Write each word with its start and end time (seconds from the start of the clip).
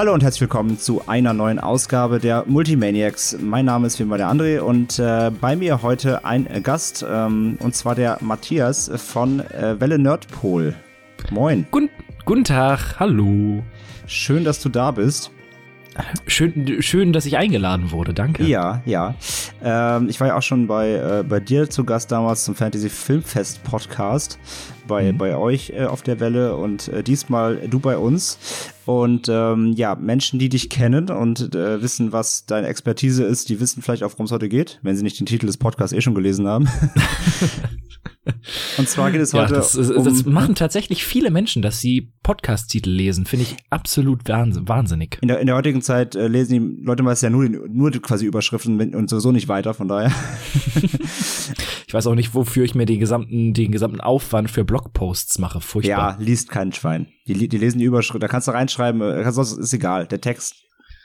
Hallo 0.00 0.14
und 0.14 0.22
herzlich 0.22 0.40
willkommen 0.40 0.78
zu 0.78 1.06
einer 1.08 1.34
neuen 1.34 1.58
Ausgabe 1.58 2.20
der 2.20 2.44
Multimaniacs. 2.46 3.36
Mein 3.38 3.66
Name 3.66 3.86
ist 3.86 3.98
wie 3.98 4.04
immer 4.04 4.16
der 4.16 4.30
André 4.30 4.60
und 4.60 4.98
äh, 4.98 5.30
bei 5.30 5.56
mir 5.56 5.82
heute 5.82 6.24
ein 6.24 6.48
Gast, 6.62 7.04
ähm, 7.06 7.58
und 7.60 7.76
zwar 7.76 7.94
der 7.94 8.16
Matthias 8.22 8.90
von 8.96 9.40
äh, 9.40 9.78
Welle 9.78 9.98
Nerdpol. 9.98 10.74
Moin. 11.30 11.66
Guten, 11.70 11.90
guten 12.24 12.44
Tag, 12.44 12.98
hallo. 12.98 13.62
Schön, 14.06 14.42
dass 14.42 14.62
du 14.62 14.70
da 14.70 14.90
bist. 14.92 15.32
Schön, 16.26 16.80
schön, 16.80 17.12
dass 17.12 17.26
ich 17.26 17.36
eingeladen 17.36 17.90
wurde, 17.90 18.14
danke. 18.14 18.44
Ja, 18.44 18.80
ja. 18.86 19.16
Ähm, 19.62 20.08
ich 20.08 20.18
war 20.18 20.28
ja 20.28 20.36
auch 20.38 20.42
schon 20.42 20.66
bei, 20.66 20.92
äh, 20.92 21.24
bei 21.28 21.40
dir 21.40 21.68
zu 21.68 21.84
Gast 21.84 22.10
damals 22.10 22.44
zum 22.44 22.54
Fantasy 22.54 22.88
Filmfest 22.88 23.62
Podcast 23.64 24.38
bei, 24.90 25.12
mhm. 25.12 25.18
bei 25.18 25.36
euch 25.36 25.70
äh, 25.70 25.84
auf 25.84 26.02
der 26.02 26.20
Welle 26.20 26.56
und 26.56 26.88
äh, 26.88 27.02
diesmal 27.02 27.56
du 27.68 27.78
bei 27.78 27.96
uns. 27.96 28.38
Und 28.84 29.28
ähm, 29.30 29.72
ja, 29.76 29.94
Menschen, 29.94 30.40
die 30.40 30.48
dich 30.48 30.68
kennen 30.68 31.10
und 31.10 31.54
äh, 31.54 31.80
wissen, 31.80 32.12
was 32.12 32.44
deine 32.44 32.66
Expertise 32.66 33.24
ist, 33.24 33.48
die 33.48 33.60
wissen 33.60 33.82
vielleicht 33.82 34.02
auch, 34.02 34.10
worum 34.12 34.26
es 34.26 34.32
heute 34.32 34.48
geht, 34.48 34.80
wenn 34.82 34.96
sie 34.96 35.04
nicht 35.04 35.20
den 35.20 35.26
Titel 35.26 35.46
des 35.46 35.58
Podcasts 35.58 35.96
eh 35.96 36.00
schon 36.00 36.14
gelesen 36.14 36.46
haben. 36.48 36.68
Und 38.76 38.88
zwar 38.88 39.10
geht 39.10 39.20
es 39.22 39.32
heute. 39.32 39.54
Ja, 39.54 39.60
das, 39.60 39.76
um, 39.76 40.04
das 40.04 40.26
machen 40.26 40.54
tatsächlich 40.54 41.04
viele 41.04 41.30
Menschen, 41.30 41.62
dass 41.62 41.80
sie 41.80 42.12
Podcast-Titel 42.22 42.90
lesen. 42.90 43.24
Finde 43.24 43.46
ich 43.46 43.56
absolut 43.70 44.28
wahnsinnig. 44.28 45.18
In 45.22 45.28
der, 45.28 45.40
in 45.40 45.46
der 45.46 45.56
heutigen 45.56 45.80
Zeit 45.80 46.14
äh, 46.14 46.28
lesen 46.28 46.52
die 46.52 46.84
Leute 46.84 47.02
meist 47.02 47.22
ja 47.22 47.30
nur, 47.30 47.48
nur 47.48 47.90
quasi 47.92 48.26
Überschriften 48.26 48.94
und 48.94 49.08
sowieso 49.08 49.32
nicht 49.32 49.48
weiter, 49.48 49.72
von 49.72 49.88
daher. 49.88 50.12
ich 51.86 51.94
weiß 51.94 52.06
auch 52.06 52.14
nicht, 52.14 52.34
wofür 52.34 52.64
ich 52.64 52.74
mir 52.74 52.84
den 52.84 53.00
gesamten, 53.00 53.54
den 53.54 53.72
gesamten 53.72 54.02
Aufwand 54.02 54.50
für 54.50 54.64
Blogposts 54.64 55.38
mache. 55.38 55.62
Furchtbar. 55.62 56.18
Ja, 56.18 56.24
liest 56.24 56.50
kein 56.50 56.72
Schwein. 56.72 57.08
Die, 57.26 57.48
die 57.48 57.58
lesen 57.58 57.78
die 57.78 57.86
Überschrift. 57.86 58.22
Da 58.22 58.28
kannst 58.28 58.48
du 58.48 58.52
reinschreiben, 58.52 59.00
äh, 59.00 59.32
sonst 59.32 59.52
ist 59.52 59.72
egal. 59.72 60.06
Der 60.06 60.20
Text 60.20 60.56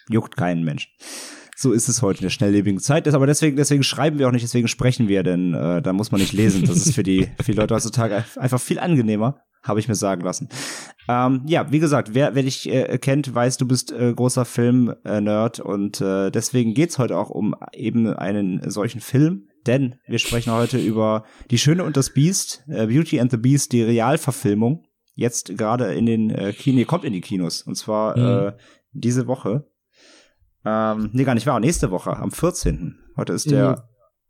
juckt 0.10 0.36
keinen 0.36 0.64
Menschen. 0.64 0.92
So 1.58 1.72
ist 1.72 1.88
es 1.88 2.02
heute 2.02 2.20
in 2.20 2.24
der 2.24 2.32
schnelllebigen 2.32 2.80
Zeit. 2.80 3.08
Aber 3.08 3.26
deswegen, 3.26 3.56
deswegen 3.56 3.84
schreiben 3.84 4.20
wir 4.20 4.28
auch 4.28 4.32
nicht, 4.32 4.44
deswegen 4.44 4.68
sprechen 4.68 5.08
wir, 5.08 5.24
denn 5.24 5.54
äh, 5.54 5.82
da 5.82 5.94
muss 5.94 6.12
man 6.12 6.20
nicht 6.20 6.34
lesen. 6.34 6.66
Das 6.66 6.76
ist 6.76 6.94
für 6.94 7.04
die, 7.04 7.30
für 7.42 7.54
die 7.54 7.58
Leute 7.58 7.74
heutzutage 7.74 8.26
einfach 8.36 8.60
viel 8.60 8.78
angenehmer, 8.78 9.40
habe 9.64 9.80
ich 9.80 9.88
mir 9.88 9.96
sagen 9.96 10.22
lassen. 10.22 10.50
Ähm, 11.08 11.44
ja, 11.46 11.72
wie 11.72 11.80
gesagt, 11.80 12.14
wer, 12.14 12.36
wer 12.36 12.44
dich 12.44 12.70
äh, 12.70 12.98
kennt, 12.98 13.34
weiß, 13.34 13.58
du 13.58 13.68
bist 13.68 13.94
äh, 13.94 14.14
großer 14.14 14.44
Film-Nerd 14.44 15.62
und 15.62 16.02
äh, 16.02 16.30
deswegen 16.30 16.74
geht's 16.74 17.00
heute 17.00 17.18
auch 17.18 17.30
um 17.30 17.56
eben 17.74 18.08
einen 18.14 18.70
solchen 18.70 19.00
Film. 19.00 19.48
Denn 19.66 19.96
wir 20.08 20.20
sprechen 20.20 20.52
heute 20.52 20.78
über 20.78 21.24
Die 21.52 21.58
Schöne 21.58 21.84
und 21.86 21.96
das 21.96 22.12
Biest, 22.12 22.64
äh, 22.68 22.88
Beauty 22.88 23.20
and 23.20 23.32
the 23.32 23.38
Beast, 23.38 23.72
die 23.72 23.82
Realverfilmung. 23.82 24.86
Jetzt 25.14 25.58
gerade 25.58 25.94
in 25.94 26.06
den 26.06 26.30
äh, 26.30 26.52
Kinos, 26.52 26.88
kommt 26.88 27.06
in 27.06 27.14
die 27.14 27.22
Kinos. 27.22 27.62
Und 27.62 27.76
zwar 27.76 28.18
mhm. 28.18 28.48
äh, 28.50 28.52
diese 28.92 29.28
Woche. 29.28 29.66
Ähm, 30.66 31.10
nee, 31.14 31.24
gar 31.24 31.36
nicht 31.36 31.46
wahr. 31.46 31.60
Nächste 31.60 31.92
Woche, 31.92 32.16
am 32.18 32.32
14. 32.32 32.98
Heute 33.18 33.34
ist 33.34 33.50
der, 33.50 33.86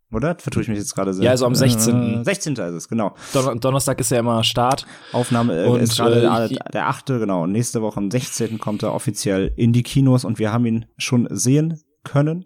mhm. 0.09 0.17
oder? 0.17 0.35
Vertue 0.37 0.63
ich 0.63 0.67
mich 0.67 0.77
jetzt 0.77 0.93
gerade 0.93 1.13
sehr. 1.13 1.25
Ja, 1.25 1.31
also 1.31 1.45
am 1.45 1.55
16. 1.55 2.21
Äh, 2.21 2.23
16. 2.23 2.53
ist 2.53 2.59
es, 2.59 2.89
genau. 2.89 3.15
Don 3.33 3.59
Donnerstag 3.59 3.99
ist 3.99 4.11
ja 4.11 4.19
immer 4.19 4.43
Start. 4.43 4.85
Aufnahme 5.13 5.65
äh, 5.65 5.67
und, 5.67 5.79
ist 5.79 5.95
gerade 5.97 6.17
äh, 6.17 6.49
der, 6.49 6.69
der 6.71 6.87
8. 6.87 7.07
Genau. 7.07 7.43
Und 7.43 7.53
nächste 7.53 7.81
Woche 7.81 7.97
am 7.97 8.11
16. 8.11 8.59
kommt 8.59 8.83
er 8.83 8.93
offiziell 8.93 9.53
in 9.55 9.71
die 9.71 9.83
Kinos 9.83 10.25
und 10.25 10.37
wir 10.37 10.51
haben 10.51 10.65
ihn 10.65 10.85
schon 10.97 11.27
sehen 11.31 11.81
können. 12.03 12.45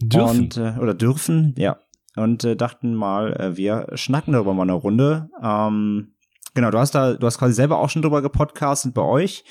Dürfen. 0.00 0.40
Und, 0.40 0.56
äh, 0.56 0.74
oder 0.80 0.94
dürfen, 0.94 1.54
ja. 1.56 1.78
Und 2.14 2.44
äh, 2.44 2.56
dachten 2.56 2.94
mal, 2.94 3.32
äh, 3.34 3.56
wir 3.56 3.86
schnacken 3.94 4.34
darüber 4.34 4.54
mal 4.54 4.62
eine 4.62 4.74
Runde. 4.74 5.30
Ähm, 5.42 6.11
Genau, 6.54 6.70
du 6.70 6.78
hast 6.78 6.94
da, 6.94 7.14
du 7.14 7.26
hast 7.26 7.38
quasi 7.38 7.54
selber 7.54 7.78
auch 7.78 7.88
schon 7.88 8.02
drüber 8.02 8.20
gepodcastet 8.20 8.92
bei 8.92 9.02
euch. 9.02 9.44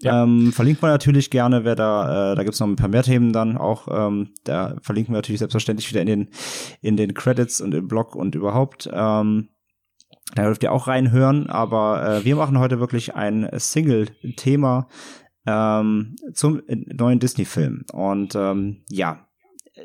Ja. 0.00 0.22
Ähm, 0.22 0.52
verlinkt 0.52 0.80
man 0.80 0.90
natürlich 0.90 1.30
gerne, 1.30 1.64
wer 1.64 1.76
da, 1.76 2.32
äh, 2.32 2.34
da 2.34 2.44
gibt's 2.44 2.60
noch 2.60 2.66
ein 2.66 2.76
paar 2.76 2.88
mehr 2.88 3.02
Themen 3.02 3.32
dann 3.32 3.58
auch. 3.58 3.88
Ähm, 3.90 4.30
da 4.44 4.76
verlinken 4.80 5.12
wir 5.12 5.18
natürlich 5.18 5.40
selbstverständlich 5.40 5.90
wieder 5.90 6.00
in 6.00 6.06
den, 6.06 6.28
in 6.80 6.96
den 6.96 7.12
Credits 7.12 7.60
und 7.60 7.74
im 7.74 7.88
Blog 7.88 8.14
und 8.14 8.34
überhaupt. 8.34 8.88
Ähm, 8.90 9.50
da 10.34 10.44
dürft 10.44 10.62
ihr 10.62 10.72
auch 10.72 10.88
reinhören, 10.88 11.48
aber 11.50 12.20
äh, 12.20 12.24
wir 12.24 12.36
machen 12.36 12.58
heute 12.58 12.80
wirklich 12.80 13.14
ein 13.14 13.48
Single-Thema 13.52 14.88
ähm, 15.46 16.16
zum 16.32 16.62
neuen 16.66 17.20
Disney-Film. 17.20 17.84
Und 17.92 18.34
ähm, 18.34 18.82
ja, 18.88 19.26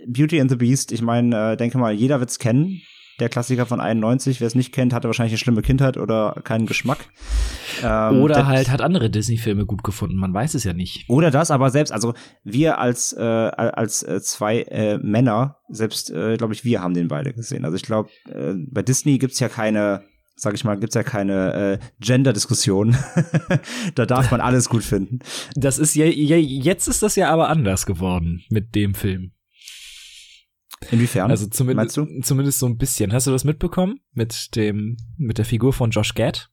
Beauty 0.08 0.40
and 0.40 0.50
the 0.50 0.56
Beast, 0.56 0.94
ich 0.94 1.02
meine, 1.02 1.52
äh, 1.52 1.58
denke 1.58 1.78
mal, 1.78 1.92
jeder 1.92 2.20
wird's 2.20 2.40
kennen 2.40 2.82
der 3.22 3.30
Klassiker 3.30 3.66
von 3.66 3.80
91. 3.80 4.42
Wer 4.42 4.48
es 4.48 4.56
nicht 4.56 4.74
kennt, 4.74 4.94
hatte 4.94 5.08
wahrscheinlich 5.08 5.34
eine 5.34 5.38
schlimme 5.38 5.62
Kindheit 5.62 5.96
oder 5.98 6.42
keinen 6.44 6.66
Geschmack. 6.66 7.06
Ähm, 7.84 8.22
oder 8.22 8.48
halt 8.48 8.70
hat 8.70 8.82
andere 8.82 9.10
Disney-Filme 9.10 9.66
gut 9.66 9.84
gefunden, 9.84 10.18
man 10.18 10.34
weiß 10.34 10.56
es 10.56 10.64
ja 10.64 10.74
nicht. 10.74 11.10
Oder 11.10 11.32
das, 11.32 11.52
aber 11.52 11.70
selbst, 11.70 11.94
also 11.94 12.14
wir 12.44 12.80
als, 12.80 13.14
äh, 13.14 13.22
als 13.22 14.04
äh, 14.04 14.22
zwei 14.22 14.64
äh, 14.64 14.98
Männer, 14.98 15.58
selbst, 15.70 16.12
äh, 16.12 16.36
glaube 16.36 16.54
ich, 16.54 16.66
wir 16.66 16.82
haben 16.82 16.94
den 16.94 17.08
beide 17.08 17.32
gesehen. 17.34 17.64
Also 17.64 17.78
ich 17.78 17.84
glaube, 17.84 18.10
äh, 18.28 18.54
bei 18.70 18.82
Disney 18.82 19.18
gibt's 19.18 19.40
ja 19.40 19.48
keine 19.48 20.04
sag 20.36 20.56
ich 20.56 20.64
mal, 20.64 20.80
gibt's 20.80 20.96
ja 20.96 21.04
keine 21.04 21.54
äh, 21.54 21.80
Gender-Diskussion. 22.00 22.98
da 23.96 24.08
darf 24.08 24.32
man 24.32 24.42
alles 24.42 24.70
gut 24.70 24.82
finden. 24.82 25.20
Das 25.54 25.78
ist 25.78 25.94
ja, 25.94 26.06
ja, 26.06 26.36
jetzt 26.36 26.88
ist 26.88 27.04
das 27.04 27.16
ja 27.16 27.30
aber 27.30 27.50
anders 27.50 27.86
geworden 27.86 28.42
mit 28.50 28.74
dem 28.74 28.96
Film. 28.96 29.34
Inwiefern? 30.90 31.30
Also 31.30 31.48
zumindest, 31.48 32.00
zumindest 32.24 32.60
so 32.60 32.66
ein 32.66 32.78
bisschen. 32.78 33.14
Hast 33.14 33.28
du 33.28 33.32
das 33.32 33.44
mitbekommen 33.44 34.00
mit 34.14 34.56
dem 34.56 34.98
mit 35.18 35.38
der 35.38 35.46
Figur 35.46 35.74
von 35.74 35.92
Josh 35.92 36.16
Gad? 36.16 36.50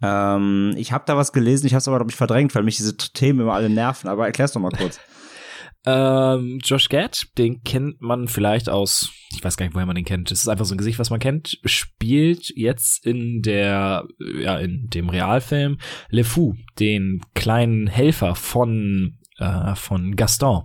Ähm, 0.00 0.74
ich 0.76 0.92
habe 0.92 1.04
da 1.06 1.16
was 1.16 1.32
gelesen, 1.32 1.66
ich 1.66 1.74
habe 1.74 1.78
es 1.78 1.88
aber 1.88 1.98
glaube 1.98 2.10
ich 2.10 2.16
verdrängt, 2.16 2.54
weil 2.54 2.62
mich 2.62 2.76
diese 2.76 2.96
Themen 2.96 3.40
immer 3.40 3.54
alle 3.54 3.68
nerven. 3.68 4.08
Aber 4.08 4.26
erklär's 4.26 4.52
doch 4.52 4.60
mal 4.60 4.70
kurz. 4.70 5.00
ähm, 5.86 6.58
Josh 6.64 6.88
Gad, 6.88 7.26
den 7.36 7.62
kennt 7.64 8.00
man 8.00 8.28
vielleicht 8.28 8.68
aus, 8.68 9.10
ich 9.34 9.44
weiß 9.44 9.56
gar 9.56 9.66
nicht, 9.66 9.74
woher 9.74 9.86
man 9.86 9.96
den 9.96 10.04
kennt. 10.04 10.30
Das 10.30 10.40
ist 10.40 10.48
einfach 10.48 10.64
so 10.64 10.74
ein 10.74 10.78
Gesicht, 10.78 10.98
was 10.98 11.10
man 11.10 11.20
kennt. 11.20 11.58
Spielt 11.64 12.50
jetzt 12.56 13.04
in 13.04 13.42
der, 13.42 14.06
ja, 14.40 14.58
in 14.58 14.88
dem 14.88 15.08
Realfilm 15.08 15.78
Le 16.10 16.24
Fou, 16.24 16.54
den 16.78 17.20
kleinen 17.34 17.88
Helfer 17.88 18.34
von 18.34 19.18
äh, 19.38 19.74
von 19.74 20.16
Gaston. 20.16 20.64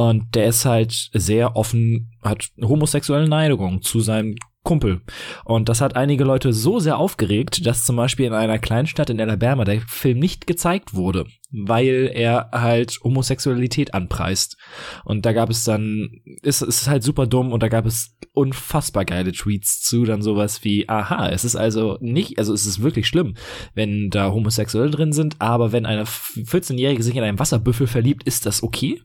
Und 0.00 0.34
der 0.34 0.46
ist 0.46 0.64
halt 0.64 1.10
sehr 1.12 1.56
offen, 1.56 2.10
hat 2.22 2.48
homosexuelle 2.58 3.28
Neigung 3.28 3.82
zu 3.82 4.00
seinem 4.00 4.34
Kumpel. 4.64 5.02
Und 5.44 5.68
das 5.68 5.82
hat 5.82 5.94
einige 5.94 6.24
Leute 6.24 6.54
so 6.54 6.78
sehr 6.78 6.96
aufgeregt, 6.96 7.66
dass 7.66 7.84
zum 7.84 7.96
Beispiel 7.96 8.24
in 8.24 8.32
einer 8.32 8.58
Kleinstadt 8.58 9.10
in 9.10 9.20
Alabama 9.20 9.64
der 9.64 9.82
Film 9.82 10.18
nicht 10.18 10.46
gezeigt 10.46 10.94
wurde, 10.94 11.26
weil 11.50 12.10
er 12.14 12.48
halt 12.52 12.98
Homosexualität 13.04 13.92
anpreist. 13.92 14.56
Und 15.04 15.26
da 15.26 15.34
gab 15.34 15.50
es 15.50 15.64
dann, 15.64 16.08
ist, 16.40 16.62
ist 16.62 16.88
halt 16.88 17.02
super 17.02 17.26
dumm 17.26 17.52
und 17.52 17.62
da 17.62 17.68
gab 17.68 17.84
es 17.84 18.16
unfassbar 18.32 19.04
geile 19.04 19.32
Tweets 19.32 19.80
zu, 19.82 20.06
dann 20.06 20.22
sowas 20.22 20.64
wie, 20.64 20.88
aha, 20.88 21.28
es 21.28 21.44
ist 21.44 21.56
also 21.56 21.98
nicht, 22.00 22.38
also 22.38 22.54
es 22.54 22.64
ist 22.64 22.80
wirklich 22.82 23.06
schlimm, 23.06 23.34
wenn 23.74 24.08
da 24.08 24.30
Homosexuelle 24.30 24.90
drin 24.90 25.12
sind, 25.12 25.36
aber 25.40 25.72
wenn 25.72 25.84
eine 25.84 26.04
14-Jährige 26.04 27.02
sich 27.02 27.16
in 27.16 27.22
einen 27.22 27.38
Wasserbüffel 27.38 27.86
verliebt, 27.86 28.22
ist 28.24 28.46
das 28.46 28.62
okay? 28.62 29.02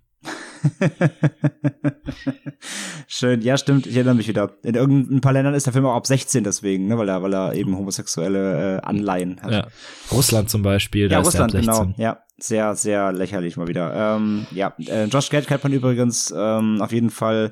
Schön, 3.07 3.41
ja, 3.41 3.57
stimmt, 3.57 3.87
ich 3.87 3.95
erinnere 3.95 4.15
mich 4.15 4.27
wieder. 4.27 4.51
In 4.63 4.75
irgendein 4.75 5.21
paar 5.21 5.33
Ländern 5.33 5.53
ist 5.53 5.65
der 5.65 5.73
Film 5.73 5.85
auch 5.85 5.95
ab 5.95 6.07
16 6.07 6.43
deswegen, 6.43 6.87
ne, 6.87 6.97
weil 6.97 7.09
er, 7.09 7.21
weil 7.21 7.33
er 7.33 7.53
eben 7.53 7.77
homosexuelle 7.77 8.77
äh, 8.77 8.81
Anleihen 8.81 9.41
hat. 9.41 9.51
Ja. 9.51 9.67
Russland 10.11 10.49
zum 10.49 10.61
Beispiel, 10.61 11.07
da 11.07 11.17
ja, 11.17 11.21
Russland, 11.21 11.53
ist 11.53 11.61
genau, 11.61 11.93
ja. 11.97 12.19
Sehr, 12.37 12.75
sehr 12.75 13.13
lächerlich 13.13 13.55
mal 13.55 13.67
wieder. 13.67 14.17
Ähm, 14.17 14.45
ja, 14.51 14.73
äh, 14.87 15.05
Josh 15.05 15.29
Gad 15.29 15.47
kennt 15.47 15.63
man 15.63 15.71
übrigens 15.71 16.33
ähm, 16.35 16.81
auf 16.81 16.91
jeden 16.91 17.09
Fall 17.09 17.49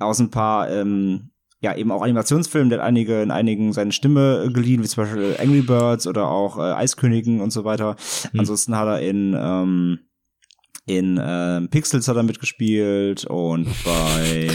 aus 0.00 0.18
ein 0.18 0.30
paar 0.30 0.68
ähm, 0.68 1.30
ja, 1.62 1.76
eben 1.76 1.92
auch 1.92 2.02
Animationsfilmen, 2.02 2.70
der 2.70 2.78
hat 2.78 2.86
einige, 2.86 3.22
in 3.22 3.30
einigen 3.30 3.72
seine 3.72 3.92
Stimme 3.92 4.50
geliehen, 4.52 4.82
wie 4.82 4.88
zum 4.88 5.04
Beispiel 5.04 5.36
Angry 5.38 5.60
Birds 5.60 6.06
oder 6.06 6.28
auch 6.28 6.58
äh, 6.58 6.72
Eiskönigen 6.72 7.40
und 7.40 7.50
so 7.50 7.64
weiter. 7.64 7.96
Hm. 8.30 8.40
Ansonsten 8.40 8.76
hat 8.76 8.88
er 8.88 9.00
in 9.00 9.36
ähm, 9.38 9.98
in 10.98 11.20
ähm, 11.22 11.68
Pixels 11.68 12.08
hat 12.08 12.16
er 12.16 12.22
mitgespielt 12.22 13.24
und 13.24 13.66
bei 13.84 14.48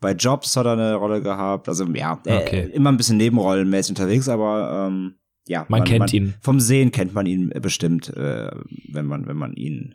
bei 0.00 0.12
Jobs 0.12 0.56
hat 0.56 0.66
er 0.66 0.72
eine 0.72 0.94
Rolle 0.94 1.22
gehabt. 1.22 1.68
Also 1.68 1.86
ja, 1.94 2.20
okay. 2.24 2.60
äh, 2.60 2.70
immer 2.72 2.92
ein 2.92 2.98
bisschen 2.98 3.16
nebenrollenmäßig 3.16 3.92
unterwegs, 3.92 4.28
aber 4.28 4.88
ähm, 4.88 5.14
ja, 5.46 5.60
man, 5.68 5.80
man 5.80 5.84
kennt 5.84 5.98
man, 6.00 6.08
ihn. 6.10 6.34
Vom 6.40 6.60
Sehen 6.60 6.92
kennt 6.92 7.14
man 7.14 7.26
ihn 7.26 7.50
bestimmt, 7.62 8.14
äh, 8.14 8.50
wenn 8.92 9.06
man 9.06 9.26
wenn 9.26 9.36
man 9.36 9.54
ihn 9.54 9.94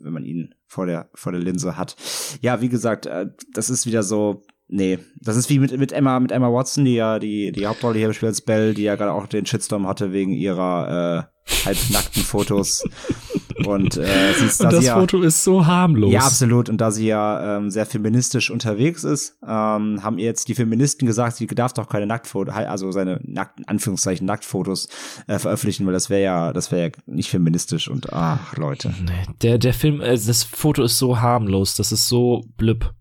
wenn 0.00 0.12
man 0.12 0.24
ihn 0.24 0.54
vor 0.66 0.86
der 0.86 1.08
vor 1.14 1.32
der 1.32 1.40
Linse 1.40 1.76
hat. 1.76 1.96
Ja, 2.40 2.60
wie 2.60 2.68
gesagt, 2.68 3.06
äh, 3.06 3.26
das 3.52 3.70
ist 3.70 3.86
wieder 3.86 4.02
so 4.02 4.42
Nee, 4.70 4.98
das 5.22 5.36
ist 5.36 5.48
wie 5.48 5.60
mit, 5.60 5.74
mit 5.78 5.92
Emma, 5.92 6.20
mit 6.20 6.30
Emma 6.30 6.52
Watson, 6.52 6.84
die 6.84 6.94
ja 6.94 7.18
die, 7.18 7.52
die 7.52 7.66
Hauptrolle 7.66 7.98
hier 7.98 8.12
spielt 8.12 8.28
als 8.28 8.42
Belle, 8.42 8.74
die 8.74 8.82
ja 8.82 8.96
gerade 8.96 9.12
auch 9.12 9.26
den 9.26 9.46
Shitstorm 9.46 9.86
hatte 9.86 10.12
wegen 10.12 10.34
ihrer 10.34 11.30
äh, 11.48 11.64
halbnackten 11.64 12.22
Fotos. 12.22 12.84
Und 13.66 13.96
äh, 13.96 14.32
sie 14.38 14.46
ist, 14.46 14.60
Und 14.60 14.66
da 14.66 14.70
das 14.70 14.80
sie 14.80 14.86
ja, 14.86 14.98
Foto 14.98 15.22
ist 15.22 15.44
so 15.44 15.66
harmlos. 15.66 16.12
ja, 16.12 16.20
absolut. 16.20 16.68
Und 16.68 16.80
da 16.80 16.90
sie 16.90 17.06
ja 17.06 17.56
ähm, 17.56 17.70
sehr 17.70 17.86
feministisch 17.86 18.50
unterwegs 18.50 19.04
ist, 19.04 19.38
ähm, 19.42 20.02
haben 20.02 20.18
ihr 20.18 20.26
jetzt 20.26 20.48
die 20.48 20.54
Feministen 20.54 21.06
gesagt, 21.06 21.36
sie 21.36 21.46
darf 21.46 21.72
doch 21.72 21.88
keine 21.88 22.06
Nacktfotos, 22.06 22.54
also 22.54 22.92
seine 22.92 23.20
nackten, 23.24 23.66
Anführungszeichen 23.66 24.26
Nacktfotos 24.26 24.88
äh, 25.26 25.38
veröffentlichen, 25.38 25.86
weil 25.86 25.92
das 25.92 26.10
wäre 26.10 26.22
ja, 26.22 26.52
das 26.52 26.70
wäre 26.72 26.88
ja 26.88 26.92
nicht 27.06 27.30
feministisch 27.30 27.88
und 27.88 28.12
ach, 28.12 28.56
Leute. 28.56 28.94
Nee, 29.00 29.34
der, 29.42 29.58
der 29.58 29.74
Film, 29.74 30.00
äh, 30.00 30.18
das 30.18 30.44
Foto 30.44 30.82
ist 30.82 30.98
so 30.98 31.20
harmlos, 31.20 31.74
das 31.74 31.92
ist 31.92 32.08
so 32.08 32.44
blüpp. 32.56 32.94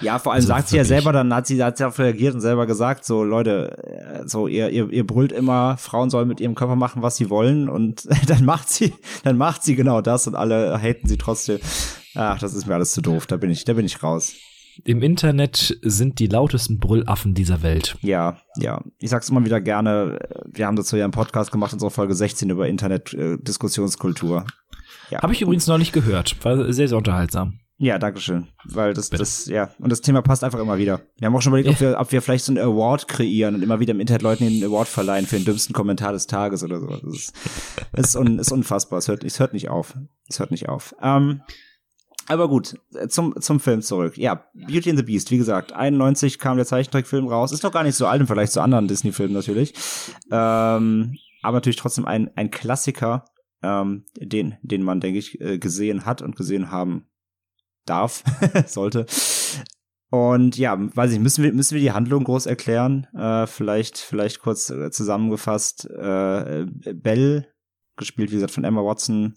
Ja, 0.00 0.18
vor 0.18 0.32
allem 0.32 0.38
Also 0.38 0.48
sagt 0.48 0.68
sie 0.68 0.76
ja 0.76 0.84
selber, 0.84 1.12
dann 1.12 1.32
hat 1.34 1.46
sie, 1.46 1.62
hat 1.62 1.76
sie 1.76 1.84
auch 1.86 1.98
reagiert 1.98 2.34
und 2.34 2.40
selber 2.40 2.66
gesagt, 2.66 3.04
so 3.04 3.22
Leute, 3.22 3.76
äh, 3.84 4.26
so 4.26 4.46
ihr, 4.46 4.70
ihr, 4.70 4.90
ihr 4.90 5.06
brüllt 5.06 5.32
immer, 5.32 5.76
Frauen 5.76 6.10
sollen 6.10 6.28
mit 6.28 6.40
ihrem 6.40 6.54
Körper 6.54 6.76
machen, 6.76 7.02
was 7.02 7.16
sie 7.16 7.28
wollen 7.30 7.68
und 7.68 8.08
dann 8.28 8.44
macht 8.44 8.68
sie, 8.70 8.94
dann 9.24 9.36
macht 9.36 9.62
sie 9.62 9.76
genau 9.76 10.00
das 10.00 10.26
und 10.26 10.34
alle 10.34 10.80
haten 10.80 11.06
sie 11.06 11.18
trotzdem. 11.18 11.58
Ach, 12.14 12.38
das 12.38 12.54
ist 12.54 12.66
mir 12.66 12.74
alles 12.74 12.92
zu 12.92 13.02
doof, 13.02 13.26
da 13.26 13.36
bin 13.36 13.50
ich, 13.50 13.64
da 13.64 13.74
bin 13.74 13.84
ich 13.86 14.02
raus. 14.02 14.34
Im 14.84 15.02
Internet 15.02 15.78
sind 15.82 16.18
die 16.20 16.26
lautesten 16.26 16.78
Brüllaffen 16.78 17.34
dieser 17.34 17.62
Welt. 17.62 17.96
Ja, 18.00 18.38
ja. 18.56 18.82
Ich 18.98 19.10
sag's 19.10 19.28
immer 19.28 19.44
wieder 19.44 19.60
gerne, 19.60 20.18
wir 20.46 20.66
haben 20.66 20.76
dazu 20.76 20.96
ja 20.96 21.04
einen 21.04 21.12
Podcast 21.12 21.52
gemacht, 21.52 21.72
unsere 21.72 21.90
Folge 21.90 22.14
16 22.14 22.48
über 22.48 22.66
Internet-Diskussionskultur. 22.66 24.46
Ja. 25.10 25.22
Habe 25.22 25.32
ich 25.32 25.42
übrigens 25.42 25.66
noch 25.66 25.78
nicht 25.78 25.92
gehört. 25.92 26.42
War 26.44 26.72
sehr, 26.72 26.88
sehr 26.88 26.96
unterhaltsam. 26.96 27.58
Ja, 27.82 27.98
Dankeschön. 27.98 28.46
Weil 28.64 28.92
das, 28.92 29.08
das, 29.08 29.46
ja, 29.46 29.70
und 29.78 29.90
das 29.90 30.02
Thema 30.02 30.20
passt 30.20 30.44
einfach 30.44 30.58
immer 30.58 30.76
wieder. 30.76 31.00
Wir 31.16 31.26
haben 31.26 31.34
auch 31.34 31.40
schon 31.40 31.54
überlegt, 31.54 31.70
ob 31.70 31.80
wir, 31.80 31.98
ob 31.98 32.12
wir 32.12 32.20
vielleicht 32.20 32.44
so 32.44 32.52
einen 32.52 32.62
Award 32.62 33.08
kreieren 33.08 33.54
und 33.54 33.62
immer 33.62 33.80
wieder 33.80 33.92
im 33.92 34.00
Internet 34.00 34.20
Leuten 34.20 34.44
den 34.44 34.62
Award 34.62 34.86
verleihen 34.86 35.26
für 35.26 35.36
den 35.36 35.46
dümmsten 35.46 35.72
Kommentar 35.72 36.12
des 36.12 36.26
Tages 36.26 36.62
oder 36.62 36.78
so. 36.78 36.88
Das 36.88 37.02
ist, 37.04 37.32
das 37.92 38.06
ist, 38.08 38.16
un, 38.16 38.38
ist 38.38 38.52
unfassbar. 38.52 38.98
Es 38.98 39.08
hört, 39.08 39.24
es 39.24 39.40
hört 39.40 39.54
nicht 39.54 39.70
auf. 39.70 39.96
Es 40.28 40.38
hört 40.38 40.50
nicht 40.50 40.68
auf. 40.68 40.94
Ähm, 41.00 41.40
aber 42.26 42.48
gut, 42.48 42.78
zum, 43.08 43.40
zum 43.40 43.60
Film 43.60 43.80
zurück. 43.80 44.18
Ja, 44.18 44.44
Beauty 44.52 44.90
and 44.90 44.98
the 44.98 45.04
Beast, 45.06 45.30
wie 45.30 45.38
gesagt, 45.38 45.72
91 45.72 46.38
kam 46.38 46.58
der 46.58 46.66
Zeichentrickfilm 46.66 47.28
raus. 47.28 47.50
Ist 47.50 47.64
doch 47.64 47.72
gar 47.72 47.82
nicht 47.82 47.96
so 47.96 48.06
alt 48.06 48.20
im 48.20 48.26
Vergleich 48.26 48.50
zu 48.50 48.60
anderen 48.60 48.88
Disney-Filmen 48.88 49.34
natürlich. 49.34 49.72
Ähm, 50.30 51.16
aber 51.40 51.56
natürlich 51.56 51.76
trotzdem 51.76 52.04
ein, 52.04 52.30
ein 52.36 52.50
Klassiker, 52.50 53.24
ähm, 53.62 54.04
den, 54.18 54.58
den 54.60 54.82
man, 54.82 55.00
denke 55.00 55.18
ich, 55.18 55.40
äh, 55.40 55.58
gesehen 55.58 56.04
hat 56.04 56.20
und 56.20 56.36
gesehen 56.36 56.70
haben 56.70 57.06
darf, 57.86 58.24
sollte. 58.66 59.06
Und 60.10 60.58
ja, 60.58 60.76
weiß 60.76 61.12
ich, 61.12 61.20
müssen 61.20 61.44
wir, 61.44 61.52
müssen 61.52 61.74
wir 61.74 61.80
die 61.80 61.92
Handlung 61.92 62.24
groß 62.24 62.46
erklären? 62.46 63.06
Äh, 63.14 63.46
vielleicht, 63.46 63.98
vielleicht 63.98 64.40
kurz 64.40 64.68
äh, 64.70 64.90
zusammengefasst. 64.90 65.88
Äh, 65.88 66.66
Belle, 66.94 67.46
gespielt 67.96 68.30
wie 68.30 68.34
gesagt 68.34 68.52
von 68.52 68.64
Emma 68.64 68.82
Watson, 68.82 69.34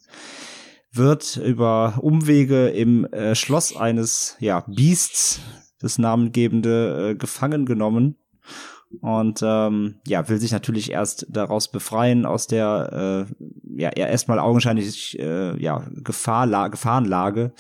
wird 0.92 1.38
über 1.38 2.00
Umwege 2.02 2.70
im 2.70 3.06
äh, 3.06 3.36
Schloss 3.36 3.76
eines 3.76 4.36
ja, 4.40 4.62
Beasts, 4.68 5.42
das 5.80 6.00
namengebende, 6.00 7.12
äh, 7.12 7.16
gefangen 7.16 7.66
genommen. 7.66 8.18
Und 9.02 9.42
ähm, 9.44 9.96
ja, 10.08 10.28
will 10.30 10.40
sich 10.40 10.52
natürlich 10.52 10.92
erst 10.92 11.26
daraus 11.30 11.72
befreien 11.72 12.26
aus 12.26 12.46
der 12.48 13.28
äh, 13.28 13.82
ja 13.82 13.90
erstmal 13.90 14.38
augenscheinlich 14.38 15.18
äh, 15.18 15.60
ja 15.62 15.88
Gefahrla 15.96 16.68
Gefahrenlage. 16.68 17.54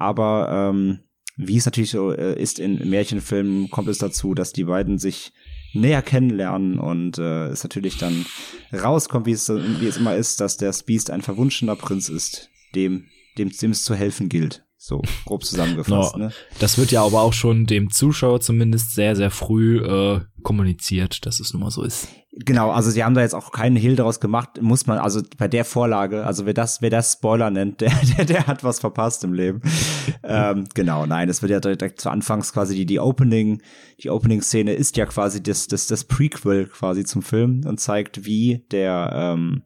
Aber 0.00 0.48
ähm, 0.50 1.00
wie 1.36 1.58
es 1.58 1.66
natürlich 1.66 1.90
so 1.90 2.10
äh, 2.10 2.40
ist 2.40 2.58
in 2.58 2.88
Märchenfilmen, 2.88 3.70
kommt 3.70 3.88
es 3.88 3.98
dazu, 3.98 4.34
dass 4.34 4.52
die 4.52 4.64
beiden 4.64 4.98
sich 4.98 5.32
näher 5.74 6.02
kennenlernen 6.02 6.78
und 6.78 7.18
äh, 7.18 7.48
es 7.48 7.62
natürlich 7.62 7.98
dann 7.98 8.24
rauskommt, 8.72 9.26
wie 9.26 9.32
es, 9.32 9.48
wie 9.48 9.86
es 9.86 9.98
immer 9.98 10.16
ist, 10.16 10.40
dass 10.40 10.56
der 10.56 10.74
Beast 10.86 11.10
ein 11.10 11.20
verwunschener 11.20 11.76
Prinz 11.76 12.08
ist, 12.08 12.50
dem, 12.74 13.08
dem, 13.36 13.50
dem 13.50 13.70
es 13.72 13.84
zu 13.84 13.94
helfen 13.94 14.28
gilt. 14.28 14.64
So, 14.82 15.02
grob 15.26 15.44
zusammengefasst. 15.44 16.14
No, 16.16 16.24
ne? 16.24 16.32
Das 16.58 16.78
wird 16.78 16.90
ja 16.90 17.04
aber 17.04 17.20
auch 17.20 17.34
schon 17.34 17.66
dem 17.66 17.90
Zuschauer 17.90 18.40
zumindest 18.40 18.94
sehr, 18.94 19.14
sehr 19.14 19.30
früh 19.30 19.78
äh, 19.84 20.22
kommuniziert, 20.42 21.26
dass 21.26 21.38
es 21.38 21.52
nun 21.52 21.62
mal 21.62 21.70
so 21.70 21.82
ist. 21.82 22.08
Genau, 22.32 22.70
also 22.70 22.90
sie 22.90 23.04
haben 23.04 23.14
da 23.14 23.20
jetzt 23.20 23.34
auch 23.34 23.52
keinen 23.52 23.76
Hehl 23.76 23.94
daraus 23.94 24.20
gemacht, 24.20 24.62
muss 24.62 24.86
man, 24.86 24.96
also 24.96 25.20
bei 25.36 25.48
der 25.48 25.66
Vorlage, 25.66 26.24
also 26.24 26.46
wer 26.46 26.54
das, 26.54 26.80
wer 26.80 26.88
das 26.88 27.12
Spoiler 27.12 27.50
nennt, 27.50 27.80
der, 27.82 27.92
der, 28.16 28.24
der 28.24 28.46
hat 28.46 28.64
was 28.64 28.80
verpasst 28.80 29.22
im 29.22 29.34
Leben. 29.34 29.60
ähm, 30.22 30.64
genau, 30.72 31.04
nein, 31.04 31.28
es 31.28 31.42
wird 31.42 31.50
ja 31.50 31.60
direkt 31.60 32.00
zu 32.00 32.08
Anfangs 32.08 32.54
quasi 32.54 32.74
die, 32.74 32.86
die 32.86 33.00
Opening, 33.00 33.60
die 34.02 34.08
Opening-Szene 34.08 34.72
ist 34.72 34.96
ja 34.96 35.04
quasi 35.04 35.42
das, 35.42 35.66
das, 35.66 35.88
das 35.88 36.04
Prequel 36.04 36.68
quasi 36.68 37.04
zum 37.04 37.20
Film 37.20 37.66
und 37.66 37.80
zeigt, 37.80 38.24
wie 38.24 38.64
der, 38.70 39.10
ähm, 39.14 39.62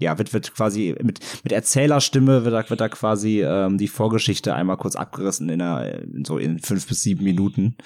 ja, 0.00 0.18
wird, 0.18 0.32
wird 0.32 0.54
quasi 0.54 0.96
mit, 1.02 1.20
mit 1.44 1.52
Erzählerstimme 1.52 2.44
wird 2.44 2.54
da, 2.54 2.68
wird 2.68 2.80
da 2.80 2.88
quasi 2.88 3.42
ähm, 3.42 3.78
die 3.78 3.86
Vorgeschichte 3.86 4.54
einmal 4.54 4.78
kurz 4.78 4.96
abgerissen 4.96 5.48
in 5.50 5.60
einer, 5.60 6.00
so 6.24 6.38
in 6.38 6.58
fünf 6.58 6.88
bis 6.88 7.02
sieben 7.02 7.22
Minuten, 7.22 7.76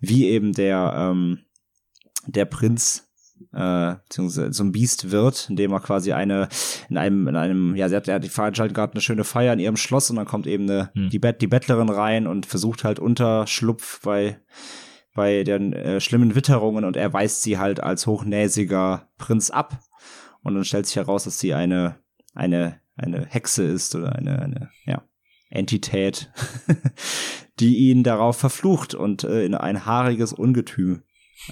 wie 0.00 0.28
eben 0.28 0.52
der, 0.52 0.92
ähm, 0.96 1.38
der 2.26 2.44
Prinz 2.44 3.08
äh, 3.54 3.94
beziehungsweise 4.02 4.52
so 4.52 4.64
ein 4.64 4.72
Biest 4.72 5.12
wird, 5.12 5.46
indem 5.48 5.72
er 5.72 5.80
quasi 5.80 6.12
eine 6.12 6.48
in 6.90 6.98
einem 6.98 7.26
in 7.26 7.36
einem 7.36 7.74
ja 7.74 7.88
sie 7.88 7.96
hat 7.96 8.06
ja 8.06 8.18
die 8.18 8.28
veranstalten 8.28 8.74
gerade 8.74 8.92
eine 8.92 9.00
schöne 9.00 9.24
Feier 9.24 9.54
in 9.54 9.58
ihrem 9.58 9.76
Schloss 9.76 10.10
und 10.10 10.16
dann 10.16 10.26
kommt 10.26 10.46
eben 10.46 10.68
eine 10.68 10.90
Hm. 10.94 11.08
die 11.08 11.18
Bett 11.18 11.40
die 11.40 11.46
Bettlerin 11.46 11.88
rein 11.88 12.26
und 12.26 12.44
versucht 12.44 12.84
halt 12.84 12.98
Unterschlupf 12.98 14.02
bei 14.02 14.40
bei 15.14 15.42
den 15.42 15.72
äh, 15.72 16.00
schlimmen 16.00 16.34
Witterungen 16.34 16.84
und 16.84 16.96
er 16.96 17.12
weist 17.14 17.42
sie 17.42 17.56
halt 17.56 17.82
als 17.82 18.06
hochnäsiger 18.06 19.08
Prinz 19.16 19.50
ab 19.50 19.80
und 20.42 20.54
dann 20.54 20.64
stellt 20.64 20.86
sich 20.86 20.96
heraus, 20.96 21.24
dass 21.24 21.38
sie 21.38 21.54
eine 21.54 21.96
eine 22.34 22.80
eine 22.96 23.26
Hexe 23.26 23.64
ist 23.64 23.94
oder 23.94 24.14
eine 24.14 24.40
eine 24.40 24.70
ja 24.84 25.02
Entität, 25.50 26.30
die 27.60 27.90
ihn 27.90 28.04
darauf 28.04 28.36
verflucht 28.36 28.94
und 28.94 29.24
äh, 29.24 29.44
in 29.44 29.54
ein 29.54 29.84
haariges 29.84 30.32
Ungetüm 30.32 31.02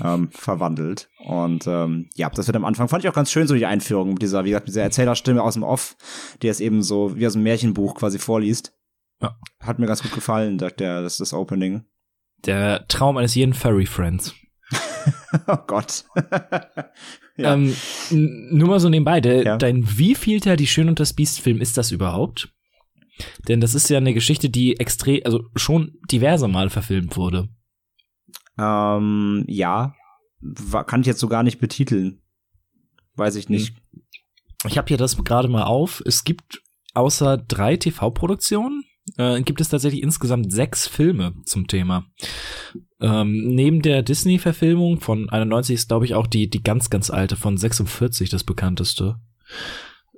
ähm, 0.00 0.30
verwandelt. 0.30 1.08
Und 1.24 1.66
ähm, 1.66 2.08
ja, 2.14 2.30
das 2.30 2.46
wird 2.46 2.56
am 2.56 2.64
Anfang, 2.64 2.88
fand 2.88 3.04
ich 3.04 3.10
auch 3.10 3.14
ganz 3.14 3.32
schön, 3.32 3.48
so 3.48 3.54
die 3.54 3.66
Einführung 3.66 4.10
mit 4.10 4.22
dieser, 4.22 4.44
wie 4.44 4.50
gesagt, 4.50 4.68
dieser 4.68 4.82
Erzählerstimme 4.82 5.42
aus 5.42 5.54
dem 5.54 5.62
Off, 5.64 5.96
die 6.42 6.48
es 6.48 6.60
eben 6.60 6.82
so 6.82 7.16
wie 7.16 7.26
aus 7.26 7.34
einem 7.34 7.44
Märchenbuch 7.44 7.96
quasi 7.96 8.18
vorliest. 8.18 8.72
Ja. 9.20 9.36
Hat 9.60 9.78
mir 9.78 9.86
ganz 9.86 10.02
gut 10.02 10.12
gefallen, 10.12 10.58
sagt 10.58 10.80
der, 10.80 11.02
das 11.02 11.16
das 11.16 11.32
Opening. 11.32 11.84
Der 12.44 12.86
Traum 12.86 13.16
eines 13.16 13.34
jeden 13.34 13.54
Furry 13.54 13.86
Friends. 13.86 14.34
oh 15.48 15.58
Gott. 15.66 16.04
ja. 17.38 17.54
Ähm, 17.54 17.74
nur 18.10 18.68
mal 18.68 18.80
so 18.80 18.88
nebenbei, 18.88 19.20
der, 19.20 19.42
Ja. 19.44 19.56
dein 19.56 19.98
wievielter 19.98 20.56
Die 20.56 20.66
Schön 20.66 20.88
und 20.88 21.00
das 21.00 21.14
Biest 21.14 21.40
Film 21.40 21.60
ist 21.60 21.78
das 21.78 21.90
überhaupt? 21.92 22.52
Denn 23.48 23.60
das 23.60 23.74
ist 23.74 23.88
ja 23.88 23.96
eine 23.98 24.12
Geschichte, 24.14 24.50
die 24.50 24.78
extrem, 24.78 25.20
also 25.24 25.42
schon 25.56 25.94
diverse 26.10 26.46
Mal 26.48 26.68
verfilmt 26.70 27.16
wurde. 27.16 27.48
ähm, 28.58 29.44
ja, 29.48 29.94
kann 30.86 31.00
ich 31.00 31.06
jetzt 31.06 31.20
so 31.20 31.28
gar 31.28 31.42
nicht 31.42 31.58
betiteln. 31.60 32.20
Weiß 33.14 33.36
ich 33.36 33.48
nicht. 33.48 33.74
Ich 34.66 34.76
habe 34.78 34.88
hier 34.88 34.96
das 34.96 35.16
gerade 35.24 35.48
mal 35.48 35.64
auf. 35.64 36.02
Es 36.04 36.24
gibt 36.24 36.60
außer 36.94 37.36
drei 37.38 37.76
TV-Produktionen 37.76 38.77
äh, 39.16 39.40
gibt 39.42 39.60
es 39.60 39.68
tatsächlich 39.68 40.02
insgesamt 40.02 40.52
sechs 40.52 40.86
Filme 40.86 41.34
zum 41.44 41.66
Thema. 41.66 42.06
Ähm, 43.00 43.54
neben 43.54 43.82
der 43.82 44.02
Disney-Verfilmung 44.02 45.00
von 45.00 45.30
91 45.30 45.74
ist, 45.74 45.88
glaube 45.88 46.04
ich, 46.04 46.14
auch 46.14 46.26
die, 46.26 46.50
die 46.50 46.62
ganz, 46.62 46.90
ganz 46.90 47.10
alte 47.10 47.36
von 47.36 47.56
46 47.56 48.28
das 48.28 48.44
bekannteste. 48.44 49.20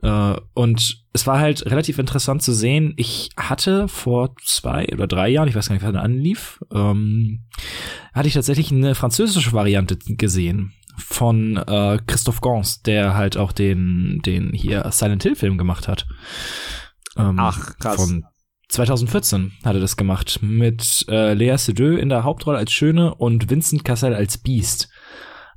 Äh, 0.03 0.37
und 0.55 1.05
es 1.13 1.27
war 1.27 1.39
halt 1.39 1.67
relativ 1.67 1.99
interessant 1.99 2.43
zu 2.43 2.53
sehen. 2.53 2.95
Ich 2.97 3.31
hatte 3.37 3.89
vor 3.89 4.35
zwei 4.45 4.87
oder 4.93 5.07
drei 5.07 5.29
Jahren, 5.29 5.49
ich 5.49 5.55
weiß 5.55 5.69
gar 5.69 5.75
nicht, 5.75 5.85
wann 5.85 5.95
er 5.95 6.03
anlief, 6.03 6.61
ähm, 6.73 7.45
hatte 8.15 8.29
ich 8.29 8.35
tatsächlich 8.35 8.73
eine 8.73 8.95
französische 8.95 9.53
Variante 9.53 9.97
gesehen 9.97 10.73
von 10.97 11.57
äh, 11.57 11.99
Christophe 12.07 12.41
Gans, 12.41 12.83
der 12.83 13.15
halt 13.15 13.37
auch 13.37 13.53
den, 13.53 14.21
den 14.25 14.53
hier 14.53 14.89
Silent 14.91 15.23
Hill 15.23 15.37
Film 15.37 15.59
gemacht 15.59 15.89
hat. 15.89 16.07
Ähm, 17.17 17.37
Ach, 17.39 17.77
krass. 17.79 17.97
Von 17.97 18.25
2014 18.71 19.53
hat 19.65 19.75
er 19.75 19.81
das 19.81 19.97
gemacht 19.97 20.39
mit 20.43 21.05
äh, 21.09 21.35
Lea 21.35 21.57
Seydoux 21.57 21.97
in 21.97 22.09
der 22.09 22.25
Hauptrolle 22.25 22.59
als 22.59 22.73
Schöne 22.73 23.15
und 23.15 23.51
Vincent 23.51 23.85
Cassel 23.85 24.15
als 24.15 24.39
Beast. 24.39 24.89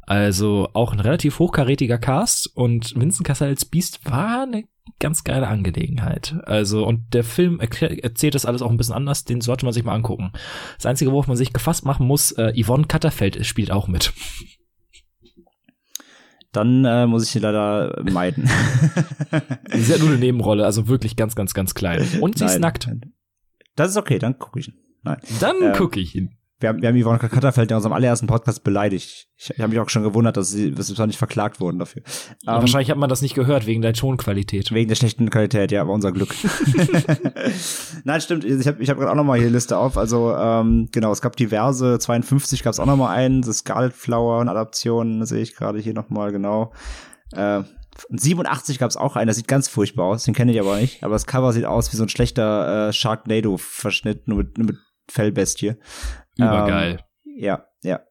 Also 0.01 0.69
auch 0.73 0.93
ein 0.93 0.99
relativ 0.99 1.39
hochkarätiger 1.39 1.97
Cast 1.97 2.51
und 2.55 2.93
Vincent 2.95 3.25
Cassel 3.25 3.49
als 3.49 3.65
Beast 3.65 3.99
war 4.09 4.43
eine 4.43 4.65
ganz 4.99 5.23
geile 5.23 5.47
Angelegenheit. 5.47 6.35
Also 6.45 6.85
und 6.85 7.13
der 7.13 7.23
Film 7.23 7.59
erzählt 7.59 8.35
das 8.35 8.45
alles 8.45 8.61
auch 8.61 8.71
ein 8.71 8.77
bisschen 8.77 8.95
anders, 8.95 9.23
den 9.23 9.41
sollte 9.41 9.65
man 9.65 9.73
sich 9.73 9.83
mal 9.83 9.93
angucken. 9.93 10.31
Das 10.77 10.85
einzige, 10.85 11.11
worauf 11.11 11.27
man 11.27 11.37
sich 11.37 11.53
gefasst 11.53 11.85
machen 11.85 12.07
muss, 12.07 12.31
äh, 12.33 12.53
Yvonne 12.61 12.87
Katterfeld 12.87 13.45
spielt 13.45 13.71
auch 13.71 13.87
mit. 13.87 14.11
Dann 16.53 16.85
äh, 16.85 17.05
muss 17.07 17.23
ich 17.25 17.31
sie 17.31 17.39
leider 17.39 18.01
meiden. 18.09 18.47
Sie 19.71 19.79
ist 19.79 19.89
ja 19.89 19.97
nur 19.97 20.09
eine 20.09 20.17
Nebenrolle, 20.19 20.65
also 20.65 20.87
wirklich 20.87 21.15
ganz, 21.15 21.35
ganz, 21.35 21.53
ganz 21.53 21.73
klein. 21.73 22.07
Und 22.21 22.37
sie 22.37 22.45
ist 22.45 22.51
Nein. 22.53 22.61
nackt. 22.61 22.87
Das 23.75 23.89
ist 23.89 23.97
okay, 23.97 24.19
dann 24.19 24.37
gucke 24.39 24.59
ich. 24.59 24.71
Nein. 25.01 25.17
Dann 25.41 25.55
Ähm, 25.61 25.73
gucke 25.73 25.99
ich 25.99 26.15
ihn. 26.15 26.37
Wir 26.63 26.69
haben, 26.69 26.81
wir 26.81 26.89
haben 26.89 27.01
Yvonne 27.01 27.19
Katterfeld 27.19 27.69
in 27.69 27.75
unserem 27.75 27.93
allerersten 27.93 28.25
Podcast 28.25 28.63
beleidigt. 28.63 29.27
Ich, 29.37 29.49
ich 29.49 29.59
habe 29.59 29.69
mich 29.69 29.79
auch 29.79 29.89
schon 29.89 30.03
gewundert, 30.03 30.37
dass 30.37 30.49
sie, 30.49 30.71
dass 30.71 30.87
sie 30.87 31.05
nicht 31.05 31.17
verklagt 31.17 31.59
wurden 31.59 31.77
dafür. 31.77 32.01
Ja, 32.43 32.55
um, 32.55 32.61
wahrscheinlich 32.61 32.89
hat 32.89 32.97
man 32.97 33.09
das 33.09 33.21
nicht 33.21 33.35
gehört 33.35 33.67
wegen 33.67 33.81
der 33.81 33.93
Tonqualität. 33.93 34.71
Wegen 34.71 34.87
der 34.87 34.95
schlechten 34.95 35.29
Qualität, 35.29 35.71
ja, 35.71 35.81
aber 35.81 35.91
unser 35.91 36.13
Glück. 36.13 36.33
Nein, 38.05 38.21
stimmt. 38.21 38.45
Ich 38.45 38.65
habe 38.65 38.81
ich 38.81 38.89
hab 38.89 38.97
gerade 38.97 39.11
auch 39.11 39.15
noch 39.15 39.25
mal 39.25 39.37
hier 39.37 39.49
Liste 39.49 39.77
auf. 39.77 39.97
Also 39.97 40.33
ähm, 40.35 40.87
genau, 40.91 41.11
es 41.11 41.21
gab 41.21 41.35
diverse. 41.35 41.99
52 41.99 42.63
gab 42.63 42.71
es 42.71 42.79
auch 42.79 42.85
noch 42.85 42.97
mal 42.97 43.13
einen. 43.13 43.43
The 43.43 43.53
Scarlet 43.53 43.93
Flower 43.93 44.39
und 44.39 44.47
Adaptionen 44.47 45.25
sehe 45.25 45.41
ich 45.41 45.55
gerade 45.55 45.79
hier 45.79 45.93
noch 45.93 46.09
mal 46.09 46.31
genau. 46.31 46.71
Äh, 47.33 47.63
87 48.09 48.79
gab 48.79 48.89
es 48.89 48.97
auch 48.97 49.15
einen, 49.15 49.27
der 49.27 49.35
sieht 49.35 49.47
ganz 49.47 49.67
furchtbar 49.67 50.05
aus, 50.05 50.23
den 50.23 50.33
kenne 50.33 50.51
ich 50.51 50.59
aber 50.59 50.77
nicht. 50.77 51.03
Aber 51.03 51.13
das 51.13 51.27
Cover 51.27 51.53
sieht 51.53 51.65
aus 51.65 51.91
wie 51.91 51.97
so 51.97 52.03
ein 52.03 52.09
schlechter 52.09 52.87
äh, 52.87 52.93
Sharknado-Verschnitt, 52.93 54.27
nur 54.27 54.39
mit, 54.39 54.57
nur 54.57 54.67
mit 54.67 54.77
Fellbestie. 55.09 55.75
Übergeil. 56.37 57.03
Ähm, 57.25 57.33
ja, 57.37 57.65
ja. 57.83 58.01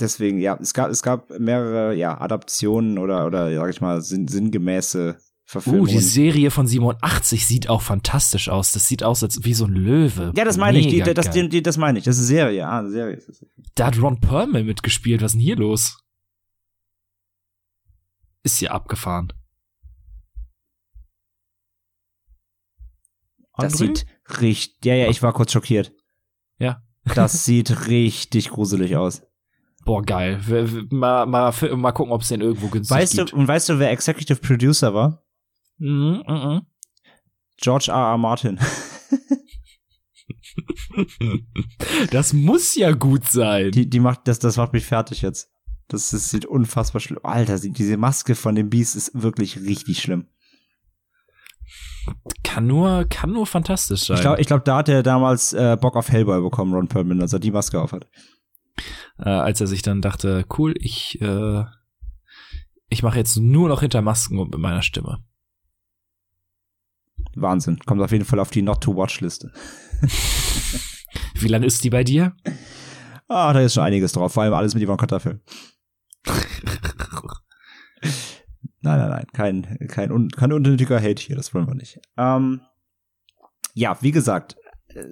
Deswegen, 0.00 0.38
ja, 0.38 0.58
es 0.60 0.74
gab, 0.74 0.90
es 0.90 1.02
gab 1.02 1.30
mehrere, 1.38 1.94
ja, 1.94 2.18
Adaptionen 2.20 2.98
oder, 2.98 3.26
oder, 3.26 3.54
sag 3.54 3.70
ich 3.70 3.80
mal, 3.80 4.00
sinn, 4.00 4.26
sinngemäße 4.26 5.18
Verfilmungen. 5.44 5.88
Uh, 5.88 5.92
die 5.92 6.00
Serie 6.00 6.50
von 6.50 6.66
87 6.66 7.46
sieht 7.46 7.68
auch 7.68 7.82
fantastisch 7.82 8.48
aus. 8.48 8.72
Das 8.72 8.88
sieht 8.88 9.02
aus 9.02 9.22
als 9.22 9.44
wie 9.44 9.54
so 9.54 9.66
ein 9.66 9.74
Löwe. 9.74 10.32
Ja, 10.34 10.44
das 10.44 10.56
meine 10.56 10.78
ich. 10.78 10.88
Die, 10.88 11.00
das, 11.00 11.30
die, 11.30 11.48
die, 11.48 11.62
das 11.62 11.76
meine 11.76 11.98
ich. 11.98 12.04
Das 12.04 12.16
ist 12.16 12.22
eine 12.22 12.38
Serie. 12.38 12.66
Ah, 12.66 12.78
eine 12.78 12.90
Serie 12.90 13.16
ist 13.16 13.28
das. 13.28 13.46
Da 13.74 13.86
hat 13.86 14.00
Ron 14.00 14.20
Perlman 14.20 14.64
mitgespielt. 14.64 15.20
Was 15.20 15.32
ist 15.32 15.34
denn 15.34 15.40
hier 15.40 15.56
los? 15.56 15.98
Ist 18.42 18.58
hier 18.58 18.72
abgefahren. 18.72 19.32
Das 23.56 23.74
André? 23.74 23.76
sieht 23.76 24.06
richtig. 24.40 24.84
Ja, 24.84 24.94
ja, 24.94 25.08
ich 25.10 25.22
war 25.22 25.32
kurz 25.32 25.52
schockiert. 25.52 25.92
Ja. 26.58 26.82
Das 27.04 27.44
sieht 27.44 27.88
richtig 27.88 28.50
gruselig 28.50 28.96
aus. 28.96 29.22
Boah, 29.84 30.02
geil. 30.02 30.40
Mal, 30.90 31.26
mal, 31.26 31.52
mal 31.76 31.92
gucken, 31.92 32.12
ob 32.12 32.22
es 32.22 32.28
den 32.28 32.40
irgendwo 32.40 32.68
günstig 32.68 32.96
weißt 32.96 33.16
gibt. 33.16 33.32
Du, 33.32 33.36
und 33.36 33.48
weißt 33.48 33.68
du, 33.68 33.78
wer 33.80 33.90
Executive 33.90 34.38
Producer 34.40 34.94
war? 34.94 35.24
Mhm, 35.78 36.22
mhm. 36.26 36.62
George 37.60 37.86
R. 37.90 37.96
R. 37.96 38.18
Martin. 38.18 38.60
das 42.10 42.32
muss 42.32 42.76
ja 42.76 42.92
gut 42.92 43.28
sein. 43.28 43.72
Die, 43.72 43.90
die 43.90 44.00
macht, 44.00 44.28
das, 44.28 44.38
das 44.38 44.56
macht 44.56 44.72
mich 44.72 44.86
fertig 44.86 45.22
jetzt. 45.22 45.50
Das, 45.88 46.10
das 46.10 46.30
sieht 46.30 46.46
unfassbar 46.46 47.00
schlimm. 47.00 47.20
Alter, 47.24 47.58
diese 47.58 47.96
Maske 47.96 48.34
von 48.36 48.54
dem 48.54 48.70
Beast 48.70 48.94
ist 48.96 49.20
wirklich 49.20 49.60
richtig 49.60 50.00
schlimm. 50.00 50.28
Kann 52.42 52.66
nur, 52.66 53.04
kann 53.04 53.32
nur 53.32 53.46
fantastisch 53.46 54.06
sein. 54.06 54.16
Ich 54.16 54.22
glaube, 54.22 54.40
ich 54.40 54.46
glaub, 54.46 54.64
da 54.64 54.78
hat 54.78 54.88
er 54.88 55.02
damals 55.02 55.52
äh, 55.52 55.76
Bock 55.80 55.96
auf 55.96 56.10
Hellboy 56.10 56.42
bekommen, 56.42 56.74
Ron 56.74 56.88
Perlman, 56.88 57.20
als 57.20 57.32
er 57.32 57.38
die 57.38 57.50
Maske 57.50 57.80
aufhat. 57.80 58.08
Äh, 59.18 59.28
als 59.28 59.60
er 59.60 59.66
sich 59.66 59.82
dann 59.82 60.02
dachte, 60.02 60.44
cool, 60.58 60.74
ich, 60.78 61.20
äh, 61.20 61.64
ich 62.88 63.02
mache 63.02 63.18
jetzt 63.18 63.36
nur 63.36 63.68
noch 63.68 63.80
hinter 63.80 64.02
Masken 64.02 64.38
und 64.38 64.50
mit 64.50 64.60
meiner 64.60 64.82
Stimme. 64.82 65.24
Wahnsinn. 67.34 67.78
Kommt 67.86 68.02
auf 68.02 68.12
jeden 68.12 68.24
Fall 68.24 68.40
auf 68.40 68.50
die 68.50 68.62
Not-to-Watch-Liste. 68.62 69.52
Wie 71.34 71.48
lange 71.48 71.66
ist 71.66 71.84
die 71.84 71.90
bei 71.90 72.04
dir? 72.04 72.36
Ah, 73.28 73.52
da 73.52 73.60
ist 73.60 73.74
schon 73.74 73.84
einiges 73.84 74.12
drauf, 74.12 74.32
vor 74.32 74.42
allem 74.42 74.54
alles 74.54 74.74
mit 74.74 74.84
Yvonne 74.84 74.98
Katterfilm. 74.98 75.40
Nein, 78.82 78.98
nein, 78.98 79.10
nein, 79.10 79.26
kein, 79.32 79.78
kein, 79.88 80.28
kein 80.28 80.52
unnötiger 80.52 81.00
Hate 81.00 81.22
hier, 81.22 81.36
das 81.36 81.54
wollen 81.54 81.68
wir 81.68 81.74
nicht. 81.74 82.00
Ähm, 82.16 82.60
ja, 83.74 83.96
wie 84.00 84.10
gesagt, 84.10 84.56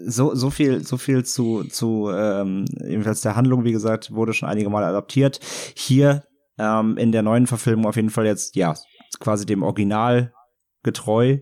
so, 0.06 0.34
so 0.34 0.50
viel, 0.50 0.84
so 0.84 0.96
viel 0.96 1.24
zu, 1.24 1.64
zu 1.64 2.10
ähm, 2.10 2.64
jedenfalls 2.84 3.20
der 3.22 3.36
Handlung, 3.36 3.64
wie 3.64 3.72
gesagt, 3.72 4.12
wurde 4.12 4.34
schon 4.34 4.48
einige 4.48 4.70
Mal 4.70 4.84
adaptiert. 4.84 5.40
Hier 5.76 6.24
ähm, 6.58 6.96
in 6.96 7.12
der 7.12 7.22
neuen 7.22 7.46
Verfilmung 7.46 7.86
auf 7.86 7.96
jeden 7.96 8.10
Fall 8.10 8.26
jetzt, 8.26 8.56
ja, 8.56 8.74
quasi 9.18 9.46
dem 9.46 9.62
Original 9.62 10.34
getreu, 10.82 11.38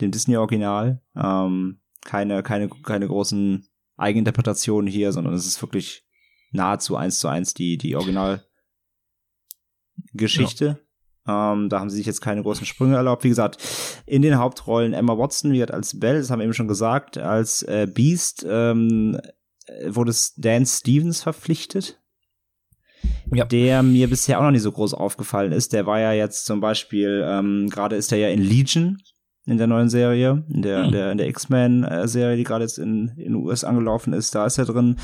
dem 0.00 0.10
Disney-Original. 0.10 1.02
Ähm, 1.14 1.80
keine, 2.04 2.42
keine, 2.42 2.68
keine 2.68 3.06
großen 3.06 3.68
Eigeninterpretationen 3.96 4.90
hier, 4.90 5.12
sondern 5.12 5.34
es 5.34 5.46
ist 5.46 5.62
wirklich 5.62 6.04
nahezu 6.52 6.96
eins 6.96 7.18
zu 7.18 7.28
eins 7.28 7.54
die, 7.54 7.78
die 7.78 7.96
Originalgeschichte. 7.96 10.85
Ähm, 11.28 11.68
da 11.68 11.80
haben 11.80 11.90
sie 11.90 11.96
sich 11.96 12.06
jetzt 12.06 12.20
keine 12.20 12.42
großen 12.42 12.66
Sprünge 12.66 12.96
erlaubt. 12.96 13.24
Wie 13.24 13.28
gesagt, 13.28 13.58
in 14.06 14.22
den 14.22 14.38
Hauptrollen 14.38 14.92
Emma 14.92 15.16
Watson 15.18 15.52
wird 15.52 15.70
als 15.70 15.98
Belle, 15.98 16.18
das 16.18 16.30
haben 16.30 16.38
wir 16.38 16.44
eben 16.44 16.54
schon 16.54 16.68
gesagt, 16.68 17.18
als 17.18 17.62
äh, 17.62 17.86
Beast 17.92 18.46
ähm, 18.48 19.18
wurde 19.86 20.12
Dan 20.36 20.66
Stevens 20.66 21.22
verpflichtet. 21.22 22.00
Ja. 23.32 23.44
Der 23.44 23.82
mir 23.82 24.08
bisher 24.08 24.38
auch 24.38 24.44
noch 24.44 24.50
nicht 24.50 24.62
so 24.62 24.72
groß 24.72 24.94
aufgefallen 24.94 25.52
ist. 25.52 25.72
Der 25.72 25.86
war 25.86 26.00
ja 26.00 26.12
jetzt 26.12 26.46
zum 26.46 26.60
Beispiel, 26.60 27.24
ähm, 27.24 27.68
gerade 27.70 27.96
ist 27.96 28.12
er 28.12 28.18
ja 28.18 28.28
in 28.28 28.42
Legion, 28.42 28.98
in 29.46 29.58
der 29.58 29.66
neuen 29.66 29.88
Serie, 29.88 30.44
in 30.48 30.62
der, 30.62 30.84
hm. 30.84 30.92
der, 30.92 31.12
in 31.12 31.18
der 31.18 31.28
X-Men-Serie, 31.28 32.36
die 32.36 32.44
gerade 32.44 32.64
jetzt 32.64 32.78
in, 32.78 33.12
in 33.16 33.34
US 33.34 33.64
angelaufen 33.64 34.12
ist, 34.12 34.34
da 34.34 34.46
ist 34.46 34.58
er 34.58 34.64
drin. 34.64 34.96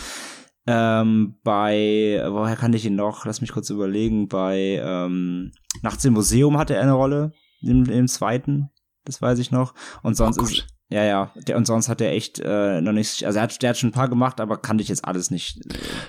Ähm, 0.67 1.39
bei, 1.43 2.23
woher 2.29 2.57
kann 2.57 2.73
ich 2.73 2.85
ihn 2.85 2.95
noch? 2.95 3.25
Lass 3.25 3.41
mich 3.41 3.53
kurz 3.53 3.69
überlegen. 3.71 4.29
Bei 4.29 4.81
ähm, 4.83 5.53
Nachts 5.83 6.05
im 6.05 6.13
Museum 6.13 6.59
hatte 6.59 6.75
er 6.75 6.83
eine 6.83 6.93
Rolle, 6.93 7.33
im, 7.63 7.85
im 7.85 8.07
zweiten, 8.07 8.71
das 9.05 9.21
weiß 9.21 9.39
ich 9.39 9.51
noch. 9.51 9.75
Und 10.03 10.17
sonst 10.17 10.39
oh 10.39 10.45
ist, 10.45 10.67
ja, 10.89 11.05
ja, 11.05 11.33
der, 11.35 11.57
und 11.57 11.67
sonst 11.67 11.89
hat 11.89 12.01
er 12.01 12.13
echt 12.13 12.39
äh, 12.39 12.81
noch 12.81 12.93
nicht, 12.93 13.25
also 13.25 13.39
er 13.39 13.45
hat, 13.45 13.63
der 13.63 13.71
hat 13.71 13.79
schon 13.79 13.89
ein 13.89 13.95
paar 13.95 14.09
gemacht, 14.09 14.41
aber 14.41 14.59
kannte 14.59 14.83
ich 14.83 14.89
jetzt 14.89 15.05
alles 15.05 15.31
nicht. 15.31 15.59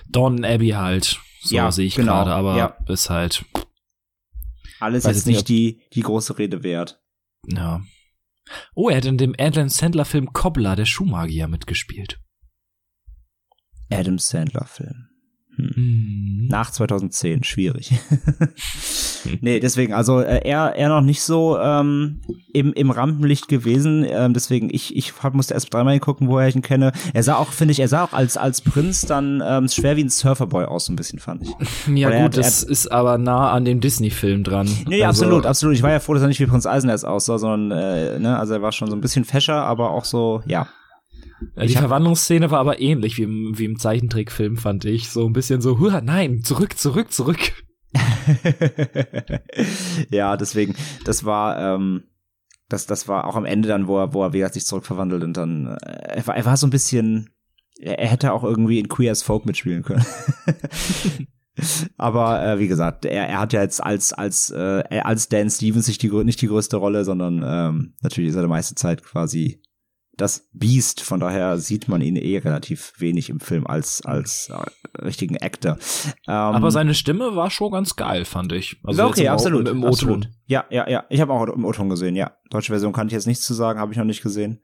Don 0.09 0.43
Abbey 0.43 0.69
halt, 0.69 1.19
so 1.41 1.55
ja, 1.55 1.71
sehe 1.71 1.87
ich 1.87 1.95
genau, 1.95 2.13
gerade, 2.13 2.33
aber 2.33 2.57
ja. 2.57 2.77
ist 2.87 3.09
halt. 3.09 3.45
Alles 4.79 5.05
jetzt 5.05 5.25
nicht, 5.25 5.35
nicht 5.35 5.49
die, 5.49 5.81
die 5.93 6.01
große 6.01 6.37
Rede 6.37 6.63
wert. 6.63 7.01
Ja. 7.47 7.81
Oh, 8.75 8.89
er 8.89 8.97
hat 8.97 9.05
in 9.05 9.17
dem 9.17 9.33
Adam 9.39 9.69
Sandler-Film 9.69 10.33
Cobbler, 10.33 10.75
der 10.75 10.85
Schuhmagier, 10.85 11.47
mitgespielt. 11.47 12.19
Adam 13.91 14.17
Sandler-Film. 14.17 15.07
Hm. 15.55 15.71
Mhm. 15.75 16.47
Nach 16.49 16.71
2010, 16.71 17.43
schwierig. 17.43 17.93
nee, 19.41 19.59
deswegen, 19.59 19.93
also 19.93 20.19
äh, 20.19 20.41
er, 20.43 20.75
er 20.75 20.89
noch 20.89 21.01
nicht 21.01 21.21
so 21.21 21.57
ähm, 21.57 22.21
im, 22.53 22.73
im 22.73 22.91
Rampenlicht 22.91 23.47
gewesen. 23.47 24.05
Ähm, 24.07 24.33
deswegen, 24.33 24.69
ich, 24.71 24.95
ich 24.95 25.13
hab, 25.21 25.33
musste 25.33 25.53
erst 25.53 25.73
dreimal 25.73 25.99
gucken, 25.99 26.27
woher 26.27 26.47
ich 26.47 26.55
ihn 26.55 26.61
kenne. 26.61 26.91
Er 27.13 27.23
sah 27.23 27.35
auch, 27.35 27.51
finde 27.51 27.71
ich, 27.71 27.79
er 27.79 27.87
sah 27.87 28.03
auch 28.03 28.13
als, 28.13 28.37
als 28.37 28.61
Prinz 28.61 29.01
dann 29.01 29.41
ähm, 29.45 29.67
schwer 29.67 29.95
wie 29.95 30.03
ein 30.03 30.09
Surferboy 30.09 30.65
aus, 30.65 30.85
so 30.85 30.93
ein 30.93 30.95
bisschen, 30.95 31.19
fand 31.19 31.43
ich. 31.43 31.49
Ja, 31.93 32.07
Oder 32.07 32.17
gut, 32.17 32.25
hat, 32.25 32.37
das 32.37 32.63
ist 32.63 32.91
aber 32.91 33.17
nah 33.17 33.51
an 33.51 33.65
dem 33.65 33.79
Disney-Film 33.79 34.43
dran. 34.43 34.69
Nee, 34.87 35.03
also, 35.03 35.25
absolut, 35.25 35.45
absolut. 35.45 35.75
Ich 35.75 35.83
war 35.83 35.91
ja 35.91 35.99
froh, 35.99 36.13
dass 36.13 36.23
er 36.23 36.27
nicht 36.27 36.39
wie 36.39 36.45
Prinz 36.45 36.65
Eisenherz 36.65 37.03
aussah, 37.03 37.37
sondern, 37.37 37.77
äh, 37.77 38.19
ne, 38.19 38.37
also 38.37 38.53
er 38.53 38.61
war 38.61 38.71
schon 38.71 38.89
so 38.89 38.95
ein 38.95 39.01
bisschen 39.01 39.25
fescher, 39.25 39.63
aber 39.63 39.91
auch 39.91 40.05
so, 40.05 40.41
ja, 40.45 40.67
die 41.61 41.75
Verwandlungsszene 41.75 42.51
war 42.51 42.59
aber 42.59 42.79
ähnlich 42.79 43.17
wie 43.17 43.23
im, 43.23 43.57
wie 43.57 43.65
im 43.65 43.79
Zeichentrickfilm, 43.79 44.57
fand 44.57 44.85
ich. 44.85 45.09
So 45.09 45.25
ein 45.25 45.33
bisschen 45.33 45.61
so, 45.61 45.79
Hua, 45.79 46.01
nein, 46.01 46.43
zurück, 46.43 46.77
zurück, 46.77 47.11
zurück. 47.11 47.39
ja, 50.09 50.37
deswegen, 50.37 50.75
das 51.05 51.25
war, 51.25 51.75
ähm, 51.75 52.03
das, 52.69 52.87
das 52.87 53.07
war 53.07 53.27
auch 53.27 53.35
am 53.35 53.45
Ende 53.45 53.67
dann, 53.67 53.87
wo 53.87 53.99
er, 53.99 54.13
wo 54.13 54.23
er, 54.23 54.49
sich 54.49 54.65
zurückverwandelt 54.65 55.23
und 55.23 55.37
dann, 55.37 55.67
äh, 55.67 56.15
er, 56.15 56.27
war, 56.27 56.35
er 56.35 56.45
war 56.45 56.57
so 56.57 56.65
ein 56.65 56.71
bisschen, 56.71 57.29
er, 57.79 57.99
er 57.99 58.07
hätte 58.07 58.33
auch 58.33 58.43
irgendwie 58.43 58.79
in 58.79 58.87
Queer 58.87 59.11
as 59.11 59.21
Folk 59.21 59.45
mitspielen 59.45 59.83
können. 59.83 60.05
Aber 61.97 62.43
äh, 62.43 62.59
wie 62.59 62.67
gesagt, 62.67 63.05
er, 63.05 63.27
er 63.27 63.39
hat 63.39 63.53
ja 63.53 63.61
jetzt 63.61 63.83
als 63.83 64.11
als 64.11 64.49
äh, 64.49 64.83
als 65.03 65.29
Dan 65.29 65.51
Stevens 65.51 65.87
nicht 65.87 66.01
die 66.01 66.09
nicht 66.09 66.41
die 66.41 66.47
größte 66.47 66.77
Rolle, 66.77 67.05
sondern 67.05 67.43
ähm, 67.45 67.93
natürlich 68.01 68.31
ist 68.31 68.35
er 68.35 68.41
die 68.41 68.47
meiste 68.47 68.73
Zeit 68.73 69.03
quasi 69.03 69.61
das 70.17 70.49
Beast. 70.53 71.01
Von 71.01 71.19
daher 71.19 71.57
sieht 71.57 71.87
man 71.87 72.01
ihn 72.01 72.15
eh 72.15 72.37
relativ 72.37 72.93
wenig 72.97 73.29
im 73.29 73.39
Film 73.39 73.65
als, 73.65 74.05
als 74.05 74.49
äh, 74.49 75.01
richtigen 75.01 75.37
Actor. 75.37 75.77
Ähm, 76.27 76.33
Aber 76.33 76.71
seine 76.71 76.93
Stimme 76.93 77.35
war 77.35 77.49
schon 77.49 77.71
ganz 77.71 77.95
geil, 77.95 78.25
fand 78.25 78.51
ich. 78.51 78.77
Also 78.83 79.05
okay, 79.05 79.27
absolut. 79.27 79.67
Im, 79.67 79.77
im 79.77 79.85
absolut. 79.85 80.29
Ja, 80.45 80.65
ja, 80.69 80.87
ja. 80.89 81.05
Ich 81.09 81.21
habe 81.21 81.33
auch 81.33 81.47
im 81.47 81.65
O-Ton 81.65 81.89
gesehen, 81.89 82.15
ja. 82.15 82.31
Deutsche 82.49 82.71
Version 82.71 82.93
kann 82.93 83.07
ich 83.07 83.13
jetzt 83.13 83.27
nichts 83.27 83.45
zu 83.45 83.53
sagen, 83.53 83.79
habe 83.79 83.91
ich 83.91 83.97
noch 83.97 84.05
nicht 84.05 84.23
gesehen. 84.23 84.61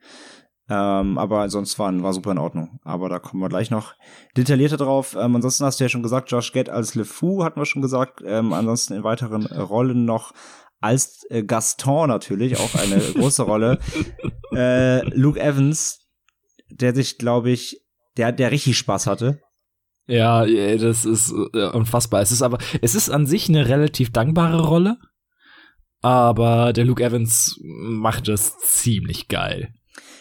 Ähm, 0.70 1.18
aber 1.18 1.50
sonst 1.50 1.80
war, 1.80 1.92
war 2.04 2.14
super 2.14 2.32
in 2.32 2.38
Ordnung. 2.38 2.80
Aber 2.84 3.10
da 3.10 3.18
kommen 3.18 3.42
wir 3.42 3.50
gleich 3.50 3.72
noch 3.72 3.96
detaillierter 4.38 4.78
drauf. 4.78 5.18
Ähm, 5.20 5.36
ansonsten 5.36 5.66
hast 5.66 5.80
du 5.80 5.84
ja 5.84 5.90
schon 5.90 6.04
gesagt, 6.04 6.30
Josh 6.30 6.52
Gett 6.52 6.70
als 6.70 6.94
LeFou 6.94 7.44
hatten 7.44 7.60
wir 7.60 7.66
schon 7.66 7.82
gesagt. 7.82 8.22
Ähm, 8.24 8.54
ansonsten 8.54 8.94
in 8.94 9.04
weiteren 9.04 9.48
Rollen 9.48 10.06
noch 10.06 10.32
als 10.80 11.26
äh, 11.30 11.44
Gaston 11.44 12.10
natürlich, 12.10 12.58
auch 12.58 12.76
eine 12.76 13.00
große 13.00 13.44
Rolle. 13.44 13.80
Äh, 14.52 15.08
Luke 15.16 15.40
Evans, 15.40 16.08
der 16.72 16.96
sich, 16.96 17.20
glaube 17.20 17.52
ich, 17.52 17.86
der, 18.18 18.32
der 18.32 18.50
richtig 18.52 18.80
Spaß 18.80 19.06
hatte. 19.06 19.40
Ja, 20.08 20.44
das 20.44 21.06
ist 21.06 21.32
äh, 21.54 21.70
unfassbar. 21.70 22.22
Es 22.22 22.32
ist 22.32 22.42
aber, 22.42 22.58
es 22.82 22.96
ist 22.96 23.12
an 23.12 23.28
sich 23.28 23.48
eine 23.48 23.70
relativ 23.70 24.12
dankbare 24.12 24.66
Rolle, 24.66 24.98
aber 26.02 26.74
der 26.74 26.86
Luke 26.86 27.04
Evans 27.04 27.60
macht 27.62 28.28
das 28.28 28.58
ziemlich 28.58 29.28
geil. 29.28 29.72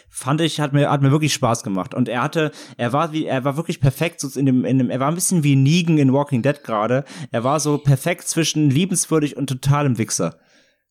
fand 0.09 0.41
ich, 0.41 0.59
hat 0.59 0.73
mir, 0.73 0.91
hat 0.91 1.01
mir 1.01 1.11
wirklich 1.11 1.33
Spaß 1.33 1.63
gemacht. 1.63 1.95
Und 1.95 2.07
er 2.07 2.21
hatte, 2.21 2.51
er 2.77 2.93
war 2.93 3.13
wie, 3.13 3.25
er 3.25 3.45
war 3.45 3.57
wirklich 3.57 3.79
perfekt 3.79 4.19
so 4.19 4.39
in 4.39 4.45
dem, 4.45 4.65
in 4.65 4.77
dem, 4.77 4.89
er 4.91 4.99
war 4.99 5.07
ein 5.07 5.15
bisschen 5.15 5.43
wie 5.43 5.55
Negan 5.55 5.97
in 5.97 6.13
Walking 6.13 6.43
Dead 6.43 6.63
gerade. 6.63 7.03
Er 7.31 7.43
war 7.43 7.59
so 7.59 7.79
perfekt 7.79 8.27
zwischen 8.27 8.69
liebenswürdig 8.69 9.37
und 9.37 9.47
totalem 9.47 9.97
Wichser. 9.97 10.37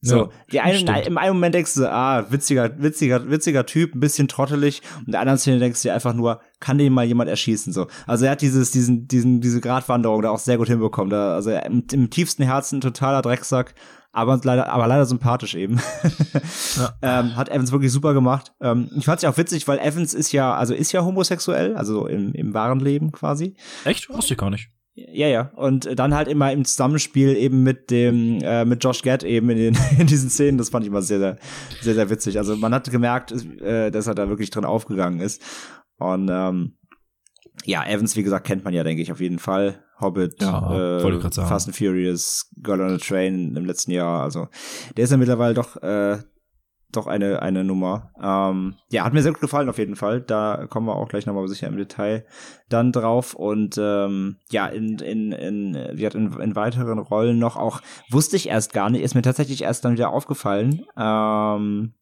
So, 0.00 0.16
ja, 0.16 0.30
die 0.52 0.60
einen, 0.60 1.06
im 1.06 1.18
einen 1.18 1.34
Moment 1.34 1.56
denkst 1.56 1.74
du, 1.74 1.90
ah, 1.90 2.24
witziger, 2.30 2.80
witziger, 2.80 3.28
witziger 3.30 3.66
Typ, 3.66 3.96
ein 3.96 4.00
bisschen 4.00 4.28
trottelig, 4.28 4.80
und 5.04 5.12
der 5.12 5.20
anderen 5.20 5.38
Szene 5.38 5.58
denkst 5.58 5.82
du 5.82 5.88
dir 5.88 5.94
einfach 5.94 6.14
nur, 6.14 6.40
kann 6.60 6.78
den 6.78 6.92
mal 6.92 7.04
jemand 7.04 7.28
erschießen, 7.28 7.72
so. 7.72 7.88
Also 8.06 8.24
er 8.26 8.32
hat 8.32 8.40
dieses, 8.40 8.70
diesen, 8.70 9.08
diesen, 9.08 9.40
diese 9.40 9.60
Gratwanderung 9.60 10.22
da 10.22 10.30
auch 10.30 10.38
sehr 10.38 10.56
gut 10.56 10.68
hinbekommen, 10.68 11.10
da, 11.10 11.34
also 11.34 11.50
im, 11.50 11.84
im 11.90 12.10
tiefsten 12.10 12.44
Herzen 12.44 12.80
totaler 12.80 13.22
Drecksack, 13.22 13.74
aber 14.12 14.40
leider, 14.42 14.68
aber 14.70 14.86
leider 14.86 15.04
sympathisch 15.04 15.56
eben. 15.56 15.80
ja. 16.76 16.92
ähm, 17.20 17.36
hat 17.36 17.48
Evans 17.48 17.72
wirklich 17.72 17.92
super 17.92 18.14
gemacht. 18.14 18.52
Ähm, 18.60 18.90
ich 18.96 19.04
fand's 19.04 19.22
ja 19.22 19.30
auch 19.30 19.36
witzig, 19.36 19.66
weil 19.66 19.78
Evans 19.80 20.14
ist 20.14 20.32
ja, 20.32 20.54
also 20.54 20.74
ist 20.74 20.92
ja 20.92 21.04
homosexuell, 21.04 21.76
also 21.76 22.06
im, 22.06 22.32
im 22.34 22.54
wahren 22.54 22.80
Leben 22.80 23.10
quasi. 23.12 23.54
Echt? 23.84 24.08
Wusste 24.08 24.34
ich 24.34 24.38
gar 24.38 24.50
nicht. 24.50 24.70
Ja, 25.12 25.28
ja. 25.28 25.50
Und 25.54 25.98
dann 25.98 26.14
halt 26.14 26.28
immer 26.28 26.52
im 26.52 26.64
Zusammenspiel 26.64 27.36
eben 27.36 27.62
mit 27.62 27.90
dem, 27.90 28.40
äh, 28.42 28.64
mit 28.64 28.82
Josh 28.82 29.02
Gad 29.02 29.22
eben 29.22 29.50
in, 29.50 29.58
den, 29.58 29.78
in 29.98 30.06
diesen 30.06 30.30
Szenen. 30.30 30.58
Das 30.58 30.70
fand 30.70 30.84
ich 30.84 30.90
immer 30.90 31.02
sehr, 31.02 31.18
sehr, 31.18 31.36
sehr, 31.80 31.94
sehr 31.94 32.10
witzig. 32.10 32.38
Also 32.38 32.56
man 32.56 32.74
hat 32.74 32.90
gemerkt, 32.90 33.32
äh, 33.60 33.90
dass 33.90 34.06
er 34.06 34.14
da 34.14 34.28
wirklich 34.28 34.50
drin 34.50 34.64
aufgegangen 34.64 35.20
ist. 35.20 35.42
Und 35.98 36.28
ähm, 36.30 36.78
ja, 37.64 37.84
Evans, 37.86 38.16
wie 38.16 38.22
gesagt, 38.22 38.46
kennt 38.46 38.64
man 38.64 38.74
ja, 38.74 38.82
denke 38.82 39.02
ich, 39.02 39.12
auf 39.12 39.20
jeden 39.20 39.38
Fall. 39.38 39.84
Hobbit, 40.00 40.40
ja, 40.40 40.98
äh, 40.98 41.30
Fast 41.30 41.66
and 41.66 41.76
Furious, 41.76 42.48
Girl 42.62 42.80
on 42.80 42.94
a 42.94 42.98
Train 42.98 43.56
im 43.56 43.64
letzten 43.64 43.90
Jahr. 43.90 44.22
Also 44.22 44.46
der 44.96 45.04
ist 45.04 45.10
ja 45.10 45.16
mittlerweile 45.16 45.54
doch 45.54 45.76
äh, 45.82 46.18
doch 46.92 47.06
eine, 47.06 47.42
eine 47.42 47.64
Nummer. 47.64 48.10
Ähm, 48.22 48.76
ja, 48.90 49.04
hat 49.04 49.12
mir 49.12 49.22
sehr 49.22 49.32
gut 49.32 49.40
gefallen 49.40 49.68
auf 49.68 49.78
jeden 49.78 49.96
Fall. 49.96 50.20
Da 50.20 50.66
kommen 50.68 50.86
wir 50.86 50.96
auch 50.96 51.08
gleich 51.08 51.26
nochmal 51.26 51.46
sicher 51.48 51.66
im 51.66 51.76
Detail 51.76 52.24
dann 52.68 52.92
drauf. 52.92 53.34
Und 53.34 53.76
ähm, 53.78 54.36
ja, 54.50 54.66
in, 54.66 54.98
in, 54.98 55.32
in, 55.32 55.74
wie 55.94 56.06
hat 56.06 56.14
in, 56.14 56.32
in 56.40 56.56
weiteren 56.56 56.98
Rollen 56.98 57.38
noch 57.38 57.56
auch, 57.56 57.80
wusste 58.10 58.36
ich 58.36 58.48
erst 58.48 58.72
gar 58.72 58.90
nicht, 58.90 59.02
ist 59.02 59.14
mir 59.14 59.22
tatsächlich 59.22 59.62
erst 59.62 59.84
dann 59.84 59.92
wieder 59.92 60.10
aufgefallen. 60.10 60.86
Ähm, 60.96 61.92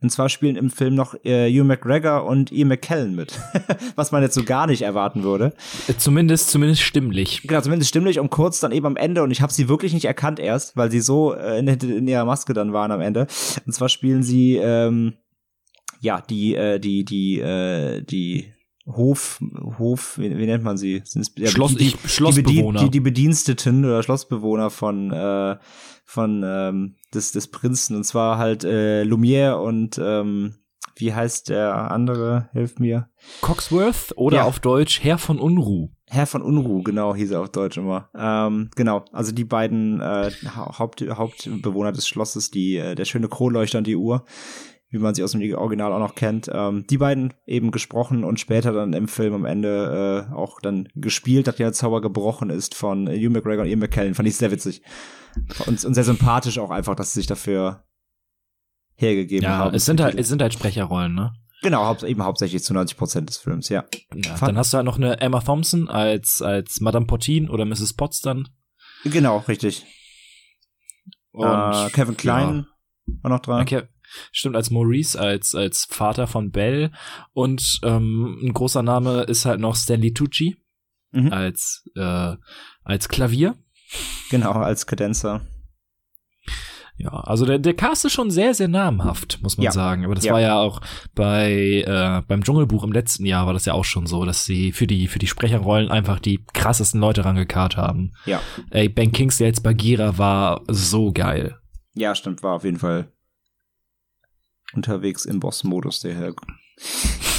und 0.00 0.10
zwar 0.10 0.28
spielen 0.28 0.54
im 0.54 0.70
Film 0.70 0.94
noch 0.94 1.14
äh, 1.24 1.50
Hugh 1.50 1.64
McGregor 1.64 2.24
und 2.24 2.52
Ian 2.52 2.68
McKellen 2.68 3.16
mit. 3.16 3.38
Was 3.96 4.12
man 4.12 4.22
jetzt 4.22 4.34
so 4.34 4.44
gar 4.44 4.68
nicht 4.68 4.82
erwarten 4.82 5.24
würde. 5.24 5.52
Äh, 5.88 5.94
zumindest, 5.96 6.50
zumindest 6.50 6.82
stimmlich. 6.82 7.42
Genau, 7.42 7.60
zumindest 7.60 7.88
stimmlich 7.88 8.20
und 8.20 8.30
kurz 8.30 8.60
dann 8.60 8.70
eben 8.70 8.86
am 8.86 8.96
Ende. 8.96 9.24
Und 9.24 9.32
ich 9.32 9.42
habe 9.42 9.52
sie 9.52 9.68
wirklich 9.68 9.92
nicht 9.92 10.04
erkannt 10.04 10.38
erst, 10.38 10.76
weil 10.76 10.90
sie 10.90 11.00
so 11.00 11.34
äh, 11.34 11.58
in, 11.58 11.66
in 11.66 12.06
ihrer 12.06 12.24
Maske 12.24 12.54
dann 12.54 12.72
waren 12.72 12.92
am 12.92 13.00
Ende. 13.00 13.26
Und 13.66 13.72
zwar 13.72 13.88
spielen 13.88 14.22
sie, 14.22 14.56
ähm, 14.56 15.14
ja, 16.00 16.20
die, 16.20 16.54
äh, 16.54 16.78
die, 16.78 17.04
die, 17.04 17.40
äh, 17.40 18.02
die 18.02 18.52
Hof, 18.86 19.40
Hof, 19.78 20.16
wie, 20.18 20.36
wie 20.38 20.46
nennt 20.46 20.62
man 20.62 20.78
sie? 20.78 21.02
Sind's, 21.04 21.32
ja, 21.36 21.48
Schloss, 21.48 21.74
die, 21.74 21.88
ich, 21.88 22.12
Schlossbewohner. 22.12 22.78
Die, 22.78 22.84
die, 22.84 22.90
die 22.90 23.00
Bediensteten 23.00 23.84
oder 23.84 24.04
Schlossbewohner 24.04 24.70
von, 24.70 25.12
äh, 25.12 25.56
von 26.04 26.42
ähm, 26.46 26.94
des, 27.14 27.32
des 27.32 27.48
Prinzen. 27.48 27.96
Und 27.96 28.04
zwar 28.04 28.38
halt 28.38 28.64
äh, 28.64 29.02
Lumière 29.02 29.54
und 29.54 29.98
ähm, 30.02 30.54
wie 30.96 31.14
heißt 31.14 31.48
der 31.48 31.92
andere? 31.92 32.48
Hilf 32.52 32.78
mir. 32.78 33.08
Coxworth 33.40 34.12
oder 34.16 34.38
ja. 34.38 34.44
auf 34.44 34.58
Deutsch 34.58 35.02
Herr 35.02 35.18
von 35.18 35.38
Unruh. 35.38 35.90
Herr 36.10 36.26
von 36.26 36.42
Unruh, 36.42 36.82
genau, 36.82 37.14
hieß 37.14 37.32
er 37.32 37.40
auf 37.40 37.50
Deutsch 37.50 37.76
immer. 37.76 38.08
Ähm, 38.16 38.70
genau, 38.74 39.04
also 39.12 39.30
die 39.30 39.44
beiden 39.44 40.00
äh, 40.00 40.30
Haupt, 40.56 41.02
Hauptbewohner 41.02 41.92
des 41.92 42.08
Schlosses, 42.08 42.50
die 42.50 42.76
äh, 42.76 42.94
der 42.94 43.04
schöne 43.04 43.28
Kronleuchter 43.28 43.78
und 43.78 43.86
die 43.86 43.96
Uhr, 43.96 44.24
wie 44.90 44.98
man 44.98 45.14
sie 45.14 45.22
aus 45.22 45.32
dem 45.32 45.54
Original 45.54 45.92
auch 45.92 45.98
noch 45.98 46.14
kennt. 46.14 46.50
Ähm, 46.52 46.86
die 46.88 46.98
beiden 46.98 47.34
eben 47.46 47.70
gesprochen 47.70 48.24
und 48.24 48.40
später 48.40 48.72
dann 48.72 48.94
im 48.94 49.08
Film 49.08 49.34
am 49.34 49.44
Ende 49.44 50.28
äh, 50.30 50.34
auch 50.34 50.60
dann 50.60 50.88
gespielt, 50.94 51.46
dass 51.46 51.56
der 51.56 51.72
Zauber 51.72 52.00
gebrochen 52.00 52.50
ist 52.50 52.74
von 52.74 53.06
Hugh 53.06 53.30
McGregor 53.30 53.64
und 53.64 53.68
Ian 53.70 53.80
McKellen. 53.80 54.14
Fand 54.14 54.28
ich 54.28 54.36
sehr 54.36 54.50
witzig. 54.50 54.82
Und, 55.66 55.84
und 55.84 55.94
sehr 55.94 56.04
sympathisch 56.04 56.58
auch 56.58 56.70
einfach, 56.70 56.94
dass 56.94 57.12
sie 57.12 57.20
sich 57.20 57.26
dafür 57.26 57.84
hergegeben 58.94 59.44
ja, 59.44 59.58
haben. 59.58 59.74
Es 59.74 59.84
sind 59.84 60.00
halt, 60.00 60.18
es 60.18 60.28
sind 60.28 60.42
halt 60.42 60.52
Sprecherrollen, 60.52 61.14
ne? 61.14 61.32
Genau, 61.60 61.84
haupt, 61.84 62.04
eben 62.04 62.22
hauptsächlich 62.22 62.62
zu 62.62 62.72
90 62.72 62.96
Prozent 62.96 63.28
des 63.28 63.36
Films, 63.36 63.68
ja. 63.68 63.84
ja 64.14 64.36
dann 64.38 64.56
hast 64.56 64.72
du 64.72 64.76
halt 64.76 64.86
noch 64.86 64.96
eine 64.96 65.20
Emma 65.20 65.40
Thompson 65.40 65.88
als, 65.88 66.40
als 66.40 66.80
Madame 66.80 67.06
Pottin 67.06 67.50
oder 67.50 67.64
Mrs. 67.64 67.94
Potts 67.94 68.20
dann. 68.20 68.48
Genau, 69.04 69.38
richtig. 69.48 69.84
Und 71.32 71.46
äh, 71.46 71.90
Kevin 71.90 72.16
Klein 72.16 72.66
ja. 73.06 73.14
war 73.22 73.30
noch 73.30 73.40
dran. 73.40 73.62
Okay. 73.62 73.82
Stimmt, 74.32 74.56
als 74.56 74.70
Maurice, 74.70 75.18
als, 75.18 75.54
als 75.54 75.86
Vater 75.90 76.26
von 76.26 76.50
Belle. 76.50 76.90
Und 77.32 77.80
ähm, 77.82 78.38
ein 78.42 78.52
großer 78.52 78.82
Name 78.82 79.22
ist 79.22 79.44
halt 79.44 79.60
noch 79.60 79.76
Stanley 79.76 80.12
Tucci 80.12 80.56
mhm. 81.12 81.32
als, 81.32 81.88
äh, 81.94 82.36
als 82.84 83.08
Klavier. 83.08 83.56
Genau, 84.30 84.52
als 84.52 84.86
Kadenzer. 84.86 85.42
Ja, 87.00 87.10
also 87.10 87.46
der, 87.46 87.60
der 87.60 87.74
Cast 87.74 88.04
ist 88.04 88.12
schon 88.12 88.30
sehr, 88.32 88.54
sehr 88.54 88.66
namhaft, 88.66 89.38
muss 89.40 89.56
man 89.56 89.66
ja. 89.66 89.70
sagen. 89.70 90.04
Aber 90.04 90.16
das 90.16 90.24
ja. 90.24 90.32
war 90.32 90.40
ja 90.40 90.58
auch 90.58 90.80
bei 91.14 91.84
äh, 91.86 92.22
beim 92.26 92.42
Dschungelbuch 92.42 92.82
im 92.82 92.90
letzten 92.90 93.24
Jahr 93.24 93.46
war 93.46 93.52
das 93.52 93.66
ja 93.66 93.72
auch 93.72 93.84
schon 93.84 94.06
so, 94.06 94.24
dass 94.24 94.44
sie 94.44 94.72
für 94.72 94.88
die 94.88 95.06
für 95.06 95.20
die 95.20 95.28
Sprecherrollen 95.28 95.90
einfach 95.90 96.18
die 96.18 96.44
krassesten 96.54 97.00
Leute 97.00 97.24
rangekarrt 97.24 97.76
haben. 97.76 98.14
Ja. 98.26 98.40
Ey, 98.70 98.88
Ben 98.88 99.12
Kingsley 99.12 99.46
als 99.46 99.60
Bagheera 99.60 100.18
war 100.18 100.62
so 100.66 101.12
geil. 101.12 101.56
Ja, 101.94 102.16
stimmt, 102.16 102.42
war 102.42 102.54
auf 102.54 102.64
jeden 102.64 102.78
Fall 102.78 103.12
unterwegs 104.74 105.24
im 105.24 105.40
Boss-Modus, 105.40 106.00
der 106.00 106.14
Herr 106.14 106.34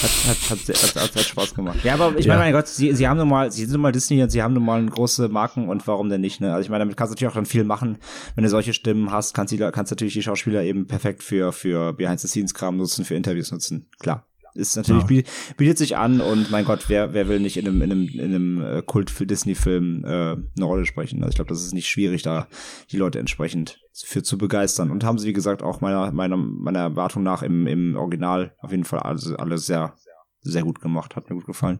hat, 0.01 0.09
hat, 0.27 0.49
hat, 0.49 0.67
hat, 0.67 0.95
hat, 0.95 1.15
hat 1.15 1.23
Spaß 1.23 1.55
gemacht. 1.55 1.79
Ja, 1.83 1.93
aber 1.93 2.17
ich 2.17 2.27
meine, 2.27 2.39
ja. 2.39 2.45
mein 2.45 2.53
Gott, 2.53 2.67
sie, 2.67 2.93
sie 2.93 3.07
haben 3.07 3.17
nun 3.17 3.29
mal, 3.29 3.51
sie 3.51 3.61
sind 3.61 3.73
nun 3.73 3.81
mal 3.81 3.91
Disney 3.91 4.21
und 4.21 4.29
sie 4.29 4.41
haben 4.41 4.53
nun 4.53 4.65
mal 4.65 4.85
große 4.85 5.29
Marken 5.29 5.69
und 5.69 5.87
warum 5.87 6.09
denn 6.09 6.21
nicht, 6.21 6.41
ne? 6.41 6.53
Also 6.53 6.61
ich 6.61 6.69
meine, 6.69 6.81
damit 6.81 6.97
kannst 6.97 7.11
du 7.11 7.15
natürlich 7.15 7.31
auch 7.31 7.35
dann 7.35 7.45
viel 7.45 7.63
machen. 7.63 7.97
Wenn 8.35 8.43
du 8.43 8.49
solche 8.49 8.73
Stimmen 8.73 9.11
hast, 9.11 9.33
kannst 9.33 9.53
du 9.53 9.71
kannst 9.71 9.91
natürlich 9.91 10.13
die 10.13 10.23
Schauspieler 10.23 10.63
eben 10.63 10.87
perfekt 10.87 11.23
für, 11.23 11.51
für 11.51 11.93
Behind-the-Scenes-Kram 11.93 12.77
nutzen, 12.77 13.05
für 13.05 13.15
Interviews 13.15 13.51
nutzen. 13.51 13.89
Klar 13.99 14.28
ist 14.59 14.75
natürlich 14.75 15.25
ja. 15.25 15.53
bietet 15.57 15.77
sich 15.77 15.97
an 15.97 16.21
und 16.21 16.51
mein 16.51 16.65
Gott, 16.65 16.85
wer 16.87 17.13
wer 17.13 17.27
will 17.27 17.39
nicht 17.39 17.57
in 17.57 17.67
einem 17.67 17.81
in 17.81 17.91
einem 17.91 18.07
in 18.07 18.21
einem 18.21 18.61
äh, 18.61 18.81
Kult 18.81 19.09
für 19.09 19.25
Disney 19.25 19.55
Film 19.55 20.03
äh, 20.05 20.07
eine 20.07 20.45
Rolle 20.61 20.85
sprechen? 20.85 21.19
Also 21.23 21.29
ich 21.29 21.35
glaube, 21.35 21.49
das 21.49 21.63
ist 21.63 21.73
nicht 21.73 21.87
schwierig, 21.87 22.21
da 22.21 22.47
die 22.91 22.97
Leute 22.97 23.19
entsprechend 23.19 23.79
für 23.93 24.21
zu 24.21 24.37
begeistern 24.37 24.91
und 24.91 25.03
haben 25.03 25.17
sie 25.17 25.27
wie 25.27 25.33
gesagt 25.33 25.63
auch 25.63 25.81
meiner 25.81 26.11
meiner 26.11 26.37
meiner 26.37 26.79
Erwartung 26.79 27.23
nach 27.23 27.41
im 27.41 27.65
im 27.65 27.95
Original 27.95 28.53
auf 28.59 28.71
jeden 28.71 28.85
Fall 28.85 28.99
alles 28.99 29.33
alles 29.33 29.65
sehr 29.65 29.95
sehr 30.41 30.63
gut 30.63 30.81
gemacht, 30.81 31.15
hat 31.15 31.29
mir 31.29 31.35
gut 31.35 31.45
gefallen. 31.45 31.79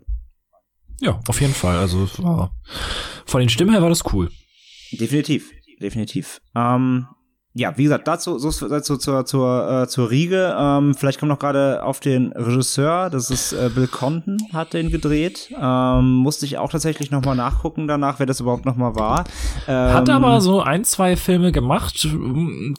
Ja, 1.02 1.20
auf 1.28 1.40
jeden 1.40 1.54
Fall. 1.54 1.78
Also 1.78 2.10
war, 2.18 2.52
von 3.26 3.40
den 3.40 3.50
Stimmen 3.50 3.72
her 3.72 3.82
war 3.82 3.90
das 3.90 4.04
cool. 4.14 4.30
Definitiv, 4.92 5.52
definitiv. 5.80 6.42
Ähm, 6.56 7.08
ja, 7.60 7.78
wie 7.78 7.84
gesagt, 7.84 8.08
dazu 8.08 8.40
so, 8.40 8.68
dazu 8.68 8.98
zur 8.98 9.26
zur 9.26 9.84
äh, 9.84 9.88
zur 9.88 10.10
Riege. 10.10 10.56
Ähm, 10.58 10.96
vielleicht 10.96 11.20
kommt 11.20 11.30
noch 11.30 11.40
gerade 11.40 11.84
auf 11.84 12.00
den 12.00 12.32
Regisseur. 12.32 13.10
Das 13.10 13.30
ist 13.30 13.52
äh, 13.52 13.70
Bill 13.74 13.88
Condon, 13.88 14.38
hat 14.54 14.74
den 14.74 14.90
gedreht. 14.90 15.54
Ähm, 15.62 16.16
musste 16.16 16.46
ich 16.46 16.58
auch 16.58 16.72
tatsächlich 16.72 17.12
noch 17.12 17.24
mal 17.24 17.36
nachgucken 17.36 17.88
danach, 17.88 18.20
wer 18.20 18.26
das 18.26 18.40
überhaupt 18.40 18.66
noch 18.66 18.78
mal 18.78 18.96
war. 18.96 19.26
Ähm, 19.68 19.94
hat 19.94 20.10
aber 20.10 20.40
so 20.40 20.62
ein 20.62 20.86
zwei 20.86 21.18
Filme 21.18 21.52
gemacht, 21.52 22.08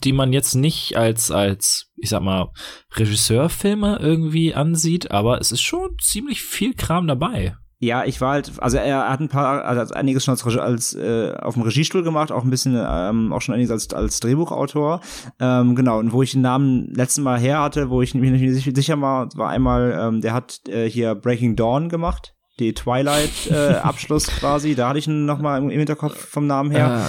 die 0.05 0.13
man 0.13 0.33
jetzt 0.33 0.55
nicht 0.55 0.97
als 0.97 1.31
als 1.31 1.91
ich 1.97 2.09
sag 2.09 2.23
mal 2.23 2.49
Regisseurfilme 2.97 3.99
irgendwie 4.01 4.55
ansieht, 4.55 5.11
aber 5.11 5.41
es 5.41 5.53
ist 5.53 5.61
schon 5.61 5.91
ziemlich 6.01 6.43
viel 6.43 6.75
Kram 6.75 7.07
dabei. 7.07 7.55
Ja, 7.83 8.05
ich 8.05 8.21
war 8.21 8.33
halt, 8.33 8.53
also 8.59 8.77
er 8.77 9.09
hat 9.09 9.21
ein 9.21 9.31
paar, 9.31 9.65
also 9.65 9.95
einiges 9.95 10.27
schon 10.27 10.33
als, 10.33 10.45
als 10.59 10.95
äh, 10.95 11.33
auf 11.41 11.55
dem 11.55 11.63
Regiestuhl 11.63 12.03
gemacht, 12.03 12.31
auch 12.31 12.45
ein 12.45 12.51
bisschen, 12.51 12.77
ähm, 12.79 13.33
auch 13.33 13.41
schon 13.41 13.55
einiges 13.55 13.71
als, 13.71 13.95
als 13.95 14.21
Drehbuchautor. 14.21 15.01
Ähm, 15.41 15.75
genau, 15.75 15.99
und 15.99 16.13
wo 16.13 16.23
ich 16.23 16.33
den 16.33 16.43
Namen 16.43 16.93
letzten 16.93 17.23
Mal 17.23 17.41
her 17.41 17.63
hatte, 17.63 17.89
wo 17.89 18.03
ich 18.03 18.15
mich 18.15 18.31
nicht 18.31 18.77
sicher 18.77 19.01
war, 19.01 19.31
war 19.35 19.49
einmal, 19.49 19.99
ähm, 19.99 20.21
der 20.21 20.35
hat 20.35 20.61
äh, 20.69 20.91
hier 20.91 21.15
Breaking 21.15 21.57
Dawn 21.57 21.89
gemacht, 21.89 22.35
die 22.59 22.75
Twilight-Abschluss 22.75 24.29
äh, 24.29 24.33
quasi, 24.41 24.75
da 24.75 24.91
hatte 24.91 24.99
ich 24.99 25.09
ihn 25.09 25.25
noch 25.25 25.39
mal 25.39 25.57
im, 25.57 25.71
Hinterkopf 25.71 26.19
vom 26.19 26.47
Namen 26.47 26.71
her. 26.71 27.09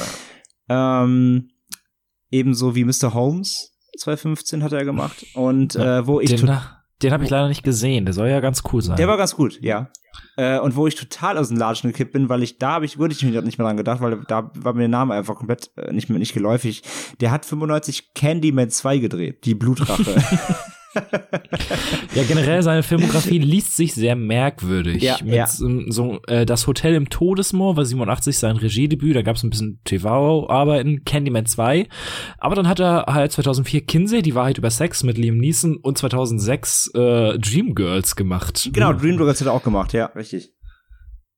Ah. 0.70 1.04
Ähm, 1.04 1.50
ebenso 2.30 2.76
wie 2.76 2.86
Mr. 2.86 3.14
Holmes 3.14 3.74
2015 3.98 4.64
hat 4.64 4.72
er 4.72 4.86
gemacht 4.86 5.26
und 5.34 5.76
äh, 5.76 6.08
wo 6.08 6.22
ich 6.22 6.34
den, 6.34 6.50
den 7.04 7.14
habe 7.14 7.24
ich 7.24 7.30
leider 7.30 7.48
nicht 7.48 7.64
gesehen. 7.64 8.06
Der 8.06 8.14
soll 8.14 8.30
ja 8.30 8.40
ganz 8.40 8.64
cool 8.72 8.82
sein. 8.82 8.98
Der 8.98 9.08
war 9.08 9.18
ganz 9.18 9.36
gut, 9.36 9.60
ja. 9.62 9.90
Äh, 10.38 10.60
und 10.60 10.76
wo 10.76 10.88
ich 10.88 10.96
total 10.96 11.38
aus 11.38 11.50
dem 11.50 11.58
Latschen 11.58 11.92
gekippt 11.92 12.14
bin, 12.14 12.30
weil 12.30 12.44
ich 12.44 12.58
da 12.58 12.74
habe 12.74 12.86
ich 12.86 12.98
würde 12.98 13.14
ich 13.14 13.24
mir 13.24 13.42
nicht 13.42 13.58
mehr 13.58 13.68
dran 13.68 13.78
gedacht, 13.78 14.02
weil 14.02 14.22
da 14.28 14.52
war 14.56 14.74
mir 14.74 14.82
der 14.82 14.88
Name 14.90 15.14
einfach 15.14 15.36
komplett 15.36 15.72
äh, 15.78 15.92
nicht 15.94 16.10
mehr 16.10 16.20
nicht 16.20 16.34
geläufig. 16.34 16.84
Der 17.20 17.32
hat 17.32 17.46
95 17.46 18.14
Candyman 18.14 18.70
2 18.70 18.98
gedreht, 18.98 19.46
die 19.46 19.56
Blutrache. 19.56 20.04
ja, 22.16 22.24
generell 22.28 22.62
seine 22.64 22.84
Filmografie 22.84 23.38
liest 23.38 23.76
sich 23.78 23.94
sehr 23.94 24.16
merkwürdig. 24.16 25.02
Ja, 25.02 25.18
Mit 25.24 25.34
ja. 25.34 25.48
So, 25.48 26.20
äh, 26.28 26.46
das 26.46 26.68
Hotel 26.68 26.96
im 26.96 27.10
Todesmoor 27.10 27.78
war 27.78 27.86
87 27.86 28.38
sein 28.38 28.58
Regiedebüt, 28.58 29.16
da 29.16 29.22
gab 29.22 29.38
es 29.38 29.44
ein 29.44 29.50
bisschen 29.50 29.80
TV-Arbeiten, 29.86 31.04
Candyman 31.06 31.46
2. 31.46 31.88
Aber 32.38 32.56
dann 32.56 32.68
hat 32.68 32.80
er 32.80 33.06
halt 33.08 33.32
2004 33.32 33.86
Kinsey, 33.86 34.22
die 34.22 34.36
Wahrheit 34.36 34.58
über 34.58 34.70
Sex 34.70 35.04
mit 35.04 35.18
Liam 35.18 35.38
Neeson 35.38 35.78
und 35.78 35.98
2006 35.98 36.92
äh, 36.94 37.40
Dreamgirls 37.40 38.16
gemacht. 38.16 38.70
Genau, 38.74 38.94
Dreamgirls 38.94 39.40
hat 39.40 39.48
er 39.48 39.54
auch 39.54 39.64
gemacht, 39.64 39.94
ja, 39.94 40.08
richtig. 40.08 40.54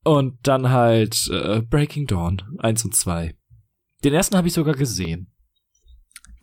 Und 0.04 0.40
dann 0.44 0.70
halt 0.70 1.30
äh, 1.32 1.62
Breaking 1.62 2.08
Dawn 2.08 2.42
1 2.60 2.86
und 2.86 2.96
2. 2.96 3.36
Den 4.04 4.14
ersten 4.14 4.36
habe 4.36 4.48
ich 4.48 4.54
sogar 4.54 4.76
gesehen. 4.76 5.33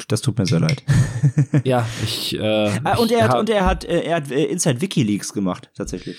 Das 0.09 0.21
tut 0.23 0.39
mir 0.39 0.47
sehr 0.47 0.61
leid. 0.61 0.83
Ja, 1.65 1.87
ich. 2.03 2.35
Äh, 2.39 2.79
Ah, 2.85 2.97
und 2.99 3.11
er 3.11 3.25
hat, 3.29 3.39
und 3.39 3.51
er 3.51 3.67
hat, 3.67 3.85
äh, 3.85 4.03
er 4.03 4.17
hat 4.17 4.31
äh, 4.31 4.45
Inside 4.45 4.81
WikiLeaks 4.81 5.33
gemacht, 5.33 5.71
tatsächlich. 5.75 6.19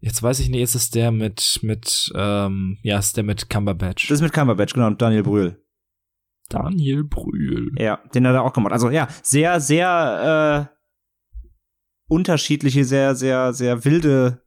Jetzt 0.00 0.22
weiß 0.22 0.40
ich 0.40 0.48
nicht, 0.48 0.62
ist 0.62 0.74
es 0.74 0.90
der 0.90 1.10
mit 1.10 1.58
mit 1.62 2.10
ähm, 2.14 2.78
ja, 2.82 2.98
ist 2.98 3.16
der 3.16 3.24
mit 3.24 3.50
Cumberbatch. 3.50 4.08
Das 4.08 4.16
ist 4.18 4.22
mit 4.22 4.32
Cumberbatch, 4.32 4.72
genau, 4.74 4.86
und 4.86 5.00
Daniel 5.02 5.22
Brühl. 5.22 5.62
Daniel 6.48 7.04
Brühl. 7.04 7.70
Ja, 7.78 8.00
den 8.14 8.26
hat 8.26 8.34
er 8.34 8.42
auch 8.42 8.52
gemacht. 8.52 8.72
Also 8.72 8.90
ja, 8.90 9.08
sehr, 9.22 9.60
sehr 9.60 10.68
äh, 10.70 10.76
unterschiedliche, 12.08 12.84
sehr, 12.84 13.14
sehr, 13.14 13.52
sehr 13.52 13.84
wilde 13.84 14.42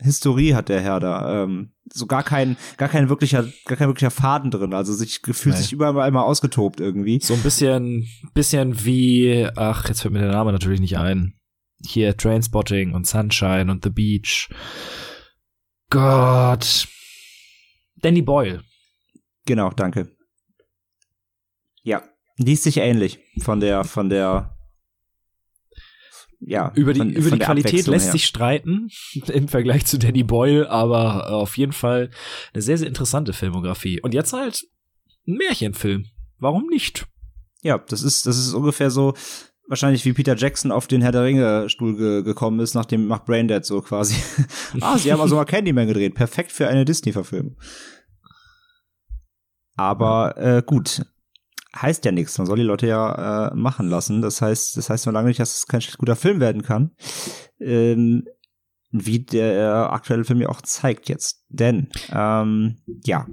Historie 0.00 0.54
hat 0.54 0.68
der 0.68 0.80
Herr 0.80 1.00
da. 1.00 1.44
Ähm, 1.44 1.71
so 1.92 2.06
gar 2.06 2.22
kein, 2.22 2.56
gar 2.76 2.88
kein 2.88 3.08
wirklicher, 3.08 3.44
gar 3.66 3.76
kein 3.76 3.88
wirklicher 3.88 4.10
Faden 4.10 4.50
drin. 4.50 4.74
Also 4.74 4.92
sich 4.94 5.22
gefühlt 5.22 5.56
sich 5.56 5.72
überall 5.72 6.10
mal 6.10 6.22
ausgetobt 6.22 6.80
irgendwie. 6.80 7.20
So 7.20 7.34
ein 7.34 7.42
bisschen 7.42 8.08
bisschen 8.34 8.84
wie 8.84 9.48
ach, 9.56 9.88
jetzt 9.88 10.02
fällt 10.02 10.14
mir 10.14 10.20
der 10.20 10.32
Name 10.32 10.52
natürlich 10.52 10.80
nicht 10.80 10.98
ein. 10.98 11.34
Hier 11.84 12.16
Trainspotting 12.16 12.94
und 12.94 13.06
Sunshine 13.06 13.70
und 13.70 13.84
The 13.84 13.90
Beach. 13.90 14.48
Gott. 15.90 16.88
Danny 17.96 18.22
Boyle. 18.22 18.62
Genau, 19.46 19.70
danke. 19.70 20.16
Ja, 21.82 22.02
liest 22.36 22.62
sich 22.62 22.78
ähnlich 22.78 23.18
von 23.40 23.60
der, 23.60 23.84
von 23.84 24.08
der, 24.08 24.56
ja, 26.44 26.72
Über 26.74 26.92
die, 26.92 26.98
von, 26.98 27.10
über 27.10 27.28
von 27.28 27.38
die 27.38 27.44
Qualität 27.44 27.86
lässt 27.86 28.06
her. 28.06 28.12
sich 28.12 28.24
streiten 28.24 28.88
im 29.32 29.48
Vergleich 29.48 29.86
zu 29.86 29.98
Danny 29.98 30.22
Boyle, 30.22 30.68
aber 30.68 31.26
äh, 31.28 31.32
auf 31.32 31.56
jeden 31.56 31.72
Fall 31.72 32.10
eine 32.52 32.62
sehr, 32.62 32.78
sehr 32.78 32.88
interessante 32.88 33.32
Filmografie. 33.32 34.00
Und 34.00 34.12
jetzt 34.12 34.32
halt 34.32 34.66
ein 35.26 35.34
Märchenfilm. 35.36 36.06
Warum 36.38 36.66
nicht? 36.66 37.06
Ja, 37.62 37.78
das 37.78 38.02
ist, 38.02 38.26
das 38.26 38.38
ist 38.38 38.54
ungefähr 38.54 38.90
so, 38.90 39.14
wahrscheinlich 39.68 40.04
wie 40.04 40.12
Peter 40.12 40.36
Jackson 40.36 40.72
auf 40.72 40.88
den 40.88 41.00
Herr 41.00 41.12
der 41.12 41.24
Ringe 41.24 41.68
Stuhl 41.68 41.96
ge 41.96 42.22
gekommen 42.22 42.58
ist, 42.60 42.74
nachdem 42.74 43.06
nach 43.06 43.24
Braindead 43.24 43.64
so 43.64 43.80
quasi. 43.80 44.16
ah, 44.80 44.98
sie 44.98 45.12
haben 45.12 45.20
also 45.20 45.36
mal 45.36 45.44
Candyman 45.44 45.86
gedreht. 45.86 46.14
Perfekt 46.14 46.50
für 46.50 46.66
eine 46.66 46.84
Disney-Verfilmung. 46.84 47.56
Aber 49.76 50.36
äh, 50.36 50.62
gut. 50.64 51.02
Heißt 51.74 52.04
ja 52.04 52.12
nichts. 52.12 52.36
Man 52.38 52.46
soll 52.46 52.58
die 52.58 52.64
Leute 52.64 52.86
ja 52.86 53.48
äh, 53.48 53.54
machen 53.54 53.88
lassen. 53.88 54.20
Das 54.20 54.42
heißt, 54.42 54.76
das 54.76 54.90
heißt 54.90 55.06
noch 55.06 55.12
lange 55.12 55.28
nicht, 55.28 55.40
dass 55.40 55.56
es 55.56 55.66
kein 55.66 55.82
guter 55.98 56.16
Film 56.16 56.40
werden 56.40 56.62
kann. 56.62 56.90
Ähm, 57.60 58.24
wie 58.90 59.20
der 59.20 59.90
aktuelle 59.90 60.24
Film 60.24 60.42
ja 60.42 60.50
auch 60.50 60.60
zeigt 60.60 61.08
jetzt. 61.08 61.46
Denn, 61.48 61.88
ähm, 62.12 62.76
ja, 63.04 63.26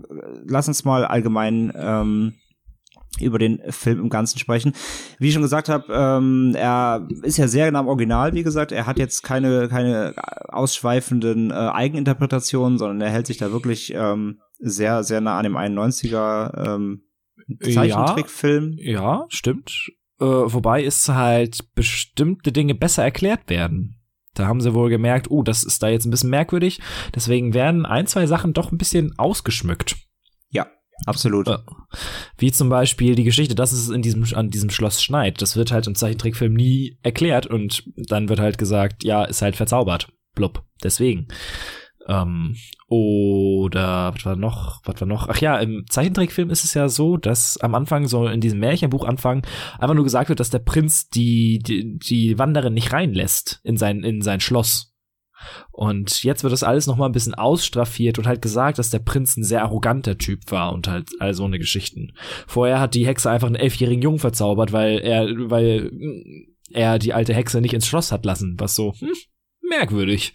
lass 0.45 0.69
uns 0.69 0.85
mal 0.85 1.03
allgemein 1.05 1.73
ähm, 1.75 2.35
über 3.19 3.39
den 3.39 3.59
Film 3.69 3.99
im 3.99 4.09
Ganzen 4.09 4.39
sprechen. 4.39 4.73
Wie 5.17 5.27
ich 5.27 5.33
schon 5.33 5.41
gesagt 5.41 5.67
habe, 5.67 5.91
ähm, 5.91 6.53
er 6.55 7.07
ist 7.23 7.37
ja 7.37 7.49
sehr 7.49 7.69
nah 7.71 7.79
am 7.79 7.87
Original, 7.89 8.33
wie 8.33 8.43
gesagt. 8.43 8.71
Er 8.71 8.85
hat 8.85 8.97
jetzt 8.97 9.23
keine, 9.23 9.67
keine 9.67 10.13
ausschweifenden 10.47 11.51
äh, 11.51 11.53
Eigeninterpretationen, 11.53 12.77
sondern 12.77 13.01
er 13.01 13.11
hält 13.11 13.27
sich 13.27 13.37
da 13.37 13.51
wirklich 13.51 13.93
ähm, 13.93 14.39
sehr, 14.59 15.03
sehr 15.03 15.19
nah 15.19 15.37
an 15.37 15.43
dem 15.43 15.57
91er 15.57 16.75
ähm, 16.75 17.03
Zeichentrickfilm. 17.61 18.75
Ja, 18.77 19.25
stimmt. 19.29 19.91
Äh, 20.19 20.25
wobei 20.25 20.83
es 20.83 21.07
halt 21.07 21.73
bestimmte 21.75 22.51
Dinge 22.51 22.75
besser 22.75 23.03
erklärt 23.03 23.49
werden. 23.49 23.95
Da 24.33 24.47
haben 24.47 24.61
sie 24.61 24.73
wohl 24.73 24.89
gemerkt, 24.89 25.29
oh, 25.31 25.43
das 25.43 25.63
ist 25.63 25.81
da 25.81 25.89
jetzt 25.89 26.05
ein 26.05 26.11
bisschen 26.11 26.29
merkwürdig. 26.29 26.79
Deswegen 27.15 27.53
werden 27.53 27.85
ein, 27.85 28.07
zwei 28.07 28.25
Sachen 28.25 28.53
doch 28.53 28.71
ein 28.71 28.77
bisschen 28.77 29.17
ausgeschmückt. 29.17 29.97
Ja, 30.49 30.67
absolut. 31.05 31.47
Äh, 31.47 31.57
Wie 32.37 32.51
zum 32.51 32.69
Beispiel 32.69 33.15
die 33.15 33.23
Geschichte, 33.23 33.55
dass 33.55 33.71
es 33.71 33.89
in 33.89 34.01
diesem, 34.01 34.25
an 34.33 34.49
diesem 34.49 34.69
Schloss 34.69 35.01
schneit. 35.01 35.41
Das 35.41 35.55
wird 35.55 35.71
halt 35.71 35.87
im 35.87 35.95
Zeichentrickfilm 35.95 36.53
nie 36.53 36.97
erklärt 37.01 37.47
und 37.47 37.83
dann 37.95 38.29
wird 38.29 38.39
halt 38.39 38.57
gesagt, 38.57 39.03
ja, 39.03 39.23
ist 39.23 39.41
halt 39.41 39.55
verzaubert. 39.55 40.09
Blub. 40.35 40.63
Deswegen. 40.83 41.27
Ähm, 42.09 42.55
oder 42.87 44.15
was 44.15 44.25
war 44.25 44.35
noch? 44.35 44.81
Was 44.83 44.99
war 44.99 45.07
noch? 45.07 45.29
Ach 45.29 45.37
ja, 45.37 45.59
im 45.59 45.85
Zeichentrickfilm 45.87 46.49
ist 46.49 46.63
es 46.63 46.73
ja 46.73 46.89
so, 46.89 47.17
dass 47.17 47.57
am 47.57 47.75
Anfang 47.75 48.07
so 48.07 48.25
in 48.25 48.41
diesem 48.41 48.59
Märchenbuch 48.59 49.05
Anfang 49.05 49.45
einfach 49.77 49.93
nur 49.93 50.03
gesagt 50.03 50.29
wird, 50.29 50.39
dass 50.39 50.49
der 50.49 50.59
Prinz 50.59 51.09
die 51.09 51.59
die, 51.59 51.99
die 51.99 52.39
Wanderin 52.39 52.73
nicht 52.73 52.91
reinlässt 52.91 53.61
in 53.63 53.77
sein 53.77 54.03
in 54.03 54.23
sein 54.23 54.39
Schloss. 54.39 54.95
Und 55.71 56.23
jetzt 56.23 56.43
wird 56.43 56.51
das 56.51 56.63
alles 56.63 56.87
noch 56.87 56.97
mal 56.97 57.05
ein 57.05 57.13
bisschen 57.13 57.35
ausstraffiert 57.35 58.17
und 58.17 58.27
halt 58.27 58.41
gesagt, 58.41 58.79
dass 58.79 58.89
der 58.89 58.99
Prinz 58.99 59.37
ein 59.37 59.43
sehr 59.43 59.61
arroganter 59.61 60.17
Typ 60.17 60.51
war 60.51 60.73
und 60.73 60.87
halt 60.87 61.09
all 61.19 61.33
so 61.33 61.45
eine 61.45 61.59
Geschichten. 61.59 62.11
Vorher 62.45 62.81
hat 62.81 62.93
die 62.93 63.05
Hexe 63.05 63.29
einfach 63.29 63.47
einen 63.47 63.55
elfjährigen 63.55 64.01
Jungen 64.01 64.19
verzaubert, 64.19 64.73
weil 64.73 64.99
er, 64.99 65.27
weil 65.49 65.91
er 66.71 66.99
die 66.99 67.13
alte 67.13 67.33
Hexe 67.33 67.61
nicht 67.61 67.73
ins 67.73 67.87
Schloss 67.87 68.11
hat 68.11 68.25
lassen, 68.25 68.55
was 68.59 68.75
so 68.75 68.93
hm, 68.99 69.13
merkwürdig. 69.69 70.33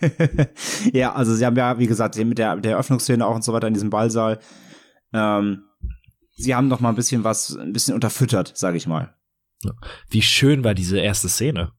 ja, 0.92 1.12
also 1.12 1.34
sie 1.34 1.44
haben 1.44 1.56
ja, 1.56 1.78
wie 1.78 1.86
gesagt, 1.86 2.16
mit 2.16 2.38
der, 2.38 2.56
der 2.56 2.72
Eröffnungsszene 2.72 3.26
auch 3.26 3.34
und 3.34 3.44
so 3.44 3.52
weiter 3.52 3.68
in 3.68 3.74
diesem 3.74 3.90
Ballsaal, 3.90 4.38
ähm, 5.12 5.64
sie 6.36 6.54
haben 6.54 6.68
noch 6.68 6.80
mal 6.80 6.90
ein 6.90 6.96
bisschen 6.96 7.24
was, 7.24 7.56
ein 7.56 7.72
bisschen 7.72 7.94
unterfüttert, 7.94 8.56
sage 8.56 8.76
ich 8.76 8.86
mal. 8.86 9.14
Wie 10.10 10.22
schön 10.22 10.64
war 10.64 10.74
diese 10.74 10.98
erste 10.98 11.28
Szene. 11.28 11.72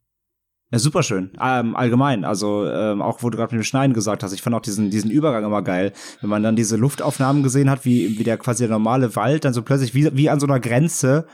Ja, 0.72 0.80
super 0.80 1.02
schön. 1.02 1.32
Ähm, 1.42 1.78
allgemein, 1.78 2.26
also 2.26 2.68
ähm, 2.68 3.02
auch 3.02 3.24
wo 3.24 3.30
du 3.30 3.38
gerade 3.38 3.56
mit 3.56 3.64
dem 3.64 3.66
Schneiden 3.66 3.94
gesagt 3.94 4.22
hast, 4.22 4.34
ich 4.34 4.42
fand 4.42 4.54
auch 4.54 4.62
diesen 4.62 4.90
diesen 4.90 5.10
Übergang 5.10 5.46
immer 5.46 5.62
geil, 5.62 5.94
wenn 6.20 6.30
man 6.30 6.44
dann 6.44 6.58
diese 6.58 6.76
Luftaufnahmen 6.76 7.42
gesehen 7.42 7.70
hat, 7.70 7.86
wie 7.86 8.20
wie 8.20 8.24
der 8.26 8.38
quasi 8.38 8.64
der 8.64 8.72
normale 8.72 9.16
Wald 9.16 9.46
dann 9.46 9.54
so 9.54 9.62
plötzlich 9.62 9.94
wie 9.94 10.14
wie 10.18 10.30
an 10.30 10.42
so 10.42 10.46
einer 10.46 10.60
Grenze 10.60 11.26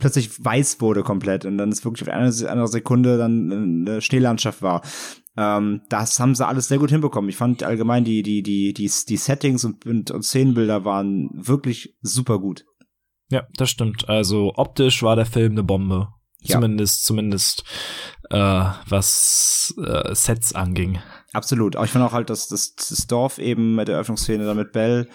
plötzlich 0.00 0.44
weiß 0.44 0.80
wurde 0.80 1.04
komplett 1.04 1.44
und 1.44 1.56
dann 1.58 1.70
ist 1.70 1.84
wirklich 1.84 2.08
auf 2.08 2.12
eine, 2.12 2.32
eine 2.50 2.66
Sekunde 2.66 3.16
dann 3.16 3.86
eine 3.86 4.00
Schneelandschaft 4.00 4.60
war. 4.60 4.82
Ähm, 5.40 5.80
das 5.88 6.20
haben 6.20 6.34
sie 6.34 6.46
alles 6.46 6.68
sehr 6.68 6.78
gut 6.78 6.90
hinbekommen. 6.90 7.30
Ich 7.30 7.36
fand 7.36 7.62
allgemein 7.62 8.04
die 8.04 8.22
die 8.22 8.42
die 8.42 8.74
die 8.74 8.90
die 9.08 9.16
Settings 9.16 9.64
und, 9.64 9.86
und, 9.86 10.10
und 10.10 10.22
Szenenbilder 10.22 10.84
waren 10.84 11.30
wirklich 11.32 11.96
super 12.02 12.38
gut. 12.38 12.66
Ja, 13.30 13.46
das 13.54 13.70
stimmt. 13.70 14.06
Also 14.08 14.52
optisch 14.56 15.02
war 15.02 15.16
der 15.16 15.24
Film 15.24 15.52
eine 15.52 15.62
Bombe. 15.62 16.08
Ja. 16.42 16.56
Zumindest, 16.56 17.04
zumindest 17.04 17.64
äh, 18.30 18.64
was 18.86 19.74
äh, 19.82 20.14
Sets 20.14 20.54
anging. 20.54 20.98
Absolut. 21.32 21.76
Aber 21.76 21.84
ich 21.84 21.90
fand 21.90 22.04
auch 22.04 22.12
halt, 22.12 22.28
dass 22.28 22.48
das, 22.48 22.74
das 22.74 23.06
Dorf 23.06 23.38
eben 23.38 23.76
mit 23.76 23.88
der 23.88 23.96
Eröffnungsszene 23.96 24.44
dann 24.44 24.56
mit 24.56 24.72
Belle, 24.72 25.06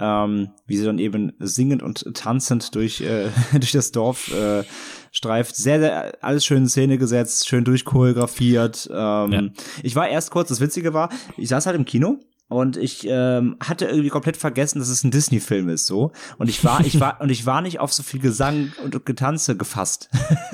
ähm, 0.00 0.50
wie 0.66 0.76
sie 0.76 0.84
dann 0.84 0.98
eben 0.98 1.32
singend 1.38 1.82
und 1.82 2.04
tanzend 2.14 2.74
durch, 2.74 3.00
äh, 3.00 3.28
durch 3.52 3.72
das 3.72 3.92
Dorf 3.92 4.32
äh, 4.32 4.64
streift. 5.12 5.54
Sehr, 5.54 5.78
sehr, 5.78 6.12
alles 6.24 6.44
schön 6.44 6.58
in 6.64 6.68
Szene 6.68 6.98
gesetzt, 6.98 7.46
schön 7.46 7.64
durchchoreografiert. 7.64 8.88
Ähm, 8.92 9.30
Ja. 9.32 9.42
Ich 9.84 9.94
war 9.94 10.08
erst 10.08 10.30
kurz, 10.32 10.48
das 10.48 10.60
Witzige 10.60 10.92
war, 10.94 11.10
ich 11.36 11.48
saß 11.48 11.66
halt 11.66 11.76
im 11.76 11.84
Kino 11.84 12.16
und 12.48 12.76
ich 12.76 13.06
ähm, 13.08 13.56
hatte 13.66 13.86
irgendwie 13.86 14.08
komplett 14.08 14.36
vergessen, 14.36 14.78
dass 14.78 14.88
es 14.88 15.04
ein 15.04 15.10
Disney-Film 15.10 15.68
ist, 15.68 15.86
so. 15.86 16.12
Und 16.38 16.48
ich 16.50 16.64
war, 16.64 16.80
ich 16.84 16.98
war, 16.98 17.20
und 17.20 17.30
ich 17.30 17.46
war 17.46 17.60
nicht 17.62 17.78
auf 17.78 17.92
so 17.92 18.02
viel 18.02 18.20
Gesang 18.20 18.72
und 18.82 19.06
Getanze 19.06 19.56
gefasst. 19.56 20.10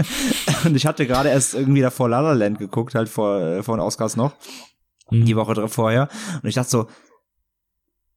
und 0.64 0.76
ich 0.76 0.86
hatte 0.86 1.06
gerade 1.06 1.28
erst 1.30 1.54
irgendwie 1.54 1.80
davor 1.80 2.08
La 2.08 2.20
La 2.20 2.32
Land 2.34 2.58
geguckt, 2.58 2.94
halt 2.94 3.08
vor, 3.08 3.40
äh, 3.40 3.62
vor 3.62 3.76
den 3.76 3.80
Oscars 3.82 4.16
noch 4.16 4.34
Mhm. 5.10 5.24
die 5.24 5.36
Woche 5.36 5.68
vorher. 5.68 6.08
Und 6.42 6.48
ich 6.50 6.54
dachte 6.54 6.68
so, 6.70 6.86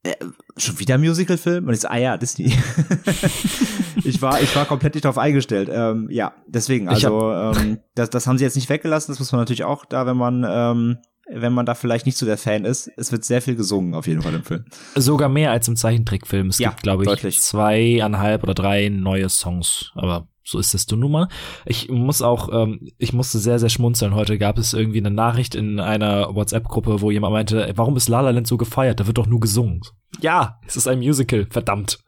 äh, 0.03 0.15
schon 0.57 0.79
wieder 0.79 0.97
Musical-Film? 0.97 1.67
Und 1.67 1.73
ich 1.73 1.81
so, 1.81 1.87
ah 1.87 1.97
ja, 1.97 2.17
Disney. 2.17 2.45
ich 4.03 4.21
war, 4.21 4.41
ich 4.41 4.55
war 4.55 4.65
komplett 4.65 4.95
nicht 4.95 5.05
darauf 5.05 5.17
eingestellt. 5.17 5.69
Ähm, 5.71 6.07
ja, 6.09 6.33
deswegen, 6.47 6.89
also 6.89 7.31
ähm, 7.31 7.79
das, 7.95 8.09
das 8.09 8.27
haben 8.27 8.37
sie 8.37 8.43
jetzt 8.43 8.55
nicht 8.55 8.69
weggelassen. 8.69 9.11
Das 9.11 9.19
muss 9.19 9.31
man 9.31 9.41
natürlich 9.41 9.63
auch 9.63 9.85
da, 9.85 10.05
wenn 10.05 10.17
man, 10.17 10.45
ähm, 10.47 10.97
wenn 11.33 11.53
man 11.53 11.65
da 11.65 11.75
vielleicht 11.75 12.05
nicht 12.05 12.17
so 12.17 12.25
der 12.25 12.37
Fan 12.37 12.65
ist. 12.65 12.89
Es 12.97 13.11
wird 13.11 13.23
sehr 13.23 13.41
viel 13.41 13.55
gesungen, 13.55 13.93
auf 13.95 14.07
jeden 14.07 14.21
Fall 14.21 14.33
im 14.35 14.43
Film. 14.43 14.65
Sogar 14.95 15.29
mehr 15.29 15.51
als 15.51 15.67
im 15.67 15.75
Zeichentrickfilm. 15.75 16.47
Es 16.47 16.59
Ja, 16.59 16.69
gibt, 16.69 16.83
glaube 16.83 17.03
ich, 17.03 17.09
deutlich. 17.09 17.41
zweieinhalb 17.41 18.43
oder 18.43 18.53
drei 18.53 18.89
neue 18.89 19.29
Songs. 19.29 19.91
Aber 19.95 20.27
so 20.43 20.57
ist 20.59 20.73
es 20.73 20.85
du 20.87 20.95
nun 20.95 21.11
mal. 21.11 21.27
Ich 21.65 21.87
muss 21.89 22.21
auch, 22.21 22.49
ähm, 22.51 22.79
ich 22.97 23.13
musste 23.13 23.37
sehr, 23.39 23.59
sehr 23.59 23.69
schmunzeln. 23.69 24.15
Heute 24.15 24.37
gab 24.37 24.57
es 24.57 24.73
irgendwie 24.73 24.97
eine 24.97 25.11
Nachricht 25.11 25.55
in 25.55 25.79
einer 25.79 26.33
WhatsApp-Gruppe, 26.35 26.99
wo 27.01 27.11
jemand 27.11 27.33
meinte, 27.33 27.71
warum 27.75 27.95
ist 27.95 28.09
La 28.09 28.21
La 28.21 28.31
Land 28.31 28.47
so 28.47 28.57
gefeiert? 28.57 28.99
Da 28.99 29.07
wird 29.07 29.17
doch 29.17 29.27
nur 29.27 29.39
gesungen. 29.39 29.81
Ja, 30.19 30.59
es 30.67 30.75
ist 30.75 30.87
ein 30.87 30.99
Musical, 30.99 31.47
verdammt. 31.49 31.99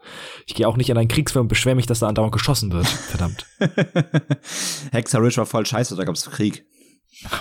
Ich 0.47 0.55
gehe 0.55 0.67
auch 0.67 0.75
nicht 0.77 0.89
in 0.89 0.97
einen 0.97 1.07
Kriegsfilm 1.07 1.43
und 1.43 1.47
beschwere 1.47 1.75
mich, 1.75 1.85
dass 1.85 1.99
da 1.99 2.07
andauernd 2.09 2.33
geschossen 2.33 2.71
wird. 2.73 2.87
Verdammt. 2.87 3.45
Hexer 4.91 5.21
Ridge 5.21 5.37
war 5.37 5.45
voll 5.45 5.65
scheiße, 5.65 5.95
da 5.95 6.03
gab's 6.03 6.29
Krieg. 6.29 6.65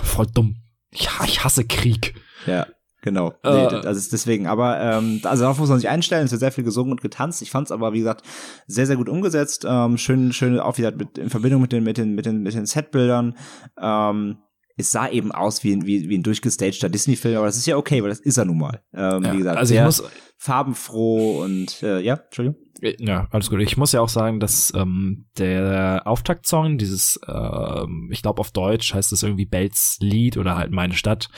Voll 0.03 0.27
dumm. 0.27 0.55
Ja, 0.93 1.25
ich 1.25 1.43
hasse 1.43 1.65
Krieg. 1.65 2.15
Ja. 2.45 2.67
Genau. 3.03 3.33
Äh, 3.43 3.65
nee, 3.65 3.81
das 3.81 3.97
ist 3.97 4.13
deswegen. 4.13 4.47
Aber 4.47 4.79
ähm, 4.79 5.19
also 5.23 5.43
darauf 5.43 5.59
muss 5.59 5.67
man 5.67 5.77
sich 5.77 5.89
einstellen. 5.89 6.23
Es 6.23 6.31
wird 6.31 6.39
sehr 6.39 6.53
viel 6.53 6.63
gesungen 6.63 6.91
und 6.93 7.01
getanzt. 7.01 7.41
Ich 7.41 7.51
fand 7.51 7.67
es 7.67 7.71
aber 7.73 7.91
wie 7.91 7.99
gesagt 7.99 8.25
sehr 8.65 8.85
sehr 8.85 8.95
gut 8.95 9.09
umgesetzt. 9.09 9.65
Ähm, 9.67 9.97
schön 9.97 10.31
schön 10.31 10.57
auch 10.57 10.77
wieder 10.77 10.91
mit, 10.91 11.17
in 11.17 11.29
Verbindung 11.29 11.61
mit 11.61 11.73
den 11.73 11.83
mit 11.83 11.97
den 11.97 12.15
mit 12.15 12.25
den 12.25 12.43
mit 12.43 12.53
den 12.53 12.65
Setbildern. 12.65 13.35
Ähm, 13.77 14.37
es 14.75 14.91
sah 14.91 15.07
eben 15.07 15.31
aus 15.31 15.63
wie 15.63 15.73
ein, 15.73 15.85
wie, 15.85 16.09
wie 16.09 16.17
ein 16.17 16.23
durchgestagter 16.23 16.89
Disney-Film, 16.89 17.37
aber 17.37 17.45
das 17.45 17.57
ist 17.57 17.67
ja 17.67 17.77
okay, 17.77 18.01
weil 18.01 18.09
das 18.09 18.19
ist 18.19 18.37
er 18.37 18.45
nun 18.45 18.57
mal. 18.57 18.81
Ähm, 18.93 19.23
Ja, 19.23 19.33
wie 19.33 19.37
gesagt, 19.37 19.57
also 19.57 19.73
ich 19.73 19.77
sehr 19.77 19.85
muss, 19.85 20.03
farbenfroh 20.37 21.41
und 21.43 21.81
äh, 21.83 21.99
ja, 22.01 22.15
Entschuldigung. 22.15 22.59
Ja, 22.99 23.27
alles 23.31 23.49
gut. 23.49 23.61
Ich 23.61 23.77
muss 23.77 23.93
ja 23.93 24.01
auch 24.01 24.09
sagen, 24.09 24.41
dass 24.41 24.73
ähm, 24.75 25.25
der 25.37 26.01
Auftaktsong, 26.05 26.77
dieses, 26.77 27.17
ähm, 27.27 28.09
ich 28.11 28.21
glaube 28.21 28.41
auf 28.41 28.51
Deutsch 28.51 28.93
heißt 28.93 29.13
es 29.13 29.23
irgendwie 29.23 29.45
Bells 29.45 29.97
Lied 30.01 30.35
oder 30.37 30.57
halt 30.57 30.71
Meine 30.71 30.95
Stadt. 30.95 31.29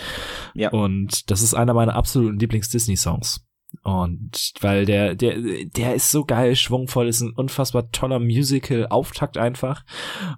Ja. 0.55 0.71
Und 0.71 1.29
das 1.29 1.43
ist 1.43 1.53
einer 1.53 1.75
meiner 1.75 1.95
absoluten 1.95 2.39
Lieblings-Disney-Songs. 2.39 3.44
Und 3.83 4.53
weil 4.61 4.85
der, 4.85 5.15
der, 5.15 5.37
der 5.65 5.95
ist 5.95 6.11
so 6.11 6.25
geil, 6.25 6.55
schwungvoll, 6.55 7.07
ist 7.07 7.21
ein 7.21 7.33
unfassbar 7.33 7.91
toller 7.91 8.19
Musical-Auftakt 8.19 9.37
einfach. 9.37 9.83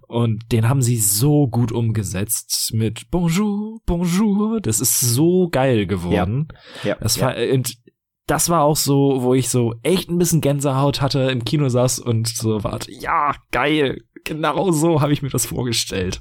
Und 0.07 0.51
den 0.51 0.69
haben 0.69 0.81
sie 0.81 0.97
so 0.97 1.47
gut 1.47 1.71
umgesetzt 1.71 2.71
mit 2.73 3.09
Bonjour, 3.11 3.79
Bonjour. 3.85 4.61
Das 4.61 4.79
ist 4.79 4.99
so 4.99 5.49
geil 5.49 5.87
geworden. 5.87 6.47
Ja, 6.83 6.95
Das 6.95 7.17
ja. 7.17 7.27
war, 7.27 7.35
und 7.53 7.77
das 8.27 8.49
war 8.49 8.63
auch 8.63 8.75
so, 8.75 9.21
wo 9.21 9.33
ich 9.33 9.49
so 9.49 9.73
echt 9.83 10.09
ein 10.09 10.17
bisschen 10.17 10.41
Gänsehaut 10.41 11.01
hatte, 11.01 11.31
im 11.31 11.45
Kino 11.45 11.69
saß 11.69 11.99
und 11.99 12.27
so 12.27 12.63
warte, 12.63 12.91
ja, 12.91 13.33
geil, 13.51 14.01
genau 14.25 14.71
so 14.71 15.01
habe 15.01 15.13
ich 15.13 15.21
mir 15.21 15.29
das 15.29 15.45
vorgestellt. 15.45 16.19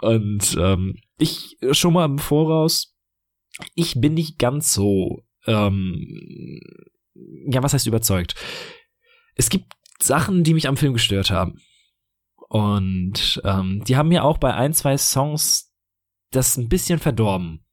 Und 0.00 0.56
ähm, 0.58 0.96
ich 1.18 1.58
schon 1.72 1.92
mal 1.92 2.06
im 2.06 2.18
Voraus, 2.18 2.94
ich 3.74 4.00
bin 4.00 4.14
nicht 4.14 4.38
ganz 4.38 4.72
so, 4.72 5.20
ähm, 5.46 6.60
ja, 7.48 7.62
was 7.62 7.72
heißt 7.72 7.86
überzeugt? 7.86 8.34
Es 9.34 9.48
gibt 9.50 9.72
Sachen, 10.00 10.44
die 10.44 10.54
mich 10.54 10.68
am 10.68 10.76
Film 10.76 10.92
gestört 10.92 11.30
haben. 11.30 11.60
Und 12.48 13.40
ähm, 13.44 13.82
die 13.86 13.96
haben 13.96 14.08
mir 14.08 14.24
auch 14.24 14.38
bei 14.38 14.54
ein, 14.54 14.72
zwei 14.72 14.96
Songs 14.96 15.72
das 16.30 16.56
ein 16.56 16.68
bisschen 16.68 16.98
verdorben. 16.98 17.64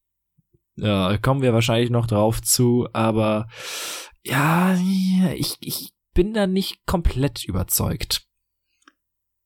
Ja, 0.75 1.17
kommen 1.17 1.41
wir 1.41 1.53
wahrscheinlich 1.53 1.91
noch 1.91 2.07
drauf 2.07 2.41
zu, 2.41 2.88
aber 2.93 3.47
ja, 4.23 4.75
ich, 5.36 5.57
ich 5.59 5.91
bin 6.13 6.33
da 6.33 6.47
nicht 6.47 6.86
komplett 6.86 7.43
überzeugt. 7.43 8.25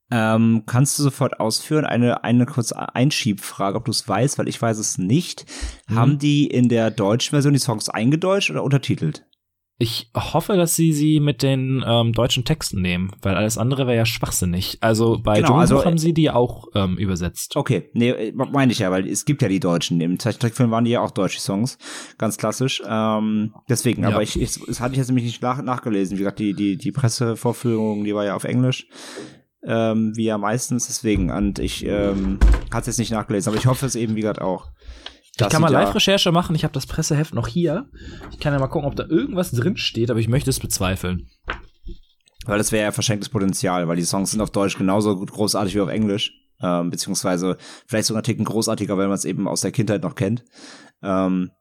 Ähm, 0.10 0.64
kannst 0.66 0.98
du 0.98 1.04
sofort 1.04 1.40
ausführen? 1.40 1.86
Eine, 1.86 2.24
eine 2.24 2.46
kurze 2.46 2.96
Einschiebfrage, 2.96 3.78
ob 3.78 3.86
du 3.86 3.92
es 3.92 4.08
weißt, 4.08 4.38
weil 4.38 4.48
ich 4.48 4.62
weiß 4.62 4.78
es 4.78 4.98
nicht. 4.98 5.46
Mhm. 5.90 5.96
Haben 5.96 6.20
die 6.20 6.48
in 6.48 6.70
der 6.70 6.92
deutschen 6.92 7.32
Version 7.32 7.54
die 7.54 7.60
Songs 7.60 7.90
eingedeutscht 7.90 8.50
oder 8.52 8.64
untertitelt? 8.64 9.26
Ich 9.80 10.10
hoffe, 10.16 10.58
dass 10.58 10.76
sie 10.76 10.92
sie 10.92 11.20
mit 11.20 11.44
den 11.44 11.84
ähm, 11.86 12.12
deutschen 12.12 12.44
Texten 12.44 12.82
nehmen, 12.82 13.12
weil 13.22 13.36
alles 13.36 13.60
andere 13.60 13.86
wäre 13.86 13.96
ja 13.96 14.06
schwachsinnig. 14.08 14.80
Also 14.82 15.20
bei 15.22 15.40
Genau, 15.40 15.54
also, 15.58 15.86
haben 15.86 16.00
sie 16.00 16.16
die 16.16 16.32
auch 16.32 16.66
ähm, 16.74 16.98
übersetzt. 16.98 17.56
Okay, 17.56 17.92
nee, 17.94 18.10
äh, 18.10 18.34
meine 18.34 18.72
ich 18.72 18.80
ja, 18.80 18.90
weil 18.90 19.08
es 19.08 19.26
gibt 19.26 19.44
ja 19.44 19.48
die 19.48 19.60
Deutschen. 19.60 20.02
Im 20.02 20.18
Zeichentrickfilm 20.18 20.72
waren 20.72 20.86
die 20.86 20.92
ja 20.92 21.02
auch 21.02 21.12
deutsche 21.12 21.40
Songs, 21.40 21.78
ganz 22.18 22.38
klassisch. 22.40 22.82
Ähm, 22.90 23.54
deswegen, 23.70 24.02
Ja. 24.02 24.10
aber 24.10 24.24
ich, 24.24 24.42
ich, 24.42 24.60
das 24.66 24.80
hatte 24.80 24.94
ich 24.94 24.98
jetzt 24.98 25.10
nämlich 25.10 25.26
nicht 25.26 25.44
nach, 25.44 25.62
nachgelesen. 25.62 26.18
Wie 26.18 26.22
gesagt, 26.22 26.40
die, 26.40 26.56
die, 26.56 26.78
die 26.78 26.92
Pressevorführung, 26.92 28.04
die 28.04 28.16
war 28.16 28.26
ja 28.26 28.36
auf 28.36 28.46
Englisch. 28.46 28.88
Ähm, 29.70 30.16
wie 30.16 30.24
ja 30.24 30.38
meistens, 30.38 30.88
deswegen. 30.88 31.30
Und 31.30 31.60
ich 31.60 31.86
ähm, 31.86 32.40
hatte 32.72 32.82
es 32.82 32.88
jetzt 32.88 33.00
nicht 33.00 33.12
nachgelesen, 33.12 33.52
aber 33.52 33.60
ich 33.60 33.68
hoffe 33.68 33.86
es 33.86 33.96
eben, 33.96 34.16
wie 34.16 34.22
gesagt, 34.22 34.42
auch. 34.42 34.70
Ich 35.40 35.50
kann 35.50 35.62
mal 35.62 35.72
Live-Recherche 35.72 36.32
machen. 36.32 36.56
Ich 36.56 36.64
habe 36.64 36.74
das 36.74 36.88
Presseheft 36.88 37.34
noch 37.34 37.48
hier. 37.48 37.90
Ich 38.32 38.40
kann 38.40 38.54
ja 38.54 38.60
mal 38.60 38.68
gucken, 38.68 38.88
ob 38.88 38.96
da 38.96 39.06
irgendwas 39.06 39.52
drin 39.52 39.78
steht, 39.78 40.10
aber 40.10 40.20
ich 40.20 40.30
möchte 40.30 40.50
es 40.50 40.60
bezweifeln. 40.60 41.28
Weil 42.46 42.58
das 42.58 42.72
wäre 42.72 42.86
ja 42.86 42.92
verschenktes 42.92 43.30
Potenzial, 43.30 43.88
weil 43.88 43.98
die 43.98 44.04
Songs 44.04 44.32
sind 44.32 44.42
auf 44.42 44.52
Deutsch 44.52 44.78
genauso 44.78 45.16
gut 45.18 45.32
großartig 45.32 45.76
wie 45.76 45.82
auf 45.82 45.90
Englisch. 45.90 46.32
Ähm, 46.60 46.90
beziehungsweise 46.90 47.58
vielleicht 47.86 48.08
sogar 48.08 48.24
Ticken 48.24 48.46
großartiger, 48.46 48.98
weil 48.98 49.08
man 49.08 49.16
es 49.16 49.26
eben 49.26 49.48
aus 49.48 49.62
der 49.62 49.72
Kindheit 49.72 50.02
noch 50.02 50.16
kennt. 50.16 50.44
Ähm, 51.04 51.52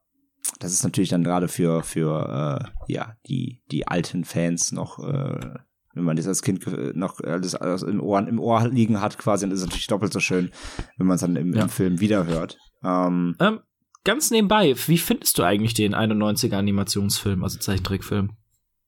das 0.59 0.71
ist 0.71 0.83
natürlich 0.83 1.09
dann 1.09 1.23
gerade 1.23 1.47
für, 1.47 1.83
für 1.83 2.63
äh, 2.87 2.93
ja, 2.93 3.15
die, 3.27 3.61
die 3.69 3.87
alten 3.87 4.23
Fans 4.23 4.71
noch, 4.71 4.97
äh, 4.99 5.59
wenn 5.97 6.03
man 6.05 6.15
das 6.15 6.27
als 6.27 6.41
Kind 6.41 6.65
noch 6.95 7.19
alles, 7.21 7.55
alles 7.55 7.83
im, 7.83 8.01
Ohr, 8.01 8.25
im 8.27 8.39
Ohr 8.39 8.67
liegen 8.67 9.01
hat, 9.01 9.17
quasi, 9.17 9.45
dann 9.45 9.51
ist 9.51 9.59
es 9.61 9.65
natürlich 9.65 9.87
doppelt 9.87 10.13
so 10.13 10.19
schön, 10.19 10.51
wenn 10.97 11.07
man 11.07 11.15
es 11.15 11.21
dann 11.21 11.35
im, 11.35 11.53
Ja. 11.53 11.63
im 11.63 11.69
Film 11.69 11.99
wiederhört. 11.99 12.57
Ähm, 12.83 13.35
Ähm, 13.39 13.59
ganz 14.03 14.31
nebenbei, 14.31 14.75
wie 14.87 14.97
findest 14.97 15.37
du 15.37 15.43
eigentlich 15.43 15.73
den 15.73 15.93
91er 15.95 16.57
Animationsfilm, 16.57 17.43
also 17.43 17.59
Zeichentrickfilm? 17.59 18.31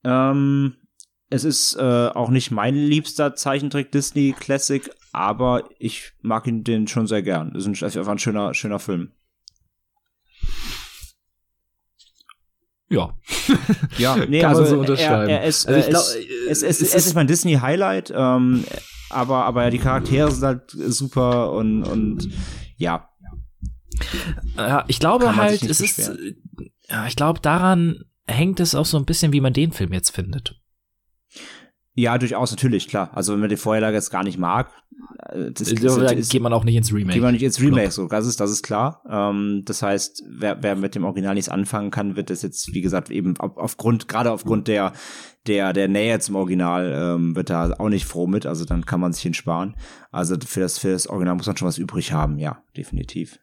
Ähm, 0.04 0.74
es 1.28 1.44
ist 1.44 1.76
äh, 1.76 2.08
auch 2.08 2.30
nicht 2.30 2.50
mein 2.50 2.74
liebster 2.74 3.34
Zeichentrick 3.34 3.92
Disney 3.92 4.34
Classic, 4.38 4.90
aber 5.12 5.68
ich 5.78 6.12
mag 6.22 6.46
ihn 6.46 6.64
den 6.64 6.88
schon 6.88 7.06
sehr 7.06 7.22
gern. 7.22 7.54
Es 7.54 7.66
ist 7.66 7.82
ein- 7.82 7.98
einfach 7.98 8.12
ein 8.12 8.18
schöner, 8.18 8.54
schöner 8.54 8.78
Film. 8.78 9.12
Ja. 12.90 13.16
Ja, 13.98 14.16
nee, 14.28 14.40
Kann 14.40 14.52
man 14.52 14.62
also 14.62 14.74
so 14.74 14.80
unterschreiben. 14.80 15.28
Er, 15.28 15.42
er 15.42 15.46
ist, 15.48 15.66
Also 15.66 15.80
ich 15.80 15.86
äh, 15.86 15.90
glaub, 15.90 16.02
es, 16.02 16.62
äh, 16.62 16.66
es, 16.66 16.80
es, 16.80 16.94
es 16.94 17.06
ist 17.06 17.14
mein 17.14 17.26
Disney 17.28 17.54
Highlight, 17.54 18.12
ähm, 18.14 18.64
aber 19.10 19.44
aber 19.44 19.64
ja, 19.64 19.70
die 19.70 19.78
Charaktere 19.78 20.30
sind 20.30 20.44
halt 20.44 20.70
super 20.70 21.52
und 21.52 21.84
und 21.84 22.28
ja, 22.76 23.08
Ja, 24.56 24.84
ich 24.88 24.98
glaube 24.98 25.36
halt, 25.36 25.62
es 25.62 25.80
ist, 25.80 25.98
äh, 26.08 26.34
ja, 26.88 27.06
ich 27.06 27.16
glaube, 27.16 27.40
daran 27.40 28.04
hängt 28.26 28.60
es 28.60 28.74
auch 28.74 28.86
so 28.86 28.96
ein 28.96 29.04
bisschen, 29.04 29.32
wie 29.32 29.40
man 29.40 29.52
den 29.52 29.72
Film 29.72 29.92
jetzt 29.92 30.10
findet. 30.10 30.59
Ja 32.00 32.18
durchaus 32.18 32.50
natürlich 32.50 32.88
klar. 32.88 33.10
Also 33.14 33.32
wenn 33.32 33.40
man 33.40 33.48
die 33.48 33.56
Vorherlage 33.56 33.96
jetzt 33.96 34.10
gar 34.10 34.24
nicht 34.24 34.38
mag, 34.38 34.70
äh, 35.28 35.50
das, 35.52 35.72
da 35.74 35.96
das, 35.96 36.12
ist, 36.12 36.32
geht 36.32 36.42
man 36.42 36.52
auch 36.52 36.64
nicht 36.64 36.76
ins 36.76 36.92
Remake. 36.92 37.14
Gehen 37.14 37.22
wir 37.22 37.32
nicht 37.32 37.42
ins 37.42 37.60
Remake, 37.60 37.90
so, 37.90 38.06
das 38.06 38.26
ist, 38.26 38.40
das 38.40 38.50
ist 38.50 38.62
klar. 38.62 39.02
Ähm, 39.08 39.62
das 39.64 39.82
heißt, 39.82 40.24
wer, 40.28 40.62
wer 40.62 40.76
mit 40.76 40.94
dem 40.94 41.04
Original 41.04 41.34
nichts 41.34 41.48
anfangen 41.48 41.90
kann, 41.90 42.16
wird 42.16 42.30
das 42.30 42.42
jetzt, 42.42 42.72
wie 42.74 42.80
gesagt, 42.80 43.10
eben 43.10 43.36
auf, 43.38 43.56
aufgrund, 43.56 44.08
gerade 44.08 44.30
aufgrund 44.32 44.68
der, 44.68 44.92
der, 45.46 45.72
der 45.72 45.88
Nähe 45.88 46.18
zum 46.20 46.36
Original, 46.36 46.92
ähm, 46.94 47.36
wird 47.36 47.50
da 47.50 47.74
auch 47.78 47.88
nicht 47.88 48.06
froh 48.06 48.26
mit, 48.26 48.46
also 48.46 48.64
dann 48.64 48.86
kann 48.86 49.00
man 49.00 49.12
sich 49.12 49.24
ihn 49.24 49.34
sparen. 49.34 49.74
Also 50.10 50.36
für 50.44 50.60
das, 50.60 50.78
für 50.78 50.90
das 50.90 51.06
Original 51.06 51.36
muss 51.36 51.46
man 51.46 51.56
schon 51.56 51.68
was 51.68 51.78
übrig 51.78 52.12
haben, 52.12 52.38
ja, 52.38 52.62
definitiv. 52.76 53.38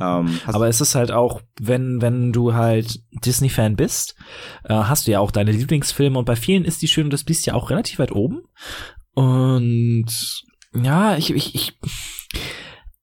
Ähm, 0.00 0.40
Aber 0.46 0.68
es 0.68 0.80
ist 0.80 0.94
halt 0.94 1.10
auch, 1.12 1.42
wenn, 1.60 2.00
wenn 2.00 2.32
du 2.32 2.54
halt 2.54 3.00
Disney-Fan 3.24 3.76
bist, 3.76 4.14
äh, 4.64 4.74
hast 4.74 5.06
du 5.06 5.12
ja 5.12 5.20
auch 5.20 5.30
deine 5.30 5.52
Lieblingsfilme 5.52 6.18
und 6.18 6.24
bei 6.24 6.36
vielen 6.36 6.64
ist 6.64 6.82
die 6.82 6.88
Schöne 6.88 7.06
und 7.06 7.12
das 7.12 7.24
Biest 7.24 7.46
ja 7.46 7.54
auch 7.54 7.70
relativ 7.70 7.98
weit 7.98 8.12
oben. 8.12 8.42
Und 9.14 10.06
ja, 10.74 11.16
ich, 11.16 11.30
ich, 11.30 11.54
ich 11.54 11.78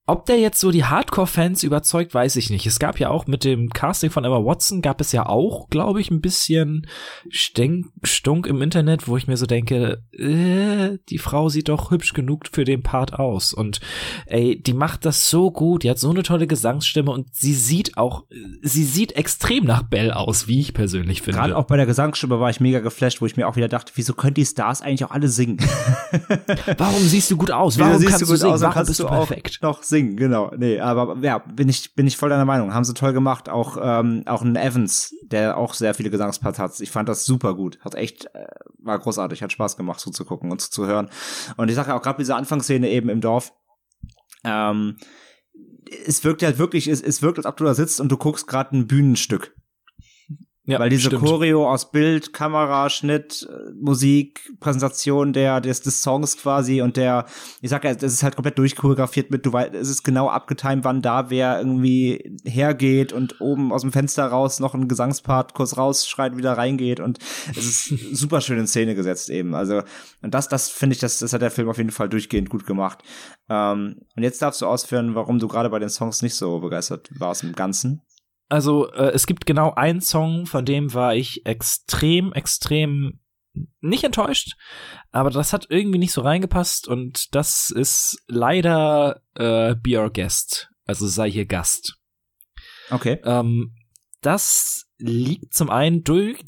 ob 0.09 0.25
der 0.25 0.39
jetzt 0.39 0.59
so 0.59 0.71
die 0.71 0.85
Hardcore-Fans 0.85 1.63
überzeugt, 1.63 2.13
weiß 2.13 2.35
ich 2.37 2.49
nicht. 2.49 2.65
Es 2.65 2.79
gab 2.79 2.99
ja 2.99 3.09
auch 3.09 3.27
mit 3.27 3.43
dem 3.43 3.69
Casting 3.69 4.09
von 4.09 4.25
Emma 4.25 4.43
Watson 4.43 4.81
gab 4.81 5.01
es 5.01 5.11
ja 5.11 5.25
auch, 5.25 5.69
glaube 5.69 6.01
ich, 6.01 6.09
ein 6.09 6.21
bisschen 6.21 6.87
Stenk, 7.29 7.87
Stunk 8.03 8.47
im 8.47 8.61
Internet, 8.61 9.07
wo 9.07 9.17
ich 9.17 9.27
mir 9.27 9.37
so 9.37 9.45
denke, 9.45 10.01
äh, 10.13 10.97
die 11.09 11.17
Frau 11.17 11.49
sieht 11.49 11.69
doch 11.69 11.91
hübsch 11.91 12.13
genug 12.13 12.45
für 12.51 12.63
den 12.65 12.81
Part 12.81 13.13
aus. 13.13 13.53
Und 13.53 13.79
ey, 14.25 14.61
die 14.61 14.73
macht 14.73 15.05
das 15.05 15.29
so 15.29 15.51
gut, 15.51 15.83
die 15.83 15.89
hat 15.89 15.99
so 15.99 16.09
eine 16.09 16.23
tolle 16.23 16.47
Gesangsstimme 16.47 17.11
und 17.11 17.35
sie 17.35 17.53
sieht 17.53 17.97
auch, 17.97 18.23
sie 18.61 18.83
sieht 18.83 19.11
extrem 19.13 19.65
nach 19.65 19.83
Belle 19.83 20.15
aus, 20.15 20.47
wie 20.47 20.59
ich 20.59 20.73
persönlich 20.73 21.21
finde. 21.21 21.39
Gerade 21.39 21.57
auch 21.57 21.65
bei 21.65 21.77
der 21.77 21.85
Gesangsstimme 21.85 22.39
war 22.39 22.49
ich 22.49 22.59
mega 22.59 22.79
geflasht, 22.79 23.21
wo 23.21 23.25
ich 23.25 23.37
mir 23.37 23.47
auch 23.47 23.55
wieder 23.55 23.67
dachte, 23.67 23.91
wieso 23.95 24.13
können 24.13 24.33
die 24.33 24.45
Stars 24.45 24.81
eigentlich 24.81 25.03
auch 25.05 25.11
alle 25.11 25.27
singen? 25.27 25.57
Warum 26.77 27.03
siehst 27.03 27.29
du 27.31 27.37
gut 27.37 27.51
aus? 27.51 27.77
Warum 27.77 27.97
siehst 27.97 28.09
kannst 28.09 28.21
du 28.21 28.25
du, 28.25 28.31
gut 28.31 28.39
singen? 28.39 28.53
aus 28.53 28.61
Warum 28.61 28.73
kannst 28.73 28.89
bist 28.89 28.99
du 28.99 29.03
du 29.03 29.09
auch 29.09 29.27
perfekt? 29.27 29.59
noch 29.61 29.83
singen, 29.83 29.98
genau. 30.03 30.51
Nee, 30.57 30.79
aber 30.79 31.17
ja, 31.21 31.39
bin 31.39 31.69
ich, 31.69 31.95
bin 31.95 32.07
ich 32.07 32.17
voll 32.17 32.29
deiner 32.29 32.45
Meinung. 32.45 32.73
Haben 32.73 32.83
sie 32.83 32.93
toll 32.93 33.13
gemacht. 33.13 33.49
Auch, 33.49 33.77
ähm, 33.81 34.23
auch 34.25 34.41
ein 34.41 34.55
Evans, 34.55 35.15
der 35.23 35.57
auch 35.57 35.73
sehr 35.73 35.93
viele 35.93 36.09
Gesangsparts 36.09 36.59
hat. 36.59 36.79
Ich 36.79 36.91
fand 36.91 37.09
das 37.09 37.25
super 37.25 37.55
gut. 37.55 37.79
Hat 37.81 37.95
echt, 37.95 38.25
äh, 38.33 38.47
war 38.79 38.99
großartig. 38.99 39.43
Hat 39.43 39.51
Spaß 39.51 39.77
gemacht 39.77 39.99
zuzugucken 39.99 40.51
und 40.51 40.61
zuzuhören. 40.61 41.09
Und 41.57 41.69
ich 41.69 41.75
sage 41.75 41.89
ja 41.89 41.97
auch 41.97 42.01
gerade 42.01 42.19
diese 42.19 42.35
Anfangsszene 42.35 42.89
eben 42.89 43.09
im 43.09 43.21
Dorf, 43.21 43.53
ähm, 44.43 44.97
es 46.05 46.23
wirkt 46.23 46.43
halt 46.43 46.57
wirklich, 46.57 46.87
es, 46.87 47.01
es 47.01 47.21
wirkt, 47.21 47.39
als 47.39 47.45
ob 47.45 47.57
du 47.57 47.63
da 47.63 47.73
sitzt 47.73 47.99
und 47.99 48.11
du 48.11 48.17
guckst 48.17 48.47
gerade 48.47 48.77
ein 48.77 48.87
Bühnenstück. 48.87 49.55
Ja, 50.69 50.77
Weil 50.77 50.89
diese 50.89 51.07
stimmt. 51.07 51.23
Choreo 51.23 51.67
aus 51.67 51.89
Bild, 51.89 52.31
Kamera, 52.31 52.91
Schnitt, 52.91 53.49
Musik, 53.81 54.51
Präsentation 54.59 55.33
der, 55.33 55.61
des, 55.61 55.81
des 55.81 56.03
Songs 56.03 56.37
quasi 56.37 56.83
und 56.83 56.95
der, 56.95 57.25
ich 57.61 57.71
sag 57.71 57.83
ja, 57.83 57.95
das 57.95 58.13
ist 58.13 58.21
halt 58.21 58.35
komplett 58.35 58.59
durchchoreografiert 58.59 59.31
mit, 59.31 59.47
du 59.47 59.51
weißt, 59.51 59.73
es 59.73 59.89
ist 59.89 60.03
genau 60.03 60.29
abgetimt, 60.29 60.83
wann 60.83 61.01
da 61.01 61.31
wer 61.31 61.57
irgendwie 61.57 62.37
hergeht 62.45 63.13
und 63.13 63.41
oben 63.41 63.73
aus 63.73 63.81
dem 63.81 63.91
Fenster 63.91 64.27
raus 64.27 64.59
noch 64.59 64.75
ein 64.75 64.87
Gesangspart 64.87 65.55
kurz 65.55 65.75
rausschreit, 65.75 66.37
wieder 66.37 66.53
reingeht 66.53 66.99
und 66.99 67.17
es 67.49 67.65
ist 67.65 67.87
super 68.15 68.39
schön 68.39 68.59
in 68.59 68.67
Szene 68.67 68.93
gesetzt 68.93 69.31
eben. 69.31 69.55
Also, 69.55 69.81
und 70.21 70.35
das, 70.35 70.49
das 70.49 70.69
finde 70.69 70.93
ich, 70.93 70.99
das, 70.99 71.17
das 71.17 71.33
hat 71.33 71.41
der 71.41 71.49
Film 71.49 71.67
auf 71.67 71.79
jeden 71.79 71.89
Fall 71.89 72.09
durchgehend 72.09 72.51
gut 72.51 72.67
gemacht. 72.67 72.99
Ähm, 73.49 74.01
und 74.15 74.21
jetzt 74.21 74.39
darfst 74.43 74.61
du 74.61 74.67
ausführen, 74.67 75.15
warum 75.15 75.39
du 75.39 75.47
gerade 75.47 75.71
bei 75.71 75.79
den 75.79 75.89
Songs 75.89 76.21
nicht 76.21 76.35
so 76.35 76.59
begeistert 76.59 77.09
warst 77.17 77.43
im 77.43 77.53
Ganzen. 77.53 78.03
Also 78.49 78.91
äh, 78.91 79.11
es 79.13 79.27
gibt 79.27 79.45
genau 79.45 79.73
einen 79.75 80.01
Song, 80.01 80.47
von 80.47 80.65
dem 80.65 80.93
war 80.93 81.15
ich 81.15 81.45
extrem, 81.45 82.33
extrem 82.33 83.19
nicht 83.79 84.03
enttäuscht, 84.03 84.55
aber 85.11 85.29
das 85.29 85.53
hat 85.53 85.67
irgendwie 85.69 85.99
nicht 85.99 86.11
so 86.11 86.21
reingepasst 86.21 86.87
und 86.87 87.33
das 87.35 87.69
ist 87.69 88.23
leider 88.27 89.21
äh, 89.35 89.75
Be 89.75 89.99
Our 89.99 90.11
Guest, 90.11 90.69
also 90.85 91.07
sei 91.07 91.29
hier 91.29 91.45
Gast. 91.45 91.97
Okay. 92.89 93.19
Ähm, 93.23 93.75
das 94.21 94.85
liegt 94.97 95.53
zum 95.53 95.69
einen 95.69 96.03
durch, 96.03 96.39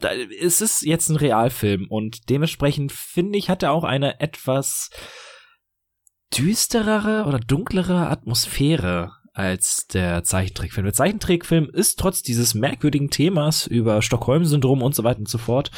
es 0.41 0.61
ist 0.61 0.81
jetzt 0.81 1.09
ein 1.09 1.15
Realfilm 1.15 1.87
und 1.87 2.29
dementsprechend 2.29 2.91
finde 2.91 3.37
ich, 3.37 3.49
hat 3.49 3.63
er 3.63 3.71
auch 3.71 3.83
eine 3.83 4.19
etwas 4.19 4.89
düsterere 6.35 7.25
oder 7.27 7.39
dunklere 7.39 8.07
Atmosphäre 8.07 9.11
als 9.33 9.87
der 9.87 10.23
Zeichentrickfilm. 10.23 10.85
Der 10.85 10.93
Zeichentrickfilm 10.93 11.69
ist 11.71 11.99
trotz 11.99 12.21
dieses 12.21 12.53
merkwürdigen 12.53 13.09
Themas 13.09 13.67
über 13.67 14.01
Stockholm-Syndrom 14.01 14.81
und 14.81 14.93
so 14.95 15.03
weiter 15.03 15.19
und 15.19 15.29
so 15.29 15.37
fort, 15.37 15.71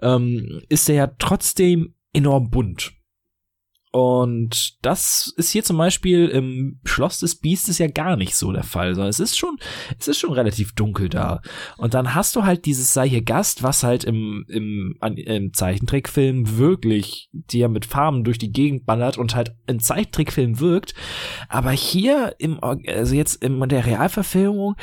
ähm, 0.00 0.62
ist 0.68 0.88
er 0.88 0.94
ja 0.94 1.06
trotzdem 1.18 1.94
enorm 2.12 2.50
bunt. 2.50 2.92
Und 3.92 4.78
das 4.80 5.34
ist 5.36 5.50
hier 5.50 5.62
zum 5.64 5.76
Beispiel 5.76 6.26
im 6.28 6.80
Schloss 6.82 7.18
des 7.18 7.36
Biestes 7.36 7.76
ja 7.76 7.88
gar 7.88 8.16
nicht 8.16 8.34
so 8.34 8.50
der 8.50 8.62
Fall, 8.62 8.94
sondern 8.94 9.10
es 9.10 9.20
ist 9.20 9.36
schon, 9.36 9.58
es 9.98 10.08
ist 10.08 10.18
schon 10.18 10.32
relativ 10.32 10.74
dunkel 10.74 11.10
da. 11.10 11.42
Und 11.76 11.92
dann 11.92 12.14
hast 12.14 12.34
du 12.34 12.44
halt 12.44 12.64
dieses 12.64 12.94
sei 12.94 13.06
hier 13.06 13.22
Gast, 13.22 13.62
was 13.62 13.82
halt 13.82 14.04
im, 14.04 14.46
im, 14.48 14.98
im 15.16 15.52
Zeichentrickfilm 15.52 16.56
wirklich 16.56 17.28
dir 17.32 17.68
mit 17.68 17.84
Farben 17.84 18.24
durch 18.24 18.38
die 18.38 18.50
Gegend 18.50 18.86
ballert 18.86 19.18
und 19.18 19.34
halt 19.34 19.54
im 19.66 19.78
Zeichentrickfilm 19.78 20.58
wirkt. 20.58 20.94
Aber 21.50 21.70
hier 21.70 22.34
im, 22.38 22.64
also 22.64 23.14
jetzt 23.14 23.44
in 23.44 23.60
der 23.68 23.84
Realverfilmung, 23.84 24.74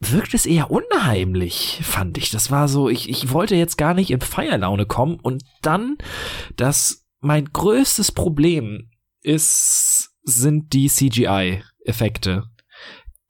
wirkt 0.00 0.34
es 0.34 0.46
eher 0.46 0.70
unheimlich, 0.70 1.80
fand 1.82 2.16
ich. 2.18 2.30
Das 2.30 2.50
war 2.50 2.68
so, 2.68 2.88
ich, 2.88 3.08
ich 3.08 3.30
wollte 3.30 3.56
jetzt 3.56 3.76
gar 3.76 3.94
nicht 3.94 4.10
in 4.10 4.20
Feierlaune 4.20 4.86
kommen 4.86 5.18
und 5.20 5.42
dann 5.62 5.96
das 6.56 7.03
mein 7.24 7.46
größtes 7.46 8.12
Problem 8.12 8.90
ist, 9.22 10.10
sind 10.22 10.72
die 10.72 10.88
CGI-Effekte. 10.88 12.44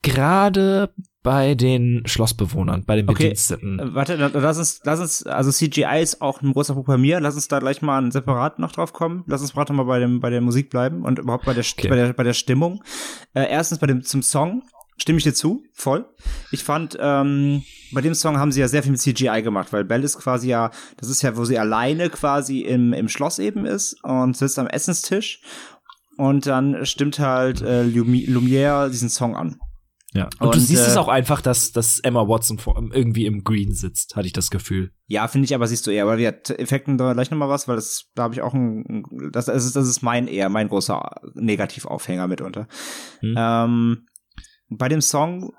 Gerade 0.01 0.93
bei 1.23 1.55
den 1.55 2.03
Schlossbewohnern, 2.05 2.85
bei 2.85 2.97
den 2.97 3.07
Bediensteten. 3.07 3.79
Okay, 3.79 3.95
warte, 3.95 4.15
lass 4.15 4.59
uns, 4.59 4.81
lass 4.83 4.99
uns, 4.99 5.25
also 5.25 5.49
CGI 5.49 5.99
ist 6.03 6.21
auch 6.21 6.41
ein 6.41 6.53
großer 6.53 6.75
Punkt 6.75 6.87
bei 6.87 6.97
mir. 6.97 7.19
Lass 7.19 7.33
uns 7.33 7.47
da 7.47 7.57
gleich 7.57 7.81
mal 7.81 7.99
ein 7.99 8.11
separat 8.11 8.59
noch 8.59 8.71
drauf 8.71 8.93
kommen. 8.93 9.23
Lass 9.25 9.41
uns 9.41 9.53
gerade 9.53 9.73
mal 9.73 9.85
bei 9.85 9.97
dem, 9.99 10.19
bei 10.19 10.29
der 10.29 10.41
Musik 10.41 10.69
bleiben 10.69 11.03
und 11.03 11.17
überhaupt 11.17 11.45
bei 11.45 11.55
der, 11.55 11.63
okay. 11.63 11.87
bei 11.87 11.95
der, 11.95 12.13
bei 12.13 12.23
der 12.23 12.33
Stimmung. 12.33 12.83
Äh, 13.33 13.49
erstens 13.49 13.79
bei 13.79 13.87
dem, 13.87 14.03
zum 14.03 14.21
Song 14.21 14.61
stimme 14.97 15.17
ich 15.17 15.23
dir 15.23 15.33
zu, 15.33 15.63
voll. 15.73 16.05
Ich 16.51 16.63
fand, 16.63 16.97
ähm, 16.99 17.63
bei 17.91 18.01
dem 18.01 18.13
Song 18.13 18.37
haben 18.37 18.51
sie 18.51 18.61
ja 18.61 18.67
sehr 18.67 18.83
viel 18.83 18.91
mit 18.91 19.01
CGI 19.01 19.41
gemacht, 19.41 19.73
weil 19.73 19.83
Belle 19.83 20.03
ist 20.03 20.17
quasi 20.17 20.49
ja, 20.49 20.71
das 20.97 21.09
ist 21.09 21.21
ja, 21.21 21.37
wo 21.37 21.45
sie 21.45 21.59
alleine 21.59 22.09
quasi 22.09 22.61
im, 22.61 22.93
im 22.93 23.09
Schloss 23.09 23.39
eben 23.39 23.65
ist 23.65 24.01
und 24.03 24.37
sitzt 24.37 24.59
am 24.59 24.67
Essenstisch 24.67 25.41
und 26.17 26.45
dann 26.45 26.85
stimmt 26.85 27.19
halt 27.19 27.61
äh, 27.61 27.83
Lumière 27.83 28.89
diesen 28.89 29.09
Song 29.09 29.35
an. 29.35 29.59
Ja. 30.13 30.29
Und, 30.39 30.47
und 30.47 30.55
du 30.55 30.59
siehst 30.59 30.87
äh, 30.87 30.91
es 30.91 30.97
auch 30.97 31.09
einfach, 31.09 31.41
dass, 31.41 31.73
dass 31.73 31.99
Emma 31.99 32.25
Watson 32.25 32.57
vor, 32.57 32.81
irgendwie 32.93 33.25
im 33.25 33.43
Green 33.43 33.73
sitzt, 33.73 34.15
hatte 34.15 34.27
ich 34.27 34.33
das 34.33 34.49
Gefühl. 34.49 34.91
Ja, 35.07 35.27
finde 35.27 35.45
ich, 35.45 35.53
aber 35.53 35.67
siehst 35.67 35.85
du 35.85 35.91
eher, 35.91 36.07
weil 36.07 36.17
wir 36.17 36.39
Effekten 36.57 36.97
da 36.97 37.11
gleich 37.11 37.31
nochmal 37.31 37.49
was, 37.49 37.67
weil 37.67 37.75
das, 37.75 38.05
da 38.15 38.23
habe 38.23 38.33
ich 38.33 38.41
auch 38.41 38.53
ein, 38.53 39.03
das, 39.33 39.45
das 39.45 39.65
ist, 39.65 39.75
das 39.75 39.89
ist 39.89 40.01
mein 40.03 40.29
eher, 40.29 40.47
mein 40.47 40.69
großer 40.69 41.03
Negativaufhänger 41.33 42.27
mitunter. 42.27 42.69
Hm. 43.19 43.35
Ähm, 43.37 44.07
bei 44.69 44.89
dem 44.89 45.01
Song 45.01 45.53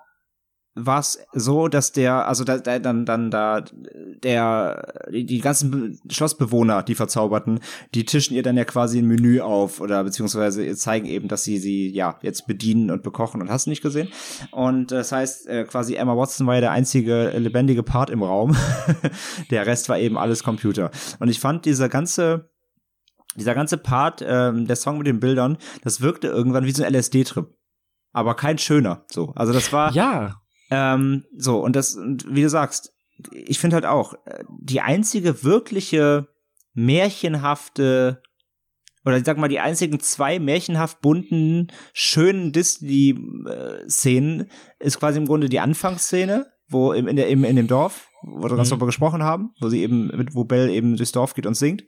war 0.77 1.01
es 1.01 1.19
so, 1.33 1.69
dass 1.69 1.93
der, 1.93 2.29
also 2.29 2.45
da, 2.45 2.59
da, 2.59 2.79
dann, 2.79 3.07
dann 3.07 3.31
da, 3.31 3.65
der, 4.23 4.93
die, 5.11 5.41
ganzen 5.41 5.99
Schlossbewohner, 6.11 6.83
die 6.83 6.95
Verzauberten, 6.95 7.61
die 7.95 8.05
tischen 8.05 8.37
ihr 8.37 8.43
dann 8.43 8.59
ja 8.59 8.65
quasi 8.67 8.99
ein 8.99 9.07
Menü 9.07 9.41
auf 9.41 9.81
oder 9.81 10.05
beziehungsweise 10.05 10.77
zeigen 10.77 11.07
eben, 11.07 11.29
dass 11.29 11.45
sie 11.45 11.57
sie 11.59 11.91
ja 11.91 12.19
jetzt 12.21 12.47
bedienen 12.47 12.91
und 12.91 13.03
bekochen 13.03 13.41
und 13.41 13.51
hast 13.51 13.67
nicht 13.67 13.81
gesehen. 13.81 14.09
Und 14.53 14.93
das 14.93 15.13
heißt, 15.13 15.49
äh, 15.49 15.65
quasi 15.65 15.95
Emma 15.95 16.15
Watson 16.15 16.47
war 16.47 16.57
ja 16.57 16.61
der 16.61 16.73
einzige 16.73 17.31
lebendige 17.31 17.83
Part 17.83 18.11
im 18.11 18.23
Raum. 18.23 18.55
der 19.51 19.67
Rest 19.67 19.89
war 19.89 19.99
eben 19.99 20.19
alles 20.19 20.45
Computer. 20.45 20.91
Und 21.19 21.29
ich 21.29 21.41
fand 21.41 21.65
dieser 21.65 21.89
ganze, 21.89 22.51
dieser 23.35 23.55
ganze 23.55 23.79
Part, 23.79 24.23
ähm, 24.27 24.67
der 24.67 24.77
Song 24.77 24.99
mit 24.99 25.07
den 25.07 25.21
Bildern, 25.21 25.57
das 25.83 26.03
wirkte 26.03 26.29
irgendwann 26.29 26.67
wie 26.67 26.73
so 26.73 26.85
ein 26.85 26.95
LSD-Trip 26.95 27.47
aber 28.17 28.35
kein 28.35 28.57
schöner. 28.57 29.05
So, 29.09 29.33
also 29.37 29.53
das 29.53 29.75
war 29.75 29.93
ja 29.93 30.41
ähm, 30.71 31.27
so 31.37 31.59
und 31.61 31.77
das 31.77 31.95
und 31.97 32.25
wie 32.35 32.41
du 32.41 32.49
sagst, 32.49 32.95
ich 33.31 33.59
finde 33.59 33.75
halt 33.75 33.85
auch 33.85 34.15
äh, 34.25 34.43
die 34.59 34.81
einzige 34.81 35.45
wirkliche 35.45 36.29
märchenhafte 36.73 38.23
oder 39.05 39.19
ich 39.19 39.25
sag 39.25 39.37
mal 39.37 39.49
die 39.49 39.61
einzigen 39.61 40.01
zwei 40.01 40.39
märchenhaft 40.39 41.03
bunten 41.03 41.71
schönen 41.93 42.53
Disney-Szenen 42.53 44.51
ist 44.79 44.99
quasi 44.99 45.19
im 45.19 45.27
Grunde 45.27 45.51
die 45.51 45.61
Anfangsszene, 45.61 46.47
wo 46.69 46.93
im, 46.93 47.07
in, 47.09 47.17
der, 47.17 47.29
im, 47.29 47.45
in 47.45 47.57
dem 47.57 47.69
Dorf, 47.69 48.09
wo 48.23 48.45
wir 48.45 48.53
mhm. 48.53 48.57
ganz 48.57 48.71
darüber 48.71 48.87
gesprochen 48.87 49.23
haben, 49.23 49.53
wo 49.61 49.69
sie 49.69 49.83
eben 49.83 50.07
mit 50.07 50.35
wo 50.35 50.45
Belle 50.45 50.73
eben 50.73 50.97
durchs 50.97 51.13
Dorf 51.13 51.35
geht 51.35 51.45
und 51.47 51.55
singt. 51.55 51.85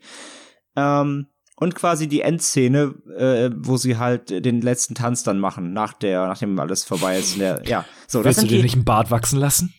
Ähm, 0.77 1.29
und 1.61 1.75
quasi 1.75 2.07
die 2.09 2.21
Endszene, 2.21 2.95
äh, 3.17 3.51
wo 3.57 3.77
sie 3.77 3.99
halt 3.99 4.31
den 4.31 4.61
letzten 4.61 4.95
Tanz 4.95 5.25
dann 5.25 5.41
machen, 5.41 5.73
nach 5.73 5.93
der, 5.93 6.27
nachdem 6.27 6.59
alles 6.59 6.85
vorbei 6.85 7.19
ist. 7.19 7.39
Der, 7.39 7.63
ja, 7.65 7.85
so. 8.07 8.25
Willst 8.25 8.39
das 8.39 8.45
du 8.45 8.49
dir 8.49 8.63
nicht 8.63 8.75
einen 8.75 8.85
Bart 8.85 9.11
wachsen 9.11 9.39
lassen? 9.39 9.75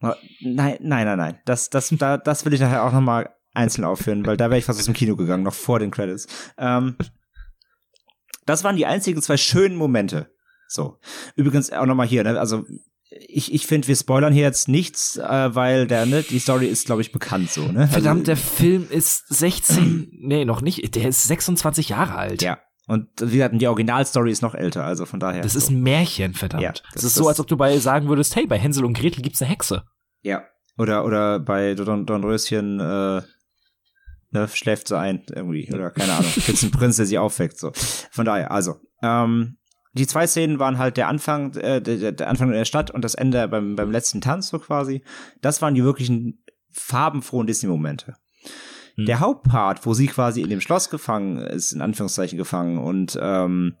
Nein, 0.00 0.14
nein, 0.40 0.78
nein, 0.80 1.18
nein. 1.18 1.38
Das, 1.44 1.70
das, 1.70 1.90
da, 1.98 2.18
das 2.18 2.44
will 2.44 2.52
ich 2.52 2.60
nachher 2.60 2.84
auch 2.84 2.92
noch 2.92 3.00
mal 3.00 3.34
einzeln 3.54 3.84
aufführen, 3.84 4.26
weil 4.26 4.36
da 4.36 4.50
wäre 4.50 4.58
ich 4.58 4.64
fast 4.64 4.78
aus 4.78 4.84
dem 4.84 4.94
Kino 4.94 5.16
gegangen, 5.16 5.42
noch 5.42 5.54
vor 5.54 5.78
den 5.78 5.90
Credits. 5.90 6.26
Ähm, 6.56 6.96
das 8.46 8.64
waren 8.64 8.76
die 8.76 8.86
einzigen 8.86 9.22
zwei 9.22 9.36
schönen 9.36 9.76
Momente. 9.76 10.32
So. 10.68 10.98
Übrigens 11.36 11.70
auch 11.72 11.86
noch 11.86 11.94
mal 11.94 12.06
hier, 12.06 12.24
ne? 12.24 12.38
also 12.38 12.64
ich, 13.10 13.54
ich 13.54 13.66
finde, 13.66 13.88
wir 13.88 13.96
spoilern 13.96 14.32
hier 14.32 14.42
jetzt 14.42 14.68
nichts, 14.68 15.16
äh, 15.16 15.54
weil 15.54 15.86
der, 15.86 16.06
ne, 16.06 16.22
die 16.22 16.38
Story 16.38 16.66
ist, 16.66 16.86
glaube 16.86 17.02
ich, 17.02 17.12
bekannt 17.12 17.50
so, 17.50 17.62
ne? 17.62 17.88
Verdammt, 17.88 18.28
also, 18.28 18.32
der 18.32 18.36
Film 18.36 18.86
ist 18.90 19.26
16, 19.28 20.10
nee, 20.20 20.44
noch 20.44 20.60
nicht, 20.60 20.94
der 20.94 21.08
ist 21.08 21.26
26 21.26 21.88
Jahre 21.90 22.14
alt. 22.14 22.42
Ja. 22.42 22.58
Und 22.86 23.08
wie 23.20 23.36
gesagt, 23.36 23.54
die 23.60 23.66
Originalstory 23.66 24.30
ist 24.30 24.40
noch 24.40 24.54
älter, 24.54 24.84
also 24.84 25.04
von 25.04 25.20
daher. 25.20 25.42
Das 25.42 25.52
so. 25.52 25.58
ist 25.58 25.70
ein 25.70 25.82
Märchen, 25.82 26.32
verdammt. 26.32 26.62
Ja, 26.62 26.72
das, 26.72 26.82
das 26.94 27.04
ist 27.04 27.14
so, 27.14 27.28
als 27.28 27.38
ob 27.38 27.46
du 27.46 27.56
bei 27.56 27.76
sagen 27.78 28.08
würdest, 28.08 28.34
hey, 28.34 28.46
bei 28.46 28.58
Hänsel 28.58 28.84
und 28.84 28.94
Gretel 28.94 29.22
gibt's 29.22 29.42
eine 29.42 29.50
Hexe. 29.50 29.84
Ja. 30.22 30.44
Oder, 30.78 31.04
oder 31.04 31.38
bei 31.38 31.74
Don, 31.74 32.06
Don 32.06 32.24
Röschen, 32.24 32.80
äh, 32.80 33.22
ne, 34.30 34.48
schläft 34.52 34.88
sie 34.88 34.98
ein, 34.98 35.22
irgendwie, 35.34 35.70
oder 35.72 35.90
keine 35.90 36.12
Ahnung, 36.12 36.30
gibt's 36.46 36.62
einen 36.62 36.72
Prinz, 36.72 36.96
der 36.96 37.04
sie 37.04 37.18
aufweckt, 37.18 37.58
so. 37.58 37.72
Von 38.10 38.24
daher, 38.24 38.50
also, 38.50 38.76
ähm, 39.02 39.58
die 39.98 40.06
zwei 40.06 40.26
Szenen 40.26 40.58
waren 40.58 40.78
halt 40.78 40.96
der 40.96 41.08
Anfang, 41.08 41.54
äh, 41.54 41.82
der, 41.82 42.12
der 42.12 42.28
Anfang 42.28 42.50
der 42.50 42.64
Stadt 42.64 42.90
und 42.90 43.02
das 43.02 43.14
Ende 43.14 43.46
beim, 43.48 43.76
beim 43.76 43.90
letzten 43.90 44.20
Tanz 44.20 44.48
so 44.48 44.58
quasi. 44.58 45.02
Das 45.40 45.60
waren 45.60 45.74
die 45.74 45.84
wirklichen 45.84 46.42
farbenfrohen 46.70 47.46
Disney-Momente. 47.46 48.16
Hm. 48.94 49.06
Der 49.06 49.20
Hauptpart, 49.20 49.84
wo 49.84 49.94
sie 49.94 50.06
quasi 50.06 50.40
in 50.40 50.50
dem 50.50 50.60
Schloss 50.60 50.90
gefangen 50.90 51.38
ist, 51.38 51.72
in 51.72 51.80
Anführungszeichen 51.80 52.38
gefangen 52.38 52.78
und 52.78 53.18
ähm, 53.20 53.74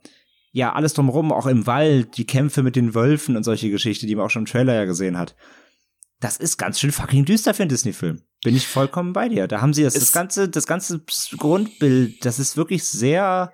ja, 0.50 0.72
alles 0.72 0.94
drumherum, 0.94 1.32
auch 1.32 1.46
im 1.46 1.66
Wald, 1.66 2.16
die 2.16 2.26
Kämpfe 2.26 2.62
mit 2.62 2.74
den 2.74 2.94
Wölfen 2.94 3.36
und 3.36 3.44
solche 3.44 3.70
Geschichte, 3.70 4.06
die 4.06 4.16
man 4.16 4.26
auch 4.26 4.30
schon 4.30 4.42
im 4.42 4.46
Trailer 4.46 4.74
ja 4.74 4.84
gesehen 4.86 5.18
hat. 5.18 5.36
Das 6.20 6.36
ist 6.36 6.56
ganz 6.56 6.80
schön 6.80 6.90
fucking 6.90 7.24
düster 7.26 7.54
für 7.54 7.62
einen 7.62 7.70
Disney-Film. 7.70 8.22
Bin 8.42 8.56
ich 8.56 8.66
vollkommen 8.66 9.12
bei 9.12 9.28
dir. 9.28 9.46
Da 9.46 9.60
haben 9.60 9.72
sie 9.72 9.84
das, 9.84 9.94
das 9.94 10.10
ganze, 10.10 10.48
das 10.48 10.66
ganze 10.66 11.04
Grundbild, 11.36 12.24
das 12.24 12.38
ist 12.38 12.56
wirklich 12.56 12.84
sehr 12.84 13.52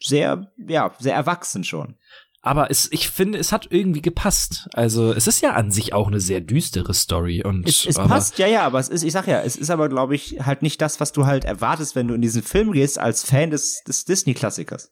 sehr, 0.00 0.52
ja, 0.56 0.92
sehr 0.98 1.14
erwachsen 1.14 1.64
schon. 1.64 1.96
Aber 2.42 2.70
es, 2.70 2.90
ich 2.90 3.10
finde, 3.10 3.38
es 3.38 3.52
hat 3.52 3.66
irgendwie 3.70 4.00
gepasst. 4.00 4.68
Also, 4.72 5.12
es 5.12 5.26
ist 5.26 5.42
ja 5.42 5.52
an 5.52 5.70
sich 5.70 5.92
auch 5.92 6.08
eine 6.08 6.20
sehr 6.20 6.40
düstere 6.40 6.94
Story 6.94 7.42
und. 7.44 7.68
Es, 7.68 7.84
es 7.84 7.96
passt, 7.96 8.38
ja, 8.38 8.46
ja, 8.46 8.62
aber 8.62 8.78
es 8.78 8.88
ist, 8.88 9.02
ich 9.02 9.12
sag 9.12 9.26
ja, 9.26 9.42
es 9.42 9.56
ist 9.56 9.68
aber, 9.68 9.90
glaube 9.90 10.14
ich, 10.14 10.38
halt 10.40 10.62
nicht 10.62 10.80
das, 10.80 11.00
was 11.00 11.12
du 11.12 11.26
halt 11.26 11.44
erwartest, 11.44 11.96
wenn 11.96 12.08
du 12.08 12.14
in 12.14 12.22
diesen 12.22 12.42
Film 12.42 12.72
gehst 12.72 12.98
als 12.98 13.24
Fan 13.24 13.50
des, 13.50 13.82
des 13.86 14.06
Disney-Klassikers. 14.06 14.90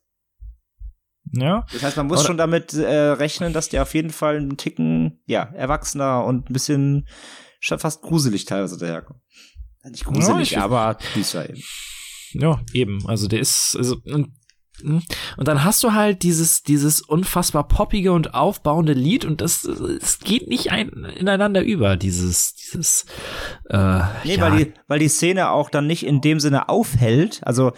Ja. 1.32 1.64
Das 1.72 1.82
heißt, 1.82 1.96
man 1.96 2.06
muss 2.06 2.24
schon 2.24 2.36
damit 2.36 2.74
äh, 2.74 2.86
rechnen, 2.86 3.52
dass 3.52 3.68
der 3.70 3.82
auf 3.82 3.94
jeden 3.94 4.10
Fall 4.10 4.36
einen 4.36 4.56
Ticken, 4.58 5.22
ja, 5.24 5.44
erwachsener 5.54 6.24
und 6.24 6.50
ein 6.50 6.52
bisschen 6.52 7.08
schon 7.60 7.78
fast 7.78 8.02
gruselig 8.02 8.44
teilweise 8.44 8.78
daherkommt. 8.78 9.20
Nicht 9.84 10.04
gruselig, 10.04 10.50
ja, 10.52 10.64
aber 10.64 10.98
düster 11.14 11.48
eben. 11.48 11.62
Ja, 12.32 12.60
eben. 12.74 13.06
Also 13.08 13.26
der 13.26 13.40
ist, 13.40 13.74
also, 13.76 13.96
und. 14.04 14.34
Und 14.82 15.48
dann 15.48 15.64
hast 15.64 15.82
du 15.82 15.92
halt 15.92 16.22
dieses, 16.22 16.62
dieses 16.62 17.00
unfassbar 17.00 17.66
poppige 17.66 18.12
und 18.12 18.34
aufbauende 18.34 18.92
Lied 18.92 19.24
und 19.24 19.40
das, 19.40 19.64
es 19.64 20.18
geht 20.20 20.48
nicht 20.48 20.70
ein, 20.70 20.88
ineinander 21.16 21.62
über, 21.62 21.96
dieses, 21.96 22.54
dieses, 22.54 23.06
äh, 23.68 24.00
Nee, 24.24 24.36
ja. 24.36 24.40
weil 24.40 24.64
die, 24.64 24.72
weil 24.86 24.98
die 24.98 25.08
Szene 25.08 25.50
auch 25.50 25.70
dann 25.70 25.86
nicht 25.86 26.04
in 26.04 26.20
dem 26.20 26.40
Sinne 26.40 26.68
aufhält, 26.68 27.40
also, 27.44 27.72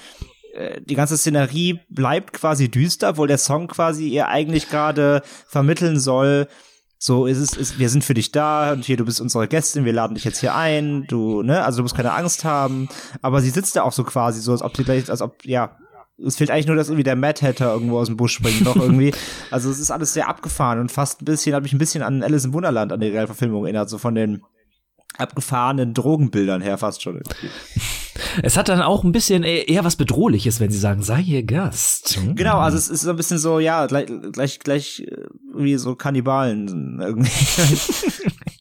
äh, 0.55 0.81
die 0.83 0.95
ganze 0.95 1.17
Szenerie 1.17 1.81
bleibt 1.89 2.33
quasi 2.33 2.71
düster, 2.71 3.11
obwohl 3.11 3.29
der 3.29 3.39
Song 3.39 3.69
quasi 3.69 4.09
ihr 4.09 4.29
eigentlich 4.29 4.69
gerade 4.69 5.23
vermitteln 5.47 5.99
soll, 5.99 6.49
so 7.03 7.25
ist 7.25 7.39
es, 7.39 7.55
ist, 7.55 7.79
wir 7.79 7.89
sind 7.89 8.05
für 8.05 8.13
dich 8.13 8.31
da 8.31 8.73
und 8.73 8.85
hier, 8.85 8.99
du 8.99 9.07
bist 9.07 9.23
unsere 9.23 9.49
Gästin, 9.49 9.87
wir 9.87 9.93
laden 9.95 10.17
dich 10.17 10.25
jetzt 10.25 10.41
hier 10.41 10.55
ein, 10.55 11.07
du, 11.07 11.43
ne, 11.43 11.65
also 11.65 11.79
du 11.79 11.85
musst 11.85 11.97
keine 11.97 12.13
Angst 12.13 12.45
haben. 12.45 12.91
Aber 13.23 13.41
sie 13.41 13.49
sitzt 13.49 13.75
da 13.75 13.85
auch 13.85 13.93
so 13.93 14.05
quasi 14.05 14.43
so, 14.43 14.53
als 14.53 14.61
ob 14.61 14.77
sie 14.77 14.85
gleich, 14.85 15.09
als 15.09 15.23
ob, 15.23 15.43
ja, 15.47 15.79
es 16.25 16.37
fehlt 16.37 16.51
eigentlich 16.51 16.67
nur, 16.67 16.77
dass 16.77 16.89
irgendwie 16.89 17.05
der 17.05 17.17
Mad 17.17 17.47
Hatter 17.47 17.73
irgendwo 17.73 17.99
aus 17.99 18.09
dem 18.09 18.17
Busch 18.17 18.35
springt, 18.35 18.63
noch 18.63 18.77
irgendwie. 18.77 19.13
Also 19.51 19.71
es 19.71 19.79
ist 19.79 19.91
alles 19.91 20.13
sehr 20.13 20.29
abgefahren 20.29 20.79
und 20.79 20.93
fast 20.93 21.23
ein 21.23 21.25
bisschen, 21.25 21.55
hat 21.55 21.63
mich 21.63 21.73
ein 21.73 21.79
bisschen 21.79 22.03
an 22.03 22.23
Alice 22.23 22.45
im 22.45 22.53
Wunderland, 22.53 22.93
an 22.93 23.01
die 23.01 23.09
Realverfilmung 23.09 23.65
erinnert, 23.65 23.91
so 23.91 23.99
von 23.99 24.15
den 24.15 24.43
abgefahrenen 25.19 25.93
Drogenbildern 25.95 26.63
her 26.63 26.79
fast 26.79 27.03
schon. 27.03 27.21
Es 28.43 28.57
hat 28.57 28.69
dann 28.69 28.83
auch 28.83 29.03
ein 29.03 29.13
bisschen 29.13 29.43
eher 29.43 29.85
was 29.85 29.97
Bedrohliches, 29.97 30.61
wenn 30.61 30.71
sie 30.71 30.79
sagen, 30.79 31.03
sei 31.03 31.21
ihr 31.21 31.43
Gast. 31.43 32.17
Hm. 32.17 32.37
Genau, 32.37 32.59
also 32.59 32.77
es 32.77 32.89
ist 32.89 33.01
so 33.03 33.11
ein 33.11 33.17
bisschen 33.17 33.39
so, 33.39 33.59
ja, 33.59 33.87
gleich, 33.87 34.07
gleich, 34.33 34.59
gleich 34.59 35.01
äh, 35.01 35.27
wie 35.55 35.77
so 35.77 35.95
Kannibalen 35.95 37.01
irgendwie. 37.01 37.31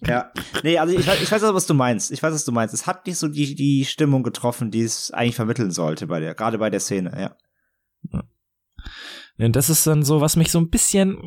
ja. 0.07 0.31
Nee, 0.63 0.77
also 0.77 0.97
ich, 0.97 1.07
ich 1.07 1.31
weiß 1.31 1.43
auch, 1.43 1.53
was 1.53 1.67
du 1.67 1.73
meinst. 1.73 2.11
Ich 2.11 2.23
weiß, 2.23 2.33
was 2.33 2.45
du 2.45 2.51
meinst. 2.51 2.73
Es 2.73 2.87
hat 2.87 3.05
nicht 3.05 3.17
so 3.17 3.27
die, 3.27 3.53
die 3.53 3.85
Stimmung 3.85 4.23
getroffen, 4.23 4.71
die 4.71 4.81
es 4.81 5.11
eigentlich 5.11 5.35
vermitteln 5.35 5.71
sollte 5.71 6.07
bei 6.07 6.19
der, 6.19 6.35
gerade 6.35 6.57
bei 6.57 6.69
der 6.69 6.79
Szene, 6.79 7.11
ja. 7.19 7.35
Und 9.37 9.55
das 9.55 9.69
ist 9.69 9.87
dann 9.87 10.03
so, 10.03 10.21
was 10.21 10.35
mich 10.35 10.51
so 10.51 10.59
ein 10.59 10.69
bisschen 10.69 11.17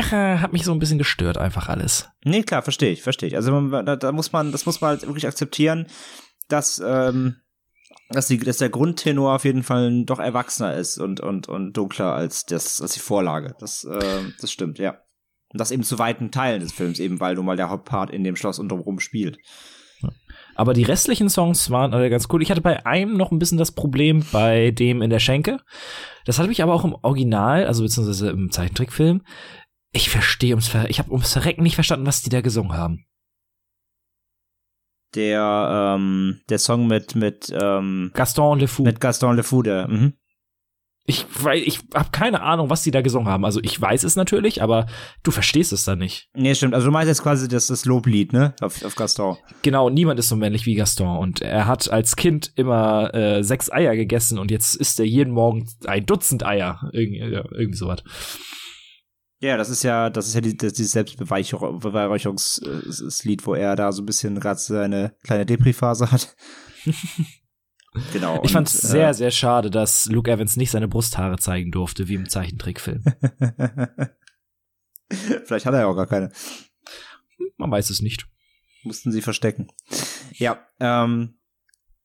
hat 0.00 0.54
mich 0.54 0.64
so 0.64 0.72
ein 0.72 0.78
bisschen 0.78 0.96
gestört, 0.96 1.36
einfach 1.36 1.68
alles. 1.68 2.08
Nee, 2.24 2.42
klar, 2.42 2.62
verstehe 2.62 2.92
ich, 2.92 3.02
verstehe 3.02 3.28
ich. 3.28 3.36
Also 3.36 3.68
da, 3.82 3.96
da 3.96 4.10
muss 4.10 4.32
man, 4.32 4.50
das 4.50 4.64
muss 4.64 4.80
man 4.80 4.90
halt 4.90 5.06
wirklich 5.06 5.26
akzeptieren 5.26 5.86
dass, 6.48 6.82
ähm, 6.84 7.36
dass, 8.08 8.28
die, 8.28 8.38
dass 8.38 8.58
der 8.58 8.68
Grundtenor 8.68 9.34
auf 9.34 9.44
jeden 9.44 9.62
Fall 9.62 10.04
doch 10.04 10.18
erwachsener 10.18 10.74
ist 10.74 10.98
und, 10.98 11.20
und, 11.20 11.48
und 11.48 11.72
dunkler 11.72 12.12
als, 12.14 12.46
das, 12.46 12.80
als 12.80 12.92
die 12.92 13.00
Vorlage. 13.00 13.54
Das, 13.58 13.84
äh, 13.84 14.22
das 14.40 14.52
stimmt, 14.52 14.78
ja. 14.78 15.00
Und 15.52 15.60
das 15.60 15.70
eben 15.70 15.82
zu 15.82 15.98
weiten 15.98 16.30
Teilen 16.30 16.60
des 16.60 16.72
Films, 16.72 16.98
eben 16.98 17.20
weil 17.20 17.34
nun 17.34 17.46
mal 17.46 17.56
der 17.56 17.70
Hauptpart 17.70 18.10
in 18.10 18.24
dem 18.24 18.36
Schloss 18.36 18.58
und 18.58 18.68
drumherum 18.68 19.00
spielt. 19.00 19.38
Aber 20.56 20.72
die 20.72 20.82
restlichen 20.82 21.28
Songs 21.28 21.70
waren 21.70 21.94
alle 21.94 22.10
ganz 22.10 22.28
cool. 22.32 22.42
Ich 22.42 22.50
hatte 22.50 22.60
bei 22.60 22.84
einem 22.86 23.16
noch 23.16 23.30
ein 23.30 23.38
bisschen 23.38 23.58
das 23.58 23.72
Problem 23.72 24.24
bei 24.32 24.70
dem 24.70 25.02
in 25.02 25.10
der 25.10 25.18
Schenke. 25.18 25.58
Das 26.24 26.38
hatte 26.38 26.48
mich 26.48 26.62
aber 26.62 26.74
auch 26.74 26.84
im 26.84 26.96
Original, 27.02 27.66
also 27.66 27.82
beziehungsweise 27.82 28.30
im 28.30 28.50
Zeichentrickfilm. 28.50 29.22
Ich 29.92 30.10
verstehe 30.10 30.50
ums 30.54 30.68
Ver 30.68 30.90
ich 30.90 30.98
habe 30.98 31.12
ums 31.12 31.32
Verrecken 31.32 31.62
nicht 31.62 31.74
verstanden, 31.74 32.06
was 32.06 32.22
die 32.22 32.30
da 32.30 32.40
gesungen 32.40 32.76
haben 32.76 33.06
der, 35.16 35.96
ähm, 35.96 36.40
der 36.48 36.58
Song 36.58 36.86
mit, 36.86 37.14
mit 37.14 37.52
ähm, 37.58 38.10
Gaston 38.14 38.60
Le 38.60 38.68
Fou. 38.68 38.84
Mit 38.84 39.00
Gaston 39.00 39.36
Le 39.36 39.42
Fou, 39.42 39.62
der, 39.62 39.88
mhm. 39.88 40.12
Ich, 41.08 41.24
weil 41.42 41.60
ich 41.60 41.82
habe 41.94 42.10
keine 42.10 42.42
Ahnung, 42.42 42.68
was 42.68 42.82
die 42.82 42.90
da 42.90 43.00
gesungen 43.00 43.28
haben. 43.28 43.44
Also 43.44 43.60
ich 43.62 43.80
weiß 43.80 44.02
es 44.02 44.16
natürlich, 44.16 44.60
aber 44.60 44.86
du 45.22 45.30
verstehst 45.30 45.72
es 45.72 45.84
dann 45.84 46.00
nicht. 46.00 46.28
Nee, 46.34 46.56
stimmt. 46.56 46.74
Also 46.74 46.86
du 46.86 46.92
meinst 46.92 47.06
jetzt 47.08 47.22
quasi 47.22 47.46
das, 47.46 47.68
das 47.68 47.84
Loblied, 47.84 48.32
ne? 48.32 48.54
Auf, 48.60 48.84
auf 48.84 48.96
Gaston. 48.96 49.36
Genau, 49.62 49.88
niemand 49.88 50.18
ist 50.18 50.28
so 50.28 50.34
männlich 50.34 50.66
wie 50.66 50.74
Gaston. 50.74 51.18
Und 51.18 51.42
er 51.42 51.66
hat 51.66 51.88
als 51.90 52.16
Kind 52.16 52.50
immer 52.56 53.14
äh, 53.14 53.44
sechs 53.44 53.70
Eier 53.70 53.94
gegessen 53.94 54.40
und 54.40 54.50
jetzt 54.50 54.74
isst 54.74 54.98
er 54.98 55.06
jeden 55.06 55.32
Morgen 55.32 55.68
ein 55.86 56.06
Dutzend 56.06 56.44
Eier. 56.44 56.90
Irgendwie, 56.92 57.20
ja, 57.20 57.44
irgendwie 57.52 57.78
sowas. 57.78 58.02
Ja, 59.40 59.56
das 59.56 59.68
ist 59.68 59.84
ja, 59.84 60.10
das 60.10 60.26
ist 60.26 60.34
ja 60.34 60.40
die, 60.40 60.56
das, 60.56 60.72
dieses 60.72 60.90
Selbstbeweihräucherungslied, 60.92 63.46
wo 63.46 63.54
er 63.54 63.76
da 63.76 63.92
so 63.92 64.02
ein 64.02 64.06
bisschen 64.06 64.40
gerade 64.40 64.58
seine 64.58 65.14
kleine 65.22 65.46
Depri-Phase 65.46 66.10
hat. 66.10 66.34
genau. 68.12 68.42
Ich 68.44 68.52
fand 68.52 68.68
es 68.68 68.74
sehr, 68.74 69.08
äh, 69.08 69.14
sehr 69.14 69.30
schade, 69.30 69.70
dass 69.70 70.06
Luke 70.06 70.30
Evans 70.30 70.56
nicht 70.56 70.70
seine 70.70 70.88
Brusthaare 70.88 71.38
zeigen 71.38 71.70
durfte, 71.70 72.08
wie 72.08 72.14
im 72.14 72.28
Zeichentrickfilm. 72.28 73.04
Vielleicht 75.44 75.66
hat 75.66 75.74
er 75.74 75.80
ja 75.80 75.86
auch 75.86 75.96
gar 75.96 76.06
keine. 76.06 76.30
Man 77.56 77.70
weiß 77.70 77.90
es 77.90 78.00
nicht. 78.00 78.26
Mussten 78.82 79.12
sie 79.12 79.22
verstecken. 79.22 79.68
Ja, 80.32 80.58
ähm, 80.80 81.36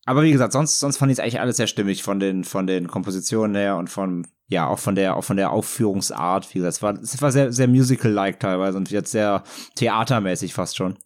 aber 0.06 0.24
wie 0.24 0.32
gesagt, 0.32 0.54
sonst, 0.54 0.80
sonst 0.80 0.98
fand 0.98 1.12
ich 1.12 1.18
es 1.18 1.24
eigentlich 1.24 1.40
alles 1.40 1.58
sehr 1.58 1.68
stimmig 1.68 2.02
von 2.04 2.20
den, 2.20 2.44
von 2.44 2.66
den 2.66 2.88
Kompositionen 2.88 3.56
her 3.56 3.78
und 3.78 3.90
von, 3.90 4.28
ja, 4.48 4.68
auch 4.68 4.80
von 4.80 4.96
der, 4.96 5.16
auch 5.16 5.24
von 5.24 5.38
der 5.38 5.52
Aufführungsart. 5.52 6.54
Wie 6.54 6.60
gesagt, 6.60 6.76
es 6.76 6.82
war, 6.82 6.94
es 6.96 7.22
war 7.22 7.32
sehr, 7.32 7.52
sehr 7.52 7.68
musical-like 7.68 8.40
teilweise 8.40 8.78
und 8.78 8.90
jetzt 8.90 9.12
sehr 9.12 9.44
theatermäßig 9.76 10.54
fast 10.54 10.76
schon. 10.76 10.98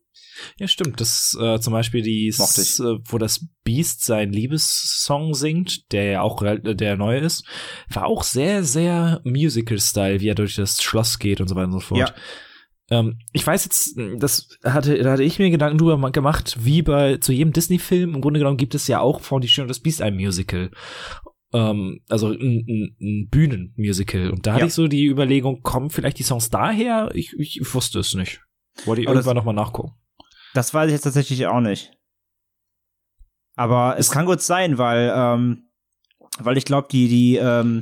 Ja, 0.57 0.67
stimmt. 0.67 0.99
Das 1.01 1.37
äh, 1.39 1.59
zum 1.59 1.73
Beispiel 1.73 2.01
die, 2.01 2.27
äh, 2.27 2.99
wo 3.05 3.17
das 3.17 3.47
Beast 3.63 4.03
seinen 4.03 4.33
Liebessong 4.33 5.33
singt, 5.33 5.91
der 5.91 6.03
ja 6.05 6.21
auch 6.21 6.41
äh, 6.41 6.75
der 6.75 6.97
neue 6.97 7.19
ist, 7.19 7.45
war 7.89 8.05
auch 8.05 8.23
sehr, 8.23 8.63
sehr 8.63 9.21
Musical-Style, 9.23 10.19
wie 10.19 10.29
er 10.29 10.35
durch 10.35 10.55
das 10.55 10.81
Schloss 10.81 11.19
geht 11.19 11.41
und 11.41 11.47
so 11.47 11.55
weiter 11.55 11.67
und 11.67 11.73
so 11.73 11.79
fort. 11.79 12.09
Ja. 12.09 12.15
Ähm, 12.89 13.19
ich 13.33 13.45
weiß 13.45 13.65
jetzt, 13.65 13.97
das 14.17 14.49
hatte, 14.63 15.01
da 15.01 15.13
hatte 15.13 15.23
ich 15.23 15.39
mir 15.39 15.49
Gedanken 15.49 15.77
drüber 15.77 16.11
gemacht, 16.11 16.57
wie 16.59 16.81
bei 16.81 17.17
zu 17.17 17.31
jedem 17.31 17.53
Disney-Film. 17.53 18.15
Im 18.15 18.21
Grunde 18.21 18.39
genommen 18.39 18.57
gibt 18.57 18.75
es 18.75 18.87
ja 18.87 18.99
auch 18.99 19.21
von 19.21 19.41
Die 19.41 19.47
Schöne 19.47 19.63
und 19.63 19.69
das 19.69 19.79
Beast 19.79 20.01
ein 20.01 20.15
Musical. 20.15 20.71
Ähm, 21.53 22.01
also 22.09 22.27
ein, 22.27 22.65
ein, 22.67 22.95
ein 22.99 23.27
Bühnenmusical. 23.29 24.29
Und 24.29 24.45
da 24.45 24.51
ja. 24.51 24.55
hatte 24.55 24.67
ich 24.67 24.73
so 24.73 24.87
die 24.87 25.05
Überlegung, 25.05 25.61
kommen 25.61 25.89
vielleicht 25.89 26.19
die 26.19 26.23
Songs 26.23 26.49
daher? 26.49 27.09
Ich, 27.13 27.33
ich 27.39 27.61
wusste 27.73 27.99
es 27.99 28.13
nicht. 28.13 28.41
Wollte 28.85 29.01
ich 29.01 29.07
irgendwann 29.07 29.37
nochmal 29.37 29.55
nachgucken. 29.55 29.93
Das 30.55 30.73
weiß 30.73 30.87
ich 30.87 30.93
jetzt 30.93 31.03
tatsächlich 31.03 31.45
auch 31.47 31.59
nicht. 31.59 31.91
Aber 33.57 33.97
es 33.97 34.09
kann 34.09 34.25
gut 34.25 34.41
sein, 34.41 34.77
weil, 34.77 35.13
ähm, 35.13 35.69
weil 36.39 36.57
ich 36.57 36.63
glaube, 36.63 36.87
die, 36.89 37.09
die, 37.09 37.35
ähm, 37.35 37.81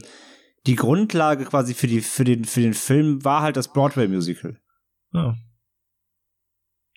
die 0.65 0.75
Grundlage 0.75 1.45
quasi 1.45 1.75
für 1.75 1.85
die, 1.85 2.01
für 2.01 2.23
den, 2.23 2.45
für 2.45 2.61
den 2.61 2.73
Film 2.73 3.23
war 3.23 3.43
halt 3.43 3.57
das 3.57 3.71
Broadway-Musical. 3.71 4.59
Ja. 5.13 5.35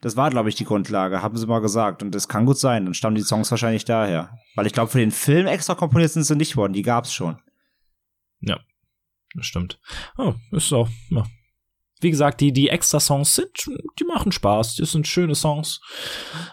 Das 0.01 0.17
war, 0.17 0.31
glaube 0.31 0.49
ich, 0.49 0.55
die 0.55 0.65
Grundlage, 0.65 1.21
haben 1.21 1.37
sie 1.37 1.47
mal 1.47 1.61
gesagt. 1.61 2.03
Und 2.03 2.15
das 2.15 2.27
kann 2.27 2.47
gut 2.47 2.59
sein. 2.59 2.87
Dann 2.87 2.95
stammen 2.95 3.17
die 3.17 3.23
Songs 3.23 3.51
wahrscheinlich 3.51 3.85
daher. 3.85 4.39
Weil 4.55 4.67
ich 4.67 4.73
glaube, 4.73 4.91
für 4.91 4.99
den 4.99 5.11
Film 5.11 5.47
extra 5.47 5.75
komponiert 5.75 6.11
sind 6.11 6.25
sie 6.25 6.37
nicht 6.37 6.57
worden. 6.57 6.73
Die 6.73 6.83
gab's 6.83 7.13
schon. 7.13 7.39
Ja, 8.41 8.61
das 9.35 9.45
stimmt. 9.45 9.79
Oh, 10.17 10.33
ist 10.53 10.73
auch, 10.73 10.89
ja. 11.11 11.27
Wie 12.01 12.11
gesagt, 12.11 12.41
die, 12.41 12.53
die 12.53 12.69
extra 12.69 13.01
Songs 13.01 13.35
sind, 13.35 13.49
die 13.99 14.05
machen 14.05 14.33
Spaß. 14.33 14.77
Das 14.77 14.93
sind 14.93 15.07
schöne 15.07 15.35
Songs. 15.35 15.81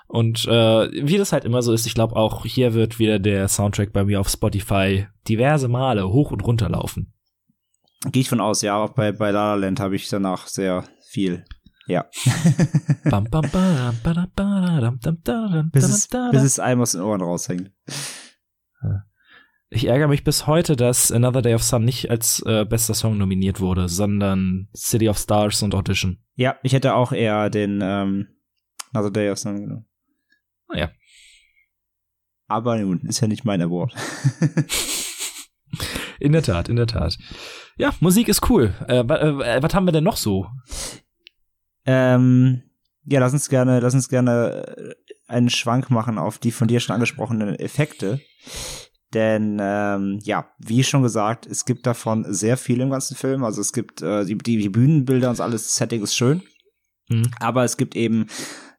Und 0.07 0.45
äh, 0.45 1.05
wie 1.05 1.17
das 1.17 1.33
halt 1.33 1.43
immer 1.43 1.61
so 1.61 1.73
ist, 1.73 1.85
ich 1.85 1.95
glaube 1.95 2.15
auch 2.15 2.45
hier 2.45 2.73
wird 2.73 2.97
wieder 2.97 3.19
der 3.19 3.47
Soundtrack 3.47 3.91
bei 3.91 4.05
mir 4.05 4.19
auf 4.19 4.29
Spotify 4.29 5.07
diverse 5.27 5.67
Male 5.67 6.09
hoch 6.09 6.31
und 6.31 6.45
runter 6.45 6.69
laufen. 6.69 7.13
Gehe 8.11 8.21
ich 8.21 8.29
von 8.29 8.41
aus, 8.41 8.61
ja. 8.61 8.81
Auch 8.81 8.91
bei, 8.91 9.11
bei 9.11 9.31
La 9.31 9.55
La 9.55 9.65
Land 9.65 9.79
habe 9.79 9.95
ich 9.95 10.07
danach 10.09 10.47
sehr 10.47 10.85
viel 11.09 11.43
ja. 11.87 12.05
bis, 15.71 15.83
es, 15.83 16.07
bis 16.31 16.43
es 16.43 16.59
einem 16.59 16.81
aus 16.81 16.93
den 16.93 17.01
Ohren 17.01 17.21
raushängt. 17.21 17.71
Ich 19.75 19.87
ärgere 19.87 20.07
mich 20.07 20.23
bis 20.23 20.45
heute, 20.45 20.75
dass 20.75 21.11
Another 21.11 21.41
Day 21.41 21.55
of 21.55 21.63
Sun 21.63 21.83
nicht 21.83 22.11
als 22.11 22.43
äh, 22.45 22.63
bester 22.63 22.93
Song 22.93 23.17
nominiert 23.17 23.59
wurde, 23.59 23.89
sondern 23.89 24.69
City 24.75 25.09
of 25.09 25.17
Stars 25.17 25.63
und 25.63 25.73
Audition. 25.73 26.19
Ja, 26.35 26.57
ich 26.61 26.73
hätte 26.73 26.93
auch 26.93 27.11
eher 27.11 27.49
den 27.49 27.79
ähm, 27.81 28.27
Another 28.93 29.09
Day 29.09 29.31
of 29.31 29.39
Sun 29.39 29.61
genommen. 29.61 29.85
Ah, 30.67 30.77
ja. 30.77 30.91
Aber 32.47 32.77
nun, 32.77 33.01
ist 33.07 33.19
ja 33.21 33.27
nicht 33.27 33.45
mein 33.45 33.63
Award. 33.63 33.95
in 36.19 36.33
der 36.33 36.43
Tat, 36.43 36.69
in 36.69 36.75
der 36.75 36.87
Tat. 36.87 37.17
Ja, 37.75 37.95
Musik 37.99 38.27
ist 38.27 38.47
cool. 38.51 38.75
Äh, 38.87 38.99
äh, 38.99 39.63
was 39.63 39.73
haben 39.73 39.87
wir 39.87 39.91
denn 39.91 40.03
noch 40.03 40.17
so? 40.17 40.45
Ähm, 41.85 42.61
ja, 43.05 43.19
lass 43.19 43.33
uns 43.33 43.49
gerne, 43.49 43.79
lass 43.79 43.95
uns 43.95 44.07
gerne 44.07 44.67
äh, 44.77 44.93
einen 45.27 45.49
Schwank 45.49 45.89
machen 45.89 46.19
auf 46.19 46.37
die 46.37 46.51
von 46.51 46.67
dir 46.67 46.79
schon 46.79 46.93
angesprochenen 46.93 47.55
Effekte. 47.55 48.21
Denn 49.13 49.59
ähm, 49.61 50.19
ja, 50.23 50.47
wie 50.57 50.83
schon 50.83 51.03
gesagt, 51.03 51.45
es 51.45 51.65
gibt 51.65 51.85
davon 51.85 52.25
sehr 52.33 52.57
viel 52.57 52.81
im 52.81 52.89
ganzen 52.89 53.15
Film. 53.15 53.43
Also 53.43 53.61
es 53.61 53.73
gibt 53.73 54.01
äh, 54.01 54.25
die, 54.25 54.37
die 54.37 54.69
Bühnenbilder 54.69 55.29
und 55.29 55.39
alles, 55.39 55.63
das 55.63 55.75
Setting 55.75 56.01
ist 56.01 56.15
schön. 56.15 56.41
Mhm. 57.09 57.29
Aber 57.39 57.63
es 57.63 57.77
gibt 57.77 57.95
eben 57.95 58.27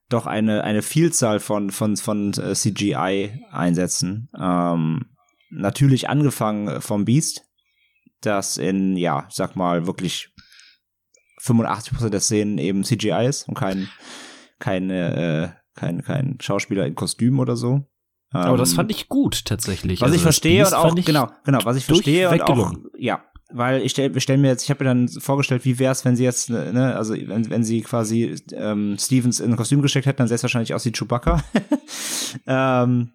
doch 0.09 0.27
eine, 0.27 0.65
eine 0.65 0.83
Vielzahl 0.83 1.41
von, 1.41 1.71
von, 1.71 1.97
von 1.97 2.33
äh, 2.35 2.55
CGI-Einsätzen. 2.55 4.29
Ähm, 4.39 5.07
natürlich 5.51 6.09
angefangen 6.09 6.81
vom 6.81 7.05
Beast, 7.05 7.43
das 8.21 8.57
in, 8.57 8.97
ja, 8.97 9.27
sag 9.31 9.57
mal, 9.57 9.87
wirklich 9.87 10.31
85% 11.43 12.09
der 12.09 12.21
Szenen 12.21 12.59
eben 12.59 12.85
CGI 12.85 13.27
ist 13.27 13.49
und 13.49 13.55
kein, 13.55 13.89
keine, 14.59 15.55
äh, 15.55 15.79
kein, 15.79 16.03
kein 16.03 16.39
Schauspieler 16.41 16.87
in 16.87 16.95
Kostüm 16.95 17.39
oder 17.39 17.57
so. 17.57 17.87
Aber 18.35 18.57
das 18.57 18.71
Ähm, 18.71 18.77
fand 18.77 18.91
ich 18.91 19.09
gut 19.09 19.45
tatsächlich. 19.45 20.01
was 20.01 20.07
Also 20.07 20.17
ich 20.17 20.23
verstehe 20.23 20.67
und 20.67 20.75
auch 20.75 20.95
genau 20.95 21.29
genau 21.45 21.61
was 21.65 21.77
ich 21.77 21.85
verstehe 21.85 22.29
und 22.29 22.43
auch 22.43 22.73
ja 22.99 23.23
weil 23.53 23.83
ich 23.83 23.93
stell, 23.93 24.19
stell 24.21 24.39
mir 24.39 24.49
jetzt 24.49 24.65
ich 24.65 24.71
habe 24.71 24.83
mir 24.83 24.91
dann 24.91 25.09
vorgestellt 25.09 25.65
wie 25.65 25.79
wäre 25.79 25.93
es 25.93 26.05
wenn 26.05 26.17
sie 26.17 26.25
jetzt 26.25 26.51
ne 26.51 26.95
also 26.97 27.15
wenn, 27.15 27.49
wenn 27.49 27.63
sie 27.63 27.83
quasi 27.83 28.35
ähm, 28.53 28.97
Stevens 28.99 29.39
in 29.39 29.53
ein 29.53 29.57
Kostüm 29.57 29.83
gesteckt 29.83 30.07
hätten 30.07 30.19
dann 30.19 30.29
sähe 30.29 30.35
es 30.35 30.43
wahrscheinlich 30.43 30.75
aus 30.75 30.85
wie 30.85 30.93
Chewbacca. 30.93 31.43
Ähm, 32.49 33.13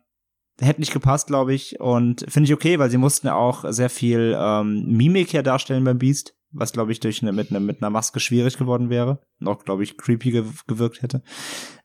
hätte 0.62 0.80
nicht 0.80 0.94
gepasst 0.94 1.28
glaube 1.28 1.54
ich 1.54 1.82
und 1.82 2.26
finde 2.30 2.48
ich 2.48 2.54
okay 2.54 2.80
weil 2.80 2.90
sie 2.90 2.98
mussten 2.98 3.28
auch 3.28 3.66
sehr 3.70 3.90
viel 3.90 4.34
ähm, 4.40 4.86
Mimik 4.88 5.32
hier 5.32 5.44
darstellen 5.44 5.84
beim 5.84 5.98
Beast 5.98 6.36
was 6.52 6.72
glaube 6.72 6.94
ich 6.94 7.02
durch 7.02 7.22
eine 7.22 7.34
mit, 7.34 7.50
einer 7.50 7.60
mit 7.60 7.82
einer 7.82 7.90
Maske 7.90 8.22
schwierig 8.22 8.58
geworden 8.58 8.90
wäre 8.90 9.20
noch 9.40 9.66
glaube 9.66 9.84
ich 9.84 9.98
creepy 9.98 10.32
gew 10.32 10.46
gewirkt 10.68 11.02
hätte. 11.02 11.22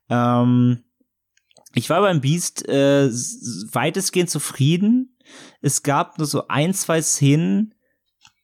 Ähm, 0.08 0.84
ich 1.74 1.90
war 1.90 2.00
beim 2.00 2.20
Beast 2.20 2.68
äh, 2.68 3.08
weitestgehend 3.08 4.30
zufrieden. 4.30 5.16
Es 5.60 5.82
gab 5.82 6.18
nur 6.18 6.26
so 6.26 6.48
ein, 6.48 6.74
zwei 6.74 7.02
Szenen, 7.02 7.74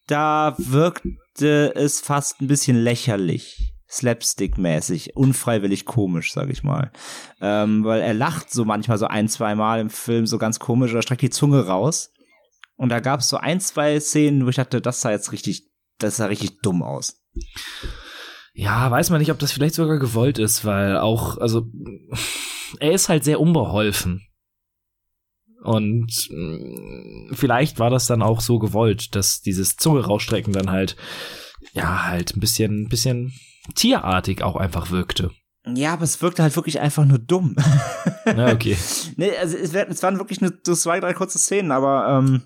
da 0.07 0.55
wirkte 0.59 1.75
es 1.75 2.01
fast 2.01 2.41
ein 2.41 2.49
bisschen 2.49 2.77
lächerlich. 2.77 3.75
Slapstick-mäßig, 3.89 5.17
unfreiwillig 5.17 5.85
komisch, 5.85 6.33
sag 6.33 6.49
ich 6.51 6.63
mal. 6.63 6.93
Ähm, 7.41 7.85
weil 7.85 8.01
er 8.01 8.15
lacht 8.15 8.53
so 8.53 8.65
manchmal 8.65 8.99
so 8.99 9.07
ein, 9.07 9.29
zwei 9.29 9.57
Mal 9.57 9.81
im 9.81 9.91
Film 9.91 10.27
so 10.27 10.39
ganz 10.39 10.61
komisch 10.61 10.93
oder 10.93 11.03
streckt 11.03 11.23
die 11.23 11.31
Zunge 11.31 11.67
raus. 11.67 12.13
Und 12.77 12.89
da 12.89 13.01
gab 13.01 13.21
es 13.21 13.29
so 13.29 13.37
ein, 13.37 13.61
zwei 13.61 13.99
Szenen, 13.99 14.47
wo 14.47 14.49
ich 14.49 14.57
dachte, 14.57 14.81
das 14.81 15.01
sah 15.01 15.11
jetzt 15.11 15.33
richtig, 15.33 15.69
das 15.99 16.17
sah 16.17 16.27
richtig 16.27 16.61
dumm 16.61 16.83
aus. 16.83 17.21
Ja, 18.55 18.91
weiß 18.91 19.11
man 19.11 19.21
nicht, 19.21 19.33
ob 19.33 19.39
das 19.39 19.53
vielleicht 19.53 19.75
sogar 19.75 19.99
gewollt 19.99 20.39
ist, 20.39 20.65
weil 20.65 20.97
auch, 20.97 21.39
also, 21.39 21.67
er 22.79 22.93
ist 22.93 23.09
halt 23.09 23.25
sehr 23.25 23.41
unbeholfen. 23.41 24.27
Und 25.63 26.29
mh, 26.31 27.35
vielleicht 27.35 27.79
war 27.79 27.91
das 27.91 28.07
dann 28.07 28.23
auch 28.23 28.41
so 28.41 28.59
gewollt, 28.59 29.15
dass 29.15 29.41
dieses 29.41 29.77
Zunge 29.77 30.05
rausstrecken 30.05 30.53
dann 30.53 30.71
halt, 30.71 30.97
ja, 31.73 32.07
halt 32.07 32.35
ein 32.35 32.41
bisschen, 32.41 32.89
bisschen 32.89 33.33
tierartig 33.75 34.43
auch 34.43 34.57
einfach 34.57 34.91
wirkte. 34.91 35.31
Ja, 35.67 35.93
aber 35.93 36.05
es 36.05 36.23
wirkte 36.23 36.43
halt 36.43 36.57
wirklich 36.57 36.81
einfach 36.81 37.05
nur 37.05 37.19
dumm. 37.19 37.55
Na, 38.25 38.53
okay. 38.53 38.77
Nee, 39.17 39.37
also 39.37 39.59
es 39.59 40.03
waren 40.03 40.19
wirklich 40.19 40.41
nur 40.41 40.53
so 40.65 40.75
zwei, 40.75 41.01
drei 41.01 41.13
kurze 41.13 41.39
Szenen, 41.39 41.71
aber 41.71 42.19
ähm, 42.19 42.43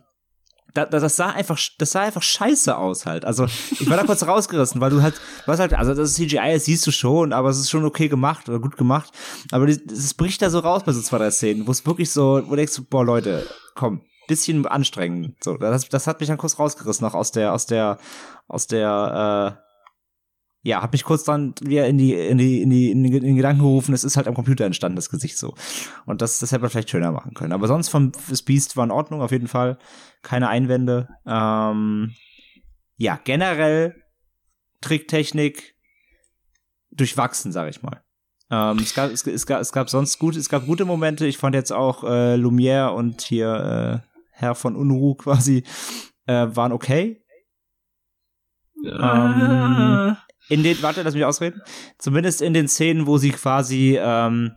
da, 0.75 0.85
da, 0.87 0.99
das 0.99 1.17
sah 1.17 1.31
einfach, 1.31 1.59
das 1.79 1.93
sah 1.93 2.03
einfach 2.03 2.23
scheiße 2.23 2.77
aus 2.77 3.07
halt. 3.07 3.25
Also 3.25 3.47
ich 3.47 3.89
war 3.89 3.97
da 3.97 4.05
kurz 4.05 4.27
rausgerissen, 4.27 4.81
weil 4.81 4.91
du 4.91 5.03
halt, 5.03 5.21
was 5.47 5.61
halt, 5.61 5.73
also 5.73 5.95
das 5.95 6.15
CGI, 6.15 6.53
das 6.53 6.65
siehst 6.65 6.87
du 6.87 6.91
schon, 6.91 7.33
aber 7.33 7.49
es 7.49 7.59
ist 7.59 7.71
schon 7.71 7.85
okay 7.85 8.09
gemacht 8.09 8.49
oder 8.49 8.59
gut 8.59 8.77
gemacht. 8.77 9.11
Aber 9.53 9.67
es 9.67 10.15
bricht 10.15 10.43
da 10.43 10.51
so 10.51 10.59
raus 10.59 10.83
bei 10.85 10.93
so 10.93 11.01
zwei, 11.01 11.19
drei 11.19 11.31
Szenen, 11.31 11.67
wo 11.67 11.71
es 11.71 11.87
wirklich 11.87 12.11
so, 12.11 12.43
wo 12.45 12.51
du 12.51 12.57
denkst, 12.57 12.83
boah 12.91 13.05
Leute, 13.05 13.47
komm, 13.75 14.03
bisschen 14.27 14.67
anstrengend. 14.67 15.43
So, 15.43 15.57
das, 15.57 15.89
das 15.89 16.07
hat 16.07 16.21
mich 16.21 16.29
dann 16.29 16.39
kurz 16.39 16.59
rausgerissen, 16.59 17.07
noch 17.07 17.15
aus 17.15 17.31
der, 17.31 17.53
aus 17.53 17.67
der, 17.67 17.99
aus 18.49 18.67
der, 18.67 19.59
äh, 19.61 19.64
ja, 20.65 20.81
hat 20.83 20.93
mich 20.93 21.05
kurz 21.05 21.25
dann 21.25 21.55
wieder 21.61 21.87
in 21.87 21.99
die, 21.99 22.15
in 22.15 22.39
die, 22.39 22.63
in 22.63 22.71
die, 22.71 22.91
in 22.91 23.05
die, 23.05 23.17
in 23.19 23.23
die 23.23 23.35
Gedanken 23.35 23.61
gerufen, 23.61 23.93
es 23.95 24.03
ist 24.03 24.17
halt 24.17 24.27
am 24.27 24.35
Computer 24.35 24.65
entstanden, 24.65 24.97
das 24.97 25.11
Gesicht 25.11 25.37
so. 25.37 25.55
Und 26.07 26.23
das, 26.23 26.39
das 26.39 26.53
hätte 26.53 26.63
man 26.63 26.71
vielleicht 26.71 26.89
schöner 26.89 27.13
machen 27.13 27.35
können. 27.35 27.53
Aber 27.53 27.69
sonst 27.69 27.91
vom 27.91 28.13
das 28.31 28.41
Beast 28.41 28.75
war 28.75 28.85
in 28.85 28.91
Ordnung, 28.91 29.21
auf 29.21 29.31
jeden 29.31 29.47
Fall. 29.47 29.79
Keine 30.23 30.49
Einwände. 30.49 31.09
Ähm, 31.27 32.15
ja, 32.97 33.21
generell 33.23 34.03
Tricktechnik 34.81 35.75
durchwachsen, 36.91 37.53
sag 37.53 37.69
ich 37.69 37.83
mal. 37.83 38.03
Ähm, 38.51 38.79
es, 38.79 38.95
gab, 38.95 39.11
es, 39.11 39.27
es, 39.27 39.45
gab, 39.45 39.61
es 39.61 39.71
gab 39.71 39.91
sonst 39.91 40.19
gut, 40.19 40.35
es 40.35 40.49
gab 40.49 40.65
gute 40.65 40.87
Momente. 40.87 41.27
Ich 41.27 41.37
fand 41.37 41.55
jetzt 41.55 41.75
auch 41.75 42.05
äh, 42.05 42.37
Lumière 42.37 42.95
und 42.95 43.21
hier 43.21 44.03
äh, 44.03 44.09
Herr 44.31 44.55
von 44.55 44.77
Unruh 44.77 45.15
quasi 45.15 45.65
äh, 46.27 46.47
waren 46.49 46.73
okay. 46.73 47.23
Ähm, 48.83 50.17
in 50.49 50.63
den, 50.63 50.81
warte, 50.83 51.03
lass 51.03 51.15
mich 51.15 51.25
ausreden. 51.25 51.63
Zumindest 51.99 52.43
in 52.43 52.55
den 52.55 52.69
Szenen, 52.69 53.07
wo 53.07 53.19
sie 53.19 53.31
quasi, 53.31 53.99
ähm, 54.01 54.53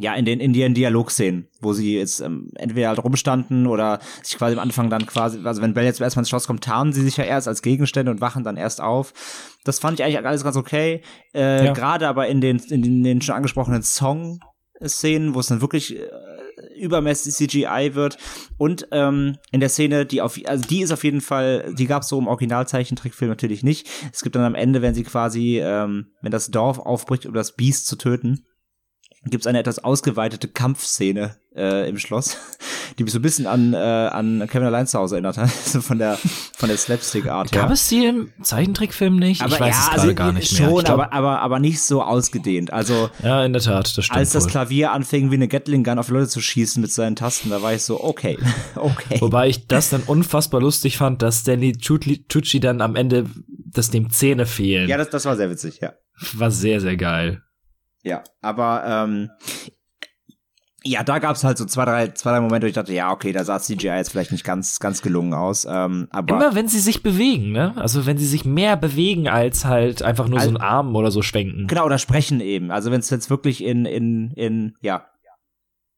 ja, 0.00 0.14
in 0.14 0.24
den, 0.24 0.38
in 0.38 0.52
den 0.52 0.74
Dialogszenen, 0.74 1.48
wo 1.60 1.72
sie 1.72 1.98
jetzt 1.98 2.20
ähm, 2.20 2.50
entweder 2.54 2.88
halt 2.88 3.02
rumstanden 3.02 3.66
oder 3.66 3.98
sich 4.22 4.38
quasi 4.38 4.54
am 4.54 4.62
Anfang 4.62 4.90
dann 4.90 5.06
quasi, 5.06 5.40
also 5.44 5.60
wenn 5.60 5.74
Bell 5.74 5.84
jetzt 5.84 6.00
erstmal 6.00 6.22
ins 6.22 6.28
Schloss 6.28 6.46
kommt, 6.46 6.62
tarnen 6.62 6.92
sie 6.92 7.02
sich 7.02 7.16
ja 7.16 7.24
erst 7.24 7.48
als 7.48 7.62
Gegenstände 7.62 8.12
und 8.12 8.20
wachen 8.20 8.44
dann 8.44 8.56
erst 8.56 8.80
auf. 8.80 9.12
Das 9.64 9.80
fand 9.80 9.98
ich 9.98 10.04
eigentlich 10.04 10.24
alles 10.24 10.44
ganz 10.44 10.56
okay. 10.56 11.02
Äh, 11.34 11.66
Ja. 11.66 11.72
Gerade 11.72 12.06
aber 12.06 12.28
in 12.28 12.40
den, 12.40 12.58
in 12.58 12.82
den, 12.82 13.02
den 13.02 13.22
schon 13.22 13.34
angesprochenen 13.34 13.82
Song-Szenen, 13.82 15.34
wo 15.34 15.40
es 15.40 15.48
dann 15.48 15.60
wirklich 15.60 15.96
äh, 15.96 16.08
übermäßig 16.76 17.34
CGI 17.34 17.90
wird. 17.94 18.18
Und 18.56 18.88
ähm, 18.92 19.36
in 19.50 19.60
der 19.60 19.68
Szene, 19.68 20.06
die 20.06 20.22
auf, 20.22 20.38
also 20.46 20.66
die 20.66 20.80
ist 20.80 20.92
auf 20.92 21.04
jeden 21.04 21.20
Fall, 21.20 21.74
die 21.76 21.86
gab 21.86 22.02
es 22.02 22.08
so 22.08 22.18
im 22.18 22.26
Originalzeichentrickfilm 22.26 23.30
natürlich 23.30 23.62
nicht. 23.62 23.88
Es 24.12 24.22
gibt 24.22 24.36
dann 24.36 24.44
am 24.44 24.54
Ende, 24.54 24.82
wenn 24.82 24.94
sie 24.94 25.04
quasi, 25.04 25.60
ähm, 25.62 26.08
wenn 26.22 26.32
das 26.32 26.50
Dorf 26.50 26.78
aufbricht, 26.78 27.26
um 27.26 27.34
das 27.34 27.54
Biest 27.56 27.86
zu 27.86 27.96
töten, 27.96 28.44
gibt 29.24 29.42
es 29.42 29.46
eine 29.46 29.58
etwas 29.58 29.82
ausgeweitete 29.82 30.48
Kampfszene 30.48 31.36
äh, 31.54 31.88
im 31.88 31.98
Schloss, 31.98 32.36
die 32.98 33.04
mich 33.04 33.12
so 33.12 33.18
ein 33.18 33.22
bisschen 33.22 33.46
an, 33.46 33.74
äh, 33.74 33.76
an 33.76 34.46
Kevin 34.48 34.68
allein 34.68 34.86
zu 34.86 34.98
Hause 34.98 35.16
erinnert 35.16 35.36
hat, 35.36 35.50
so 35.64 35.80
von 35.80 35.98
der 35.98 36.16
von 36.56 36.68
der 36.68 36.78
Slapstick-Art. 36.78 37.50
Gab 37.52 37.70
es 37.70 37.88
die 37.88 38.06
im 38.06 38.30
Zeichentrickfilm 38.42 39.16
nicht? 39.16 39.42
aber 39.42 39.54
ich 39.54 39.60
weiß 39.60 39.74
ja, 39.74 39.80
es 39.80 39.88
gerade 39.88 40.00
also 40.02 40.14
gar 40.14 40.32
nicht 40.32 40.58
mehr. 40.58 40.68
schon, 40.68 40.84
glaub, 40.84 41.00
aber, 41.00 41.12
aber, 41.12 41.40
aber 41.40 41.58
nicht 41.58 41.82
so 41.82 42.02
ausgedehnt. 42.02 42.72
Also 42.72 43.10
ja, 43.22 43.44
in 43.44 43.52
der 43.52 43.62
Tat, 43.62 43.96
das 43.96 44.04
stimmt 44.04 44.18
als 44.18 44.30
das 44.30 44.44
wohl. 44.44 44.50
Klavier 44.50 44.92
anfing, 44.92 45.30
wie 45.30 45.34
eine 45.34 45.48
Gatling 45.48 45.82
Gun 45.82 45.98
auf 45.98 46.08
Leute 46.10 46.28
zu 46.28 46.40
schießen 46.40 46.80
mit 46.80 46.92
seinen 46.92 47.16
Tasten, 47.16 47.50
da 47.50 47.60
war 47.60 47.74
ich 47.74 47.82
so, 47.82 48.02
okay, 48.02 48.38
okay. 48.76 49.20
Wobei 49.20 49.48
ich 49.48 49.66
das 49.66 49.90
dann 49.90 50.02
unfassbar 50.02 50.60
lustig 50.60 50.96
fand, 50.96 51.22
dass 51.22 51.40
Stanley 51.40 51.72
Tucci, 51.72 52.24
Tucci 52.28 52.60
dann 52.60 52.80
am 52.80 52.94
Ende, 52.94 53.26
dass 53.48 53.90
dem 53.90 54.10
Zähne 54.10 54.46
fehlen. 54.46 54.88
Ja, 54.88 54.96
das, 54.96 55.10
das 55.10 55.24
war 55.24 55.36
sehr 55.36 55.50
witzig, 55.50 55.80
ja. 55.80 55.94
War 56.34 56.50
sehr, 56.50 56.80
sehr 56.80 56.96
geil. 56.96 57.42
Ja, 58.02 58.22
aber 58.40 58.84
ähm, 58.86 59.30
ja, 60.84 61.02
da 61.02 61.18
gab's 61.18 61.42
halt 61.42 61.58
so 61.58 61.64
zwei, 61.64 61.84
drei, 61.84 62.08
zwei, 62.08 62.30
drei 62.30 62.40
Momente, 62.40 62.64
wo 62.64 62.68
ich 62.68 62.74
dachte, 62.74 62.92
ja, 62.94 63.10
okay, 63.10 63.32
da 63.32 63.44
sah 63.44 63.58
CGI 63.58 63.88
jetzt 63.96 64.10
vielleicht 64.10 64.30
nicht 64.32 64.44
ganz, 64.44 64.78
ganz 64.78 65.02
gelungen 65.02 65.34
aus. 65.34 65.66
Ähm, 65.68 66.06
aber 66.10 66.36
Immer 66.36 66.54
wenn 66.54 66.68
sie 66.68 66.78
sich 66.78 67.02
bewegen, 67.02 67.50
ne? 67.50 67.76
Also 67.76 68.06
wenn 68.06 68.16
sie 68.16 68.26
sich 68.26 68.44
mehr 68.44 68.76
bewegen 68.76 69.28
als 69.28 69.64
halt 69.64 70.02
einfach 70.02 70.28
nur 70.28 70.38
so 70.38 70.46
Also- 70.46 70.56
einen 70.56 70.64
Arm 70.64 70.94
oder 70.94 71.10
so 71.10 71.20
schwenken. 71.22 71.66
genau, 71.66 71.84
oder 71.84 71.98
sprechen 71.98 72.40
eben. 72.40 72.70
Also 72.70 72.90
wenn 72.92 73.00
es 73.00 73.10
jetzt 73.10 73.28
wirklich 73.28 73.62
in, 73.64 73.84
in, 73.86 74.30
in, 74.36 74.74
ja, 74.80 75.06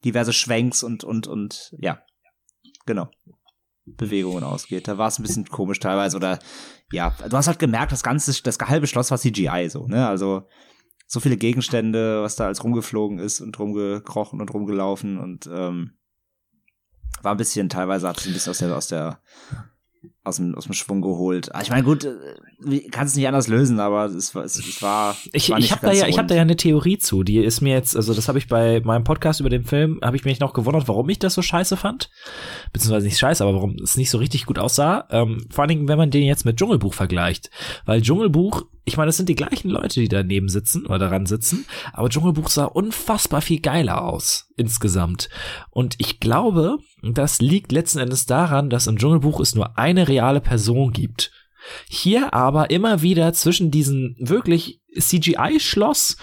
diverse 0.05 0.33
Schwenks 0.33 0.83
und, 0.83 1.05
und, 1.05 1.27
und, 1.27 1.75
ja, 1.79 2.01
genau. 2.87 3.11
Bewegungen 3.85 4.45
ausgeht. 4.45 4.89
Da 4.89 4.97
war 4.99 5.09
es 5.09 5.19
ein 5.19 5.23
bisschen 5.25 5.47
komisch 5.47 5.79
teilweise 5.81 6.17
oder 6.17 6.39
ja, 6.91 7.15
du 7.29 7.37
hast 7.37 7.49
halt 7.49 7.59
gemerkt, 7.59 7.93
das 7.93 8.03
ganze, 8.03 8.43
das 8.43 8.59
halbe 8.59 8.87
Schloss 8.87 9.11
war 9.11 9.19
CGI 9.19 9.69
so, 9.69 9.87
ne? 9.87 10.09
Also 10.09 10.49
so 11.13 11.19
viele 11.19 11.37
Gegenstände, 11.37 12.23
was 12.23 12.37
da 12.37 12.47
als 12.47 12.63
rumgeflogen 12.63 13.19
ist 13.19 13.41
und 13.41 13.59
rumgekrochen 13.59 14.41
und 14.41 14.55
rumgelaufen 14.55 15.19
und 15.19 15.51
ähm, 15.53 15.99
war 17.21 17.33
ein 17.33 17.37
bisschen, 17.37 17.69
teilweise 17.69 18.09
hat 18.09 18.19
es 18.19 18.29
ein 18.29 18.33
bisschen 18.33 18.51
aus 18.51 18.59
der, 18.59 18.77
aus 18.77 18.87
der, 18.87 19.21
aus 20.23 20.37
dem, 20.37 20.55
aus 20.55 20.65
dem 20.65 20.75
Schwung 20.75 21.01
geholt. 21.01 21.55
Ah, 21.55 21.63
Ich 21.63 21.71
meine, 21.71 21.83
gut, 21.83 22.05
äh, 22.05 22.81
kann 22.91 23.07
es 23.07 23.17
nicht 23.17 23.27
anders 23.27 23.49
lösen, 23.49 23.81
aber 23.81 24.05
es 24.05 24.35
war, 24.35 24.45
es, 24.45 24.59
es 24.59 24.83
war, 24.83 25.17
Ich, 25.33 25.49
war 25.49 25.59
ich 25.59 25.73
habe 25.73 25.87
da 25.87 25.93
ja, 25.93 26.07
ich 26.07 26.19
rund. 26.19 26.31
da 26.31 26.35
ja 26.35 26.43
eine 26.43 26.57
Theorie 26.57 26.99
zu. 26.99 27.23
Die 27.23 27.39
ist 27.39 27.63
mir 27.63 27.73
jetzt, 27.73 27.97
also 27.97 28.13
das 28.13 28.29
habe 28.29 28.39
ich 28.39 28.47
bei 28.47 28.81
meinem 28.85 29.05
Podcast 29.05 29.41
über 29.41 29.49
den 29.49 29.65
Film, 29.65 29.99
habe 30.03 30.17
ich 30.17 30.25
mich 30.27 30.39
noch 30.39 30.53
gewundert, 30.53 30.89
warum 30.89 31.09
ich 31.09 31.19
das 31.19 31.33
so 31.35 31.41
scheiße 31.43 31.77
fand, 31.79 32.11
beziehungsweise 32.73 33.07
nicht 33.07 33.19
scheiße, 33.19 33.43
aber 33.43 33.55
warum 33.55 33.77
es 33.83 33.97
nicht 33.97 34.11
so 34.11 34.19
richtig 34.19 34.45
gut 34.45 34.59
aussah. 34.59 35.07
Ähm, 35.11 35.47
vor 35.51 35.63
allen 35.63 35.71
Dingen, 35.71 35.89
wenn 35.89 35.99
man 35.99 36.11
den 36.11 36.25
jetzt 36.25 36.45
mit 36.45 36.59
Dschungelbuch 36.59 36.93
vergleicht, 36.93 37.51
weil 37.87 38.03
Dschungelbuch, 38.03 38.67
ich 38.85 38.97
meine, 38.99 39.07
das 39.09 39.17
sind 39.17 39.29
die 39.29 39.37
gleichen 39.37 39.71
Leute, 39.71 40.01
die 40.01 40.09
daneben 40.09 40.49
sitzen 40.51 40.85
oder 40.85 40.99
daran 40.99 41.25
sitzen, 41.25 41.65
aber 41.93 42.11
Dschungelbuch 42.11 42.49
sah 42.49 42.65
unfassbar 42.65 43.41
viel 43.41 43.61
geiler 43.61 44.03
aus 44.05 44.49
insgesamt. 44.57 45.31
Und 45.71 45.95
ich 45.99 46.21
glaube, 46.21 46.77
das 47.03 47.41
liegt 47.41 47.73
letzten 47.73 47.99
Endes 48.01 48.27
daran, 48.27 48.69
dass 48.69 48.87
im 48.87 48.99
Dschungelbuch 48.99 49.41
es 49.41 49.55
nur 49.55 49.79
eine 49.79 50.09
reale 50.21 50.41
Person 50.41 50.93
gibt. 50.93 51.31
Hier 51.89 52.33
aber 52.35 52.71
immer 52.71 53.03
wieder 53.03 53.33
zwischen 53.33 53.71
diesen 53.71 54.17
wirklich 54.19 54.81
CGI-Schloss 54.99 56.17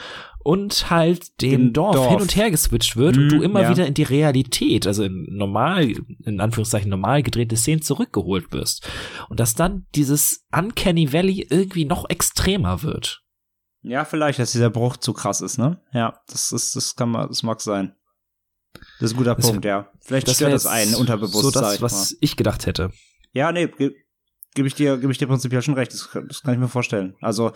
und 0.43 0.89
halt 0.89 1.41
dem 1.41 1.73
Dorf, 1.73 1.95
Dorf. 1.95 2.09
hin 2.09 2.21
und 2.21 2.35
her 2.35 2.49
geswitcht 2.49 2.95
wird 2.95 3.17
und 3.17 3.25
Mhm, 3.25 3.29
du 3.29 3.41
immer 3.41 3.63
ja. 3.63 3.69
wieder 3.69 3.85
in 3.85 3.93
die 3.93 4.03
Realität, 4.03 4.87
also 4.87 5.03
in 5.03 5.27
normal, 5.29 5.91
in 6.25 6.39
Anführungszeichen 6.39 6.89
normal 6.89 7.21
gedrehte 7.21 7.57
Szenen 7.57 7.81
zurückgeholt 7.81 8.51
wirst. 8.53 8.89
Und 9.29 9.39
dass 9.39 9.55
dann 9.55 9.85
dieses 9.93 10.45
Uncanny 10.51 11.11
Valley 11.13 11.45
irgendwie 11.49 11.85
noch 11.85 12.09
extremer 12.09 12.81
wird. 12.81 13.21
Ja, 13.83 14.05
vielleicht, 14.05 14.39
dass 14.39 14.53
dieser 14.53 14.69
Bruch 14.69 14.97
zu 14.97 15.13
krass 15.13 15.41
ist, 15.41 15.57
ne? 15.57 15.81
Ja, 15.93 16.19
das 16.29 16.51
ist, 16.51 16.75
das 16.75 16.95
kann 16.95 17.09
man, 17.09 17.27
das 17.27 17.43
mag 17.43 17.61
sein. 17.61 17.93
Das 18.99 19.11
ist 19.11 19.13
ein 19.13 19.17
guter 19.17 19.35
Das- 19.35 19.45
Punkt, 19.45 19.65
ja. 19.65 19.89
Vielleicht 20.01 20.27
wär 20.27 20.33
stört 20.33 20.53
das 20.53 20.65
einen 20.65 20.95
unterbewusst, 20.95 21.43
So 21.43 21.51
das, 21.51 21.81
was 21.81 22.11
mal. 22.11 22.17
ich 22.21 22.35
gedacht 22.37 22.65
hätte. 22.65 22.91
Ja, 23.33 23.51
nee, 23.51 23.67
ge 23.67 23.95
gebe 24.55 24.67
ich 24.67 24.73
dir, 24.73 24.97
gebe 24.97 25.11
ich 25.11 25.19
dir 25.19 25.27
prinzipiell 25.27 25.61
schon 25.61 25.75
recht. 25.75 25.93
Das, 25.93 26.09
das 26.27 26.41
kann 26.41 26.53
ich 26.53 26.59
mir 26.59 26.67
vorstellen. 26.67 27.15
Also, 27.21 27.51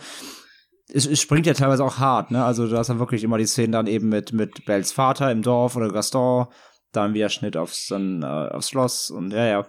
es, 0.92 1.06
es 1.06 1.20
springt 1.20 1.46
ja 1.46 1.54
teilweise 1.54 1.84
auch 1.84 1.98
hart, 1.98 2.30
ne? 2.30 2.44
Also 2.44 2.68
du 2.68 2.76
hast 2.76 2.88
dann 2.88 2.98
wirklich 2.98 3.24
immer 3.24 3.38
die 3.38 3.46
Szenen 3.46 3.72
dann 3.72 3.86
eben 3.86 4.08
mit, 4.08 4.32
mit 4.32 4.64
Bells 4.64 4.92
Vater 4.92 5.30
im 5.30 5.42
Dorf 5.42 5.76
oder 5.76 5.90
Gaston, 5.90 6.46
dann 6.92 7.14
wieder 7.14 7.28
Schnitt 7.28 7.56
aufs, 7.56 7.88
dann, 7.88 8.22
äh, 8.22 8.26
aufs 8.26 8.70
Schloss 8.70 9.10
und 9.10 9.32
ja, 9.32 9.46
ja. 9.46 9.66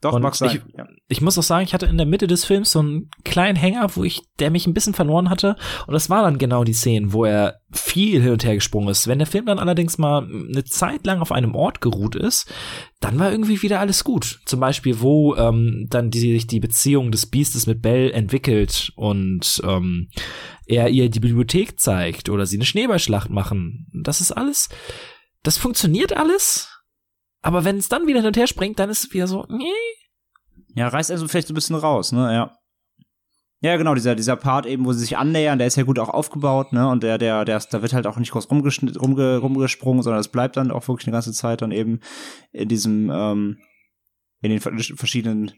Doch, 0.00 0.12
und 0.12 0.22
mag 0.22 0.36
sein. 0.36 0.50
Ich, 0.50 0.76
ja. 0.76 0.86
ich 1.08 1.20
muss 1.20 1.38
auch 1.38 1.42
sagen, 1.42 1.64
ich 1.64 1.74
hatte 1.74 1.86
in 1.86 1.96
der 1.96 2.06
Mitte 2.06 2.28
des 2.28 2.44
Films 2.44 2.70
so 2.70 2.78
einen 2.78 3.10
kleinen 3.24 3.56
Hänger, 3.56 3.96
wo 3.96 4.04
ich, 4.04 4.22
der 4.38 4.50
mich 4.50 4.66
ein 4.66 4.74
bisschen 4.74 4.94
verloren 4.94 5.30
hatte. 5.30 5.56
Und 5.86 5.94
das 5.94 6.08
war 6.08 6.22
dann 6.22 6.38
genau 6.38 6.62
die 6.62 6.72
Szene, 6.72 7.12
wo 7.12 7.24
er 7.24 7.60
viel 7.72 8.22
hin 8.22 8.32
und 8.32 8.44
her 8.44 8.54
gesprungen 8.54 8.88
ist. 8.88 9.08
Wenn 9.08 9.18
der 9.18 9.26
Film 9.26 9.46
dann 9.46 9.58
allerdings 9.58 9.98
mal 9.98 10.22
eine 10.22 10.64
Zeit 10.64 11.04
lang 11.04 11.20
auf 11.20 11.32
einem 11.32 11.54
Ort 11.56 11.80
geruht 11.80 12.14
ist, 12.14 12.52
dann 13.00 13.18
war 13.18 13.32
irgendwie 13.32 13.60
wieder 13.62 13.80
alles 13.80 14.04
gut. 14.04 14.40
Zum 14.44 14.60
Beispiel, 14.60 15.00
wo 15.00 15.34
ähm, 15.34 15.86
dann 15.90 16.10
die, 16.10 16.20
sich 16.20 16.46
die 16.46 16.60
Beziehung 16.60 17.10
des 17.10 17.26
Biestes 17.26 17.66
mit 17.66 17.82
Belle 17.82 18.12
entwickelt 18.12 18.92
und 18.94 19.60
ähm, 19.64 20.08
er 20.66 20.88
ihr 20.88 21.10
die 21.10 21.20
Bibliothek 21.20 21.80
zeigt 21.80 22.28
oder 22.28 22.46
sie 22.46 22.56
eine 22.56 22.64
Schneeballschlacht 22.64 23.30
machen. 23.30 23.88
Das 23.92 24.20
ist 24.20 24.32
alles, 24.32 24.68
das 25.42 25.58
funktioniert 25.58 26.16
alles 26.16 26.77
aber 27.42 27.64
wenn 27.64 27.78
es 27.78 27.88
dann 27.88 28.06
wieder 28.06 28.20
hin 28.20 28.26
und 28.26 28.36
her 28.36 28.46
springt, 28.46 28.78
dann 28.78 28.90
ist 28.90 29.04
es 29.04 29.12
wieder 29.12 29.26
so, 29.26 29.46
nee. 29.48 29.64
Ja, 30.74 30.88
reißt 30.88 31.10
also 31.10 31.26
vielleicht 31.28 31.48
so 31.48 31.52
ein 31.52 31.56
bisschen 31.56 31.76
raus, 31.76 32.12
ne, 32.12 32.32
ja. 32.32 32.54
Ja, 33.60 33.76
genau, 33.76 33.94
dieser, 33.94 34.14
dieser 34.14 34.36
Part 34.36 34.66
eben, 34.66 34.84
wo 34.84 34.92
sie 34.92 35.00
sich 35.00 35.16
annähern, 35.16 35.58
der 35.58 35.66
ist 35.66 35.76
ja 35.76 35.82
gut 35.82 35.98
auch 35.98 36.10
aufgebaut, 36.10 36.72
ne, 36.72 36.88
und 36.88 37.02
der, 37.02 37.18
der, 37.18 37.44
der, 37.44 37.58
da 37.58 37.82
wird 37.82 37.92
halt 37.92 38.06
auch 38.06 38.16
nicht 38.16 38.30
groß 38.30 38.50
rumge 38.50 39.38
rumgesprungen, 39.38 40.02
sondern 40.02 40.20
es 40.20 40.28
bleibt 40.28 40.56
dann 40.56 40.70
auch 40.70 40.86
wirklich 40.86 41.08
eine 41.08 41.14
ganze 41.14 41.32
Zeit 41.32 41.62
dann 41.62 41.72
eben 41.72 42.00
in 42.52 42.68
diesem, 42.68 43.10
ähm, 43.10 43.58
in 44.40 44.50
den 44.50 44.60
verschiedenen 44.60 45.52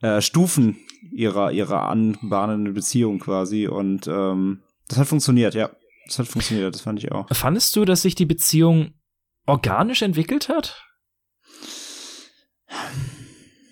äh, 0.00 0.20
Stufen 0.20 0.78
ihrer, 1.12 1.52
ihrer 1.52 1.88
anbahnenden 1.88 2.74
Beziehung 2.74 3.20
quasi 3.20 3.68
und, 3.68 4.08
ähm, 4.08 4.62
das 4.88 4.98
hat 4.98 5.06
funktioniert, 5.06 5.54
ja. 5.54 5.70
Das 6.06 6.18
hat 6.18 6.26
funktioniert, 6.26 6.74
das 6.74 6.82
fand 6.82 7.02
ich 7.02 7.12
auch. 7.12 7.26
Fandest 7.32 7.74
du, 7.76 7.84
dass 7.84 8.02
sich 8.02 8.14
die 8.14 8.26
Beziehung 8.26 8.92
organisch 9.46 10.02
entwickelt 10.02 10.48
hat? 10.48 10.82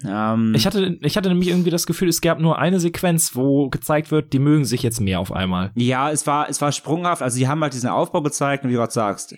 Ähm, 0.04 0.54
ich, 0.54 0.66
hatte, 0.66 0.98
ich 1.00 1.16
hatte 1.16 1.28
nämlich 1.28 1.48
irgendwie 1.48 1.70
das 1.70 1.86
Gefühl, 1.86 2.08
es 2.08 2.20
gab 2.20 2.40
nur 2.40 2.58
eine 2.58 2.80
Sequenz, 2.80 3.36
wo 3.36 3.68
gezeigt 3.68 4.10
wird, 4.10 4.32
die 4.32 4.38
mögen 4.38 4.64
sich 4.64 4.82
jetzt 4.82 5.00
mehr 5.00 5.20
auf 5.20 5.32
einmal. 5.32 5.70
Ja, 5.74 6.10
es 6.10 6.26
war, 6.26 6.48
es 6.48 6.60
war 6.60 6.72
sprunghaft. 6.72 7.22
Also, 7.22 7.36
sie 7.36 7.48
haben 7.48 7.62
halt 7.62 7.74
diesen 7.74 7.88
Aufbau 7.88 8.22
gezeigt, 8.22 8.64
und 8.64 8.70
wie 8.70 8.74
du 8.74 8.80
gerade 8.80 8.92
sagst, 8.92 9.36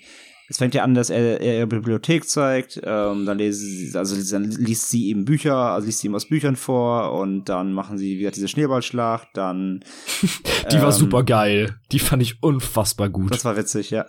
es 0.48 0.58
fängt 0.58 0.74
ja 0.74 0.82
an, 0.82 0.94
dass 0.94 1.08
er, 1.10 1.40
er 1.40 1.58
ihre 1.58 1.66
Bibliothek 1.66 2.28
zeigt, 2.28 2.80
ähm, 2.84 3.24
dann, 3.24 3.38
lesen, 3.38 3.96
also, 3.96 4.16
dann 4.30 4.50
liest 4.50 4.90
sie 4.90 5.08
ihm 5.08 5.24
Bücher, 5.24 5.56
also 5.56 5.86
liest 5.86 6.00
sie 6.00 6.08
ihm 6.08 6.14
aus 6.14 6.28
Büchern 6.28 6.56
vor 6.56 7.12
und 7.18 7.48
dann 7.48 7.72
machen 7.72 7.98
sie 7.98 8.18
wieder 8.18 8.30
diese 8.30 8.48
Schneeballschlacht, 8.48 9.28
dann. 9.34 9.80
die 10.70 10.76
ähm, 10.76 10.82
war 10.82 10.92
super 10.92 11.24
geil. 11.24 11.76
Die 11.92 11.98
fand 11.98 12.22
ich 12.22 12.42
unfassbar 12.42 13.08
gut. 13.08 13.32
Das 13.32 13.44
war 13.44 13.56
witzig, 13.56 13.90
ja. 13.90 14.06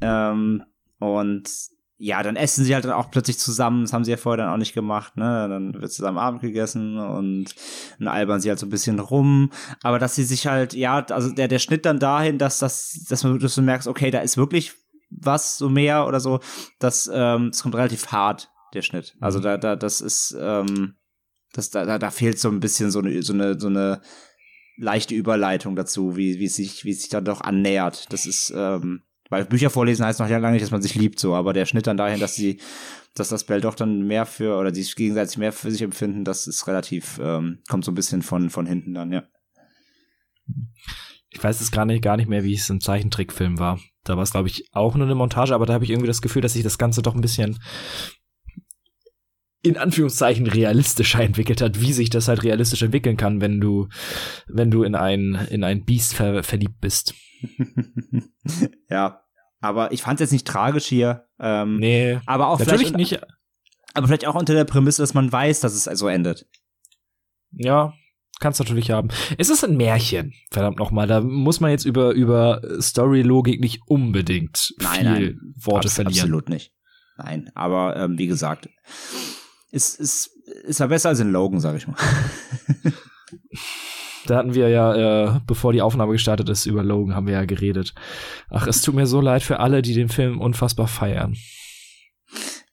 Ähm, 0.00 0.64
und 1.02 1.48
ja, 2.04 2.20
dann 2.24 2.34
essen 2.34 2.64
sie 2.64 2.74
halt 2.74 2.84
dann 2.84 2.92
auch 2.92 3.12
plötzlich 3.12 3.38
zusammen. 3.38 3.82
Das 3.82 3.92
haben 3.92 4.04
sie 4.04 4.10
ja 4.10 4.16
vorher 4.16 4.44
dann 4.44 4.52
auch 4.52 4.58
nicht 4.58 4.74
gemacht, 4.74 5.16
ne? 5.16 5.46
Dann 5.48 5.80
wird 5.80 5.92
zusammen 5.92 6.18
Abend 6.18 6.40
gegessen 6.40 6.98
und 6.98 7.54
dann 8.00 8.08
albern 8.08 8.40
sie 8.40 8.48
halt 8.48 8.58
so 8.58 8.66
ein 8.66 8.70
bisschen 8.70 8.98
rum. 8.98 9.52
Aber 9.84 10.00
dass 10.00 10.16
sie 10.16 10.24
sich 10.24 10.48
halt, 10.48 10.74
ja, 10.74 11.06
also 11.10 11.30
der, 11.30 11.46
der 11.46 11.60
Schnitt 11.60 11.86
dann 11.86 12.00
dahin, 12.00 12.38
dass, 12.38 12.58
das, 12.58 13.04
dass, 13.08 13.22
man, 13.22 13.38
dass 13.38 13.54
du 13.54 13.62
merkst, 13.62 13.86
okay, 13.86 14.10
da 14.10 14.18
ist 14.18 14.36
wirklich 14.36 14.72
was 15.10 15.58
so 15.58 15.68
mehr 15.68 16.08
oder 16.08 16.18
so, 16.18 16.40
das, 16.80 17.08
ähm, 17.12 17.50
das 17.52 17.62
kommt 17.62 17.76
relativ 17.76 18.08
hart, 18.08 18.50
der 18.74 18.82
Schnitt. 18.82 19.14
Also 19.20 19.38
mhm. 19.38 19.42
da, 19.44 19.56
da, 19.58 19.76
das 19.76 20.00
ist, 20.00 20.36
ähm, 20.40 20.96
das, 21.52 21.70
da, 21.70 21.84
da, 21.84 22.00
da 22.00 22.10
fehlt 22.10 22.40
so 22.40 22.48
ein 22.48 22.58
bisschen 22.58 22.90
so 22.90 22.98
eine, 22.98 23.22
so 23.22 23.32
eine, 23.32 23.60
so 23.60 23.68
eine 23.68 24.00
leichte 24.76 25.14
Überleitung 25.14 25.76
dazu, 25.76 26.16
wie, 26.16 26.40
wie 26.40 26.48
sich, 26.48 26.84
wie 26.84 26.94
sich 26.94 27.10
dann 27.10 27.24
doch 27.24 27.42
annähert. 27.42 28.12
Das 28.12 28.26
ist, 28.26 28.52
ähm, 28.56 29.02
weil 29.32 29.46
Bücher 29.46 29.70
vorlesen 29.70 30.04
heißt 30.04 30.20
noch 30.20 30.28
ja 30.28 30.36
lange 30.36 30.52
nicht, 30.52 30.62
dass 30.62 30.72
man 30.72 30.82
sich 30.82 30.94
liebt, 30.94 31.18
so, 31.18 31.34
aber 31.34 31.54
der 31.54 31.64
Schnitt 31.64 31.86
dann 31.86 31.96
dahin, 31.96 32.20
dass 32.20 32.34
sie, 32.34 32.60
dass 33.14 33.30
das 33.30 33.44
Bell 33.44 33.62
doch 33.62 33.74
dann 33.74 34.02
mehr 34.02 34.26
für, 34.26 34.58
oder 34.58 34.70
die 34.70 34.82
sich 34.82 34.94
gegenseitig 34.94 35.38
mehr 35.38 35.52
für 35.52 35.70
sich 35.70 35.80
empfinden, 35.80 36.22
das 36.22 36.46
ist 36.46 36.66
relativ, 36.66 37.18
ähm, 37.18 37.62
kommt 37.66 37.82
so 37.82 37.92
ein 37.92 37.94
bisschen 37.94 38.20
von, 38.20 38.50
von 38.50 38.66
hinten 38.66 38.92
dann, 38.92 39.10
ja. 39.10 39.22
Ich 41.30 41.42
weiß 41.42 41.62
es 41.62 41.70
gar 41.70 41.86
nicht, 41.86 42.02
gar 42.02 42.18
nicht 42.18 42.28
mehr, 42.28 42.44
wie 42.44 42.52
es 42.52 42.68
im 42.68 42.82
Zeichentrickfilm 42.82 43.58
war. 43.58 43.80
Da 44.04 44.16
war 44.16 44.22
es, 44.22 44.32
glaube 44.32 44.48
ich, 44.48 44.68
auch 44.72 44.96
nur 44.96 45.06
eine 45.06 45.14
Montage, 45.14 45.54
aber 45.54 45.64
da 45.64 45.72
habe 45.72 45.84
ich 45.84 45.90
irgendwie 45.90 46.08
das 46.08 46.20
Gefühl, 46.20 46.42
dass 46.42 46.52
sich 46.52 46.62
das 46.62 46.76
Ganze 46.76 47.00
doch 47.00 47.14
ein 47.14 47.22
bisschen 47.22 47.58
in 49.62 49.78
Anführungszeichen 49.78 50.46
realistischer 50.46 51.22
entwickelt 51.22 51.62
hat, 51.62 51.80
wie 51.80 51.94
sich 51.94 52.10
das 52.10 52.28
halt 52.28 52.42
realistisch 52.42 52.82
entwickeln 52.82 53.16
kann, 53.16 53.40
wenn 53.40 53.62
du, 53.62 53.88
wenn 54.46 54.70
du 54.70 54.82
in 54.82 54.94
ein, 54.94 55.46
in 55.50 55.64
ein 55.64 55.86
Biest 55.86 56.12
ver 56.14 56.42
verliebt 56.42 56.80
bist. 56.80 57.14
ja, 58.90 59.21
aber 59.62 59.92
ich 59.92 60.02
fand 60.02 60.20
es 60.20 60.26
jetzt 60.26 60.32
nicht 60.32 60.46
tragisch 60.46 60.86
hier. 60.86 61.26
Ähm, 61.38 61.78
nee, 61.78 62.20
aber 62.26 62.48
auch 62.48 62.58
natürlich 62.58 62.88
vielleicht, 62.88 62.96
nicht. 62.96 63.22
Aber 63.94 64.06
vielleicht 64.06 64.26
auch 64.26 64.34
unter 64.34 64.54
der 64.54 64.64
Prämisse, 64.64 65.02
dass 65.02 65.14
man 65.14 65.32
weiß, 65.32 65.60
dass 65.60 65.72
es 65.72 65.84
so 65.98 66.08
endet. 66.08 66.46
Ja, 67.52 67.94
kannst 68.40 68.58
natürlich 68.58 68.90
haben. 68.90 69.08
Es 69.38 69.48
ist 69.48 69.64
ein 69.64 69.76
Märchen, 69.76 70.34
verdammt 70.50 70.78
nochmal. 70.78 71.06
Da 71.06 71.20
muss 71.20 71.60
man 71.60 71.70
jetzt 71.70 71.84
über, 71.84 72.12
über 72.12 72.60
Story-Logik 72.80 73.60
nicht 73.60 73.80
unbedingt 73.86 74.74
nein, 74.78 74.94
viel 74.94 75.04
nein, 75.04 75.54
Worte 75.56 75.86
abs 75.86 75.94
verlieren. 75.94 76.18
Absolut 76.18 76.48
nicht. 76.48 76.72
Nein, 77.16 77.50
aber 77.54 77.96
ähm, 77.96 78.18
wie 78.18 78.26
gesagt, 78.26 78.68
ist, 79.70 80.00
ist, 80.00 80.26
ist 80.64 80.80
ja 80.80 80.86
besser 80.88 81.10
als 81.10 81.20
in 81.20 81.30
Logan, 81.30 81.60
sag 81.60 81.76
ich 81.76 81.86
mal. 81.86 81.96
Da 84.26 84.36
hatten 84.36 84.54
wir 84.54 84.68
ja, 84.68 85.36
äh, 85.36 85.40
bevor 85.46 85.72
die 85.72 85.82
Aufnahme 85.82 86.12
gestartet 86.12 86.48
ist, 86.48 86.66
über 86.66 86.82
Logan 86.82 87.14
haben 87.14 87.26
wir 87.26 87.34
ja 87.34 87.44
geredet. 87.44 87.94
Ach, 88.48 88.66
es 88.66 88.82
tut 88.82 88.94
mir 88.94 89.06
so 89.06 89.20
leid 89.20 89.42
für 89.42 89.60
alle, 89.60 89.82
die 89.82 89.94
den 89.94 90.08
Film 90.08 90.40
unfassbar 90.40 90.88
feiern. 90.88 91.36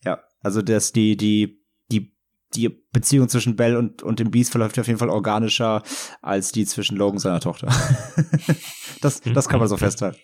Ja, 0.03 0.19
also 0.41 0.61
dass 0.61 0.91
die, 0.91 1.17
die, 1.17 1.63
die, 1.91 2.15
die 2.53 2.69
Beziehung 2.91 3.29
zwischen 3.29 3.55
Bell 3.55 3.75
und, 3.75 4.03
und 4.03 4.19
dem 4.19 4.31
Beast 4.31 4.51
verläuft 4.51 4.77
auf 4.79 4.87
jeden 4.87 4.99
Fall 4.99 5.09
organischer 5.09 5.81
als 6.21 6.51
die 6.51 6.65
zwischen 6.65 6.97
Logan 6.97 7.15
und 7.15 7.19
seiner 7.19 7.39
Tochter. 7.39 7.67
das, 9.01 9.21
das 9.21 9.49
kann 9.49 9.59
man 9.59 9.67
so 9.67 9.77
festhalten. 9.77 10.19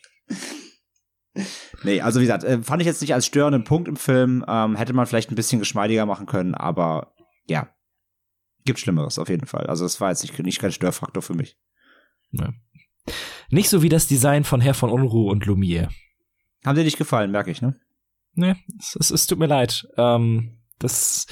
Nee, 1.84 2.02
also 2.02 2.20
wie 2.20 2.24
gesagt, 2.24 2.44
äh, 2.44 2.62
fand 2.62 2.82
ich 2.82 2.86
jetzt 2.86 3.02
nicht 3.02 3.14
als 3.14 3.26
störenden 3.26 3.64
Punkt 3.64 3.88
im 3.88 3.96
Film. 3.96 4.46
Ähm, 4.48 4.76
hätte 4.76 4.94
man 4.94 5.06
vielleicht 5.06 5.32
ein 5.32 5.36
bisschen 5.36 5.60
geschmeidiger 5.60 6.06
machen 6.06 6.26
können, 6.26 6.56
aber 6.56 7.14
ja, 7.48 7.70
Gibt 8.66 8.80
Schlimmeres 8.80 9.20
auf 9.20 9.30
jeden 9.30 9.46
Fall. 9.46 9.68
Also 9.68 9.86
es 9.86 10.02
war 10.02 10.10
jetzt 10.10 10.24
nicht, 10.24 10.38
nicht 10.40 10.60
kein 10.60 10.72
Störfaktor 10.72 11.22
für 11.22 11.36
mich. 11.36 11.58
Ja. 12.32 12.54
Nicht 13.50 13.70
so 13.70 13.82
wie 13.82 13.90
das 13.90 14.08
Design 14.08 14.44
von 14.44 14.62
Herr 14.62 14.74
von 14.74 14.90
Unruh 14.90 15.30
und 15.30 15.46
Lumiere. 15.46 15.90
Haben 16.66 16.76
dir 16.76 16.84
nicht 16.84 16.98
gefallen, 16.98 17.32
merke 17.32 17.52
ich, 17.52 17.62
ne? 17.62 17.76
Nee, 18.34 18.56
es, 18.80 18.98
es, 19.00 19.12
es 19.12 19.28
tut 19.28 19.38
mir 19.38 19.46
leid. 19.46 19.88
Ähm, 19.98 20.58
das, 20.80 21.28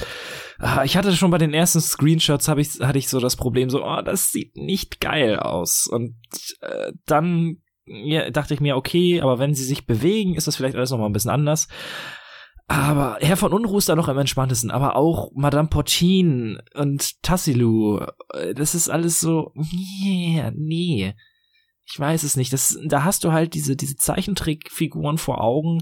ah, 0.59 0.83
ich 0.83 0.95
hatte 0.95 1.13
schon 1.15 1.31
bei 1.31 1.37
den 1.37 1.53
ersten 1.53 1.81
Screenshots 1.81 2.47
habe 2.47 2.61
ich 2.61 2.79
hatte 2.79 2.99
ich 2.99 3.09
so 3.09 3.19
das 3.19 3.35
Problem 3.35 3.69
so, 3.69 3.83
oh, 3.83 4.01
das 4.01 4.31
sieht 4.31 4.55
nicht 4.55 5.01
geil 5.01 5.37
aus. 5.37 5.87
Und 5.87 6.15
äh, 6.61 6.93
dann 7.05 7.57
ja, 7.85 8.29
dachte 8.29 8.53
ich 8.53 8.61
mir, 8.61 8.77
okay, 8.77 9.21
aber 9.21 9.39
wenn 9.39 9.53
sie 9.53 9.65
sich 9.65 9.85
bewegen, 9.85 10.35
ist 10.35 10.47
das 10.47 10.55
vielleicht 10.55 10.75
alles 10.75 10.91
noch 10.91 10.99
mal 10.99 11.07
ein 11.07 11.13
bisschen 11.13 11.31
anders. 11.31 11.67
Aber 12.67 13.17
Herr 13.19 13.37
von 13.37 13.53
Unruh 13.53 13.77
ist 13.77 13.89
da 13.89 13.95
noch 13.95 14.07
am 14.07 14.17
entspanntesten, 14.17 14.71
aber 14.71 14.95
auch 14.95 15.31
Madame 15.35 15.67
Porcin 15.67 16.59
und 16.73 17.21
Tassilu, 17.21 17.99
äh, 18.33 18.53
das 18.53 18.73
ist 18.73 18.89
alles 18.89 19.19
so, 19.19 19.51
nee, 19.53 20.43
nee. 20.55 21.13
Ich 21.85 21.99
weiß 21.99 22.23
es 22.23 22.37
nicht. 22.37 22.53
Das, 22.53 22.79
da 22.85 23.03
hast 23.03 23.25
du 23.25 23.33
halt 23.33 23.53
diese, 23.53 23.75
diese 23.75 23.97
Zeichentrickfiguren 23.97 25.17
vor 25.17 25.41
Augen 25.41 25.81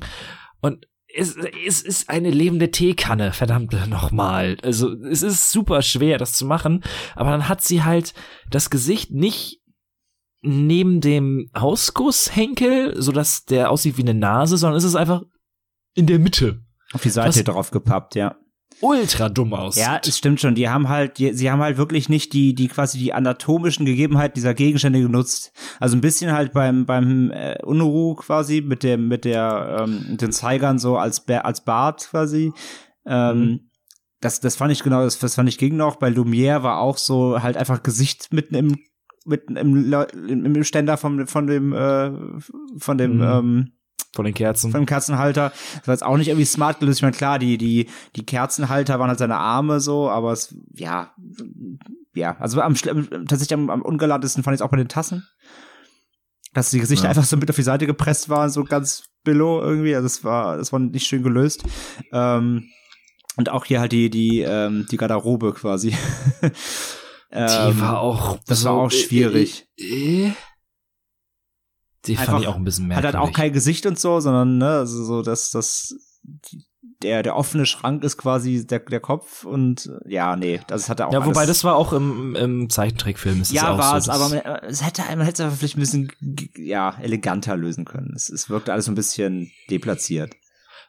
und 0.60 0.88
es, 1.14 1.36
es 1.66 1.82
ist 1.82 2.10
eine 2.10 2.32
lebende 2.32 2.72
Teekanne, 2.72 3.34
verdammt 3.34 3.74
nochmal. 3.90 4.58
Also 4.64 4.94
es 5.04 5.22
ist 5.22 5.52
super 5.52 5.82
schwer, 5.82 6.18
das 6.18 6.34
zu 6.34 6.46
machen, 6.46 6.84
aber 7.16 7.32
dann 7.32 7.50
hat 7.50 7.62
sie 7.62 7.84
halt 7.84 8.14
das 8.50 8.70
Gesicht 8.70 9.12
nicht 9.12 9.60
neben 10.42 11.02
dem 11.02 11.52
Hausgusshenkel, 11.56 13.00
so 13.00 13.12
dass 13.12 13.46
der 13.46 13.70
aussieht 13.70 13.98
wie 13.98 14.02
eine 14.02 14.14
Nase, 14.14 14.58
sondern 14.58 14.78
es 14.78 14.84
ist 14.84 14.96
einfach 14.96 15.22
in 15.94 16.08
der 16.08 16.18
Mitte. 16.18 16.64
Auf 16.94 17.02
die 17.02 17.10
Seite 17.10 17.44
drauf 17.44 17.72
gepappt, 17.72 18.16
ja. 18.16 18.36
Ultra 18.82 19.30
dumm 19.30 19.54
aus. 19.54 19.76
Ja, 19.76 20.00
es 20.04 20.18
stimmt 20.18 20.42
schon. 20.42 20.56
Die 20.56 20.70
haben 20.70 20.90
halt, 20.90 21.20
die, 21.20 21.34
sie 21.34 21.52
haben 21.52 21.62
halt 21.62 21.78
wirklich 21.78 22.10
nicht 22.10 22.34
die, 22.34 22.56
die 22.56 22.68
quasi 22.68 22.98
die 22.98 23.14
anatomischen 23.14 23.86
Gegebenheiten 23.86 24.34
dieser 24.34 24.54
Gegenstände 24.54 25.02
genutzt. 25.02 25.52
Also 25.80 25.96
ein 25.96 26.02
bisschen 26.02 26.32
halt 26.32 26.54
beim 26.54 26.86
beim 26.86 27.32
äh, 27.32 27.62
Unruh 27.64 28.16
quasi 28.16 28.62
mit 28.62 28.84
dem 28.84 29.08
mit 29.08 29.26
der 29.26 29.82
ähm, 29.82 30.18
den 30.18 30.32
Zeigern 30.32 30.80
so 30.80 30.98
als 30.98 31.28
als 31.28 31.64
Bart 31.64 32.08
quasi. 32.10 32.54
Ähm, 33.06 33.40
mhm. 33.40 33.60
Das 34.20 34.40
das 34.40 34.56
fand 34.56 34.72
ich 34.72 34.84
genau, 34.84 35.04
das, 35.04 35.20
das 35.20 35.36
fand 35.36 35.50
ich 35.50 35.60
ging 35.60 35.76
noch. 35.76 35.98
Bei 35.98 36.10
Lumière 36.10 36.64
war 36.64 36.80
auch 36.80 36.98
so 36.98 37.42
halt 37.42 37.58
einfach 37.58 37.84
Gesicht 37.84 38.34
mitten 38.34 38.56
im 38.56 38.78
mitten 39.26 39.58
im, 39.58 39.94
im 40.46 40.64
Ständer 40.64 40.98
von 40.98 41.28
von 41.28 41.46
dem 41.46 41.74
äh, 41.74 42.12
von 42.78 42.98
dem 42.98 43.18
mhm. 43.18 43.22
ähm, 43.22 43.72
von 44.14 44.26
den 44.26 44.34
Kerzen. 44.34 44.72
Von 44.72 44.82
dem 44.82 44.86
Kerzenhalter. 44.86 45.52
Das 45.78 45.88
war 45.88 45.94
jetzt 45.94 46.04
auch 46.04 46.18
nicht 46.18 46.28
irgendwie 46.28 46.46
smart 46.46 46.80
gelöst. 46.80 47.00
Ich 47.00 47.04
meine, 47.04 47.16
klar, 47.16 47.40
die, 47.40 47.58
die, 47.58 47.88
die 48.16 48.26
Kerzenhalter 48.26 49.00
waren 49.00 49.10
halt 49.10 49.20
seine 49.20 49.38
Arme 49.38 49.80
so, 49.80 50.10
aber 50.10 50.34
es, 50.34 50.56
ja, 50.74 51.14
ja, 52.14 52.36
also 52.40 52.62
am, 52.62 52.76
tatsächlich 52.76 53.54
am, 53.54 53.70
am 53.70 53.82
ungeladesten 53.82 54.44
fand 54.44 54.56
ich 54.56 54.60
es 54.60 54.62
auch 54.62 54.72
bei 54.72 54.78
den 54.78 54.90
Tassen. 54.90 55.28
Dass 56.54 56.70
die 56.70 56.80
Gesichter 56.80 57.06
ja. 57.06 57.10
einfach 57.12 57.24
so 57.24 57.38
mit 57.38 57.50
auf 57.50 57.56
die 57.56 57.62
Seite 57.62 57.88
gepresst 57.88 58.28
waren, 58.28 58.50
so 58.50 58.66
ganz 58.66 59.04
billow 59.24 59.62
irgendwie. 59.62 59.96
Also 59.96 60.06
das 60.06 60.24
war, 60.26 60.58
das 60.58 60.74
war 60.74 60.80
nicht 60.80 61.08
schön 61.08 61.24
gelöst. 61.24 61.64
Ähm, 62.12 62.68
und 63.38 63.50
auch 63.50 63.64
hier 63.64 63.80
halt 63.80 63.94
die, 63.94 64.10
die, 64.10 64.42
ähm, 64.42 64.86
die 64.92 64.98
Garderobe 64.98 65.54
quasi. 65.54 65.96
ähm, 67.32 67.48
die 67.48 67.80
war 67.80 68.02
auch. 68.02 68.38
Das 68.48 68.62
so 68.62 68.66
war 68.70 68.74
auch 68.76 68.92
schwierig. 68.92 69.68
Äh, 69.80 70.28
äh, 70.28 70.32
die 72.06 72.16
fand 72.16 72.30
Einfach, 72.30 72.42
ich 72.42 72.48
auch 72.48 72.56
ein 72.56 72.64
bisschen 72.64 72.88
merkwürdig. 72.88 73.16
Hat 73.16 73.22
halt 73.22 73.30
auch 73.30 73.36
kein 73.36 73.54
Gesicht 73.54 73.86
und 73.86 74.00
so, 74.00 74.20
sondern, 74.20 74.58
ne, 74.58 74.70
also 74.70 75.04
so, 75.04 75.22
dass 75.22 75.52
das, 75.52 75.96
der, 77.04 77.24
der 77.24 77.36
offene 77.36 77.66
Schrank 77.66 78.04
ist 78.04 78.18
quasi 78.18 78.66
der, 78.66 78.80
der 78.80 79.00
Kopf 79.00 79.44
und 79.44 79.92
ja, 80.06 80.36
nee, 80.36 80.60
das 80.68 80.90
hat 80.90 81.00
er 81.00 81.08
auch. 81.08 81.14
Ja, 81.14 81.26
wobei 81.26 81.46
das 81.46 81.64
war 81.64 81.76
auch 81.76 81.94
im, 81.94 82.36
im 82.36 82.70
Zeichentrickfilm. 82.70 83.42
Ist 83.42 83.52
ja, 83.52 83.78
war 83.78 83.98
es, 83.98 84.06
so, 84.06 84.12
aber 84.12 84.30
man, 84.30 84.40
es 84.68 84.86
hätte, 84.86 85.04
man 85.10 85.22
hätte 85.22 85.44
es 85.44 85.58
vielleicht 85.58 85.78
ein 85.78 85.80
bisschen, 85.80 86.12
ja, 86.56 86.96
eleganter 87.02 87.56
lösen 87.58 87.86
können. 87.86 88.14
Es, 88.16 88.30
es 88.30 88.50
wirkte 88.50 88.72
alles 88.72 88.86
so 88.86 88.92
ein 88.92 88.96
bisschen 88.96 89.52
deplatziert. 89.70 90.34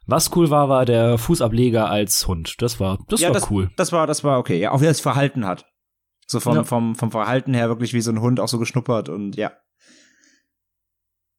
Was 0.06 0.34
cool 0.34 0.50
war, 0.50 0.68
war 0.68 0.84
der 0.84 1.16
Fußableger 1.16 1.88
als 1.88 2.26
Hund. 2.26 2.56
Das 2.58 2.80
war, 2.80 2.98
das 3.08 3.20
ja, 3.20 3.28
war 3.28 3.34
das, 3.34 3.50
cool. 3.50 3.70
Das 3.76 3.92
war, 3.92 4.06
das 4.06 4.24
war 4.24 4.38
okay. 4.38 4.58
Ja, 4.58 4.72
auch 4.72 4.80
wie 4.80 4.86
er 4.86 4.94
sich 4.94 5.02
verhalten 5.02 5.46
hat. 5.46 5.66
So 6.26 6.40
vom, 6.40 6.56
ja. 6.56 6.64
vom, 6.64 6.94
vom 6.94 7.10
Verhalten 7.10 7.54
her 7.54 7.68
wirklich 7.68 7.94
wie 7.94 8.00
so 8.00 8.10
ein 8.10 8.20
Hund 8.20 8.40
auch 8.40 8.48
so 8.48 8.58
geschnuppert 8.58 9.08
und 9.08 9.36
ja. 9.36 9.52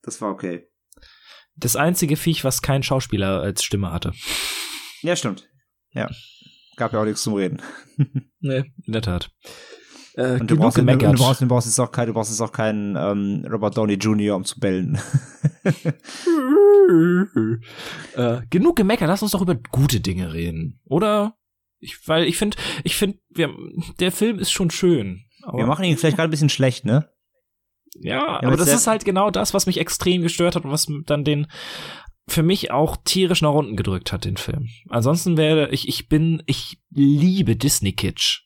Das 0.04 0.22
war 0.22 0.30
okay. 0.30 0.68
Das 1.56 1.76
einzige 1.76 2.18
Viech, 2.18 2.44
was 2.44 2.62
kein 2.62 2.84
Schauspieler 2.84 3.42
als 3.42 3.64
Stimme 3.64 3.92
hatte. 3.92 4.14
Ja, 5.02 5.16
stimmt. 5.16 5.50
Ja. 5.92 6.10
Gab 6.76 6.94
ja 6.94 7.02
auch 7.02 7.06
nichts 7.06 7.24
zum 7.24 7.34
Reden. 7.34 7.62
nee, 8.40 8.64
in 8.86 8.94
der 8.94 9.02
Tat. 9.02 9.32
Äh, 10.16 10.40
und 10.40 10.50
du 10.50 10.58
brauchst, 10.58 10.78
du, 10.78 10.84
du, 10.84 11.14
brauchst, 11.14 11.42
du 11.42 11.48
brauchst 11.48 11.68
jetzt 11.68 11.80
auch 11.80 11.92
keinen, 11.92 12.08
du 12.08 12.14
brauchst 12.14 12.32
jetzt 12.32 12.42
auch 12.42 12.52
keinen 12.52 12.96
ähm, 12.96 13.46
Robert 13.50 13.78
Downey 13.78 13.94
Jr., 13.94 14.36
um 14.36 14.46
zu 14.46 14.60
bellen. 14.60 15.00
äh, 18.16 18.42
genug 18.50 18.76
gemeckert, 18.76 19.08
lass 19.08 19.24
uns 19.24 19.32
doch 19.32 19.42
über 19.42 19.56
gute 19.56 20.00
Dinge 20.00 20.34
reden, 20.34 20.82
oder? 20.86 21.38
Ich, 21.80 22.08
weil 22.08 22.26
ich 22.26 22.38
finde, 22.38 22.58
ich 22.84 22.96
finde, 22.96 23.20
der 24.00 24.12
Film 24.12 24.40
ist 24.40 24.52
schon 24.52 24.72
schön. 24.72 25.26
wir 25.52 25.66
machen 25.66 25.84
ihn 25.86 25.98
vielleicht 25.98 26.18
gerade 26.18 26.30
ein 26.30 26.32
bisschen 26.32 26.50
schlecht, 26.50 26.86
ne? 26.86 27.10
Ja, 28.00 28.42
ja 28.42 28.44
aber 28.44 28.58
das 28.58 28.74
ist 28.74 28.88
halt 28.88 29.06
genau 29.06 29.30
das, 29.30 29.54
was 29.54 29.66
mich 29.66 29.80
extrem 29.80 30.22
gestört 30.22 30.56
hat 30.56 30.66
und 30.66 30.72
was 30.72 30.88
dann 31.06 31.24
den 31.24 31.48
für 32.28 32.44
mich 32.44 32.72
auch 32.72 32.98
tierisch 33.04 33.42
nach 33.42 33.54
unten 33.54 33.76
gedrückt 33.76 34.14
hat, 34.14 34.26
den 34.26 34.38
Film. 34.38 34.70
Ansonsten 34.90 35.38
wäre 35.38 35.70
ich, 35.72 35.88
ich 35.88 36.08
bin, 36.08 36.42
ich 36.46 36.80
liebe 36.90 37.56
Disney 37.56 37.94
Kitsch. 37.94 38.44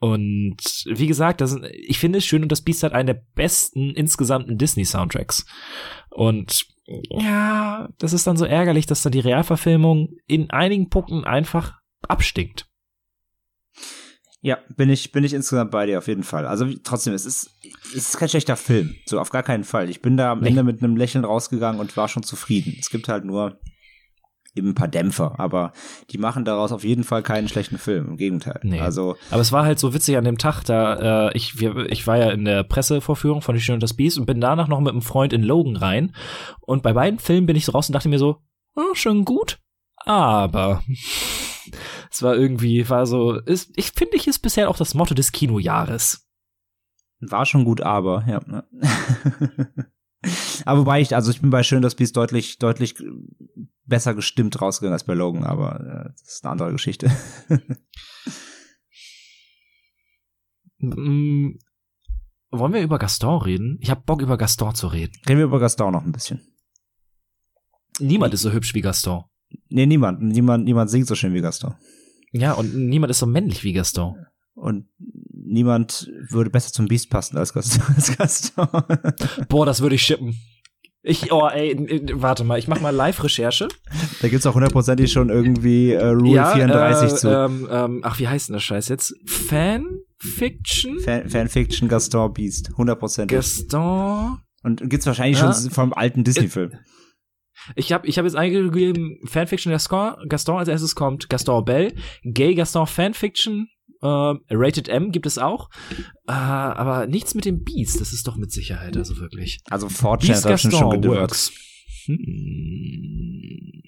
Und 0.00 0.56
wie 0.86 1.06
gesagt, 1.06 1.40
das, 1.40 1.58
ich 1.72 1.98
finde 1.98 2.18
es 2.18 2.24
schön 2.24 2.42
und 2.42 2.52
das 2.52 2.62
Biest 2.62 2.84
hat 2.84 2.92
einen 2.92 3.08
der 3.08 3.22
besten 3.34 3.90
insgesamten 3.90 4.56
Disney-Soundtracks. 4.56 5.44
Und 6.10 6.66
ja, 6.86 7.88
das 7.98 8.12
ist 8.12 8.26
dann 8.26 8.36
so 8.36 8.44
ärgerlich, 8.44 8.86
dass 8.86 9.02
dann 9.02 9.12
die 9.12 9.20
Realverfilmung 9.20 10.14
in 10.26 10.50
einigen 10.50 10.88
Punkten 10.88 11.24
einfach 11.24 11.74
abstinkt. 12.06 12.67
Ja, 14.40 14.58
bin 14.76 14.88
ich, 14.88 15.10
bin 15.10 15.24
ich 15.24 15.34
insgesamt 15.34 15.72
bei 15.72 15.86
dir 15.86 15.98
auf 15.98 16.06
jeden 16.06 16.22
Fall. 16.22 16.46
Also 16.46 16.66
trotzdem, 16.84 17.12
es 17.12 17.26
ist, 17.26 17.50
es 17.88 18.08
ist 18.08 18.18
kein 18.18 18.28
schlechter 18.28 18.56
Film. 18.56 18.94
So, 19.04 19.18
auf 19.18 19.30
gar 19.30 19.42
keinen 19.42 19.64
Fall. 19.64 19.90
Ich 19.90 20.00
bin 20.00 20.16
da 20.16 20.30
am 20.30 20.44
Ende 20.44 20.62
mit 20.62 20.82
einem 20.82 20.96
Lächeln 20.96 21.24
rausgegangen 21.24 21.80
und 21.80 21.96
war 21.96 22.08
schon 22.08 22.22
zufrieden. 22.22 22.76
Es 22.78 22.90
gibt 22.90 23.08
halt 23.08 23.24
nur 23.24 23.58
eben 24.54 24.68
ein 24.70 24.74
paar 24.74 24.88
Dämpfer, 24.88 25.38
aber 25.38 25.72
die 26.10 26.18
machen 26.18 26.44
daraus 26.44 26.72
auf 26.72 26.84
jeden 26.84 27.04
Fall 27.04 27.22
keinen 27.22 27.48
schlechten 27.48 27.78
Film. 27.78 28.08
Im 28.08 28.16
Gegenteil. 28.16 28.60
Nee. 28.62 28.80
Also, 28.80 29.16
aber 29.30 29.40
es 29.40 29.52
war 29.52 29.64
halt 29.64 29.78
so 29.78 29.92
witzig 29.92 30.16
an 30.16 30.24
dem 30.24 30.38
Tag, 30.38 30.62
da 30.64 31.28
äh, 31.28 31.36
ich, 31.36 31.60
wir, 31.60 31.90
ich 31.90 32.06
war 32.06 32.18
ja 32.18 32.30
in 32.30 32.44
der 32.44 32.62
Pressevorführung 32.62 33.42
von 33.42 33.54
Die 33.54 33.60
Schöne 33.60 33.74
und 33.74 33.82
das 33.82 33.94
Biest 33.94 34.18
und 34.18 34.26
bin 34.26 34.40
danach 34.40 34.68
noch 34.68 34.80
mit 34.80 34.92
einem 34.92 35.02
Freund 35.02 35.32
in 35.32 35.42
Logan 35.42 35.76
rein. 35.76 36.14
Und 36.60 36.82
bei 36.82 36.92
beiden 36.92 37.18
Filmen 37.18 37.46
bin 37.46 37.56
ich 37.56 37.64
so 37.64 37.72
raus 37.72 37.88
und 37.88 37.94
dachte 37.94 38.08
mir 38.08 38.18
so, 38.18 38.38
oh, 38.76 38.94
schon 38.94 39.24
gut, 39.24 39.58
aber 40.04 40.82
es 42.10 42.22
war 42.22 42.34
irgendwie, 42.36 42.88
war 42.88 43.06
so, 43.06 43.34
ist, 43.34 43.70
ich 43.76 43.92
finde, 43.92 44.16
ich 44.16 44.26
ist 44.26 44.38
bisher 44.40 44.70
auch 44.70 44.76
das 44.76 44.94
Motto 44.94 45.14
des 45.14 45.32
Kinojahres. 45.32 46.28
War 47.20 47.46
schon 47.46 47.64
gut, 47.64 47.80
aber, 47.80 48.24
ja. 48.28 48.40
aber 50.64 50.80
wobei 50.80 51.00
ich, 51.00 51.14
also 51.14 51.30
ich 51.30 51.40
bin 51.40 51.50
bei 51.50 51.62
Schön 51.62 51.82
das 51.82 51.94
Biest 51.94 52.16
deutlich, 52.16 52.58
deutlich 52.58 52.94
besser 53.84 54.14
gestimmt 54.14 54.60
rausgegangen 54.60 54.92
als 54.92 55.04
bei 55.04 55.14
Logan, 55.14 55.44
aber 55.44 55.80
äh, 55.80 56.10
das 56.10 56.34
ist 56.34 56.44
eine 56.44 56.52
andere 56.52 56.72
Geschichte. 56.72 57.10
mm, 60.78 61.58
wollen 62.50 62.72
wir 62.72 62.82
über 62.82 62.98
Gaston 62.98 63.42
reden? 63.42 63.78
Ich 63.80 63.90
hab 63.90 64.06
Bock, 64.06 64.22
über 64.22 64.38
Gaston 64.38 64.74
zu 64.74 64.86
reden. 64.86 65.12
Reden 65.28 65.38
wir 65.38 65.46
über 65.46 65.60
Gaston 65.60 65.92
noch 65.92 66.04
ein 66.04 66.12
bisschen. 66.12 66.40
Niemand 67.98 68.32
ist 68.32 68.42
so 68.42 68.52
hübsch 68.52 68.74
wie 68.74 68.80
Gaston. 68.80 69.24
Nee, 69.68 69.86
niemand. 69.86 70.22
Niemand, 70.22 70.64
niemand 70.64 70.90
singt 70.90 71.06
so 71.08 71.14
schön 71.14 71.34
wie 71.34 71.40
Gaston. 71.40 71.74
Ja, 72.32 72.52
und 72.52 72.74
niemand 72.74 73.10
ist 73.10 73.18
so 73.18 73.26
männlich 73.26 73.64
wie 73.64 73.72
Gaston. 73.72 74.26
Und 74.54 74.86
niemand 75.32 76.10
würde 76.28 76.50
besser 76.50 76.72
zum 76.72 76.88
Beast 76.88 77.10
passen 77.10 77.36
als 77.38 77.52
Gaston. 77.52 77.82
Als 77.96 78.16
Gaston. 78.16 78.68
Boah, 79.48 79.66
das 79.66 79.80
würde 79.80 79.94
ich 79.94 80.02
shippen. 80.02 80.36
Ich, 81.02 81.32
oh, 81.32 81.46
ey, 81.46 82.02
warte 82.14 82.44
mal, 82.44 82.58
ich 82.58 82.66
mach 82.66 82.80
mal 82.80 82.90
Live-Recherche. 82.90 83.68
Da 84.20 84.28
gibt's 84.28 84.44
auch 84.46 84.54
hundertprozentig 84.54 85.10
schon 85.12 85.30
irgendwie 85.30 85.92
äh, 85.92 86.08
Rule 86.08 86.34
ja, 86.34 86.50
34 86.50 87.10
äh, 87.10 87.14
zu. 87.14 87.28
Ähm, 87.28 87.68
ähm, 87.70 88.00
ach, 88.02 88.18
wie 88.18 88.26
heißt 88.26 88.48
denn 88.48 88.54
das 88.54 88.64
Scheiß 88.64 88.88
jetzt? 88.88 89.14
Fanfiction? 89.24 90.98
Fan 90.98 91.28
Fanfiction 91.28 91.88
Gaston 91.88 92.32
Beast, 92.32 92.72
hundertprozentig. 92.76 93.36
Gaston. 93.36 94.40
Und 94.64 94.90
gibt's 94.90 95.06
wahrscheinlich 95.06 95.38
ja. 95.38 95.52
schon 95.52 95.70
vom 95.70 95.92
alten 95.92 96.24
Disney-Film. 96.24 96.72
Ich 97.74 97.92
habe 97.92 98.06
ich 98.06 98.18
hab 98.18 98.24
jetzt 98.24 98.36
eingegeben, 98.36 99.18
Fanfiction 99.24 99.72
Gaston, 99.72 100.28
Gaston 100.28 100.58
als 100.58 100.68
erstes 100.68 100.94
kommt 100.94 101.28
Gaston 101.28 101.64
Bell, 101.64 101.94
Gay 102.24 102.54
Gaston 102.54 102.86
Fanfiction, 102.86 103.68
äh, 104.02 104.06
Rated 104.06 104.88
M 104.88 105.10
gibt 105.10 105.26
es 105.26 105.38
auch, 105.38 105.70
äh, 106.26 106.32
aber 106.32 107.06
nichts 107.06 107.34
mit 107.34 107.44
dem 107.44 107.64
Beast, 107.64 108.00
das 108.00 108.12
ist 108.12 108.26
doch 108.26 108.36
mit 108.36 108.52
Sicherheit, 108.52 108.96
also 108.96 109.18
wirklich. 109.18 109.60
Also 109.70 109.88
Fortune 109.88 110.40
Gaston 110.40 110.70
schon 110.70 111.04
works. 111.04 111.52
Hm. 112.06 113.82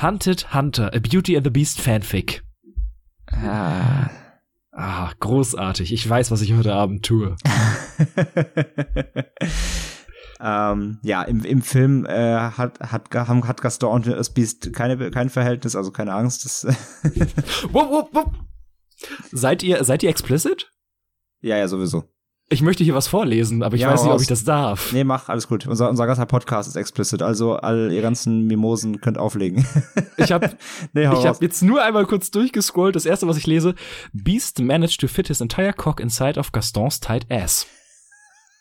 Hunted 0.00 0.52
Hunter, 0.52 0.92
A 0.94 0.98
Beauty 0.98 1.36
and 1.36 1.46
the 1.46 1.50
Beast 1.50 1.80
Fanfic. 1.80 2.42
Ah. 3.32 4.10
Ah, 4.78 5.10
großartig. 5.20 5.90
Ich 5.90 6.06
weiß, 6.06 6.30
was 6.30 6.42
ich 6.42 6.52
heute 6.52 6.74
Abend 6.74 7.04
tue. 7.04 7.34
Ähm, 10.40 10.98
ja, 11.02 11.22
im, 11.22 11.44
im 11.44 11.62
Film 11.62 12.04
äh, 12.06 12.36
hat, 12.36 12.80
hat, 12.80 13.14
hat 13.14 13.60
Gaston 13.62 13.90
und 13.90 14.06
das 14.06 14.30
Beast 14.30 14.72
keine, 14.72 15.10
kein 15.10 15.30
Verhältnis, 15.30 15.76
also 15.76 15.90
keine 15.90 16.12
Angst. 16.12 16.44
Das 16.44 16.64
wupp, 17.72 17.90
wupp, 17.90 18.14
wupp. 18.14 18.34
Seid 19.32 19.62
ihr, 19.62 19.82
seid 19.84 20.02
ihr 20.02 20.10
explicit? 20.10 20.70
Ja, 21.40 21.56
ja, 21.56 21.68
sowieso. 21.68 22.04
Ich 22.48 22.62
möchte 22.62 22.84
hier 22.84 22.94
was 22.94 23.08
vorlesen, 23.08 23.64
aber 23.64 23.74
ich 23.74 23.82
ja, 23.82 23.90
weiß 23.90 24.04
nicht, 24.04 24.12
ob 24.12 24.20
ich 24.20 24.28
das 24.28 24.44
darf. 24.44 24.92
Nee, 24.92 25.02
mach, 25.02 25.28
alles 25.28 25.48
gut. 25.48 25.66
Unser, 25.66 25.90
unser 25.90 26.06
ganzer 26.06 26.26
Podcast 26.26 26.68
ist 26.68 26.76
explicit, 26.76 27.20
also 27.20 27.56
all 27.56 27.90
ihr 27.92 28.02
ganzen 28.02 28.46
Mimosen 28.46 29.00
könnt 29.00 29.18
auflegen. 29.18 29.66
Ich 30.16 30.30
habe 30.30 30.56
nee, 30.92 31.02
ich 31.02 31.26
hab 31.26 31.42
jetzt 31.42 31.62
nur 31.62 31.82
einmal 31.82 32.06
kurz 32.06 32.30
durchgescrollt. 32.30 32.94
Das 32.94 33.04
erste, 33.04 33.26
was 33.26 33.36
ich 33.36 33.46
lese, 33.46 33.74
Beast 34.12 34.60
managed 34.60 35.00
to 35.00 35.08
fit 35.08 35.26
his 35.26 35.40
entire 35.40 35.72
cock 35.72 35.98
inside 35.98 36.38
of 36.38 36.52
Gastons 36.52 37.00
tight 37.00 37.26
ass. 37.30 37.66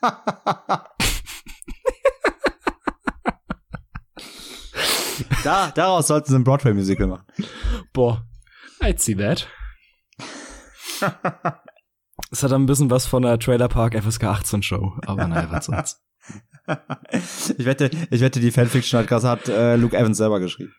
da, 5.44 5.72
daraus 5.72 6.08
sollten 6.08 6.30
sie 6.30 6.36
ein 6.36 6.44
Broadway-Musical 6.44 7.08
machen. 7.08 7.26
Boah, 7.94 8.26
I'd 8.82 9.00
see 9.00 9.16
that. 9.16 9.48
Es 12.32 12.44
hat 12.44 12.52
ein 12.52 12.66
bisschen 12.66 12.90
was 12.90 13.06
von 13.06 13.24
der 13.24 13.40
Trailer 13.40 13.68
Park 13.68 13.96
FSK 14.02 14.24
18 14.24 14.64
Show, 14.64 14.98
aber 15.06 15.28
naja, 15.28 15.48
was 15.52 15.66
sonst. 15.66 16.02
ich 17.58 17.66
wette, 17.66 17.92
ich 18.10 18.22
wette, 18.22 18.40
die 18.40 18.52
Fanfiction 18.52 19.00
hat, 19.00 19.24
hat 19.24 19.48
äh, 19.48 19.76
Luke 19.76 19.96
Evans 19.96 20.18
selber 20.18 20.40
geschrieben. 20.40 20.74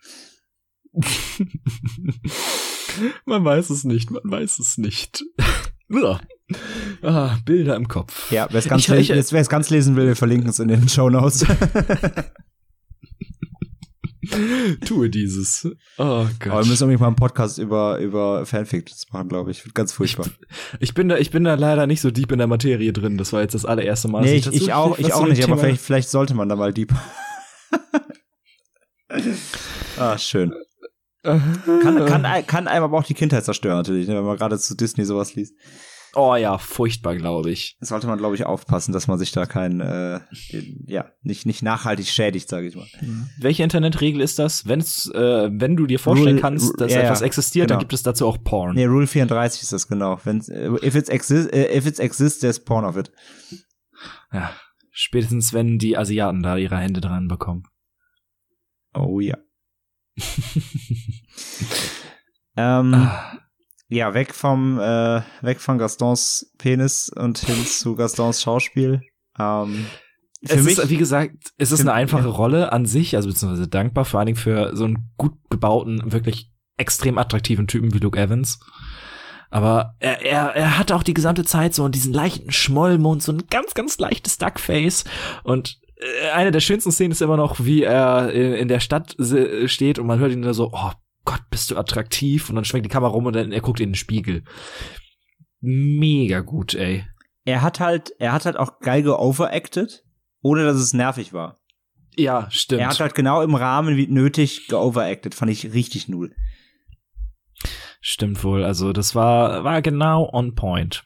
man 3.24 3.44
weiß 3.44 3.70
es 3.70 3.84
nicht, 3.84 4.10
man 4.10 4.22
weiß 4.24 4.58
es 4.58 4.78
nicht. 4.78 5.22
Ah, 7.02 7.36
Bilder 7.44 7.76
im 7.76 7.88
Kopf. 7.88 8.30
Ja, 8.30 8.48
wer 8.50 8.58
es 8.58 8.68
ganz, 8.68 8.88
ich, 8.88 9.48
ganz 9.48 9.70
lesen 9.70 9.96
will, 9.96 10.06
wir 10.06 10.16
verlinken 10.16 10.50
es 10.50 10.58
in 10.58 10.68
den 10.68 10.88
Show 10.88 11.10
Notes. 11.10 11.44
Tue 14.84 15.10
dieses. 15.10 15.68
Oh 15.98 16.26
Gott. 16.38 16.52
Aber 16.52 16.62
wir 16.62 16.68
müssen 16.68 16.84
irgendwie 16.84 17.00
mal 17.00 17.08
einen 17.08 17.16
Podcast 17.16 17.58
über, 17.58 17.98
über 17.98 18.44
Fanfictions 18.46 19.06
machen, 19.12 19.28
glaube 19.28 19.50
ich. 19.50 19.64
Wird 19.64 19.74
ganz 19.74 19.92
furchtbar. 19.92 20.26
Ich, 20.74 20.88
ich, 20.88 20.94
bin 20.94 21.08
da, 21.08 21.16
ich 21.18 21.30
bin 21.30 21.44
da 21.44 21.54
leider 21.54 21.86
nicht 21.86 22.00
so 22.00 22.10
deep 22.10 22.32
in 22.32 22.38
der 22.38 22.46
Materie 22.46 22.92
drin. 22.92 23.18
Das 23.18 23.32
war 23.32 23.42
jetzt 23.42 23.54
das 23.54 23.64
allererste 23.64 24.08
Mal. 24.08 24.22
Nee, 24.22 24.36
ich, 24.36 24.46
ich 24.48 24.72
auch, 24.72 24.98
ich 24.98 25.12
auch 25.12 25.26
nicht, 25.26 25.44
aber 25.44 25.58
vielleicht, 25.58 25.80
vielleicht 25.80 26.08
sollte 26.08 26.34
man 26.34 26.48
da 26.48 26.56
mal 26.56 26.72
deep. 26.72 26.92
ah, 29.98 30.18
schön. 30.18 30.52
Kann, 31.26 32.06
kann, 32.06 32.46
kann 32.46 32.68
einem 32.68 32.84
aber 32.84 32.98
auch 32.98 33.04
die 33.04 33.14
Kindheit 33.14 33.44
zerstören, 33.44 33.76
natürlich, 33.76 34.08
ne, 34.08 34.16
wenn 34.16 34.24
man 34.24 34.36
gerade 34.36 34.58
zu 34.58 34.76
Disney 34.76 35.04
sowas 35.04 35.34
liest. 35.34 35.54
Oh 36.18 36.34
ja, 36.34 36.56
furchtbar, 36.56 37.14
glaube 37.14 37.50
ich. 37.50 37.76
Sollte 37.80 38.06
man, 38.06 38.16
glaube 38.16 38.34
ich, 38.36 38.46
aufpassen, 38.46 38.92
dass 38.92 39.06
man 39.06 39.18
sich 39.18 39.32
da 39.32 39.44
kein, 39.44 39.80
äh, 39.80 40.20
ja, 40.86 41.10
nicht, 41.20 41.44
nicht 41.44 41.62
nachhaltig 41.62 42.06
schädigt, 42.08 42.48
sage 42.48 42.68
ich 42.68 42.74
mal. 42.74 42.86
Welche 43.38 43.62
Internetregel 43.62 44.22
ist 44.22 44.38
das? 44.38 44.66
Wenn's, 44.66 45.10
äh, 45.14 45.50
wenn 45.52 45.76
du 45.76 45.86
dir 45.86 45.98
vorstellen 45.98 46.36
Rule- 46.36 46.40
kannst, 46.40 46.80
dass 46.80 46.90
ja, 46.90 47.00
etwas 47.00 47.20
existiert, 47.20 47.68
dann 47.68 47.76
genau. 47.76 47.80
gibt 47.80 47.92
es 47.92 48.02
dazu 48.02 48.26
auch 48.26 48.38
Porn. 48.42 48.76
Nee, 48.76 48.86
Rule 48.86 49.06
34 49.06 49.62
ist 49.64 49.74
das 49.74 49.88
genau. 49.88 50.18
Wenn, 50.24 50.40
äh, 50.48 50.68
if 50.82 50.94
it's 50.94 51.10
exist, 51.10 51.52
äh, 51.52 51.76
if 51.76 51.84
it's 51.84 51.98
exists, 51.98 52.40
there's 52.40 52.64
porn 52.64 52.86
of 52.86 52.96
it. 52.96 53.12
Ja, 54.32 54.52
spätestens 54.92 55.52
wenn 55.52 55.78
die 55.78 55.98
Asiaten 55.98 56.42
da 56.42 56.56
ihre 56.56 56.78
Hände 56.78 57.02
dran 57.02 57.28
bekommen. 57.28 57.64
Oh 58.94 59.20
ja. 59.20 59.36
ähm, 62.56 62.94
Ah. 62.94 63.38
ja, 63.88 64.14
weg 64.14 64.34
vom, 64.34 64.78
äh, 64.78 65.22
weg 65.42 65.60
von 65.60 65.78
Gastons 65.78 66.52
Penis 66.58 67.08
und 67.08 67.38
hin 67.38 67.56
zu 67.66 67.96
Gastons 67.96 68.42
Schauspiel. 68.42 69.02
Ähm, 69.38 69.86
für 70.44 70.56
es 70.56 70.64
mich, 70.64 70.78
ist, 70.78 70.90
wie 70.90 70.96
gesagt, 70.96 71.36
es 71.58 71.72
ist 71.72 71.80
eine 71.80 71.92
einfache. 71.92 72.28
Rolle 72.28 72.72
an 72.72 72.86
sich, 72.86 73.16
also 73.16 73.28
beziehungsweise 73.28 73.68
dankbar, 73.68 74.04
vor 74.04 74.20
allen 74.20 74.26
Dingen 74.26 74.38
für 74.38 74.76
so 74.76 74.84
einen 74.84 75.10
gut 75.16 75.34
gebauten, 75.50 76.12
wirklich 76.12 76.50
extrem 76.76 77.18
attraktiven 77.18 77.66
Typen 77.66 77.92
wie 77.94 77.98
Luke 77.98 78.18
Evans. 78.18 78.60
Aber 79.50 79.94
er, 80.00 80.22
er, 80.22 80.54
er 80.54 80.78
hat 80.78 80.92
auch 80.92 81.02
die 81.02 81.14
gesamte 81.14 81.44
Zeit 81.44 81.74
so 81.74 81.88
diesen 81.88 82.12
leichten 82.12 82.52
Schmollmund, 82.52 83.22
so 83.22 83.32
ein 83.32 83.44
ganz, 83.48 83.74
ganz 83.74 83.98
leichtes 83.98 84.38
Duckface. 84.38 85.04
Und 85.44 85.78
eine 86.34 86.50
der 86.50 86.60
schönsten 86.60 86.92
Szenen 86.92 87.12
ist 87.12 87.22
immer 87.22 87.36
noch, 87.36 87.64
wie 87.64 87.82
er 87.82 88.32
in, 88.32 88.52
in 88.52 88.68
der 88.68 88.80
Stadt 88.80 89.16
steht 89.66 89.98
und 89.98 90.06
man 90.06 90.18
hört 90.18 90.32
ihn 90.32 90.42
da 90.42 90.52
so, 90.52 90.70
oh 90.72 90.92
Gott, 91.24 91.42
bist 91.50 91.70
du 91.70 91.76
attraktiv. 91.76 92.48
Und 92.48 92.56
dann 92.56 92.64
schwenkt 92.64 92.86
die 92.86 92.90
Kamera 92.90 93.10
rum 93.10 93.26
und 93.26 93.34
dann 93.34 93.52
er 93.52 93.60
guckt 93.60 93.80
in 93.80 93.90
den 93.90 93.94
Spiegel. 93.94 94.44
Mega 95.60 96.40
gut, 96.40 96.74
ey. 96.74 97.04
er 97.44 97.62
hat 97.62 97.80
halt, 97.80 98.12
er 98.18 98.32
hat 98.32 98.44
halt 98.44 98.56
auch 98.56 98.80
geil 98.80 99.02
geoveracted, 99.02 100.04
ohne 100.42 100.64
dass 100.64 100.76
es 100.76 100.92
nervig 100.92 101.32
war. 101.32 101.60
Ja, 102.16 102.50
stimmt. 102.50 102.82
Er 102.82 102.88
hat 102.88 103.00
halt 103.00 103.14
genau 103.14 103.42
im 103.42 103.54
Rahmen 103.54 103.96
wie 103.96 104.06
nötig 104.06 104.68
geoveracted, 104.68 105.34
fand 105.34 105.50
ich 105.50 105.72
richtig 105.72 106.08
null. 106.08 106.34
Stimmt 108.00 108.42
wohl. 108.44 108.64
Also 108.64 108.92
das 108.92 109.14
war, 109.14 109.64
war 109.64 109.82
genau 109.82 110.30
on 110.32 110.54
point. 110.54 111.05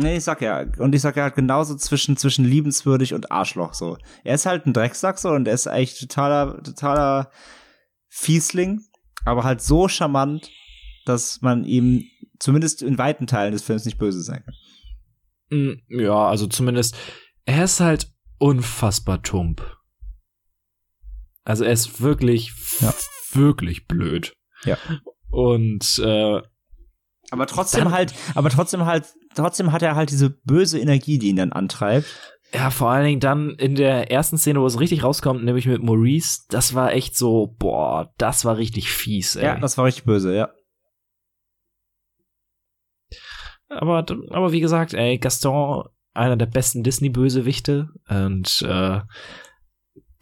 Nee, 0.00 0.16
ich 0.16 0.24
sag 0.24 0.40
ja, 0.40 0.64
und 0.78 0.94
ich 0.94 1.02
sag 1.02 1.16
ja 1.16 1.24
halt 1.24 1.34
genauso 1.34 1.76
zwischen, 1.76 2.16
zwischen 2.16 2.44
liebenswürdig 2.44 3.14
und 3.14 3.30
Arschloch 3.30 3.74
so. 3.74 3.98
Er 4.24 4.34
ist 4.34 4.46
halt 4.46 4.66
ein 4.66 4.72
Drecksack 4.72 5.18
so 5.18 5.30
und 5.30 5.46
er 5.46 5.54
ist 5.54 5.66
eigentlich 5.66 5.98
totaler, 5.98 6.62
totaler 6.62 7.30
Fiesling, 8.08 8.80
aber 9.24 9.44
halt 9.44 9.60
so 9.60 9.88
charmant, 9.88 10.50
dass 11.04 11.40
man 11.42 11.64
ihm 11.64 12.04
zumindest 12.38 12.82
in 12.82 12.98
weiten 12.98 13.26
Teilen 13.26 13.52
des 13.52 13.62
Films 13.62 13.84
nicht 13.84 13.98
böse 13.98 14.22
sein 14.22 14.42
kann. 14.44 14.54
Mm, 15.58 15.82
Ja, 16.00 16.28
also 16.28 16.46
zumindest, 16.46 16.96
er 17.44 17.64
ist 17.64 17.80
halt 17.80 18.10
unfassbar 18.38 19.22
tump. 19.22 19.62
Also 21.44 21.64
er 21.64 21.72
ist 21.72 22.00
wirklich, 22.00 22.52
Ja. 22.80 22.94
wirklich 23.32 23.86
blöd. 23.86 24.32
Ja. 24.64 24.78
Und 25.30 25.98
äh, 26.04 26.42
Aber 27.30 27.46
trotzdem 27.46 27.84
Dann- 27.84 27.92
halt, 27.92 28.14
aber 28.34 28.50
trotzdem 28.50 28.84
halt, 28.86 29.06
trotzdem 29.34 29.72
hat 29.72 29.82
er 29.82 29.94
halt 29.94 30.10
diese 30.10 30.30
böse 30.30 30.78
Energie, 30.80 31.18
die 31.18 31.28
ihn 31.28 31.36
dann 31.36 31.52
antreibt. 31.52 32.06
ja, 32.52 32.70
vor 32.70 32.90
allen 32.90 33.04
Dingen 33.04 33.20
dann 33.20 33.50
in 33.50 33.76
der 33.76 34.10
ersten 34.10 34.36
Szene, 34.36 34.60
wo 34.60 34.66
es 34.66 34.80
richtig 34.80 35.04
rauskommt, 35.04 35.44
nämlich 35.44 35.66
mit 35.66 35.82
Maurice, 35.82 36.42
das 36.48 36.74
war 36.74 36.92
echt 36.92 37.16
so, 37.16 37.54
boah, 37.58 38.12
das 38.18 38.44
war 38.44 38.56
richtig 38.56 38.90
fies, 38.90 39.36
ey. 39.36 39.44
Ja, 39.44 39.56
das 39.58 39.78
war 39.78 39.84
richtig 39.84 40.04
böse, 40.04 40.34
ja. 40.34 40.50
Aber, 43.68 44.04
aber 44.30 44.52
wie 44.52 44.60
gesagt, 44.60 44.94
ey, 44.94 45.18
Gaston, 45.18 45.84
einer 46.12 46.36
der 46.36 46.46
besten 46.46 46.82
Disney-Bösewichte 46.82 47.88
und 48.08 48.62
äh, 48.62 49.00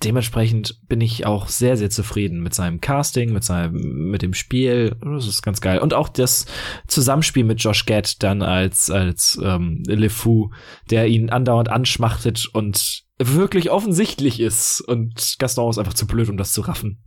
dementsprechend 0.05 0.80
bin 0.88 1.01
ich 1.01 1.26
auch 1.26 1.49
sehr, 1.49 1.76
sehr 1.76 1.90
zufrieden 1.90 2.40
mit 2.40 2.55
seinem 2.55 2.80
Casting, 2.80 3.32
mit 3.32 3.44
seinem, 3.44 4.11
mit 4.11 4.22
dem 4.22 4.34
Spiel. 4.34 4.96
Das 5.01 5.26
ist 5.26 5.42
ganz 5.42 5.61
geil. 5.61 5.80
Und 5.80 5.94
auch 5.94 6.09
das 6.09 6.46
Zusammenspiel 6.86 7.44
mit 7.44 7.62
Josh 7.62 7.86
Gad 7.86 8.22
dann 8.22 8.42
als, 8.42 8.90
als 8.90 9.38
ähm, 9.42 9.82
LeFou, 9.86 10.51
der 10.90 11.09
ihn 11.09 11.30
andauernd 11.30 11.68
anschmachtet 11.68 12.49
und 12.53 13.05
wirklich 13.18 13.70
offensichtlich 13.70 14.40
ist. 14.40 14.80
Und 14.80 15.36
Gaston 15.38 15.70
ist 15.70 15.78
einfach 15.78 15.94
zu 15.94 16.07
blöd, 16.07 16.28
um 16.28 16.36
das 16.36 16.53
zu 16.53 16.61
raffen. 16.61 17.03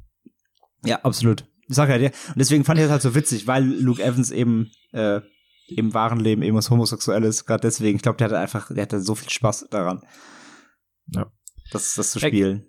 Ja, 0.83 1.01
absolut. 1.03 1.45
Ich 1.69 1.75
sag 1.75 1.89
ja, 1.89 1.97
der, 1.97 2.11
und 2.27 2.37
deswegen 2.37 2.65
fand 2.65 2.79
ich 2.79 2.83
das 2.83 2.91
halt 2.91 3.01
so 3.01 3.15
witzig, 3.15 3.47
weil 3.47 3.63
Luke 3.63 4.03
Evans 4.03 4.31
eben 4.31 4.71
äh, 4.91 5.21
im 5.69 5.93
wahren 5.93 6.19
Leben 6.19 6.41
eben 6.41 6.57
was 6.57 6.69
homosexuell 6.69 7.23
ist, 7.23 7.45
gerade 7.45 7.61
deswegen. 7.61 7.95
Ich 7.95 8.01
glaube, 8.01 8.17
der 8.17 8.25
hatte 8.25 8.39
einfach, 8.39 8.73
der 8.73 8.83
hatte 8.83 8.99
so 8.99 9.15
viel 9.15 9.29
Spaß 9.29 9.67
daran. 9.71 10.01
Ja. 11.07 11.31
Das, 11.71 11.93
das 11.93 12.11
zu 12.11 12.19
spielen. 12.19 12.67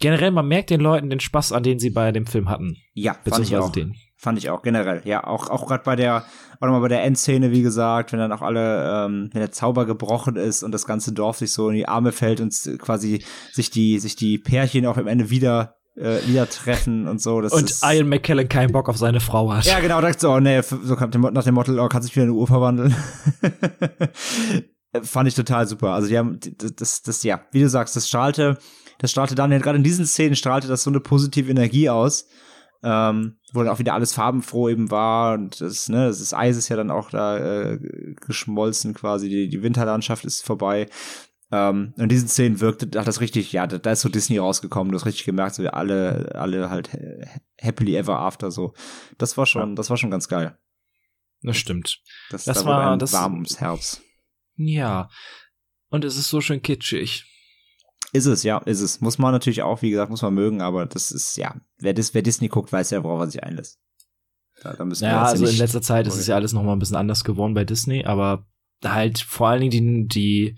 Generell, 0.00 0.30
man 0.32 0.48
merkt 0.48 0.70
den 0.70 0.80
Leuten 0.80 1.08
den 1.10 1.20
Spaß 1.20 1.52
an, 1.52 1.62
den 1.62 1.78
sie 1.78 1.90
bei 1.90 2.10
dem 2.12 2.26
Film 2.26 2.48
hatten. 2.48 2.76
Ja, 2.92 3.12
fand 3.12 3.26
ich 3.26 3.32
Beziehungsweise 3.32 3.62
auch. 3.62 3.72
den. 3.72 3.94
Fand 4.16 4.38
ich 4.38 4.50
auch, 4.50 4.62
generell. 4.62 5.02
Ja, 5.04 5.24
auch, 5.24 5.50
auch 5.50 5.66
gerade 5.66 5.84
bei 5.84 5.96
der, 5.96 6.24
auch 6.58 6.66
nochmal 6.66 6.80
bei 6.80 6.88
der 6.88 7.02
Endszene, 7.04 7.50
wie 7.52 7.62
gesagt, 7.62 8.12
wenn 8.12 8.18
dann 8.18 8.32
auch 8.32 8.42
alle, 8.42 9.04
ähm, 9.06 9.28
wenn 9.32 9.40
der 9.40 9.52
Zauber 9.52 9.84
gebrochen 9.84 10.36
ist 10.36 10.62
und 10.62 10.72
das 10.72 10.86
ganze 10.86 11.12
Dorf 11.12 11.38
sich 11.38 11.52
so 11.52 11.68
in 11.68 11.76
die 11.76 11.86
Arme 11.86 12.10
fällt 12.10 12.40
und 12.40 12.54
quasi 12.78 13.22
sich 13.52 13.70
die, 13.70 13.98
sich 13.98 14.16
die 14.16 14.38
Pärchen 14.38 14.86
auch 14.86 14.96
am 14.96 15.06
Ende 15.06 15.30
wieder, 15.30 15.76
äh, 15.96 16.26
wieder 16.26 16.48
treffen 16.48 17.06
und 17.06 17.20
so. 17.20 17.40
Das 17.40 17.52
Und 17.52 17.70
ist, 17.70 17.84
Ian 17.84 18.08
McKellen 18.08 18.48
keinen 18.48 18.72
Bock 18.72 18.88
auf 18.88 18.96
seine 18.96 19.20
Frau 19.20 19.52
hat. 19.52 19.64
Ja, 19.64 19.80
genau, 19.80 20.00
dachte 20.00 20.18
so, 20.18 20.32
oh 20.32 20.40
nee, 20.40 20.60
so 20.62 20.94
nach 20.94 21.44
dem 21.44 21.54
Motto, 21.54 21.72
oh, 21.78 21.88
kannst 21.88 22.08
dich 22.08 22.16
wieder 22.16 22.24
in 22.24 22.30
eine 22.30 22.38
Uhr 22.38 22.46
verwandeln. 22.46 22.94
Fand 25.02 25.28
ich 25.28 25.34
total 25.34 25.66
super. 25.66 25.90
Also 25.90 26.08
die 26.08 26.16
haben, 26.16 26.38
das, 26.58 26.74
das, 26.74 27.02
das, 27.02 27.22
ja, 27.24 27.40
wie 27.50 27.60
du 27.60 27.68
sagst, 27.68 27.96
das 27.96 28.08
strahlte, 28.08 28.58
das 28.98 29.10
strahlte 29.10 29.34
dann, 29.34 29.52
ja, 29.52 29.58
gerade 29.58 29.78
in 29.78 29.84
diesen 29.84 30.06
Szenen 30.06 30.36
strahlte 30.36 30.68
das 30.68 30.82
so 30.82 30.90
eine 30.90 31.00
positive 31.00 31.50
Energie 31.50 31.88
aus, 31.90 32.26
ähm, 32.82 33.38
wo 33.52 33.60
dann 33.62 33.68
auch 33.72 33.78
wieder 33.78 33.94
alles 33.94 34.12
farbenfroh 34.12 34.68
eben 34.68 34.90
war 34.90 35.34
und 35.34 35.60
das, 35.60 35.88
ne, 35.88 36.06
das 36.06 36.34
Eis 36.34 36.56
ist 36.56 36.68
ja 36.68 36.76
dann 36.76 36.90
auch 36.90 37.10
da 37.10 37.38
äh, 37.72 37.78
geschmolzen 38.26 38.94
quasi, 38.94 39.28
die, 39.28 39.48
die 39.48 39.62
Winterlandschaft 39.62 40.24
ist 40.24 40.44
vorbei. 40.44 40.88
Ähm, 41.52 41.94
in 41.98 42.08
diesen 42.08 42.26
Szenen 42.28 42.60
wirkte, 42.60 42.98
hat 42.98 43.06
das 43.06 43.20
richtig, 43.20 43.52
ja, 43.52 43.66
da, 43.66 43.78
da 43.78 43.92
ist 43.92 44.00
so 44.00 44.08
Disney 44.08 44.38
rausgekommen, 44.38 44.90
du 44.92 44.98
hast 44.98 45.06
richtig 45.06 45.24
gemerkt, 45.24 45.54
so 45.54 45.62
wir 45.62 45.74
alle, 45.74 46.32
alle 46.34 46.68
halt 46.70 46.92
ha- 46.92 46.98
happily 47.60 47.96
ever 47.96 48.18
after 48.18 48.50
so. 48.50 48.74
Das 49.18 49.36
war 49.36 49.46
schon, 49.46 49.76
das 49.76 49.88
war 49.90 49.96
schon 49.96 50.10
ganz 50.10 50.28
geil. 50.28 50.58
Das 51.42 51.56
stimmt. 51.58 52.00
Das, 52.30 52.44
Das 52.44 52.58
da 52.58 52.64
war- 52.64 52.96
das- 52.98 53.12
warm 53.12 53.34
ums 53.34 53.60
Herz. 53.60 54.00
Ja. 54.56 55.08
Und 55.90 56.04
es 56.04 56.16
ist 56.16 56.28
so 56.28 56.40
schön 56.40 56.62
kitschig. 56.62 57.24
Ist 58.14 58.26
es, 58.26 58.42
ja, 58.44 58.58
ist 58.58 58.80
es. 58.80 59.00
Muss 59.00 59.18
man 59.18 59.32
natürlich 59.32 59.62
auch, 59.62 59.82
wie 59.82 59.90
gesagt, 59.90 60.08
muss 60.10 60.22
man 60.22 60.32
mögen, 60.32 60.62
aber 60.62 60.86
das 60.86 61.10
ist, 61.10 61.36
ja, 61.36 61.56
wer, 61.78 61.92
das, 61.94 62.14
wer 62.14 62.22
Disney 62.22 62.48
guckt, 62.48 62.72
weiß 62.72 62.90
ja, 62.90 63.02
worauf 63.04 63.20
er 63.20 63.26
sich 63.30 63.42
einlässt. 63.42 63.78
Da, 64.62 64.72
da 64.72 64.84
müssen 64.84 65.02
wir 65.02 65.08
Ja, 65.10 65.22
jetzt 65.22 65.32
also 65.32 65.44
in 65.44 65.50
nicht- 65.50 65.58
letzter 65.58 65.82
Zeit 65.82 66.06
ist 66.06 66.16
es 66.16 66.26
ja 66.28 66.36
alles 66.36 66.52
noch 66.52 66.62
mal 66.62 66.72
ein 66.74 66.78
bisschen 66.78 66.96
anders 66.96 67.24
geworden 67.24 67.54
bei 67.54 67.64
Disney, 67.64 68.04
aber 68.04 68.46
halt 68.84 69.18
vor 69.18 69.48
allen 69.48 69.68
Dingen 69.68 70.06
die, 70.08 70.08
die, 70.08 70.56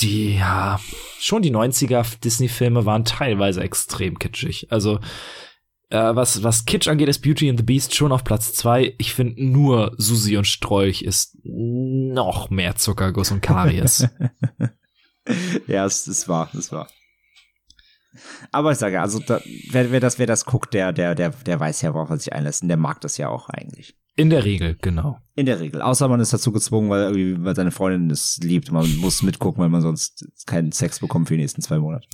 die, 0.00 0.36
ja, 0.38 0.80
schon 1.20 1.42
die 1.42 1.52
90er 1.54 2.04
Disney-Filme 2.20 2.86
waren 2.86 3.04
teilweise 3.04 3.60
extrem 3.60 4.18
kitschig. 4.18 4.68
Also, 4.72 4.98
äh, 5.90 6.14
was, 6.16 6.42
was 6.42 6.64
Kitsch 6.64 6.88
angeht, 6.88 7.08
ist 7.08 7.20
Beauty 7.20 7.50
and 7.50 7.58
the 7.60 7.64
Beast 7.64 7.94
schon 7.94 8.12
auf 8.12 8.24
Platz 8.24 8.54
zwei. 8.54 8.94
Ich 8.98 9.12
finde 9.14 9.44
nur 9.44 9.94
Susi 9.98 10.36
und 10.38 10.46
Strolch 10.46 11.02
ist 11.02 11.36
noch 11.44 12.48
mehr 12.50 12.76
Zuckerguss 12.76 13.30
und 13.30 13.42
Karies. 13.42 14.08
ja, 15.66 15.84
es, 15.84 16.06
es 16.06 16.28
war, 16.28 16.50
es 16.54 16.72
war. 16.72 16.88
Aber 18.50 18.72
ich 18.72 18.78
sage 18.78 19.00
also 19.00 19.18
da, 19.18 19.40
wer, 19.70 19.90
wer 19.90 20.00
das, 20.00 20.18
wer 20.18 20.26
das 20.26 20.44
guckt, 20.44 20.72
der, 20.74 20.92
der, 20.92 21.14
der, 21.14 21.30
der 21.30 21.60
weiß 21.60 21.82
ja, 21.82 21.92
worauf 21.94 22.10
er 22.10 22.18
sich 22.18 22.32
einlässt 22.32 22.62
und 22.62 22.68
der 22.68 22.76
mag 22.76 23.00
das 23.00 23.18
ja 23.18 23.28
auch 23.28 23.48
eigentlich. 23.48 23.94
In 24.18 24.30
der 24.30 24.44
Regel, 24.44 24.78
genau. 24.80 25.18
In 25.34 25.44
der 25.44 25.60
Regel. 25.60 25.82
Außer 25.82 26.08
man 26.08 26.20
ist 26.20 26.32
dazu 26.32 26.50
gezwungen, 26.50 26.88
weil 26.88 27.02
irgendwie, 27.02 27.44
weil 27.44 27.54
seine 27.54 27.70
Freundin 27.70 28.08
es 28.10 28.38
liebt. 28.42 28.72
Man 28.72 28.96
muss 28.96 29.22
mitgucken, 29.22 29.62
weil 29.62 29.68
man 29.68 29.82
sonst 29.82 30.26
keinen 30.46 30.72
Sex 30.72 31.00
bekommt 31.00 31.28
für 31.28 31.34
die 31.34 31.42
nächsten 31.42 31.60
zwei 31.60 31.78
Monate. 31.78 32.08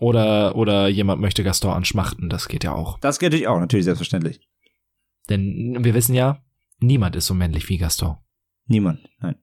Oder, 0.00 0.56
oder 0.56 0.88
jemand 0.88 1.20
möchte 1.20 1.44
Gaston 1.44 1.70
anschmachten, 1.70 2.28
das 2.28 2.48
geht 2.48 2.64
ja 2.64 2.72
auch. 2.72 2.98
Das 2.98 3.20
geht 3.20 3.28
natürlich 3.28 3.46
auch, 3.46 3.60
natürlich, 3.60 3.84
selbstverständlich. 3.84 4.40
Denn 5.28 5.84
wir 5.84 5.94
wissen 5.94 6.16
ja, 6.16 6.42
niemand 6.80 7.14
ist 7.14 7.26
so 7.26 7.34
männlich 7.34 7.68
wie 7.68 7.78
Gaston. 7.78 8.16
Niemand, 8.66 9.08
nein. 9.20 9.36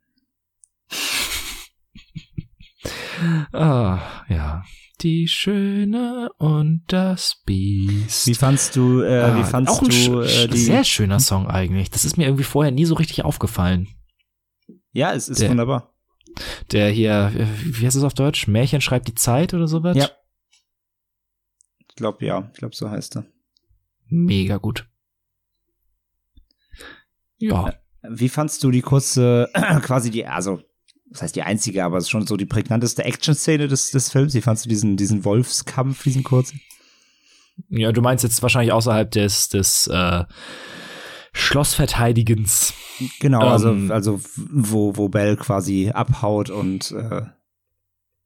Ah, 3.52 4.00
ja. 4.30 4.64
Die 5.02 5.28
Schöne 5.28 6.30
und 6.38 6.84
das 6.88 7.42
Biest. 7.46 8.28
Wie 8.28 8.36
fandst 8.36 8.76
du, 8.76 9.02
äh, 9.02 9.20
Ah, 9.22 9.38
wie 9.40 9.44
fandst 9.44 9.74
auch 9.74 9.82
ein 9.82 9.90
du 9.90 10.22
äh, 10.22 10.48
die? 10.48 10.58
sehr 10.58 10.84
schöner 10.84 11.20
Song 11.20 11.48
eigentlich. 11.48 11.90
Das 11.90 12.06
ist 12.06 12.18
mir 12.18 12.26
irgendwie 12.26 12.44
vorher 12.44 12.72
nie 12.72 12.86
so 12.86 12.96
richtig 12.96 13.26
aufgefallen. 13.26 13.88
ja, 14.92 15.14
es 15.14 15.28
ist 15.30 15.42
Der- 15.42 15.50
wunderbar. 15.50 15.90
Der 16.72 16.90
hier, 16.90 17.32
wie 17.64 17.86
heißt 17.86 17.96
es 17.98 18.04
auf 18.04 18.14
Deutsch? 18.16 18.48
Märchen 18.48 18.82
schreibt 18.82 19.08
die 19.08 19.14
Zeit 19.16 19.54
oder 19.54 19.68
sowas? 19.68 19.96
Ja. 19.98 20.10
Ich 21.90 21.96
glaube 21.96 22.26
ja, 22.26 22.50
ich 22.54 22.58
glaube 22.60 22.76
so 22.76 22.90
heißt 22.90 23.18
er. 23.18 23.26
Mega 24.08 24.58
gut. 24.58 24.88
Ja. 27.38 27.74
Wie 28.10 28.30
fandst 28.30 28.64
du 28.64 28.72
die 28.72 28.82
kurze, 28.82 29.50
quasi 29.84 30.10
die, 30.12 30.26
also, 30.26 30.62
das 31.14 31.22
heißt 31.22 31.36
die 31.36 31.44
einzige, 31.44 31.84
aber 31.84 31.98
es 31.98 32.06
ist 32.06 32.10
schon 32.10 32.26
so 32.26 32.38
die 32.38 32.48
prägnanteste 32.48 33.06
Action-Szene 33.06 33.68
des, 33.68 33.92
des 33.92 34.12
Films? 34.12 34.34
Wie 34.34 34.42
fandst 34.42 34.66
du 34.66 34.70
diesen, 34.70 34.98
diesen 34.98 35.24
Wolfskampf, 35.24 36.04
diesen 36.04 36.24
kurzen? 36.24 36.60
Ja, 37.70 37.92
du 37.92 38.02
meinst 38.02 38.24
jetzt 38.24 38.42
wahrscheinlich 38.42 38.74
außerhalb 38.74 39.12
des, 39.12 39.50
des 39.50 39.86
äh, 39.88 40.24
Schlossverteidigens. 41.34 42.74
Genau, 43.20 43.42
also, 43.42 43.70
ähm, 43.70 43.92
also 43.92 44.20
wo, 44.36 44.98
wo 44.98 45.08
Bell 45.08 45.38
quasi 45.38 45.92
abhaut 45.94 46.50
und 46.50 46.92
äh 46.92 47.22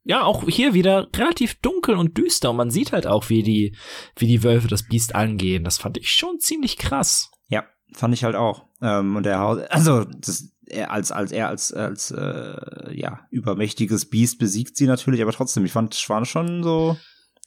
ja, 0.04 0.24
auch 0.24 0.46
hier 0.48 0.74
wieder 0.74 1.10
relativ 1.14 1.56
dunkel 1.56 1.96
und 1.96 2.18
düster 2.18 2.52
und 2.52 2.56
man 2.56 2.72
sieht 2.72 2.94
halt 2.94 3.06
auch, 3.06 3.28
wie 3.28 3.44
die, 3.44 3.76
wie 4.16 4.28
die 4.28 4.42
Wölfe 4.42 4.70
das 4.70 4.84
Biest 4.84 5.14
angehen. 5.14 5.66
Das 5.66 5.78
fand 5.78 5.98
ich 5.98 6.12
schon 6.12 6.40
ziemlich 6.40 6.78
krass. 6.78 7.30
Ja, 7.50 7.66
fand 7.92 8.14
ich 8.14 8.24
halt 8.24 8.38
auch. 8.38 8.68
Ähm, 8.82 9.18
und 9.18 9.26
er 9.26 9.42
haut, 9.42 9.70
also 9.70 10.06
das, 10.06 10.50
er 10.70 10.92
als 10.92 11.12
als 11.12 11.32
er 11.32 11.50
als 11.50 11.74
als 11.74 12.12
äh, 12.12 12.94
ja 12.94 13.22
übermächtiges 13.30 14.10
Biest 14.10 14.40
besiegt 14.40 14.78
sie 14.78 14.88
natürlich, 14.88 15.22
aber 15.22 15.32
trotzdem, 15.32 15.66
ich 15.66 15.72
fand, 15.72 15.94
es 15.94 16.10
war 16.10 16.26
schon 16.26 16.64
so 16.64 16.98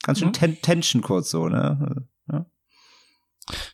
ganz 0.03 0.19
schön 0.19 0.29
mhm. 0.29 0.33
ten 0.33 0.61
Tension 0.61 1.01
kurz 1.01 1.29
so, 1.29 1.47
ne? 1.47 2.07
Ja. 2.31 2.45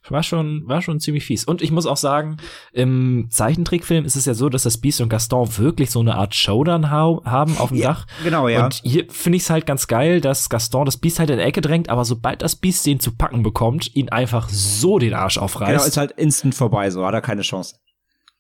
War 0.09 0.23
schon, 0.23 0.63
war 0.65 0.81
schon 0.81 0.99
ziemlich 0.99 1.25
fies. 1.25 1.43
Und 1.43 1.61
ich 1.61 1.71
muss 1.71 1.85
auch 1.85 1.97
sagen, 1.97 2.37
im 2.71 3.27
Zeichentrickfilm 3.29 4.05
ist 4.05 4.15
es 4.15 4.25
ja 4.25 4.33
so, 4.33 4.49
dass 4.49 4.63
das 4.63 4.79
Beast 4.79 5.01
und 5.01 5.09
Gaston 5.09 5.57
wirklich 5.57 5.91
so 5.91 5.99
eine 5.99 6.15
Art 6.15 6.33
Showdown 6.33 6.89
ha 6.89 7.19
haben 7.25 7.57
auf 7.57 7.69
dem 7.69 7.77
ja, 7.77 7.89
Dach. 7.89 8.07
Genau, 8.23 8.47
ja. 8.47 8.65
Und 8.65 8.81
hier 8.83 9.05
finde 9.09 9.35
ich 9.35 9.43
es 9.43 9.49
halt 9.49 9.65
ganz 9.65 9.87
geil, 9.87 10.21
dass 10.21 10.49
Gaston 10.49 10.85
das 10.85 10.97
Beast 10.97 11.19
halt 11.19 11.29
in 11.29 11.37
die 11.37 11.43
Ecke 11.43 11.61
drängt, 11.61 11.89
aber 11.89 12.05
sobald 12.05 12.41
das 12.41 12.55
Beast 12.55 12.85
den 12.85 12.99
zu 12.99 13.15
packen 13.15 13.43
bekommt, 13.43 13.93
ihn 13.95 14.09
einfach 14.09 14.49
so 14.49 14.99
den 14.99 15.13
Arsch 15.13 15.37
aufreißt. 15.37 15.71
Genau, 15.71 15.83
ist 15.83 15.97
halt 15.97 16.11
instant 16.13 16.55
vorbei, 16.55 16.89
so 16.89 17.05
hat 17.05 17.13
er 17.13 17.21
keine 17.21 17.41
Chance. 17.41 17.75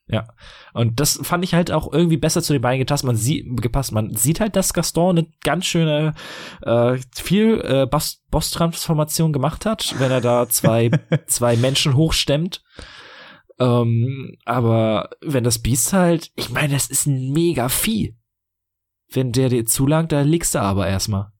Ja. 0.09 0.27
Und 0.73 0.99
das 0.99 1.19
fand 1.21 1.43
ich 1.43 1.53
halt 1.53 1.71
auch 1.71 1.91
irgendwie 1.91 2.17
besser 2.17 2.41
zu 2.41 2.53
den 2.53 2.61
beiden 2.61 2.79
gepasst. 2.79 3.03
Man 3.03 3.17
sieht, 3.17 3.45
gepasst. 3.61 3.91
Man 3.91 4.15
sieht 4.15 4.39
halt, 4.39 4.55
dass 4.55 4.73
Gaston 4.73 5.17
eine 5.17 5.27
ganz 5.43 5.65
schöne, 5.65 6.13
äh, 6.61 6.97
viel 7.13 7.59
äh, 7.61 7.87
Boss-Transformation 7.87 9.33
gemacht 9.33 9.65
hat, 9.65 9.95
wenn 9.99 10.11
er 10.11 10.21
da 10.21 10.47
zwei, 10.47 10.91
zwei 11.27 11.57
Menschen 11.57 11.95
hochstemmt. 11.95 12.63
Ähm, 13.59 14.37
aber 14.45 15.09
wenn 15.21 15.43
das 15.43 15.59
Biest 15.59 15.91
halt, 15.91 16.31
ich 16.35 16.49
meine, 16.49 16.73
das 16.73 16.87
ist 16.87 17.07
ein 17.07 17.33
mega 17.33 17.67
Vieh. 17.69 18.15
Wenn 19.11 19.31
der 19.31 19.49
dir 19.49 19.65
zulangt, 19.65 20.11
da 20.11 20.21
liegst 20.21 20.55
du 20.55 20.59
aber 20.59 20.87
erstmal. 20.87 21.31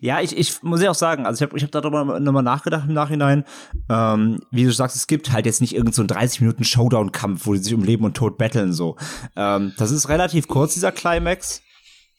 Ja, 0.00 0.20
ich, 0.20 0.36
ich 0.36 0.62
muss 0.62 0.82
ja 0.82 0.90
auch 0.90 0.96
sagen, 0.96 1.26
also 1.26 1.42
ich 1.42 1.48
habe 1.48 1.56
ich 1.56 1.64
hab 1.64 1.70
darüber 1.70 2.20
nochmal 2.20 2.42
nachgedacht 2.42 2.88
im 2.88 2.94
Nachhinein. 2.94 3.44
Ähm, 3.88 4.40
wie 4.50 4.64
du 4.64 4.72
sagst, 4.72 4.96
es 4.96 5.06
gibt 5.06 5.32
halt 5.32 5.46
jetzt 5.46 5.60
nicht 5.60 5.72
irgendeinen 5.72 5.94
so 5.94 6.14
30 6.14 6.40
Minuten 6.40 6.64
Showdown-Kampf, 6.64 7.46
wo 7.46 7.54
die 7.54 7.60
sich 7.60 7.74
um 7.74 7.84
Leben 7.84 8.04
und 8.04 8.16
Tod 8.16 8.38
betteln 8.38 8.72
so. 8.72 8.96
Ähm, 9.36 9.72
das 9.76 9.90
ist 9.90 10.08
relativ 10.08 10.48
kurz, 10.48 10.74
dieser 10.74 10.92
Climax. 10.92 11.62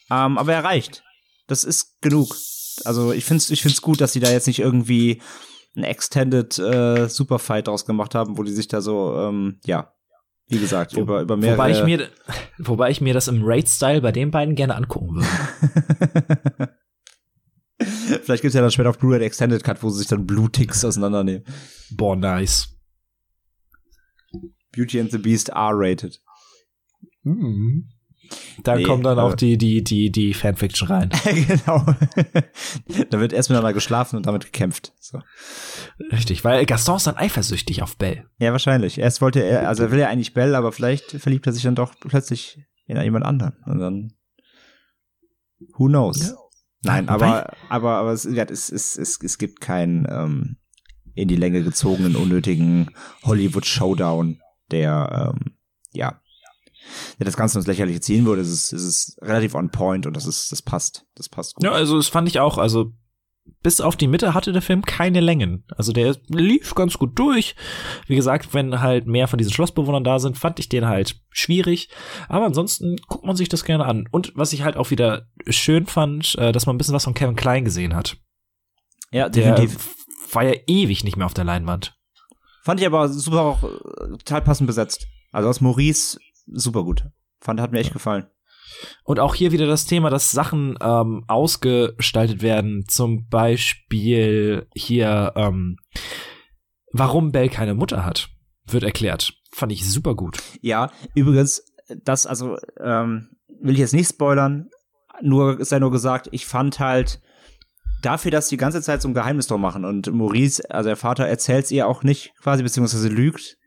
Ähm, 0.10 0.38
aber 0.38 0.53
er 0.53 0.64
reicht. 0.64 1.03
Das 1.47 1.64
ist 1.64 2.01
genug. 2.01 2.36
Also 2.86 3.12
ich 3.12 3.26
finde 3.26 3.39
es 3.39 3.49
ich 3.49 3.62
find's 3.62 3.82
gut, 3.82 4.01
dass 4.01 4.14
sie 4.14 4.20
da 4.20 4.30
jetzt 4.30 4.47
nicht 4.47 4.60
irgendwie 4.60 5.22
ein 5.76 5.84
Extended 5.84 6.58
äh, 6.60 7.08
Superfight 7.08 7.68
draus 7.68 7.86
gemacht 7.86 8.16
haben, 8.16 8.38
wo 8.38 8.43
die 8.43 8.51
sich 8.51 8.68
da 8.68 8.82
so, 8.82 9.16
ähm, 9.18 9.60
ja, 9.66 9.93
wie 10.47 10.60
gesagt, 10.60 10.95
wo, 10.95 11.01
über, 11.01 11.22
über 11.22 11.38
mehrere... 11.38 11.58
Wobei 11.58 11.72
ich, 11.72 11.84
mir, 11.84 12.10
wobei 12.58 12.89
ich 12.89 13.01
mir 13.01 13.14
das 13.14 13.28
im 13.28 13.41
Raid-Style 13.43 14.01
bei 14.01 14.12
den 14.12 14.32
beiden 14.32 14.55
gerne 14.55 14.76
angucken 14.76 15.16
würde. 15.16 16.74
Vielleicht 17.80 18.41
gibt's 18.41 18.55
ja 18.55 18.61
dann 18.61 18.71
später 18.71 18.89
auf 18.89 18.97
Blu-ray 18.97 19.23
Extended 19.23 19.63
Cut, 19.63 19.84
wo 19.84 19.89
sie 19.89 19.99
sich 19.99 20.07
dann 20.07 20.25
Blue-Ticks 20.25 20.84
auseinandernehmen. 20.84 21.43
Boah, 21.91 22.15
nice. 22.15 22.75
Beauty 24.71 24.99
and 24.99 25.11
the 25.11 25.17
Beast 25.17 25.49
R-rated. 25.49 26.21
Mhm. 27.23 27.89
Da 28.63 28.75
nee, 28.75 28.84
kommt 28.84 29.05
dann 29.05 29.19
auch 29.19 29.36
die, 29.36 29.57
die, 29.57 29.84
die, 29.84 30.11
die 30.11 30.34
Fanfiction 30.34 30.88
rein. 30.89 31.09
genau. 31.47 31.86
da 33.09 33.19
wird 33.19 33.32
erst 33.32 33.49
miteinander 33.49 33.73
geschlafen 33.73 34.17
und 34.17 34.25
damit 34.25 34.45
gekämpft. 34.45 34.93
So. 34.99 35.21
Richtig, 36.11 36.43
weil 36.43 36.65
Gaston 36.65 36.97
ist 36.97 37.07
dann 37.07 37.15
eifersüchtig 37.15 37.84
auf 37.84 37.95
Belle. 37.97 38.25
Ja, 38.39 38.51
wahrscheinlich. 38.51 38.97
Erst 38.97 39.21
wollte 39.21 39.41
er, 39.41 39.67
also 39.69 39.84
er 39.84 39.91
will 39.91 39.99
ja 39.99 40.09
eigentlich 40.09 40.34
Belle, 40.34 40.57
aber 40.57 40.71
vielleicht 40.71 41.11
verliebt 41.11 41.45
er 41.47 41.53
sich 41.53 41.63
dann 41.63 41.75
doch 41.75 41.93
plötzlich 41.99 42.59
in 42.88 43.01
jemand 43.01 43.25
anderen. 43.25 43.55
Und 43.65 43.80
dann, 43.80 44.13
who 45.78 45.86
knows? 45.86 46.28
Ja. 46.28 46.36
Nein, 46.88 47.09
aber, 47.09 47.53
aber, 47.69 47.97
aber 47.97 48.11
es, 48.11 48.25
es, 48.25 48.71
es, 48.71 48.97
es, 48.97 49.19
es 49.21 49.38
gibt 49.38 49.61
keinen 49.61 50.07
ähm, 50.09 50.57
in 51.15 51.27
die 51.27 51.35
Länge 51.35 51.63
gezogenen, 51.63 52.15
unnötigen 52.15 52.91
Hollywood-Showdown, 53.23 54.39
der, 54.71 55.33
ähm, 55.35 55.57
ja, 55.91 56.21
der 57.19 57.25
das 57.25 57.38
Ganze 57.38 57.57
ins 57.57 57.67
Lächerliche 57.67 57.99
ziehen 57.99 58.25
würde. 58.25 58.41
Es 58.41 58.49
ist, 58.49 58.73
es 58.73 58.83
ist 58.83 59.19
relativ 59.21 59.55
on 59.55 59.69
point 59.69 60.05
und 60.05 60.15
das 60.15 60.25
ist, 60.25 60.51
das 60.51 60.61
passt. 60.61 61.05
Das 61.15 61.27
passt 61.29 61.55
gut. 61.55 61.63
Ja, 61.63 61.71
also 61.71 61.97
das 61.97 62.07
fand 62.07 62.27
ich 62.27 62.39
auch. 62.39 62.57
Also 62.57 62.93
bis 63.63 63.81
auf 63.81 63.95
die 63.95 64.07
Mitte 64.07 64.33
hatte 64.33 64.51
der 64.51 64.61
Film 64.61 64.83
keine 64.83 65.19
Längen. 65.19 65.63
Also 65.75 65.91
der 65.91 66.15
lief 66.27 66.75
ganz 66.75 66.97
gut 66.97 67.17
durch. 67.17 67.55
Wie 68.07 68.15
gesagt, 68.15 68.53
wenn 68.53 68.81
halt 68.81 69.07
mehr 69.07 69.27
von 69.27 69.37
diesen 69.37 69.53
Schlossbewohnern 69.53 70.03
da 70.03 70.19
sind, 70.19 70.37
fand 70.37 70.59
ich 70.59 70.69
den 70.69 70.85
halt 70.85 71.19
schwierig. 71.29 71.89
Aber 72.29 72.45
ansonsten 72.45 72.97
guckt 73.07 73.25
man 73.25 73.35
sich 73.35 73.49
das 73.49 73.63
gerne 73.63 73.85
an. 73.85 74.07
Und 74.11 74.31
was 74.35 74.53
ich 74.53 74.63
halt 74.63 74.77
auch 74.77 74.91
wieder 74.91 75.27
schön 75.47 75.85
fand, 75.85 76.35
äh, 76.35 76.51
dass 76.51 76.65
man 76.65 76.75
ein 76.75 76.77
bisschen 76.77 76.93
was 76.93 77.03
von 77.03 77.13
Kevin 77.13 77.35
Klein 77.35 77.65
gesehen 77.65 77.95
hat. 77.95 78.17
Ja, 79.11 79.29
definitiv. 79.29 79.95
Der 80.27 80.35
war 80.35 80.43
ja 80.43 80.59
ewig 80.67 81.03
nicht 81.03 81.17
mehr 81.17 81.25
auf 81.25 81.33
der 81.33 81.45
Leinwand. 81.45 81.97
Fand 82.63 82.79
ich 82.79 82.85
aber 82.85 83.07
super 83.09 83.41
auch 83.41 83.61
total 83.61 84.41
passend 84.41 84.67
besetzt. 84.67 85.07
Also 85.31 85.49
aus 85.49 85.61
Maurice 85.61 86.19
super 86.47 86.83
gut. 86.83 87.05
Fand, 87.39 87.61
hat 87.61 87.71
mir 87.71 87.79
echt 87.79 87.93
gefallen. 87.93 88.27
Und 89.03 89.20
auch 89.20 89.36
hier 89.36 89.51
wieder 89.51 89.68
das 89.68 89.86
Thema, 89.86 90.09
dass 90.09 90.32
Sachen 90.32 90.78
ähm, 90.82 91.24
ausgestaltet 91.28 92.41
werden. 92.41 92.86
Zum 92.88 93.28
Beispiel 93.28 94.68
hier, 94.76 95.34
ähm, 95.36 95.78
warum 96.91 97.32
Bell 97.32 97.49
keine 97.49 97.74
Mutter 97.74 98.05
hat, 98.05 98.30
wird 98.65 98.84
erklärt. 98.84 99.34
Fand 99.51 99.72
ich 99.72 99.89
super 99.89 100.15
gut. 100.15 100.38
Ja, 100.61 100.91
übrigens, 101.15 101.63
das, 102.03 102.26
also, 102.26 102.57
ähm, 102.80 103.30
will 103.61 103.74
ich 103.74 103.80
jetzt 103.80 103.93
nicht 103.93 104.09
spoilern, 104.09 104.70
nur, 105.22 105.59
ja 105.61 105.80
nur 105.80 105.91
gesagt, 105.91 106.30
ich 106.32 106.45
fand 106.45 106.80
halt, 106.80 107.22
dafür, 108.01 108.32
dass 108.32 108.49
die 108.49 108.57
ganze 108.57 108.82
Zeit 108.82 109.01
so 109.01 109.07
ein 109.07 109.13
Geheimnis 109.13 109.47
drum 109.47 109.61
machen 109.61 109.86
und 109.86 110.11
Maurice, 110.11 110.63
also 110.70 110.89
der 110.89 110.97
Vater, 110.97 111.28
erzählt 111.28 111.65
es 111.65 111.72
ihr 111.72 111.88
auch 111.88 112.03
nicht 112.03 112.34
quasi, 112.41 112.63
beziehungsweise 112.63 113.09
lügt, 113.09 113.57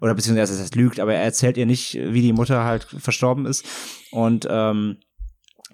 oder 0.00 0.14
beziehungsweise 0.14 0.52
das 0.52 0.62
heißt 0.62 0.74
lügt, 0.76 1.00
aber 1.00 1.14
er 1.14 1.22
erzählt 1.22 1.56
ihr 1.56 1.66
nicht, 1.66 1.94
wie 1.94 2.22
die 2.22 2.32
Mutter 2.32 2.64
halt 2.64 2.84
verstorben 2.84 3.46
ist. 3.46 3.64
Und 4.10 4.46
ähm, 4.50 4.98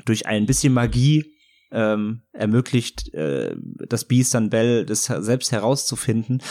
durch 0.05 0.27
ein 0.27 0.47
bisschen 0.47 0.73
Magie 0.73 1.35
ähm, 1.71 2.23
ermöglicht 2.33 3.13
äh, 3.15 3.55
das 3.89 4.07
Beast 4.07 4.35
dann 4.35 4.51
Bell, 4.51 4.87
das 4.87 5.05
selbst 5.05 5.53
herauszufinden. 5.53 6.43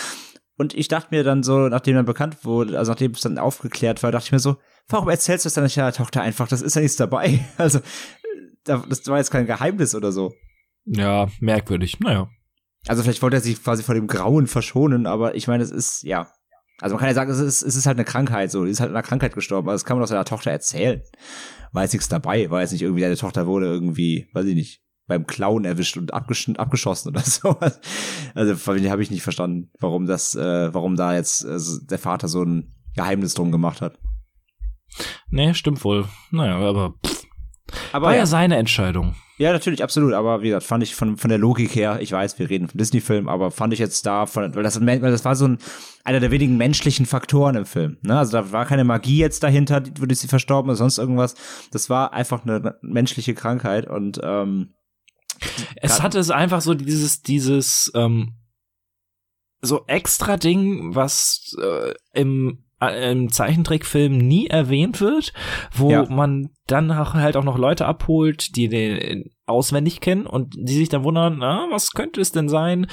Und 0.57 0.75
ich 0.75 0.87
dachte 0.87 1.07
mir 1.11 1.23
dann 1.23 1.41
so, 1.43 1.67
nachdem 1.67 1.95
dann 1.95 2.05
bekannt 2.05 2.45
wurde, 2.45 2.77
also 2.77 2.91
nachdem 2.91 3.11
es 3.11 3.21
dann 3.21 3.37
aufgeklärt 3.37 4.03
war, 4.03 4.11
dachte 4.11 4.27
ich 4.27 4.31
mir 4.31 4.39
so, 4.39 4.57
warum 4.87 5.09
erzählst 5.09 5.45
du 5.45 5.47
es 5.47 5.55
dann 5.55 5.63
nicht 5.63 5.77
deiner 5.77 5.93
Tochter 5.93 6.21
einfach? 6.21 6.47
Das 6.47 6.61
ist 6.61 6.75
ja 6.75 6.81
nichts 6.81 6.97
dabei. 6.97 7.43
Also, 7.57 7.79
das 8.65 9.07
war 9.07 9.17
jetzt 9.17 9.31
kein 9.31 9.45
Geheimnis 9.45 9.93
oder 9.93 10.13
so. 10.13 10.33
Ja, 10.85 11.27
merkwürdig. 11.41 11.99
Naja. 11.99 12.29
Also 12.87 13.03
vielleicht 13.03 13.21
wollte 13.21 13.37
er 13.37 13.41
sich 13.41 13.61
quasi 13.61 13.83
vor 13.83 13.95
dem 13.95 14.07
Grauen 14.07 14.47
verschonen, 14.47 15.05
aber 15.05 15.35
ich 15.35 15.47
meine, 15.47 15.63
es 15.63 15.71
ist, 15.71 16.03
ja, 16.03 16.31
also 16.83 16.95
man 16.95 16.99
kann 16.99 17.07
ja 17.07 17.15
sagen, 17.15 17.31
es 17.31 17.39
ist, 17.39 17.61
es 17.61 17.77
ist 17.77 17.85
halt 17.85 17.95
eine 17.97 18.03
Krankheit, 18.03 18.51
so, 18.51 18.65
die 18.65 18.71
ist 18.71 18.81
halt 18.81 18.89
einer 18.89 19.03
Krankheit 19.03 19.33
gestorben, 19.33 19.69
aber 19.69 19.71
das 19.71 19.85
kann 19.85 19.95
man 19.95 20.01
doch 20.01 20.09
seiner 20.09 20.25
Tochter 20.25 20.51
erzählen. 20.51 21.01
War 21.71 21.83
jetzt 21.83 21.93
nichts 21.93 22.09
dabei, 22.09 22.49
war 22.49 22.59
jetzt 22.59 22.73
nicht 22.73 22.81
irgendwie, 22.81 22.99
deine 22.99 23.15
Tochter 23.15 23.47
wurde 23.47 23.67
irgendwie, 23.67 24.27
weiß 24.33 24.45
ich 24.47 24.55
nicht, 24.55 24.81
beim 25.07 25.25
Clown 25.25 25.63
erwischt 25.63 25.95
und 25.95 26.13
abgesch 26.13 26.49
abgeschossen 26.57 27.07
oder 27.07 27.21
so. 27.25 27.57
Also 28.35 28.73
habe 28.89 29.01
ich 29.01 29.11
nicht 29.11 29.23
verstanden, 29.23 29.71
warum 29.79 30.07
das, 30.07 30.35
äh, 30.35 30.73
warum 30.73 30.97
da 30.97 31.15
jetzt 31.15 31.45
äh, 31.45 31.57
der 31.89 31.99
Vater 31.99 32.27
so 32.27 32.43
ein 32.43 32.73
Geheimnis 32.97 33.33
drum 33.33 33.53
gemacht 33.53 33.79
hat. 33.79 33.97
Nee, 35.29 35.53
stimmt 35.53 35.85
wohl. 35.85 36.03
Naja, 36.31 36.57
aber, 36.57 36.95
pff, 37.05 37.23
aber 37.93 38.07
war 38.07 38.13
ja, 38.13 38.19
ja 38.19 38.25
seine 38.25 38.57
Entscheidung. 38.57 39.15
Ja, 39.43 39.51
natürlich, 39.51 39.83
absolut. 39.83 40.13
Aber 40.13 40.41
wie 40.41 40.47
gesagt, 40.47 40.65
fand 40.65 40.83
ich 40.83 40.95
von, 40.95 41.17
von 41.17 41.27
der 41.27 41.37
Logik 41.37 41.75
her, 41.75 41.97
ich 41.99 42.13
weiß, 42.13 42.39
wir 42.39 42.49
reden 42.49 42.69
vom 42.69 42.77
Disney-Film, 42.77 43.27
aber 43.27 43.51
fand 43.51 43.73
ich 43.73 43.79
jetzt 43.79 44.05
da, 44.05 44.25
von, 44.25 44.55
weil, 44.55 44.63
das, 44.63 44.79
das 44.79 45.25
war 45.25 45.35
so 45.35 45.49
ein, 45.49 45.57
einer 46.05 46.21
der 46.21 46.31
wenigen 46.31 46.55
menschlichen 46.55 47.05
Faktoren 47.05 47.55
im 47.55 47.65
Film. 47.65 47.97
Ne? 48.03 48.17
Also 48.17 48.31
da 48.31 48.53
war 48.53 48.65
keine 48.65 48.85
Magie 48.85 49.17
jetzt 49.17 49.43
dahinter, 49.43 49.83
würde 49.99 50.15
sie 50.15 50.29
verstorben 50.29 50.69
oder 50.69 50.77
sonst 50.77 50.97
irgendwas. 50.97 51.35
Das 51.71 51.89
war 51.89 52.13
einfach 52.13 52.45
eine 52.45 52.77
menschliche 52.81 53.33
Krankheit 53.33 53.85
und 53.85 54.21
ähm, 54.23 54.75
es 55.75 56.01
hatte 56.01 56.19
es 56.19 56.31
einfach 56.31 56.61
so 56.61 56.73
dieses, 56.73 57.21
dieses 57.21 57.91
ähm, 57.95 58.35
so 59.61 59.83
extra 59.87 60.37
Ding, 60.37 60.95
was 60.95 61.53
äh, 61.61 61.93
im 62.13 62.62
im 62.89 63.31
Zeichentrickfilm 63.31 64.17
nie 64.17 64.47
erwähnt 64.47 65.01
wird, 65.01 65.33
wo 65.73 65.91
ja. 65.91 66.05
man 66.09 66.49
dann 66.67 66.95
halt 66.95 67.37
auch 67.37 67.43
noch 67.43 67.57
Leute 67.57 67.85
abholt, 67.85 68.55
die 68.55 68.69
den 68.69 69.31
auswendig 69.45 69.99
kennen 69.99 70.25
und 70.25 70.55
die 70.57 70.73
sich 70.73 70.89
dann 70.89 71.03
wundern, 71.03 71.37
na, 71.39 71.67
was 71.69 71.91
könnte 71.91 72.21
es 72.21 72.31
denn 72.31 72.49
sein? 72.49 72.87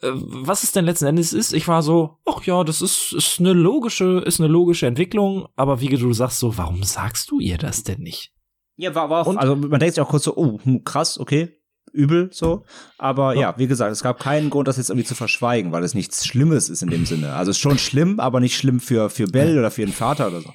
äh, 0.00 0.10
was 0.12 0.62
es 0.62 0.72
denn 0.72 0.84
letzten 0.84 1.06
Endes 1.06 1.32
ist, 1.32 1.52
ich 1.52 1.68
war 1.68 1.82
so, 1.82 2.18
ach 2.24 2.42
ja, 2.44 2.64
das 2.64 2.82
ist, 2.82 3.12
ist 3.12 3.40
eine 3.40 3.52
logische, 3.52 4.22
ist 4.24 4.40
eine 4.40 4.48
logische 4.48 4.86
Entwicklung, 4.86 5.48
aber 5.56 5.80
wie 5.80 5.88
du 5.88 6.12
sagst 6.12 6.38
so, 6.38 6.56
warum 6.56 6.82
sagst 6.82 7.30
du 7.30 7.40
ihr 7.40 7.58
das 7.58 7.82
denn 7.82 8.00
nicht? 8.00 8.32
Ja, 8.76 8.94
war, 8.94 9.08
war 9.10 9.22
auch, 9.22 9.26
Und? 9.26 9.38
also 9.38 9.56
man 9.56 9.78
denkt 9.78 9.94
sich 9.94 10.02
auch 10.02 10.08
kurz 10.08 10.24
so, 10.24 10.36
oh, 10.36 10.58
hm, 10.62 10.84
krass, 10.84 11.18
okay, 11.18 11.60
übel 11.94 12.28
so. 12.32 12.64
Aber 12.98 13.34
ja. 13.34 13.54
wie 13.56 13.66
gesagt, 13.66 13.92
es 13.92 14.02
gab 14.02 14.18
keinen 14.20 14.50
Grund, 14.50 14.68
das 14.68 14.76
jetzt 14.76 14.90
irgendwie 14.90 15.06
zu 15.06 15.14
verschweigen, 15.14 15.72
weil 15.72 15.84
es 15.84 15.94
nichts 15.94 16.26
Schlimmes 16.26 16.68
ist 16.68 16.82
in 16.82 16.90
dem 16.90 17.06
Sinne. 17.06 17.32
Also 17.34 17.50
es 17.50 17.56
ist 17.56 17.62
schon 17.62 17.78
schlimm, 17.78 18.20
aber 18.20 18.40
nicht 18.40 18.56
schlimm 18.56 18.80
für, 18.80 19.08
für 19.10 19.26
Bell 19.26 19.58
oder 19.58 19.70
für 19.70 19.82
ihren 19.82 19.92
Vater 19.92 20.28
oder 20.28 20.40
so. 20.40 20.52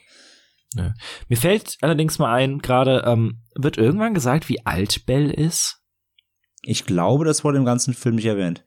Ja. 0.76 0.94
Mir 1.28 1.38
fällt 1.38 1.78
allerdings 1.82 2.20
mal 2.20 2.34
ein, 2.34 2.60
gerade, 2.60 3.04
ähm, 3.06 3.42
wird 3.56 3.78
irgendwann 3.78 4.14
gesagt, 4.14 4.50
wie 4.50 4.66
alt 4.66 5.06
Bell 5.06 5.32
ist? 5.32 5.82
Ich 6.62 6.86
glaube, 6.86 7.26
das 7.26 7.44
wurde 7.44 7.58
im 7.58 7.66
ganzen 7.66 7.94
Film 7.94 8.16
nicht 8.16 8.26
erwähnt. 8.26 8.66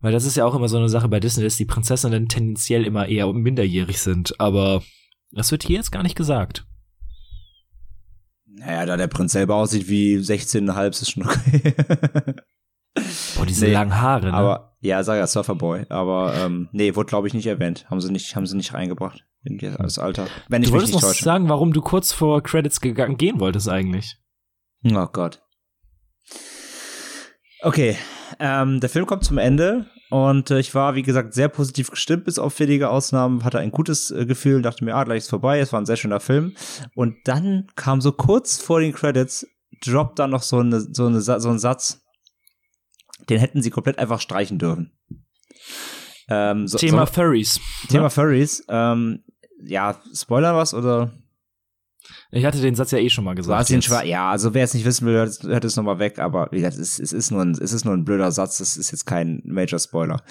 Weil 0.00 0.12
das 0.12 0.24
ist 0.24 0.36
ja 0.36 0.46
auch 0.46 0.54
immer 0.54 0.68
so 0.68 0.78
eine 0.78 0.88
Sache 0.88 1.08
bei 1.08 1.20
Disney, 1.20 1.44
dass 1.44 1.56
die 1.56 1.66
Prinzessinnen 1.66 2.28
tendenziell 2.28 2.84
immer 2.84 3.06
eher 3.06 3.30
minderjährig 3.32 4.00
sind, 4.00 4.40
aber 4.40 4.82
das 5.30 5.52
wird 5.52 5.62
hier 5.62 5.76
jetzt 5.76 5.92
gar 5.92 6.02
nicht 6.02 6.16
gesagt. 6.16 6.66
Naja, 8.52 8.86
da 8.86 8.96
der 8.96 9.06
Prinz 9.06 9.32
selber 9.32 9.54
aussieht 9.54 9.88
wie 9.88 10.16
16,5, 10.16 10.88
ist 10.88 11.10
schon 11.10 11.26
okay. 11.26 11.74
Boah, 13.36 13.46
diese 13.46 13.66
nee, 13.66 13.72
langen 13.72 14.00
Haare, 14.00 14.26
ne? 14.26 14.34
Aber, 14.34 14.76
ja, 14.80 15.02
sag 15.02 15.16
ja, 15.16 15.26
Surferboy. 15.26 15.86
Aber, 15.88 16.34
ähm, 16.36 16.68
nee, 16.72 16.94
wurde, 16.96 17.08
glaube 17.08 17.28
ich, 17.28 17.34
nicht 17.34 17.46
erwähnt. 17.46 17.86
Haben 17.88 18.00
sie 18.00 18.10
nicht, 18.10 18.34
haben 18.34 18.46
sie 18.46 18.56
nicht 18.56 18.74
reingebracht. 18.74 19.24
In 19.42 19.58
das 19.58 19.98
Alter. 19.98 20.26
Wenn 20.48 20.62
ich 20.62 20.68
du 20.68 20.74
wolltest 20.74 20.92
noch 20.92 21.00
täusche. 21.00 21.24
sagen, 21.24 21.48
warum 21.48 21.72
du 21.72 21.80
kurz 21.80 22.12
vor 22.12 22.42
Credits 22.42 22.80
gegangen, 22.80 23.16
gehen 23.16 23.40
wolltest 23.40 23.68
eigentlich. 23.68 24.18
Oh 24.84 25.06
Gott. 25.06 25.42
Okay, 27.62 27.96
ähm, 28.38 28.80
der 28.80 28.88
Film 28.88 29.06
kommt 29.06 29.24
zum 29.24 29.38
Ende 29.38 29.86
und 30.08 30.50
äh, 30.50 30.58
ich 30.58 30.74
war, 30.74 30.94
wie 30.94 31.02
gesagt, 31.02 31.34
sehr 31.34 31.48
positiv 31.48 31.90
gestimmt, 31.90 32.24
bis 32.24 32.38
auf 32.38 32.58
wenige 32.58 32.88
Ausnahmen, 32.88 33.44
hatte 33.44 33.58
ein 33.58 33.70
gutes 33.70 34.10
äh, 34.10 34.24
Gefühl 34.24 34.56
und 34.56 34.62
dachte 34.62 34.84
mir, 34.84 34.94
ah, 34.94 35.04
gleich 35.04 35.18
ist 35.18 35.30
vorbei, 35.30 35.60
es 35.60 35.72
war 35.72 35.80
ein 35.80 35.86
sehr 35.86 35.96
schöner 35.96 36.20
Film. 36.20 36.54
Und 36.94 37.16
dann 37.24 37.66
kam 37.76 38.00
so 38.00 38.12
kurz 38.12 38.58
vor 38.58 38.80
den 38.80 38.92
Credits, 38.92 39.46
droppt 39.84 40.18
da 40.18 40.26
noch 40.26 40.42
so, 40.42 40.58
eine, 40.58 40.80
so, 40.80 41.06
eine, 41.06 41.20
so 41.20 41.48
ein 41.48 41.58
Satz, 41.58 42.02
den 43.28 43.38
hätten 43.38 43.62
sie 43.62 43.70
komplett 43.70 43.98
einfach 43.98 44.20
streichen 44.20 44.58
dürfen. 44.58 44.92
Ähm, 46.28 46.66
so, 46.66 46.78
Thema 46.78 47.06
so, 47.06 47.12
Furries. 47.12 47.60
Thema 47.88 48.04
ne? 48.04 48.10
Furries. 48.10 48.64
Ähm, 48.68 49.22
ja, 49.62 50.00
Spoiler 50.14 50.56
was 50.56 50.72
oder? 50.72 51.12
Ich 52.32 52.44
hatte 52.44 52.60
den 52.60 52.76
Satz 52.76 52.92
ja 52.92 52.98
eh 52.98 53.10
schon 53.10 53.24
mal 53.24 53.34
gesagt. 53.34 53.70
Du 53.70 53.74
hast 53.74 54.04
ja, 54.04 54.30
also 54.30 54.54
wer 54.54 54.64
es 54.64 54.74
nicht 54.74 54.84
wissen 54.84 55.06
will, 55.06 55.14
hört, 55.14 55.42
hört 55.42 55.64
es 55.64 55.76
nochmal 55.76 55.98
weg, 55.98 56.18
aber 56.20 56.48
wie 56.52 56.56
gesagt, 56.58 56.78
es, 56.78 57.00
es, 57.00 57.12
ist 57.12 57.30
nur 57.30 57.42
ein, 57.42 57.52
es 57.52 57.72
ist 57.72 57.84
nur 57.84 57.94
ein 57.94 58.04
blöder 58.04 58.30
Satz, 58.30 58.58
das 58.58 58.76
ist 58.76 58.92
jetzt 58.92 59.04
kein 59.04 59.42
Major 59.44 59.78
Spoiler. 59.80 60.22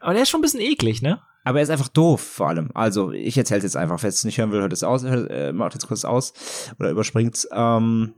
Aber 0.00 0.12
der 0.12 0.22
ist 0.22 0.30
schon 0.30 0.38
ein 0.38 0.42
bisschen 0.42 0.60
eklig, 0.60 1.02
ne? 1.02 1.20
Aber 1.44 1.58
er 1.58 1.62
ist 1.62 1.70
einfach 1.70 1.88
doof, 1.88 2.20
vor 2.20 2.48
allem. 2.48 2.70
Also, 2.74 3.10
ich 3.10 3.36
erzähl's 3.36 3.64
jetzt 3.64 3.76
einfach. 3.76 4.02
Wer 4.02 4.08
es 4.08 4.24
nicht 4.24 4.38
hören 4.38 4.52
will, 4.52 4.60
hört 4.60 4.72
es 4.72 4.84
aus, 4.84 5.02
hört, 5.02 5.30
äh, 5.30 5.52
macht 5.52 5.74
jetzt 5.74 5.88
kurz 5.88 6.04
aus 6.04 6.32
oder 6.78 6.90
überspringt's. 6.90 7.48
Ähm, 7.52 8.14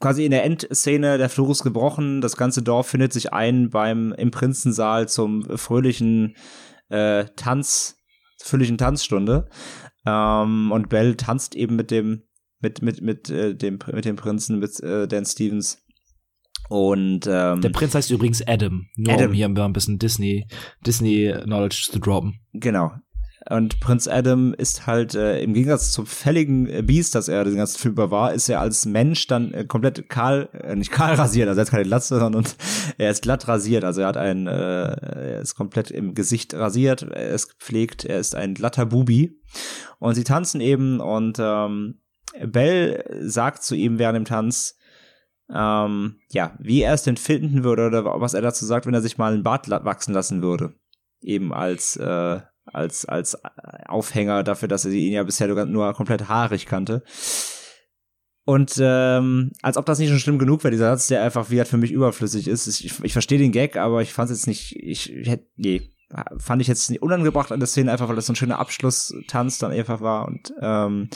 quasi 0.00 0.24
in 0.24 0.32
der 0.32 0.44
Endszene 0.44 1.18
der 1.18 1.28
Fluch 1.28 1.50
ist 1.50 1.62
gebrochen, 1.62 2.20
das 2.20 2.36
ganze 2.36 2.62
Dorf 2.62 2.88
findet 2.88 3.12
sich 3.12 3.32
ein 3.32 3.70
beim 3.70 4.12
im 4.12 4.30
Prinzensaal 4.32 5.08
zum 5.08 5.44
fröhlichen 5.56 6.34
äh, 6.88 7.26
Tanz, 7.36 7.96
fröhlichen 8.42 8.78
Tanzstunde. 8.78 9.48
Ähm, 10.08 10.72
und 10.72 10.88
Bell 10.88 11.16
tanzt 11.16 11.54
eben 11.54 11.76
mit 11.76 11.90
dem, 11.90 12.22
mit, 12.60 12.82
mit, 12.82 13.02
mit, 13.02 13.30
äh, 13.30 13.54
dem, 13.54 13.78
mit 13.92 14.04
dem 14.04 14.16
Prinzen, 14.16 14.58
mit 14.58 14.80
äh, 14.80 15.06
Dan 15.06 15.24
Stevens. 15.24 15.84
Und 16.68 17.26
ähm, 17.26 17.60
der 17.62 17.70
Prinz 17.70 17.94
heißt 17.94 18.10
übrigens 18.10 18.46
Adam. 18.46 18.86
Nur 18.96 19.14
Adam. 19.14 19.30
um 19.30 19.32
hier 19.32 19.46
ein 19.46 19.72
bisschen 19.72 19.98
Disney, 19.98 20.46
Disney 20.86 21.34
Knowledge 21.44 21.88
zu 21.90 21.98
droppen. 21.98 22.40
Genau. 22.52 22.92
Und 23.48 23.80
Prinz 23.80 24.08
Adam 24.08 24.52
ist 24.52 24.86
halt 24.86 25.14
äh, 25.14 25.40
im 25.40 25.54
Gegensatz 25.54 25.92
zum 25.92 26.06
fälligen 26.06 26.68
äh, 26.68 26.82
Beast, 26.82 27.14
das 27.14 27.28
er 27.28 27.44
den 27.44 27.56
ganzen 27.56 27.78
Film 27.78 27.92
über 27.92 28.10
war, 28.10 28.34
ist 28.34 28.48
er 28.48 28.60
als 28.60 28.84
Mensch 28.84 29.26
dann 29.26 29.54
äh, 29.54 29.64
komplett 29.64 30.08
kahl, 30.08 30.48
äh, 30.52 30.74
nicht 30.74 30.90
kahl 30.90 31.14
rasiert, 31.14 31.48
also 31.48 31.60
er 31.60 31.64
hat 31.64 31.70
keine 31.70 31.84
Glatze, 31.84 32.18
sondern 32.18 32.44
er 32.98 33.10
ist 33.10 33.22
glatt 33.22 33.48
rasiert. 33.48 33.84
Also 33.84 34.02
er 34.02 34.08
hat 34.08 34.16
ein, 34.16 34.46
äh, 34.46 34.50
er 34.52 35.40
ist 35.40 35.54
komplett 35.54 35.90
im 35.90 36.14
Gesicht 36.14 36.52
rasiert, 36.54 37.02
er 37.02 37.30
ist 37.30 37.58
gepflegt, 37.58 38.04
er 38.04 38.18
ist 38.18 38.34
ein 38.34 38.54
glatter 38.54 38.86
Bubi. 38.86 39.40
Und 39.98 40.14
sie 40.14 40.24
tanzen 40.24 40.60
eben 40.60 41.00
und 41.00 41.38
ähm, 41.40 42.00
Bell 42.44 43.04
sagt 43.22 43.62
zu 43.62 43.74
ihm 43.74 43.98
während 43.98 44.16
dem 44.16 44.24
Tanz, 44.24 44.76
ähm, 45.50 46.16
ja, 46.30 46.54
wie 46.58 46.82
er 46.82 46.92
es 46.92 47.04
denn 47.04 47.16
finden 47.16 47.64
würde 47.64 47.86
oder 47.86 48.04
was 48.20 48.34
er 48.34 48.42
dazu 48.42 48.66
sagt, 48.66 48.86
wenn 48.86 48.94
er 48.94 49.00
sich 49.00 49.16
mal 49.16 49.32
einen 49.32 49.42
Bart 49.42 49.70
wachsen 49.70 50.12
lassen 50.12 50.42
würde. 50.42 50.74
Eben 51.20 51.52
als 51.52 51.96
äh, 51.96 52.40
als, 52.72 53.04
als 53.04 53.38
Aufhänger 53.86 54.42
dafür, 54.42 54.68
dass 54.68 54.84
er 54.84 54.92
ihn 54.92 55.12
ja 55.12 55.22
bisher 55.22 55.48
nur 55.66 55.92
komplett 55.94 56.28
haarig 56.28 56.66
kannte. 56.66 57.02
Und 58.44 58.78
ähm, 58.80 59.52
als 59.60 59.76
ob 59.76 59.84
das 59.84 59.98
nicht 59.98 60.08
schon 60.08 60.18
schlimm 60.18 60.38
genug 60.38 60.64
wäre, 60.64 60.72
dieser 60.72 60.90
Satz, 60.90 61.08
der 61.08 61.22
einfach 61.22 61.50
wie 61.50 61.58
halt 61.58 61.68
für 61.68 61.76
mich 61.76 61.92
überflüssig 61.92 62.48
ist. 62.48 62.66
Ich, 62.66 63.04
ich 63.04 63.12
verstehe 63.12 63.38
den 63.38 63.52
Gag, 63.52 63.76
aber 63.76 64.00
ich 64.00 64.14
fand 64.14 64.30
es 64.30 64.38
jetzt 64.38 64.46
nicht, 64.46 64.74
ich 64.76 65.12
hätte, 65.24 65.46
nee, 65.56 65.90
fand 66.38 66.62
ich 66.62 66.68
jetzt 66.68 66.88
nicht 66.88 67.02
unangebracht 67.02 67.52
an 67.52 67.60
der 67.60 67.66
Szene, 67.66 67.92
einfach 67.92 68.08
weil 68.08 68.16
das 68.16 68.24
so 68.24 68.32
ein 68.32 68.36
schöner 68.36 68.58
Abschlusstanz 68.58 69.58
dann 69.58 69.72
einfach 69.72 70.00
war 70.00 70.26
und 70.26 70.54
ähm, 70.62 71.10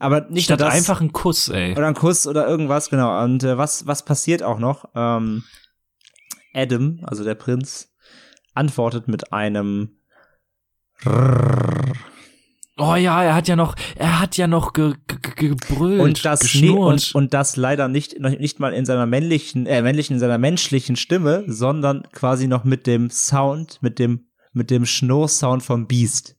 aber 0.00 0.28
nicht 0.30 0.46
Statt 0.46 0.60
nur 0.60 0.68
das, 0.68 0.74
einfach 0.74 1.00
ein 1.00 1.12
Kuss, 1.12 1.48
ey. 1.48 1.72
Oder 1.72 1.88
ein 1.88 1.94
Kuss 1.94 2.26
oder 2.26 2.46
irgendwas, 2.46 2.90
genau. 2.90 3.22
Und 3.22 3.42
äh, 3.42 3.58
was, 3.58 3.86
was 3.86 4.04
passiert 4.04 4.42
auch 4.42 4.58
noch? 4.58 4.88
Ähm, 4.94 5.44
Adam, 6.54 7.00
also 7.04 7.24
der 7.24 7.34
Prinz, 7.34 7.92
antwortet 8.54 9.08
mit 9.08 9.32
einem 9.32 9.97
Oh 11.04 12.94
ja, 12.94 13.24
er 13.24 13.34
hat 13.34 13.48
ja 13.48 13.56
noch, 13.56 13.74
er 13.96 14.20
hat 14.20 14.36
ja 14.36 14.46
noch 14.46 14.72
ge, 14.72 14.94
ge, 15.08 15.48
gebrüllt, 15.48 16.00
und 16.00 16.24
das 16.24 16.54
nee, 16.54 16.70
und, 16.70 17.12
und 17.12 17.34
das 17.34 17.56
leider 17.56 17.88
nicht 17.88 18.20
nicht 18.20 18.60
mal 18.60 18.72
in 18.72 18.86
seiner 18.86 19.06
männlichen, 19.06 19.66
äh, 19.66 19.82
männlichen 19.82 20.14
in 20.14 20.20
seiner 20.20 20.38
menschlichen 20.38 20.94
Stimme, 20.94 21.44
sondern 21.48 22.06
quasi 22.12 22.46
noch 22.46 22.62
mit 22.62 22.86
dem 22.86 23.10
Sound, 23.10 23.78
mit 23.80 23.98
dem 23.98 24.28
mit 24.52 24.70
dem 24.70 24.86
Schnurrsound 24.86 25.64
vom 25.64 25.88
Beast. 25.88 26.36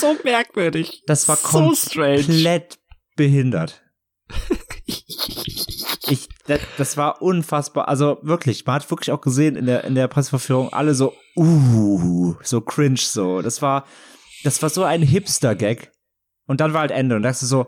So 0.00 0.16
merkwürdig. 0.22 1.02
Das 1.06 1.26
war 1.26 1.36
so 1.36 1.48
komplett 1.48 1.80
strange. 1.90 2.68
behindert. 3.16 3.82
Das, 6.48 6.60
das, 6.76 6.96
war 6.96 7.22
unfassbar. 7.22 7.88
Also 7.88 8.18
wirklich, 8.22 8.66
man 8.66 8.76
hat 8.76 8.90
wirklich 8.90 9.12
auch 9.12 9.20
gesehen 9.20 9.54
in 9.54 9.66
der, 9.66 9.84
in 9.84 9.94
der 9.94 10.08
Presseverführung 10.08 10.72
alle 10.72 10.94
so, 10.94 11.14
uh, 11.36 12.34
so 12.42 12.60
cringe 12.60 12.98
so. 12.98 13.42
Das 13.42 13.62
war, 13.62 13.86
das 14.44 14.60
war 14.62 14.70
so 14.70 14.82
ein 14.82 15.02
Hipster-Gag. 15.02 15.92
Und 16.46 16.60
dann 16.60 16.72
war 16.72 16.80
halt 16.80 16.90
Ende 16.90 17.16
und 17.16 17.22
da 17.22 17.30
dachte 17.30 17.46
so, 17.46 17.66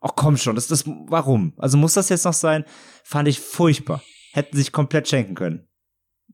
ach 0.00 0.12
komm 0.14 0.36
schon, 0.36 0.54
das, 0.54 0.66
das, 0.66 0.84
warum? 0.86 1.54
Also 1.56 1.78
muss 1.78 1.94
das 1.94 2.08
jetzt 2.10 2.24
noch 2.24 2.32
sein? 2.34 2.64
Fand 3.04 3.26
ich 3.28 3.40
furchtbar. 3.40 4.02
Hätten 4.32 4.56
sich 4.56 4.72
komplett 4.72 5.08
schenken 5.08 5.34
können. 5.34 5.66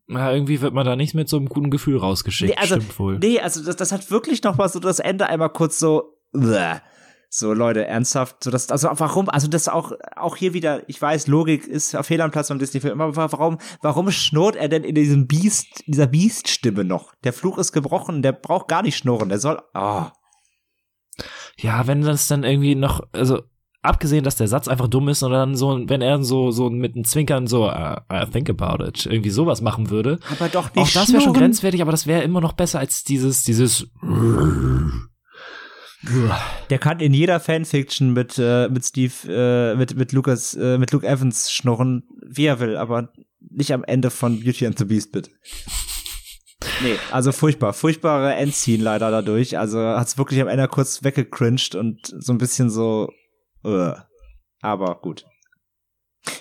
Ja, 0.08 0.32
irgendwie 0.32 0.60
wird 0.60 0.74
man 0.74 0.86
da 0.86 0.96
nicht 0.96 1.14
mit 1.14 1.28
so 1.28 1.36
einem 1.36 1.48
guten 1.48 1.70
Gefühl 1.70 1.98
rausgeschickt. 1.98 2.50
Nee, 2.50 2.56
also, 2.60 2.76
Stimmt 2.76 2.98
wohl. 2.98 3.18
Nee, 3.18 3.40
also 3.40 3.62
das, 3.62 3.76
das 3.76 3.92
hat 3.92 4.10
wirklich 4.10 4.42
noch 4.42 4.56
mal 4.56 4.68
so 4.68 4.80
das 4.80 4.98
Ende 4.98 5.28
einmal 5.28 5.50
kurz 5.50 5.78
so, 5.78 6.18
bleh. 6.32 6.76
So, 7.30 7.52
Leute, 7.52 7.86
ernsthaft, 7.86 8.42
so 8.42 8.50
das, 8.50 8.70
also 8.70 8.88
warum, 8.94 9.28
also 9.28 9.48
das 9.48 9.68
auch, 9.68 9.92
auch 10.16 10.36
hier 10.36 10.54
wieder, 10.54 10.88
ich 10.88 11.00
weiß, 11.00 11.26
Logik 11.26 11.66
ist 11.66 11.94
auf 11.94 12.06
Fehl 12.06 12.22
am 12.22 12.30
Platz 12.30 12.48
beim 12.48 12.58
Disney-Film, 12.58 12.98
aber 12.98 13.14
warum, 13.16 13.58
warum 13.82 14.10
schnurrt 14.10 14.56
er 14.56 14.70
denn 14.70 14.82
in 14.82 14.94
diesem 14.94 15.26
Biest, 15.26 15.84
dieser 15.86 16.06
Biest-Stimme 16.06 16.84
noch? 16.84 17.14
Der 17.24 17.34
Fluch 17.34 17.58
ist 17.58 17.72
gebrochen, 17.72 18.22
der 18.22 18.32
braucht 18.32 18.68
gar 18.68 18.82
nicht 18.82 18.96
schnurren, 18.96 19.28
der 19.28 19.40
soll, 19.40 19.60
oh. 19.74 20.06
Ja, 21.58 21.86
wenn 21.86 22.00
das 22.00 22.28
dann 22.28 22.44
irgendwie 22.44 22.74
noch, 22.74 23.02
also, 23.12 23.42
abgesehen, 23.82 24.24
dass 24.24 24.36
der 24.36 24.48
Satz 24.48 24.66
einfach 24.66 24.88
dumm 24.88 25.08
ist 25.08 25.22
und 25.22 25.32
dann 25.32 25.54
so, 25.54 25.78
wenn 25.86 26.00
er 26.00 26.22
so, 26.24 26.50
so 26.50 26.70
mit 26.70 26.94
einem 26.94 27.04
Zwinkern 27.04 27.46
so, 27.46 27.68
uh, 27.68 27.96
I 28.10 28.24
think 28.30 28.48
about 28.48 28.82
it, 28.82 29.04
irgendwie 29.04 29.30
sowas 29.30 29.60
machen 29.60 29.90
würde. 29.90 30.18
Aber 30.30 30.48
doch 30.48 30.74
nicht 30.74 30.82
Auch 30.82 30.90
das 30.92 31.12
wäre 31.12 31.20
schon 31.20 31.34
grenzwertig, 31.34 31.82
aber 31.82 31.90
das 31.90 32.06
wäre 32.06 32.22
immer 32.22 32.40
noch 32.40 32.52
besser 32.54 32.78
als 32.78 33.04
dieses, 33.04 33.42
dieses, 33.42 33.88
der 36.70 36.78
kann 36.78 37.00
in 37.00 37.12
jeder 37.12 37.40
Fanfiction 37.40 38.12
mit, 38.12 38.38
äh, 38.38 38.68
mit 38.68 38.84
Steve, 38.84 39.12
äh, 39.28 39.76
mit, 39.76 39.96
mit 39.96 40.12
Lucas, 40.12 40.54
äh, 40.54 40.78
mit 40.78 40.92
Luke 40.92 41.06
Evans 41.06 41.50
schnurren, 41.50 42.04
wie 42.24 42.46
er 42.46 42.60
will, 42.60 42.76
aber 42.76 43.12
nicht 43.40 43.72
am 43.72 43.84
Ende 43.84 44.10
von 44.10 44.40
Beauty 44.40 44.66
and 44.66 44.78
the 44.78 44.84
Beast, 44.84 45.12
bitte. 45.12 45.30
Nee, 46.82 46.96
also 47.10 47.32
furchtbar. 47.32 47.72
Furchtbare 47.72 48.34
Endscene 48.34 48.82
leider 48.82 49.10
dadurch. 49.10 49.58
Also 49.58 49.78
hat's 49.80 50.18
wirklich 50.18 50.40
am 50.40 50.48
Ende 50.48 50.68
kurz 50.68 51.02
weggecringed 51.02 51.74
und 51.74 52.14
so 52.18 52.32
ein 52.32 52.38
bisschen 52.38 52.70
so, 52.70 53.10
uh. 53.64 53.94
aber 54.60 55.00
gut. 55.00 55.24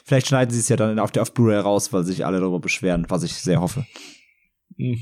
Vielleicht 0.06 0.28
schneiden 0.28 0.52
sie 0.52 0.60
es 0.60 0.70
ja 0.70 0.76
dann 0.76 1.00
auf 1.00 1.12
der 1.12 1.22
auf 1.22 1.34
Blu-ray 1.34 1.60
raus, 1.60 1.94
weil 1.94 2.04
sich 2.04 2.26
alle 2.26 2.40
darüber 2.40 2.60
beschweren, 2.60 3.06
was 3.10 3.24
ich 3.24 3.34
sehr 3.34 3.62
hoffe. 3.62 3.86
Hm. 4.78 5.00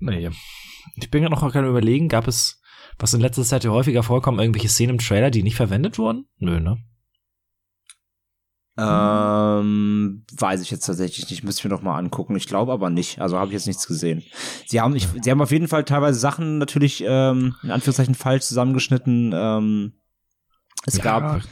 Naja. 0.00 0.30
Ich 0.96 1.10
bin 1.10 1.22
gerade 1.22 1.34
noch 1.34 1.52
gerade 1.52 1.68
überlegen, 1.68 2.08
gab 2.08 2.26
es 2.26 2.59
was 3.00 3.14
in 3.14 3.20
letzter 3.20 3.44
Zeit 3.44 3.64
ja 3.64 3.70
häufiger 3.70 4.02
vorkommt, 4.02 4.38
irgendwelche 4.40 4.68
Szenen 4.68 4.90
im 4.94 4.98
Trailer, 4.98 5.30
die 5.30 5.42
nicht 5.42 5.56
verwendet 5.56 5.98
wurden? 5.98 6.26
Nö, 6.38 6.60
ne? 6.60 6.78
Ähm, 8.78 10.24
weiß 10.38 10.62
ich 10.62 10.70
jetzt 10.70 10.86
tatsächlich 10.86 11.28
nicht, 11.28 11.44
müsste 11.44 11.60
ich 11.60 11.64
mir 11.64 11.70
noch 11.70 11.82
mal 11.82 11.98
angucken. 11.98 12.36
Ich 12.36 12.46
glaube 12.46 12.72
aber 12.72 12.88
nicht. 12.88 13.20
Also 13.20 13.36
habe 13.36 13.48
ich 13.48 13.52
jetzt 13.54 13.66
nichts 13.66 13.86
gesehen. 13.86 14.22
Sie 14.66 14.80
haben, 14.80 14.96
ich, 14.96 15.06
sie 15.22 15.30
haben 15.30 15.42
auf 15.42 15.50
jeden 15.50 15.68
Fall 15.68 15.84
teilweise 15.84 16.18
Sachen 16.18 16.58
natürlich 16.58 17.04
ähm, 17.06 17.54
in 17.62 17.70
Anführungszeichen 17.70 18.14
falsch 18.14 18.44
zusammengeschnitten. 18.44 19.32
Ähm, 19.34 19.92
es 20.86 20.96
Ja. 20.96 21.02
gab, 21.02 21.42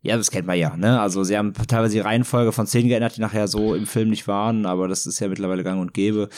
ja, 0.00 0.16
das 0.16 0.30
kennt 0.30 0.46
man 0.46 0.56
ja, 0.58 0.74
ne? 0.76 1.00
Also 1.00 1.22
sie 1.22 1.36
haben 1.36 1.52
teilweise 1.52 1.94
die 1.94 2.00
Reihenfolge 2.00 2.52
von 2.52 2.66
Szenen 2.66 2.88
geändert, 2.88 3.16
die 3.16 3.20
nachher 3.20 3.46
so 3.48 3.74
im 3.74 3.86
Film 3.86 4.08
nicht 4.08 4.26
waren, 4.26 4.64
aber 4.64 4.88
das 4.88 5.06
ist 5.06 5.20
ja 5.20 5.28
mittlerweile 5.28 5.64
gang 5.64 5.80
und 5.80 5.92
gäbe. 5.92 6.30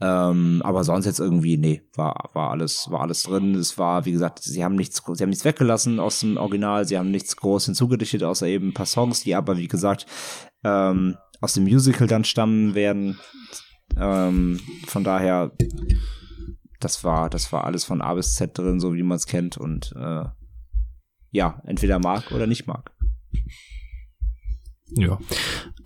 Ähm, 0.00 0.60
aber 0.64 0.82
sonst 0.84 1.06
jetzt 1.06 1.20
irgendwie, 1.20 1.56
nee, 1.56 1.82
war, 1.94 2.30
war 2.32 2.50
alles, 2.50 2.90
war 2.90 3.02
alles 3.02 3.22
drin. 3.22 3.54
Es 3.54 3.78
war, 3.78 4.04
wie 4.04 4.12
gesagt, 4.12 4.42
sie 4.42 4.64
haben 4.64 4.74
nichts, 4.74 5.02
sie 5.12 5.22
haben 5.22 5.30
nichts 5.30 5.44
weggelassen 5.44 6.00
aus 6.00 6.20
dem 6.20 6.36
Original, 6.36 6.84
sie 6.84 6.98
haben 6.98 7.10
nichts 7.10 7.36
groß 7.36 7.66
hinzugedichtet, 7.66 8.22
außer 8.22 8.46
eben 8.46 8.68
ein 8.68 8.74
paar 8.74 8.86
Songs, 8.86 9.22
die 9.22 9.34
aber, 9.34 9.56
wie 9.56 9.68
gesagt, 9.68 10.06
ähm, 10.64 11.16
aus 11.40 11.54
dem 11.54 11.64
Musical 11.64 12.08
dann 12.08 12.24
stammen 12.24 12.74
werden. 12.74 13.18
Ähm, 13.96 14.60
von 14.86 15.04
daher, 15.04 15.52
das 16.80 17.04
war, 17.04 17.30
das 17.30 17.52
war 17.52 17.64
alles 17.64 17.84
von 17.84 18.02
A 18.02 18.14
bis 18.14 18.34
Z 18.34 18.58
drin, 18.58 18.80
so 18.80 18.94
wie 18.94 19.02
man 19.02 19.16
es 19.16 19.26
kennt 19.26 19.56
und 19.56 19.92
äh, 19.96 20.24
ja, 21.30 21.62
entweder 21.64 21.98
mag 21.98 22.30
oder 22.32 22.46
nicht 22.46 22.66
mag. 22.66 22.92
Ja. 24.90 25.18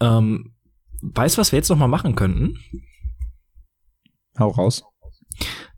Ähm, 0.01 0.55
weißt 1.03 1.37
du, 1.37 1.41
was 1.41 1.53
wir 1.53 1.59
jetzt 1.59 1.69
noch 1.71 1.79
mal 1.79 1.89
machen 1.89 2.15
könnten? 2.15 2.59
Hau 4.39 4.51
raus. 4.51 4.85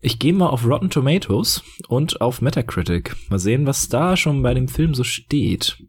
Ich 0.01 0.19
gehe 0.19 0.33
mal 0.33 0.49
auf 0.49 0.67
Rotten 0.67 0.91
Tomatoes 0.91 1.63
und 1.89 2.21
auf 2.21 2.41
Metacritic. 2.41 3.17
Mal 3.29 3.39
sehen, 3.39 3.67
was 3.67 3.89
da 3.89 4.17
schon 4.17 4.43
bei 4.43 4.55
dem 4.55 4.69
Film 4.69 4.95
so 4.95 5.05
steht. 5.05 5.83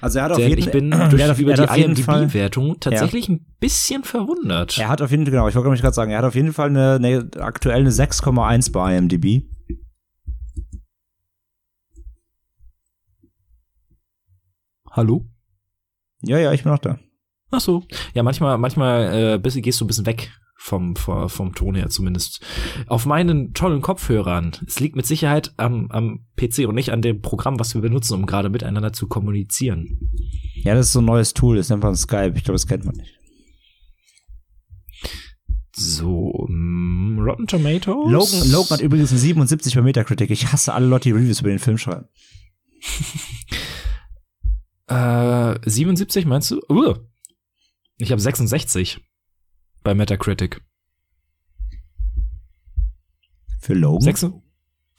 Also 0.00 0.18
er 0.18 0.24
hat 0.26 0.32
auf 0.32 0.38
Denn 0.38 0.48
jeden 0.48 0.60
ich 0.60 0.70
bin 0.70 0.92
er 0.92 1.08
durch, 1.08 1.22
hat 1.22 1.30
auf, 1.30 1.38
über 1.38 1.52
er 1.52 1.56
die 1.56 1.62
hat 1.62 1.70
auf 1.70 1.76
jeden 1.76 1.96
Fall, 1.96 2.22
IMDb-Wertung 2.22 2.80
tatsächlich 2.80 3.28
ein 3.28 3.46
bisschen 3.60 4.04
verwundert. 4.04 4.78
er 4.78 4.88
hat 4.88 5.02
auf 5.02 5.10
jeden 5.10 5.24
Fall, 5.24 5.30
genau, 5.30 5.48
ich 5.48 5.54
wollte 5.54 5.68
nämlich 5.68 5.82
gerade 5.82 5.94
sagen, 5.94 6.10
er 6.10 6.18
hat 6.18 6.24
auf 6.24 6.34
jeden 6.34 6.52
Fall 6.52 6.68
eine, 6.68 6.94
eine 6.94 7.28
aktuell 7.38 7.80
eine 7.80 7.90
6,1 7.90 8.72
bei 8.72 8.96
IMDb. 8.96 9.44
Hallo? 14.90 15.26
Ja, 16.22 16.38
ja, 16.38 16.52
ich 16.52 16.62
bin 16.62 16.72
noch 16.72 16.78
da. 16.78 16.98
Ach 17.50 17.60
so. 17.60 17.84
Ja, 18.14 18.22
manchmal, 18.22 18.58
manchmal 18.58 19.34
äh, 19.34 19.38
bist, 19.38 19.60
gehst 19.62 19.80
du 19.80 19.84
ein 19.84 19.88
bisschen 19.88 20.06
weg 20.06 20.30
vom, 20.62 20.94
vom, 20.94 21.54
Ton 21.54 21.74
her 21.74 21.90
zumindest. 21.90 22.40
Auf 22.86 23.04
meinen 23.04 23.52
tollen 23.52 23.82
Kopfhörern. 23.82 24.52
Es 24.64 24.78
liegt 24.78 24.94
mit 24.94 25.06
Sicherheit 25.06 25.52
am, 25.56 25.90
am 25.90 26.26
PC 26.36 26.68
und 26.68 26.76
nicht 26.76 26.92
an 26.92 27.02
dem 27.02 27.20
Programm, 27.20 27.58
was 27.58 27.74
wir 27.74 27.80
benutzen, 27.82 28.14
um 28.14 28.26
gerade 28.26 28.48
miteinander 28.48 28.92
zu 28.92 29.08
kommunizieren. 29.08 30.08
Ja, 30.54 30.74
das 30.74 30.86
ist 30.86 30.92
so 30.92 31.00
ein 31.00 31.04
neues 31.04 31.34
Tool, 31.34 31.56
das 31.56 31.68
nennt 31.68 31.82
man 31.82 31.96
Skype. 31.96 32.34
Ich 32.36 32.44
glaube, 32.44 32.54
das 32.54 32.68
kennt 32.68 32.84
man 32.84 32.94
nicht. 32.94 33.18
So, 35.74 36.46
mm, 36.48 37.18
Rotten 37.18 37.48
Tomatoes. 37.48 38.12
Logan, 38.12 38.52
Logan 38.52 38.70
hat 38.70 38.80
übrigens 38.80 39.10
eine 39.10 39.18
77 39.18 39.74
bei 39.74 39.82
Metacritic. 39.82 40.30
Ich 40.30 40.52
hasse 40.52 40.74
alle 40.74 40.86
Leute, 40.86 41.08
die 41.08 41.12
Reviews 41.12 41.40
über 41.40 41.50
den 41.50 41.58
Film 41.58 41.76
schreiben. 41.76 42.06
Äh, 44.88 45.58
77 45.64 46.26
meinst 46.26 46.50
du? 46.50 46.60
Uh, 46.68 46.96
ich 47.96 48.10
habe 48.10 48.20
66 48.20 49.00
bei 49.82 49.94
Metacritic. 49.94 50.60
Für 53.60 53.74
Logan? 53.74 54.02
Sechs? 54.02 54.26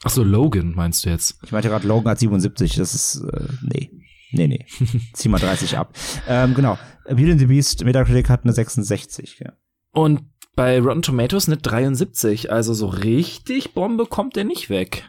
Ach 0.04 0.10
so, 0.10 0.22
Logan 0.22 0.74
meinst 0.74 1.04
du 1.04 1.10
jetzt? 1.10 1.38
Ich 1.42 1.52
meinte 1.52 1.68
gerade, 1.68 1.86
Logan 1.86 2.10
hat 2.10 2.18
77. 2.18 2.76
Das 2.76 2.94
ist, 2.94 3.22
äh, 3.22 3.48
nee. 3.62 3.90
Nee, 4.32 4.48
nee. 4.48 4.66
Zieh 5.12 5.28
mal 5.28 5.38
30 5.38 5.78
ab. 5.78 5.94
Ähm, 6.28 6.54
genau. 6.54 6.78
Beauty 7.06 7.32
and 7.32 7.40
the 7.40 7.46
Beast, 7.46 7.84
Metacritic 7.84 8.28
hat 8.28 8.44
eine 8.44 8.52
66. 8.52 9.40
Ja. 9.40 9.52
Und 9.92 10.22
bei 10.56 10.80
Rotten 10.80 11.02
Tomatoes 11.02 11.46
eine 11.46 11.56
73. 11.56 12.50
Also 12.50 12.74
so 12.74 12.86
richtig 12.86 13.74
Bombe 13.74 14.06
kommt 14.06 14.36
der 14.36 14.44
nicht 14.44 14.70
weg. 14.70 15.04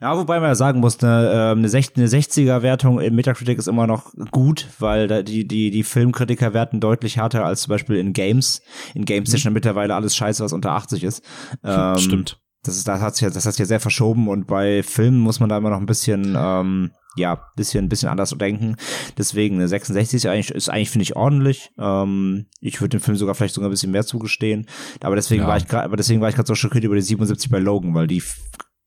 Ja, 0.00 0.16
wobei 0.16 0.40
man 0.40 0.48
ja 0.50 0.54
sagen 0.54 0.80
muss, 0.80 1.02
eine, 1.02 1.30
ähm, 1.32 1.58
eine, 1.58 1.68
60, 1.68 1.96
eine 1.98 2.06
60er-Wertung 2.08 3.00
im 3.00 3.14
Metacritic 3.14 3.58
ist 3.58 3.68
immer 3.68 3.86
noch 3.86 4.12
gut, 4.30 4.66
weil 4.78 5.24
die, 5.24 5.46
die, 5.46 5.70
die 5.70 5.82
Filmkritiker 5.84 6.54
werten 6.54 6.80
deutlich 6.80 7.16
härter 7.16 7.44
als 7.44 7.62
zum 7.62 7.70
Beispiel 7.70 7.96
in 7.96 8.12
Games. 8.12 8.62
In 8.94 9.04
Games 9.04 9.32
ist 9.34 9.42
schon 9.42 9.52
mittlerweile 9.52 9.94
alles 9.94 10.16
scheiße, 10.16 10.42
was 10.44 10.52
unter 10.52 10.72
80 10.72 11.04
ist. 11.04 11.22
Ähm, 11.64 11.98
Stimmt. 11.98 12.40
Das 12.64 12.76
ist, 12.76 12.88
das 12.88 13.00
hat 13.00 13.14
sich, 13.14 13.22
ja- 13.22 13.30
das 13.30 13.46
hat 13.46 13.54
sich 13.54 13.60
ja 13.60 13.66
sehr 13.66 13.80
verschoben 13.80 14.28
und 14.28 14.46
bei 14.46 14.82
Filmen 14.82 15.20
muss 15.20 15.38
man 15.40 15.48
da 15.48 15.56
immer 15.58 15.70
noch 15.70 15.78
ein 15.80 15.86
bisschen, 15.86 16.34
ähm, 16.36 16.90
ja, 17.16 17.40
bisschen, 17.56 17.88
bisschen 17.88 18.08
anders 18.08 18.30
denken. 18.38 18.76
Deswegen 19.16 19.56
eine 19.56 19.68
66 19.68 20.16
ist 20.18 20.26
eigentlich, 20.26 20.50
ist 20.50 20.68
eigentlich 20.68 20.90
finde 20.90 21.02
ich 21.04 21.16
ordentlich. 21.16 21.70
Ähm, 21.78 22.46
ich 22.60 22.80
würde 22.80 22.96
dem 22.98 23.00
Film 23.00 23.16
sogar 23.16 23.34
vielleicht 23.34 23.54
sogar 23.54 23.68
ein 23.68 23.72
bisschen 23.72 23.92
mehr 23.92 24.04
zugestehen. 24.06 24.66
Aber 25.00 25.14
deswegen 25.16 25.42
Ja. 25.42 25.48
war 25.48 25.56
ich 25.56 25.66
gerade, 25.66 25.84
aber 25.84 25.96
deswegen 25.96 26.20
war 26.20 26.28
ich 26.28 26.34
gerade 26.34 26.46
so 26.46 26.54
schockiert 26.54 26.84
über 26.84 26.94
die 26.96 27.00
77 27.02 27.50
bei 27.50 27.58
Logan, 27.58 27.94
weil 27.94 28.06
die 28.06 28.22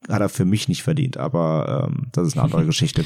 hat 0.09 0.21
er 0.21 0.29
für 0.29 0.45
mich 0.45 0.67
nicht 0.67 0.83
verdient. 0.83 1.17
Aber 1.17 1.87
ähm, 1.89 2.09
das 2.11 2.27
ist 2.27 2.33
eine 2.33 2.43
andere 2.43 2.65
Geschichte. 2.67 3.05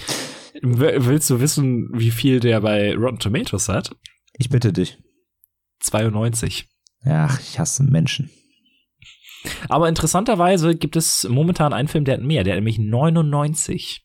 Willst 0.61 1.29
du 1.29 1.39
wissen, 1.39 1.89
wie 1.93 2.11
viel 2.11 2.39
der 2.39 2.61
bei 2.61 2.95
Rotten 2.95 3.19
Tomatoes 3.19 3.69
hat? 3.69 3.95
Ich 4.37 4.49
bitte 4.49 4.71
dich. 4.71 4.97
92. 5.81 6.67
Ach, 7.05 7.39
ich 7.39 7.59
hasse 7.59 7.83
Menschen. 7.83 8.29
Aber 9.69 9.89
interessanterweise 9.89 10.75
gibt 10.75 10.95
es 10.95 11.27
momentan 11.29 11.73
einen 11.73 11.87
Film, 11.87 12.05
der 12.05 12.15
hat 12.15 12.23
mehr. 12.23 12.43
Der 12.43 12.53
hat 12.53 12.57
nämlich 12.57 12.79
99. 12.79 14.03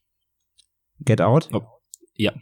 Get 1.01 1.21
Out? 1.21 1.49
Oh, 1.53 1.63
ja. 2.15 2.33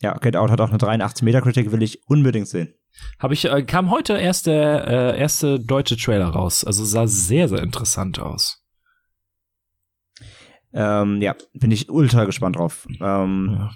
Ja, 0.00 0.14
Get 0.18 0.34
Out 0.34 0.50
hat 0.50 0.60
auch 0.60 0.70
eine 0.70 0.78
83 0.78 1.22
Metacritic, 1.22 1.70
will 1.70 1.82
ich 1.82 2.00
unbedingt 2.08 2.48
sehen. 2.48 2.74
Habe 3.18 3.34
ich, 3.34 3.44
äh, 3.44 3.62
kam 3.62 3.90
heute 3.90 4.14
erst 4.14 4.46
der 4.46 4.86
äh, 4.86 5.20
erste 5.20 5.60
deutsche 5.60 5.96
Trailer 5.96 6.28
raus. 6.28 6.64
Also 6.64 6.84
sah 6.84 7.06
sehr, 7.06 7.48
sehr 7.48 7.62
interessant 7.62 8.18
aus. 8.18 8.61
Ähm, 10.74 11.20
ja, 11.20 11.34
bin 11.54 11.70
ich 11.70 11.90
ultra 11.90 12.24
gespannt 12.24 12.56
drauf. 12.56 12.86
Ähm, 13.00 13.50
Ja. 13.58 13.70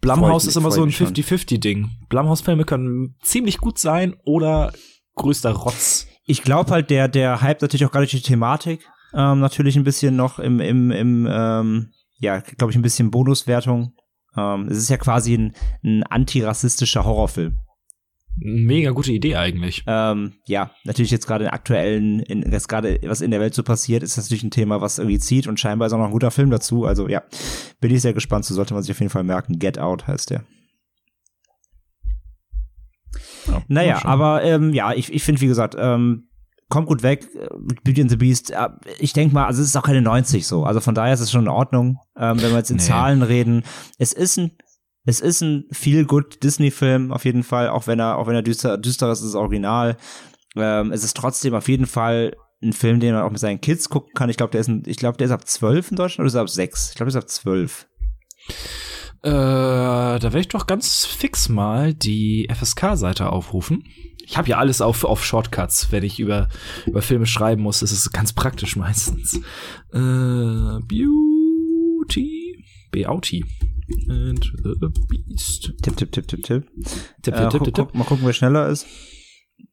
Blumhouse 0.00 0.46
ist 0.46 0.56
immer 0.56 0.70
so 0.72 0.82
ein 0.82 0.88
ich 0.88 1.00
mich 1.00 1.08
schon. 1.08 1.38
50-50-Ding. 1.38 1.90
Blumhouse-Filme 2.08 2.64
können 2.64 3.14
ziemlich 3.22 3.58
gut 3.58 3.78
sein 3.78 4.16
oder 4.24 4.72
größter 5.14 5.52
Rotz. 5.52 6.08
ich 6.24 6.42
glaube 6.42 6.72
halt, 6.72 6.90
der, 6.90 7.08
der 7.08 7.40
hype 7.40 7.62
natürlich 7.62 7.84
auch 7.86 7.92
gerade 7.92 8.06
durch 8.06 8.22
die 8.22 8.28
Thematik 8.28 8.84
ähm, 9.14 9.40
natürlich 9.40 9.76
ein 9.76 9.84
bisschen 9.84 10.16
noch 10.16 10.38
im, 10.38 10.60
im, 10.60 10.90
im 10.90 11.28
ähm, 11.30 11.92
ja, 12.18 12.38
glaube 12.40 12.70
ich, 12.70 12.76
ein 12.76 12.82
bisschen 12.82 13.10
Bonuswertung. 13.10 13.94
Ähm, 14.36 14.68
es 14.68 14.78
ist 14.78 14.88
ja 14.90 14.96
quasi 14.96 15.34
ein, 15.34 15.54
ein 15.84 16.02
antirassistischer 16.04 17.04
Horrorfilm. 17.04 17.58
Mega 18.36 18.90
gute 18.92 19.12
Idee 19.12 19.36
eigentlich. 19.36 19.84
Ähm, 19.86 20.32
ja, 20.46 20.70
natürlich 20.84 21.10
jetzt 21.10 21.26
gerade 21.26 21.44
in 21.44 21.50
aktuellen, 21.50 22.20
in, 22.20 22.50
jetzt 22.50 22.68
gerade 22.68 22.98
was 23.04 23.20
in 23.20 23.30
der 23.30 23.40
Welt 23.40 23.54
so 23.54 23.62
passiert, 23.62 24.02
ist 24.02 24.16
das 24.16 24.24
natürlich 24.26 24.42
ein 24.44 24.50
Thema, 24.50 24.80
was 24.80 24.98
irgendwie 24.98 25.18
zieht 25.18 25.46
und 25.46 25.60
scheinbar 25.60 25.86
ist 25.86 25.92
auch 25.92 25.98
noch 25.98 26.06
ein 26.06 26.12
guter 26.12 26.30
Film 26.30 26.50
dazu. 26.50 26.86
Also 26.86 27.08
ja, 27.08 27.22
bin 27.80 27.94
ich 27.94 28.00
sehr 28.00 28.14
gespannt. 28.14 28.44
So 28.46 28.54
sollte 28.54 28.72
man 28.74 28.82
sich 28.82 28.90
auf 28.92 29.00
jeden 29.00 29.10
Fall 29.10 29.24
merken. 29.24 29.58
Get 29.58 29.78
Out 29.78 30.06
heißt 30.06 30.30
der. 30.30 30.44
Ja, 33.46 33.62
Naja, 33.68 34.04
aber 34.04 34.42
ähm, 34.42 34.72
ja, 34.72 34.92
ich, 34.92 35.12
ich 35.12 35.22
finde, 35.22 35.40
wie 35.40 35.46
gesagt, 35.46 35.76
ähm, 35.78 36.28
kommt 36.68 36.86
gut 36.88 37.02
weg. 37.02 37.28
äh, 37.34 37.48
Beauty 37.84 38.00
and 38.02 38.10
the 38.10 38.16
Beast. 38.16 38.50
Äh, 38.50 38.68
ich 38.98 39.12
denke 39.12 39.34
mal, 39.34 39.46
also 39.46 39.60
es 39.60 39.68
ist 39.68 39.76
auch 39.76 39.82
keine 39.82 40.00
90 40.00 40.46
so. 40.46 40.64
Also 40.64 40.80
von 40.80 40.94
daher 40.94 41.12
ist 41.14 41.20
es 41.20 41.30
schon 41.30 41.42
in 41.42 41.48
Ordnung, 41.48 41.98
ähm, 42.16 42.40
wenn 42.40 42.50
wir 42.50 42.58
jetzt 42.58 42.70
in 42.70 42.76
Nee. 42.78 42.82
Zahlen 42.82 43.22
reden. 43.22 43.64
Es 43.98 44.12
ist 44.12 44.38
ein 44.38 44.52
es 45.04 45.20
ist 45.20 45.40
ein 45.40 45.64
feel 45.72 46.04
good 46.04 46.42
Disney-Film 46.42 47.12
auf 47.12 47.24
jeden 47.24 47.42
Fall, 47.42 47.68
auch 47.68 47.86
wenn 47.86 47.98
er, 47.98 48.18
auch 48.18 48.26
wenn 48.26 48.34
er 48.34 48.42
düster, 48.42 48.78
düster 48.78 49.10
ist, 49.10 49.20
ist 49.20 49.28
es 49.28 49.34
original. 49.34 49.96
Ähm, 50.56 50.92
es 50.92 51.02
ist 51.02 51.16
trotzdem 51.16 51.54
auf 51.54 51.68
jeden 51.68 51.86
Fall 51.86 52.36
ein 52.62 52.72
Film, 52.72 53.00
den 53.00 53.14
man 53.14 53.24
auch 53.24 53.30
mit 53.30 53.40
seinen 53.40 53.60
Kids 53.60 53.88
gucken 53.88 54.12
kann. 54.14 54.30
Ich 54.30 54.36
glaube, 54.36 54.52
der 54.52 54.60
ist, 54.60 54.68
ein, 54.68 54.84
ich 54.86 54.98
glaube, 54.98 55.16
der 55.18 55.26
ist 55.26 55.32
ab 55.32 55.46
12 55.46 55.90
in 55.90 55.96
Deutschland 55.96 56.20
oder 56.20 56.28
ist 56.28 56.34
er 56.34 56.42
ab 56.42 56.48
6? 56.48 56.90
Ich 56.90 56.94
glaube, 56.96 57.10
der 57.10 57.18
ist 57.18 57.24
ab 57.24 57.30
12. 57.30 57.88
Äh, 59.24 59.30
da 59.30 60.20
werde 60.20 60.40
ich 60.40 60.48
doch 60.48 60.66
ganz 60.66 61.04
fix 61.04 61.48
mal 61.48 61.94
die 61.94 62.48
FSK-Seite 62.52 63.30
aufrufen. 63.30 63.84
Ich 64.24 64.36
habe 64.36 64.48
ja 64.48 64.58
alles 64.58 64.80
auf, 64.80 65.04
auf 65.04 65.24
Shortcuts, 65.24 65.90
wenn 65.90 66.04
ich 66.04 66.20
über, 66.20 66.48
über 66.86 67.02
Filme 67.02 67.26
schreiben 67.26 67.62
muss. 67.62 67.80
Das 67.80 67.90
ist 67.90 68.12
ganz 68.12 68.32
praktisch 68.32 68.76
meistens. 68.76 69.40
Äh, 69.92 70.78
Beauty. 70.86 72.64
Beauty. 72.92 73.44
And 74.08 74.44
the 74.62 74.88
Beast. 75.08 75.72
Tipp, 75.82 75.96
tipp, 75.96 76.12
tipp, 76.12 76.28
tipp, 76.28 76.42
tipp. 76.42 76.70
Tipp, 77.22 77.34
Äh, 77.34 77.48
tipp, 77.48 77.64
tipp, 77.64 77.74
tipp, 77.74 77.94
mal 77.94 78.04
gucken, 78.04 78.24
wer 78.26 78.32
schneller 78.32 78.68
ist. 78.68 78.86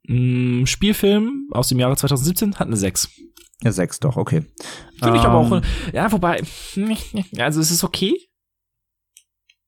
Mm, 0.08 0.66
Spielfilm 0.66 1.48
aus 1.52 1.70
dem 1.70 1.80
Jahre 1.80 1.96
2017 1.96 2.56
hat 2.56 2.68
eine 2.68 2.78
6. 2.78 3.10
Ja, 3.62 3.72
6 3.72 4.00
doch, 4.00 4.16
okay. 4.18 4.46
Finde 5.02 5.18
ich 5.18 5.24
aber 5.24 5.46
Ähm, 5.46 5.54
auch. 5.54 5.94
Ja, 5.94 6.12
wobei. 6.12 6.42
Also 7.38 7.60
es 7.62 7.72
ist 7.72 7.84
okay. 7.84 8.16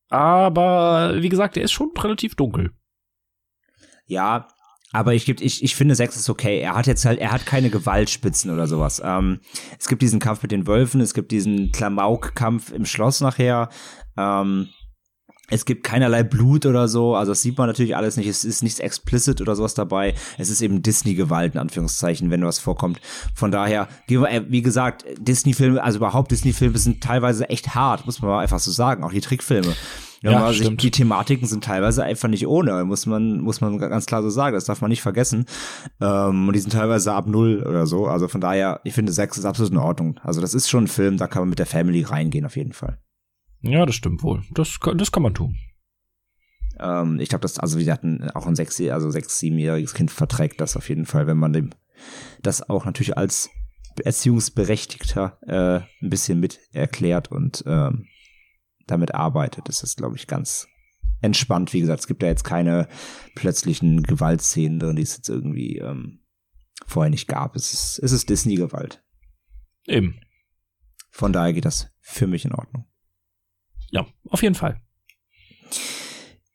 Aber 0.08 1.22
wie 1.22 1.28
gesagt, 1.28 1.56
der 1.56 1.62
ist 1.62 1.72
schon 1.72 1.90
relativ 1.96 2.34
dunkel. 2.34 2.70
Ja, 4.06 4.48
aber 4.92 5.14
ich, 5.14 5.26
ich, 5.26 5.62
ich 5.62 5.74
finde, 5.74 5.94
Sex 5.94 6.16
ist 6.16 6.28
okay. 6.28 6.58
Er 6.60 6.74
hat 6.74 6.86
jetzt 6.86 7.06
halt, 7.06 7.18
er 7.18 7.32
hat 7.32 7.46
keine 7.46 7.70
Gewaltspitzen 7.70 8.50
oder 8.50 8.66
sowas. 8.66 9.00
Ähm, 9.02 9.40
es 9.78 9.88
gibt 9.88 10.02
diesen 10.02 10.20
Kampf 10.20 10.42
mit 10.42 10.52
den 10.52 10.66
Wölfen, 10.66 11.00
es 11.00 11.14
gibt 11.14 11.32
diesen 11.32 11.72
Klamauk-Kampf 11.72 12.72
im 12.72 12.84
Schloss 12.84 13.22
nachher. 13.22 13.70
Ähm, 14.16 14.68
Es 15.50 15.66
gibt 15.66 15.84
keinerlei 15.84 16.22
Blut 16.22 16.64
oder 16.64 16.88
so, 16.88 17.14
also 17.14 17.32
das 17.32 17.42
sieht 17.42 17.58
man 17.58 17.66
natürlich 17.66 17.94
alles 17.94 18.16
nicht. 18.16 18.26
Es 18.26 18.42
ist 18.42 18.62
nichts 18.62 18.80
explicit 18.80 19.42
oder 19.42 19.54
sowas 19.54 19.74
dabei. 19.74 20.14
Es 20.38 20.48
ist 20.48 20.62
eben 20.62 20.80
Disney-Gewalt, 20.80 21.54
in 21.54 21.60
Anführungszeichen, 21.60 22.30
wenn 22.30 22.42
was 22.42 22.58
vorkommt. 22.58 23.00
Von 23.34 23.50
daher, 23.50 23.88
wie 24.08 24.62
gesagt, 24.62 25.04
Disney-Filme, 25.18 25.82
also 25.82 25.98
überhaupt 25.98 26.30
Disney-Filme 26.30 26.78
sind 26.78 27.02
teilweise 27.02 27.50
echt 27.50 27.74
hart, 27.74 28.06
muss 28.06 28.22
man 28.22 28.30
mal 28.30 28.40
einfach 28.40 28.60
so 28.60 28.70
sagen. 28.70 29.04
Auch 29.04 29.12
die 29.12 29.20
Trickfilme. 29.20 29.74
Ja, 30.22 30.30
ja 30.30 30.46
also. 30.46 30.70
Die 30.70 30.90
Thematiken 30.90 31.46
sind 31.46 31.64
teilweise 31.64 32.02
einfach 32.02 32.28
nicht 32.28 32.46
ohne, 32.46 32.84
muss 32.84 33.04
man, 33.04 33.40
muss 33.40 33.60
man 33.60 33.76
ganz 33.76 34.06
klar 34.06 34.22
so 34.22 34.30
sagen. 34.30 34.54
Das 34.54 34.64
darf 34.64 34.80
man 34.80 34.88
nicht 34.88 35.02
vergessen. 35.02 35.44
Ähm, 36.00 36.46
und 36.46 36.54
die 36.54 36.60
sind 36.60 36.72
teilweise 36.72 37.12
ab 37.12 37.26
null 37.26 37.62
oder 37.68 37.86
so. 37.86 38.06
Also 38.06 38.26
von 38.28 38.40
daher, 38.40 38.80
ich 38.84 38.94
finde, 38.94 39.12
sechs 39.12 39.36
ist 39.36 39.44
absolut 39.44 39.72
in 39.72 39.78
Ordnung. 39.78 40.18
Also 40.22 40.40
das 40.40 40.54
ist 40.54 40.70
schon 40.70 40.84
ein 40.84 40.88
Film, 40.88 41.18
da 41.18 41.26
kann 41.26 41.42
man 41.42 41.50
mit 41.50 41.58
der 41.58 41.66
Family 41.66 42.04
reingehen, 42.04 42.46
auf 42.46 42.56
jeden 42.56 42.72
Fall. 42.72 42.98
Ja, 43.62 43.86
das 43.86 43.94
stimmt 43.94 44.22
wohl. 44.22 44.42
Das, 44.50 44.78
das 44.96 45.12
kann 45.12 45.22
man 45.22 45.34
tun. 45.34 45.56
Ähm, 46.78 47.20
ich 47.20 47.28
glaube, 47.28 47.42
das, 47.42 47.58
also 47.58 47.78
wir 47.78 47.92
hatten 47.92 48.28
auch 48.30 48.46
ein 48.46 48.56
sechs, 48.56 48.80
also 48.80 49.10
sechs, 49.10 49.38
siebenjähriges 49.38 49.94
Kind 49.94 50.10
verträgt 50.10 50.60
das 50.60 50.76
auf 50.76 50.88
jeden 50.88 51.06
Fall, 51.06 51.26
wenn 51.26 51.38
man 51.38 51.52
dem 51.52 51.70
das 52.42 52.68
auch 52.68 52.84
natürlich 52.84 53.16
als 53.16 53.50
Erziehungsberechtigter 54.02 55.38
äh, 55.46 56.04
ein 56.04 56.10
bisschen 56.10 56.40
mit 56.40 56.58
erklärt 56.72 57.30
und 57.30 57.62
ähm, 57.66 58.06
damit 58.86 59.14
arbeitet. 59.14 59.68
Das 59.68 59.82
ist, 59.82 59.98
glaube 59.98 60.16
ich, 60.16 60.26
ganz 60.26 60.66
entspannt. 61.20 61.72
Wie 61.72 61.80
gesagt, 61.80 62.00
es 62.00 62.06
gibt 62.06 62.22
da 62.22 62.26
jetzt 62.26 62.44
keine 62.44 62.88
plötzlichen 63.34 64.02
Gewaltszenen 64.02 64.80
drin, 64.80 64.96
die 64.96 65.02
es 65.02 65.16
jetzt 65.16 65.28
irgendwie 65.28 65.78
ähm, 65.78 66.20
vorher 66.86 67.10
nicht 67.10 67.28
gab. 67.28 67.54
Es 67.54 67.72
ist, 67.72 68.00
es 68.02 68.12
ist 68.12 68.28
Disney-Gewalt. 68.28 69.04
Eben. 69.86 70.20
Von 71.10 71.32
daher 71.32 71.52
geht 71.52 71.66
das 71.66 71.90
für 72.00 72.26
mich 72.26 72.44
in 72.44 72.54
Ordnung. 72.54 72.86
Ja, 73.92 74.06
auf 74.30 74.42
jeden 74.42 74.54
Fall. 74.54 74.80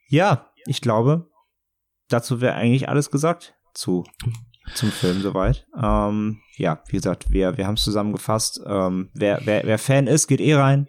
Ja, 0.10 0.52
ich 0.66 0.82
glaube, 0.82 1.30
dazu 2.10 2.42
wäre 2.42 2.56
eigentlich 2.56 2.90
alles 2.90 3.12
gesagt 3.12 3.56
zu 3.74 4.04
zum 4.74 4.92
Film 4.92 5.22
soweit. 5.22 5.66
Ähm, 5.82 6.42
ja, 6.58 6.82
wie 6.88 6.98
gesagt, 6.98 7.32
wir, 7.32 7.58
wir 7.58 7.68
haben 7.68 7.76
es 7.76 7.84
zusammengefasst. 7.84 8.60
Ähm, 8.66 9.10
wer, 9.14 9.40
wer, 9.46 9.64
wer 9.64 9.78
Fan 9.78 10.08
ist, 10.08 10.28
geht 10.28 10.42
eh 10.42 10.56
rein. 10.56 10.88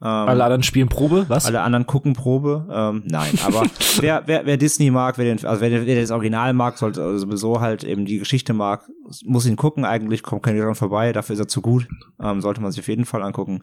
Ähm, 0.00 0.06
alle 0.06 0.44
anderen 0.44 0.62
spielen 0.62 0.88
Probe, 0.88 1.24
was? 1.28 1.46
Alle 1.46 1.60
anderen 1.62 1.86
gucken 1.86 2.12
Probe. 2.12 2.68
Ähm, 2.70 3.02
nein, 3.06 3.36
aber 3.44 3.64
wer, 4.00 4.22
wer, 4.26 4.46
wer 4.46 4.56
Disney 4.56 4.90
mag, 4.90 5.18
wer 5.18 5.24
den, 5.24 5.44
also 5.44 5.60
wer, 5.60 5.86
wer 5.86 6.00
das 6.00 6.12
Original 6.12 6.52
mag, 6.52 6.78
sollte 6.78 7.18
sowieso 7.18 7.60
halt 7.60 7.82
eben 7.82 8.04
die 8.04 8.18
Geschichte 8.18 8.52
mag, 8.52 8.88
muss 9.24 9.46
ihn 9.46 9.56
gucken 9.56 9.84
eigentlich, 9.84 10.22
kommt 10.22 10.44
kein 10.44 10.56
dran 10.56 10.76
vorbei, 10.76 11.12
dafür 11.12 11.34
ist 11.34 11.40
er 11.40 11.48
zu 11.48 11.62
gut. 11.62 11.88
Ähm, 12.22 12.40
sollte 12.40 12.60
man 12.60 12.70
sich 12.70 12.80
auf 12.80 12.88
jeden 12.88 13.06
Fall 13.06 13.22
angucken. 13.22 13.62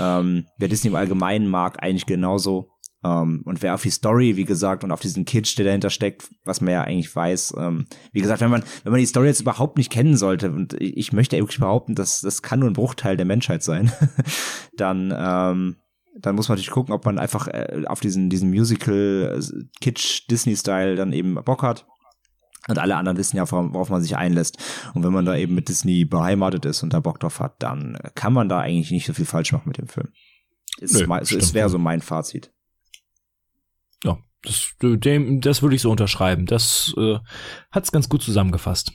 Ähm, 0.00 0.46
wer 0.56 0.68
Disney 0.68 0.88
im 0.88 0.96
Allgemeinen 0.96 1.48
mag, 1.48 1.82
eigentlich 1.82 2.06
genauso. 2.06 2.73
Um, 3.04 3.10
ähm, 3.10 3.42
und 3.44 3.60
wer 3.60 3.74
auf 3.74 3.82
die 3.82 3.90
Story, 3.90 4.36
wie 4.36 4.46
gesagt, 4.46 4.82
und 4.82 4.90
auf 4.90 5.00
diesen 5.00 5.26
Kitsch, 5.26 5.58
der 5.58 5.66
dahinter 5.66 5.90
steckt, 5.90 6.30
was 6.44 6.62
man 6.62 6.72
ja 6.72 6.82
eigentlich 6.82 7.14
weiß, 7.14 7.52
um, 7.52 7.62
ähm, 7.62 7.86
wie 8.12 8.22
gesagt, 8.22 8.40
wenn 8.40 8.50
man, 8.50 8.62
wenn 8.82 8.92
man 8.92 9.00
die 9.00 9.06
Story 9.06 9.26
jetzt 9.26 9.42
überhaupt 9.42 9.76
nicht 9.76 9.92
kennen 9.92 10.16
sollte, 10.16 10.50
und 10.50 10.74
ich 10.80 11.12
möchte 11.12 11.36
wirklich 11.36 11.60
behaupten, 11.60 11.94
dass 11.94 12.22
das 12.22 12.40
kann 12.40 12.60
nur 12.60 12.70
ein 12.70 12.74
Bruchteil 12.74 13.18
der 13.18 13.26
Menschheit 13.26 13.62
sein, 13.62 13.92
dann, 14.78 15.12
ähm, 15.14 15.76
dann 16.18 16.34
muss 16.34 16.48
man 16.48 16.56
natürlich 16.56 16.70
gucken, 16.70 16.94
ob 16.94 17.04
man 17.04 17.18
einfach 17.18 17.46
äh, 17.48 17.82
auf 17.86 18.00
diesen, 18.00 18.30
diesen 18.30 18.48
Musical 18.48 19.38
äh, 19.38 19.64
Kitsch 19.82 20.22
Disney-Style 20.30 20.96
dann 20.96 21.12
eben 21.12 21.34
Bock 21.34 21.62
hat. 21.62 21.86
Und 22.68 22.78
alle 22.78 22.96
anderen 22.96 23.18
wissen 23.18 23.36
ja, 23.36 23.50
worauf 23.50 23.90
man 23.90 24.00
sich 24.00 24.16
einlässt. 24.16 24.56
Und 24.94 25.04
wenn 25.04 25.12
man 25.12 25.26
da 25.26 25.36
eben 25.36 25.54
mit 25.54 25.68
Disney 25.68 26.06
beheimatet 26.06 26.64
ist 26.64 26.82
und 26.82 26.94
da 26.94 27.00
Bock 27.00 27.20
drauf 27.20 27.40
hat, 27.40 27.62
dann 27.62 27.98
kann 28.14 28.32
man 28.32 28.48
da 28.48 28.60
eigentlich 28.60 28.90
nicht 28.90 29.04
so 29.04 29.12
viel 29.12 29.26
falsch 29.26 29.52
machen 29.52 29.68
mit 29.68 29.76
dem 29.76 29.88
Film. 29.88 30.08
Nö, 30.80 31.06
es 31.20 31.52
wäre 31.52 31.68
so 31.68 31.78
mein 31.78 32.00
Fazit. 32.00 32.53
Das, 34.44 34.74
dem, 34.80 35.40
das 35.40 35.62
würde 35.62 35.76
ich 35.76 35.82
so 35.82 35.90
unterschreiben. 35.90 36.46
Das 36.46 36.94
äh, 36.96 37.18
hat 37.70 37.84
es 37.84 37.92
ganz 37.92 38.08
gut 38.08 38.22
zusammengefasst. 38.22 38.92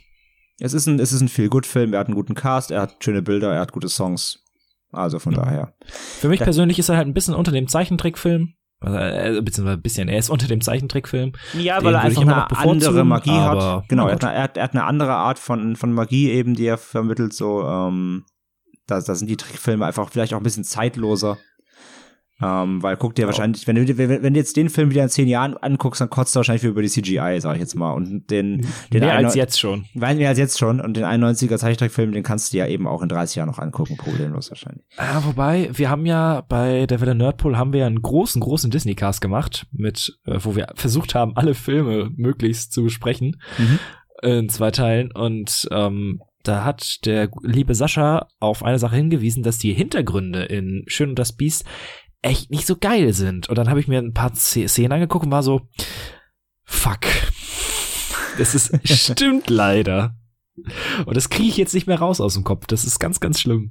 Es 0.60 0.74
ist 0.74 0.86
ein, 0.86 1.00
es 1.00 1.12
ist 1.12 1.20
ein 1.20 1.28
viel 1.28 1.48
gut 1.48 1.66
Film. 1.66 1.92
Er 1.92 2.00
hat 2.00 2.06
einen 2.06 2.16
guten 2.16 2.34
Cast, 2.34 2.70
er 2.70 2.82
hat 2.82 3.02
schöne 3.02 3.22
Bilder, 3.22 3.52
er 3.52 3.60
hat 3.60 3.72
gute 3.72 3.88
Songs. 3.88 4.44
Also 4.92 5.18
von 5.18 5.32
ja. 5.34 5.42
daher. 5.42 5.74
Für 5.88 6.28
mich 6.28 6.38
da, 6.38 6.44
persönlich 6.44 6.78
ist 6.78 6.88
er 6.88 6.96
halt 6.96 7.06
ein 7.06 7.14
bisschen 7.14 7.34
unter 7.34 7.52
dem 7.52 7.68
Zeichentrickfilm. 7.68 8.54
Also, 8.80 9.42
beziehungsweise 9.42 9.76
ein 9.76 9.82
bisschen, 9.82 10.08
er 10.08 10.18
ist 10.18 10.30
unter 10.30 10.48
dem 10.48 10.62
Zeichentrickfilm. 10.62 11.32
Ja, 11.54 11.82
weil 11.84 11.94
er 11.94 12.00
einfach 12.00 12.22
eine 12.22 12.50
andere 12.50 13.04
Magie 13.04 13.30
hat. 13.30 13.88
Genau, 13.88 14.06
er 14.06 14.14
hat, 14.14 14.24
eine, 14.24 14.34
er 14.34 14.42
hat, 14.42 14.72
eine, 14.72 14.84
andere 14.84 15.12
Art 15.12 15.38
von, 15.38 15.76
von 15.76 15.92
Magie 15.92 16.30
eben, 16.30 16.54
die 16.54 16.66
er 16.66 16.78
vermittelt. 16.78 17.34
So, 17.34 17.62
ähm, 17.62 18.24
da, 18.86 19.00
da 19.00 19.14
sind 19.14 19.28
die 19.28 19.36
Trickfilme 19.36 19.84
einfach 19.84 20.08
vielleicht 20.10 20.32
auch 20.32 20.38
ein 20.38 20.44
bisschen 20.44 20.64
zeitloser. 20.64 21.36
Ähm, 22.42 22.82
weil 22.82 22.96
guck 22.96 23.14
dir 23.14 23.24
oh. 23.24 23.26
wahrscheinlich, 23.26 23.66
wenn 23.66 23.76
du, 23.76 23.98
wenn, 23.98 24.22
wenn 24.22 24.34
du 24.34 24.40
jetzt 24.40 24.56
den 24.56 24.70
Film 24.70 24.90
wieder 24.90 25.02
in 25.02 25.08
zehn 25.08 25.28
Jahren 25.28 25.56
anguckst, 25.56 26.00
dann 26.00 26.10
kotzt 26.10 26.34
du 26.34 26.38
wahrscheinlich 26.38 26.64
über 26.64 26.82
die 26.82 26.88
CGI, 26.88 27.38
sag 27.40 27.54
ich 27.54 27.60
jetzt 27.60 27.74
mal. 27.74 27.92
Und 27.92 28.30
den, 28.30 28.66
den 28.92 29.00
mehr 29.00 29.14
als 29.14 29.34
jetzt 29.34 29.60
schon. 29.60 29.84
Weil 29.94 30.16
mehr 30.16 30.30
als 30.30 30.38
jetzt 30.38 30.58
schon. 30.58 30.80
Und 30.80 30.96
den 30.96 31.04
91er 31.04 31.58
Zeichentrickfilm, 31.58 32.12
den 32.12 32.22
kannst 32.22 32.52
du 32.52 32.58
ja 32.58 32.66
eben 32.66 32.86
auch 32.86 33.02
in 33.02 33.08
30 33.08 33.36
Jahren 33.36 33.48
noch 33.48 33.58
angucken, 33.58 33.96
problemlos 33.96 34.50
wahrscheinlich. 34.50 34.84
Ja, 34.96 35.24
wobei, 35.24 35.70
wir 35.72 35.90
haben 35.90 36.06
ja 36.06 36.42
bei 36.48 36.86
der 36.86 37.00
Welle 37.00 37.14
Nerdpool 37.14 37.58
haben 37.58 37.72
wir 37.72 37.80
ja 37.80 37.86
einen 37.86 38.02
großen, 38.02 38.40
großen 38.40 38.70
Disney-Cast 38.70 39.20
gemacht, 39.20 39.66
mit, 39.72 40.18
äh, 40.24 40.38
wo 40.40 40.56
wir 40.56 40.68
versucht 40.74 41.14
haben, 41.14 41.36
alle 41.36 41.54
Filme 41.54 42.10
möglichst 42.16 42.72
zu 42.72 42.82
besprechen. 42.82 43.40
Mhm. 43.58 43.78
In 44.22 44.48
zwei 44.50 44.70
Teilen. 44.70 45.12
Und 45.12 45.66
ähm, 45.70 46.20
da 46.42 46.64
hat 46.64 47.04
der 47.04 47.28
liebe 47.42 47.74
Sascha 47.74 48.28
auf 48.38 48.62
eine 48.62 48.78
Sache 48.78 48.96
hingewiesen, 48.96 49.42
dass 49.42 49.58
die 49.58 49.74
Hintergründe 49.74 50.44
in 50.44 50.84
Schön 50.86 51.10
und 51.10 51.18
das 51.18 51.32
Biest 51.32 51.64
echt 52.22 52.50
nicht 52.50 52.66
so 52.66 52.76
geil 52.76 53.12
sind. 53.12 53.48
Und 53.48 53.56
dann 53.56 53.68
habe 53.68 53.80
ich 53.80 53.88
mir 53.88 53.98
ein 53.98 54.14
paar 54.14 54.34
Szenen 54.34 54.92
angeguckt 54.92 55.26
und 55.26 55.32
war 55.32 55.42
so, 55.42 55.68
fuck. 56.64 57.00
Das 58.38 58.54
ist, 58.54 58.72
stimmt 58.84 59.50
leider. 59.50 60.16
Und 61.06 61.16
das 61.16 61.30
kriege 61.30 61.48
ich 61.48 61.56
jetzt 61.56 61.74
nicht 61.74 61.86
mehr 61.86 61.98
raus 61.98 62.20
aus 62.20 62.34
dem 62.34 62.44
Kopf. 62.44 62.66
Das 62.66 62.84
ist 62.84 62.98
ganz, 62.98 63.20
ganz 63.20 63.40
schlimm. 63.40 63.70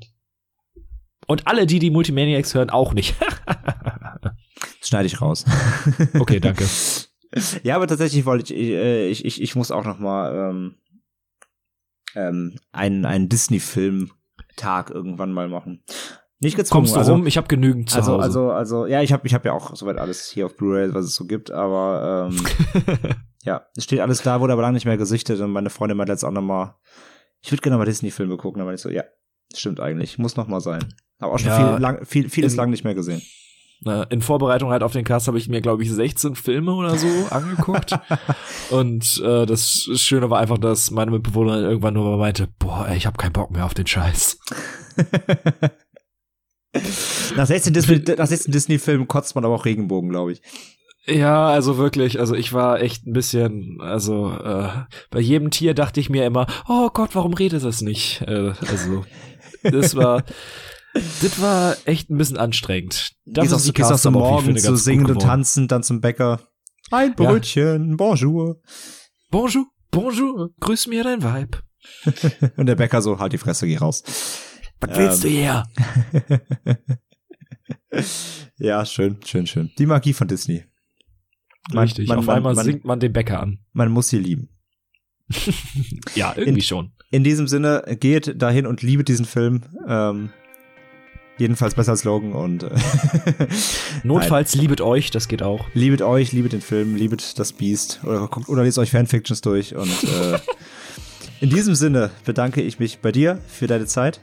Und 1.27 1.47
alle, 1.47 1.67
die 1.67 1.79
die 1.79 1.91
Multimaniacs 1.91 2.55
hören, 2.55 2.69
auch 2.69 2.93
nicht. 2.93 3.15
das 3.45 4.33
schneide 4.81 5.05
ich 5.05 5.21
raus. 5.21 5.45
okay, 6.19 6.39
danke. 6.39 6.67
Ja, 7.61 7.75
aber 7.75 7.85
tatsächlich 7.85 8.25
wollte 8.25 8.55
ich, 8.55 8.59
äh, 8.59 9.07
ich, 9.07 9.23
ich, 9.23 9.39
ich 9.39 9.55
muss 9.55 9.69
auch 9.69 9.85
noch 9.85 9.99
mal 9.99 10.49
ähm, 10.49 10.75
ähm, 12.15 12.57
einen, 12.71 13.05
einen 13.05 13.29
Disney-Film-Tag 13.29 14.89
irgendwann 14.89 15.31
mal 15.31 15.47
machen. 15.47 15.83
Nicht 16.41 16.55
gezwungen. 16.55 16.83
Kommst 16.83 16.95
du 16.95 16.99
also, 16.99 17.13
rum? 17.13 17.27
Ich 17.27 17.37
habe 17.37 17.47
genügend 17.47 17.89
zu 17.89 17.97
also, 17.97 18.13
Hause. 18.13 18.23
Also, 18.23 18.51
also, 18.51 18.85
ja, 18.85 19.01
ich 19.01 19.11
habe 19.11 19.27
ich 19.27 19.33
hab 19.33 19.43
ja 19.43 19.51
auch 19.51 19.75
soweit 19.75 19.97
alles 19.97 20.29
hier 20.29 20.45
auf 20.45 20.55
Blu-ray, 20.55 20.93
was 20.93 21.05
es 21.05 21.15
so 21.15 21.25
gibt, 21.25 21.51
aber 21.51 22.29
ähm, 22.31 22.45
ja, 23.43 23.65
es 23.75 23.83
steht 23.83 23.99
alles 23.99 24.21
da, 24.21 24.39
wurde 24.39 24.53
aber 24.53 24.61
lange 24.61 24.75
nicht 24.75 24.85
mehr 24.85 24.97
gesichtet 24.97 25.41
und 25.41 25.51
meine 25.51 25.69
Freundin 25.69 25.97
meinte 25.97 26.13
jetzt 26.13 26.23
auch 26.23 26.31
nochmal, 26.31 26.75
ich 27.41 27.51
würde 27.51 27.61
gerne 27.61 27.77
mal 27.77 27.85
Disney-Filme 27.85 28.37
gucken, 28.37 28.61
aber 28.61 28.73
ich 28.73 28.79
so, 28.79 28.89
ja, 28.89 29.03
stimmt 29.53 29.81
eigentlich, 29.81 30.17
muss 30.17 30.37
noch 30.37 30.47
mal 30.47 30.61
sein. 30.61 30.93
Aber 31.19 31.33
auch 31.33 31.39
schon 31.39 31.49
ja, 31.49 31.73
viel, 31.73 31.81
lang, 31.81 32.05
viel, 32.05 32.29
vieles 32.29 32.55
lang 32.55 32.69
nicht 32.69 32.85
mehr 32.85 32.95
gesehen. 32.95 33.21
In 34.09 34.21
Vorbereitung 34.21 34.71
halt 34.71 34.83
auf 34.83 34.91
den 34.91 35.05
Cast 35.05 35.27
habe 35.27 35.37
ich 35.37 35.47
mir, 35.47 35.61
glaube 35.61 35.83
ich, 35.83 35.91
16 35.91 36.35
Filme 36.35 36.73
oder 36.73 36.97
so 36.97 37.07
angeguckt. 37.29 37.97
und 38.71 39.21
äh, 39.23 39.45
das 39.45 39.89
Schöne 39.95 40.29
war 40.29 40.39
einfach, 40.39 40.57
dass 40.57 40.91
meine 40.91 41.11
Mitbewohnerin 41.11 41.63
irgendwann 41.63 41.93
nur 41.93 42.03
mal 42.03 42.17
meinte, 42.17 42.49
boah, 42.59 42.87
ey, 42.89 42.97
ich 42.97 43.05
habe 43.05 43.17
keinen 43.17 43.31
Bock 43.31 43.51
mehr 43.51 43.65
auf 43.65 43.73
den 43.73 43.87
Scheiß. 43.87 44.37
nach 47.35 47.47
16 47.47 47.73
Disney, 47.73 48.03
nach 48.17 48.27
16 48.27 48.51
Disney-Filmen 48.51 49.07
kotzt 49.07 49.35
man 49.35 49.45
aber 49.45 49.55
auch 49.55 49.65
Regenbogen, 49.65 50.09
glaube 50.09 50.33
ich. 50.33 50.41
Ja, 51.05 51.47
also 51.47 51.77
wirklich, 51.77 52.19
also 52.19 52.35
ich 52.35 52.53
war 52.53 52.81
echt 52.81 53.07
ein 53.07 53.13
bisschen, 53.13 53.77
also 53.79 54.31
äh, 54.31 54.69
bei 55.09 55.19
jedem 55.19 55.49
Tier 55.49 55.73
dachte 55.73 55.99
ich 55.99 56.09
mir 56.09 56.25
immer, 56.25 56.45
oh 56.67 56.89
Gott, 56.93 57.15
warum 57.15 57.33
redet 57.33 57.63
es 57.63 57.81
nicht? 57.81 58.21
Äh, 58.21 58.53
also 58.67 59.05
das 59.63 59.95
war, 59.95 60.23
das 60.93 61.41
war 61.41 61.75
echt 61.85 62.09
ein 62.09 62.17
bisschen 62.17 62.37
anstrengend. 62.37 63.13
Das 63.25 63.43
gehst 63.43 63.55
ist 63.55 63.69
auch, 63.69 63.73
gehst 63.73 63.91
auch 63.91 63.97
so 63.97 64.11
morgen 64.11 64.57
zu 64.57 64.75
singen 64.75 65.07
und 65.07 65.21
tanzen, 65.21 65.67
dann 65.67 65.83
zum 65.83 66.01
Bäcker. 66.01 66.41
Ein 66.91 67.15
Brötchen, 67.15 67.89
ja. 67.91 67.95
bonjour. 67.95 68.57
Bonjour, 69.31 69.65
bonjour, 69.91 70.49
grüß 70.59 70.87
mir 70.87 71.03
dein 71.03 71.23
Weib. 71.23 71.63
und 72.57 72.65
der 72.65 72.75
Bäcker 72.75 73.01
so, 73.01 73.19
halt 73.19 73.33
die 73.33 73.37
Fresse, 73.37 73.65
geh 73.65 73.77
raus. 73.77 74.03
Was 74.81 74.97
willst 74.97 75.25
ähm, 75.25 75.31
du 75.31 75.37
hier? 75.37 75.63
ja, 78.57 78.85
schön, 78.85 79.17
schön, 79.25 79.47
schön. 79.47 79.71
Die 79.77 79.85
Magie 79.85 80.13
von 80.13 80.27
Disney. 80.27 80.63
Man, 81.71 81.83
Richtig, 81.83 82.07
man, 82.07 82.19
auf 82.19 82.25
man, 82.25 82.37
einmal 82.37 82.55
man, 82.55 82.65
singt 82.65 82.85
man 82.85 82.99
den 82.99 83.13
Bäcker 83.13 83.41
an. 83.41 83.59
Man 83.73 83.91
muss 83.91 84.09
sie 84.09 84.19
lieben. 84.19 84.49
ja, 86.15 86.33
irgendwie 86.35 86.59
in, 86.59 86.61
schon. 86.61 86.91
In 87.11 87.23
diesem 87.23 87.47
Sinne, 87.47 87.83
geht 87.99 88.41
dahin 88.41 88.65
und 88.65 88.81
liebet 88.81 89.07
diesen 89.07 89.25
Film. 89.25 89.63
Ähm, 89.87 90.31
jedenfalls 91.37 91.75
besser 91.75 91.91
als 91.91 92.03
Logan 92.03 92.33
und 92.33 92.63
äh, 92.63 92.69
Notfalls 94.03 94.55
liebet 94.55 94.81
euch, 94.81 95.11
das 95.11 95.27
geht 95.27 95.41
auch. 95.41 95.67
Liebet 95.73 96.01
euch, 96.01 96.31
liebet 96.31 96.53
den 96.53 96.61
Film, 96.61 96.95
liebet 96.95 97.39
das 97.39 97.53
Beast 97.53 98.01
oder 98.03 98.27
guckt 98.27 98.49
oder 98.49 98.63
lest 98.63 98.77
euch 98.77 98.91
Fanfictions 98.91 99.41
durch 99.41 99.75
und 99.75 100.03
äh, 100.03 100.39
in 101.39 101.49
diesem 101.49 101.75
Sinne 101.75 102.11
bedanke 102.25 102.61
ich 102.61 102.79
mich 102.79 102.99
bei 102.99 103.11
dir 103.11 103.39
für 103.47 103.67
deine 103.67 103.85
Zeit. 103.85 104.19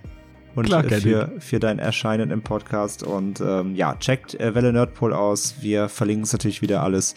Und 0.57 0.66
Klar, 0.66 0.85
äh, 0.85 1.01
für, 1.01 1.33
für 1.39 1.61
dein 1.61 1.78
Erscheinen 1.78 2.31
im 2.31 2.43
Podcast. 2.43 3.03
Und 3.03 3.41
ähm, 3.41 3.74
ja, 3.77 3.95
checkt 3.97 4.35
äh, 4.41 4.55
Welle 4.55 4.73
Nerdpol 4.73 5.12
aus. 5.12 5.57
Wir 5.61 5.89
verlinken 5.89 6.24
es 6.24 6.33
natürlich 6.33 6.62
wieder 6.62 6.83
alles. 6.83 7.15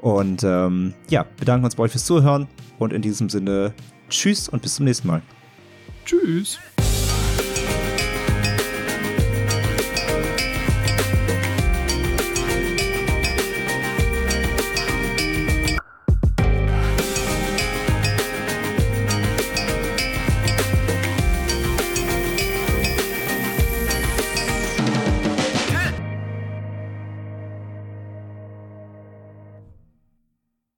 Und 0.00 0.42
ähm, 0.42 0.94
ja, 1.08 1.24
bedanken 1.38 1.64
uns 1.64 1.76
bei 1.76 1.84
euch 1.84 1.92
fürs 1.92 2.04
Zuhören. 2.04 2.48
Und 2.78 2.92
in 2.92 3.00
diesem 3.00 3.28
Sinne, 3.28 3.72
tschüss 4.08 4.48
und 4.48 4.62
bis 4.62 4.74
zum 4.74 4.86
nächsten 4.86 5.06
Mal. 5.06 5.22
Tschüss. 6.04 6.58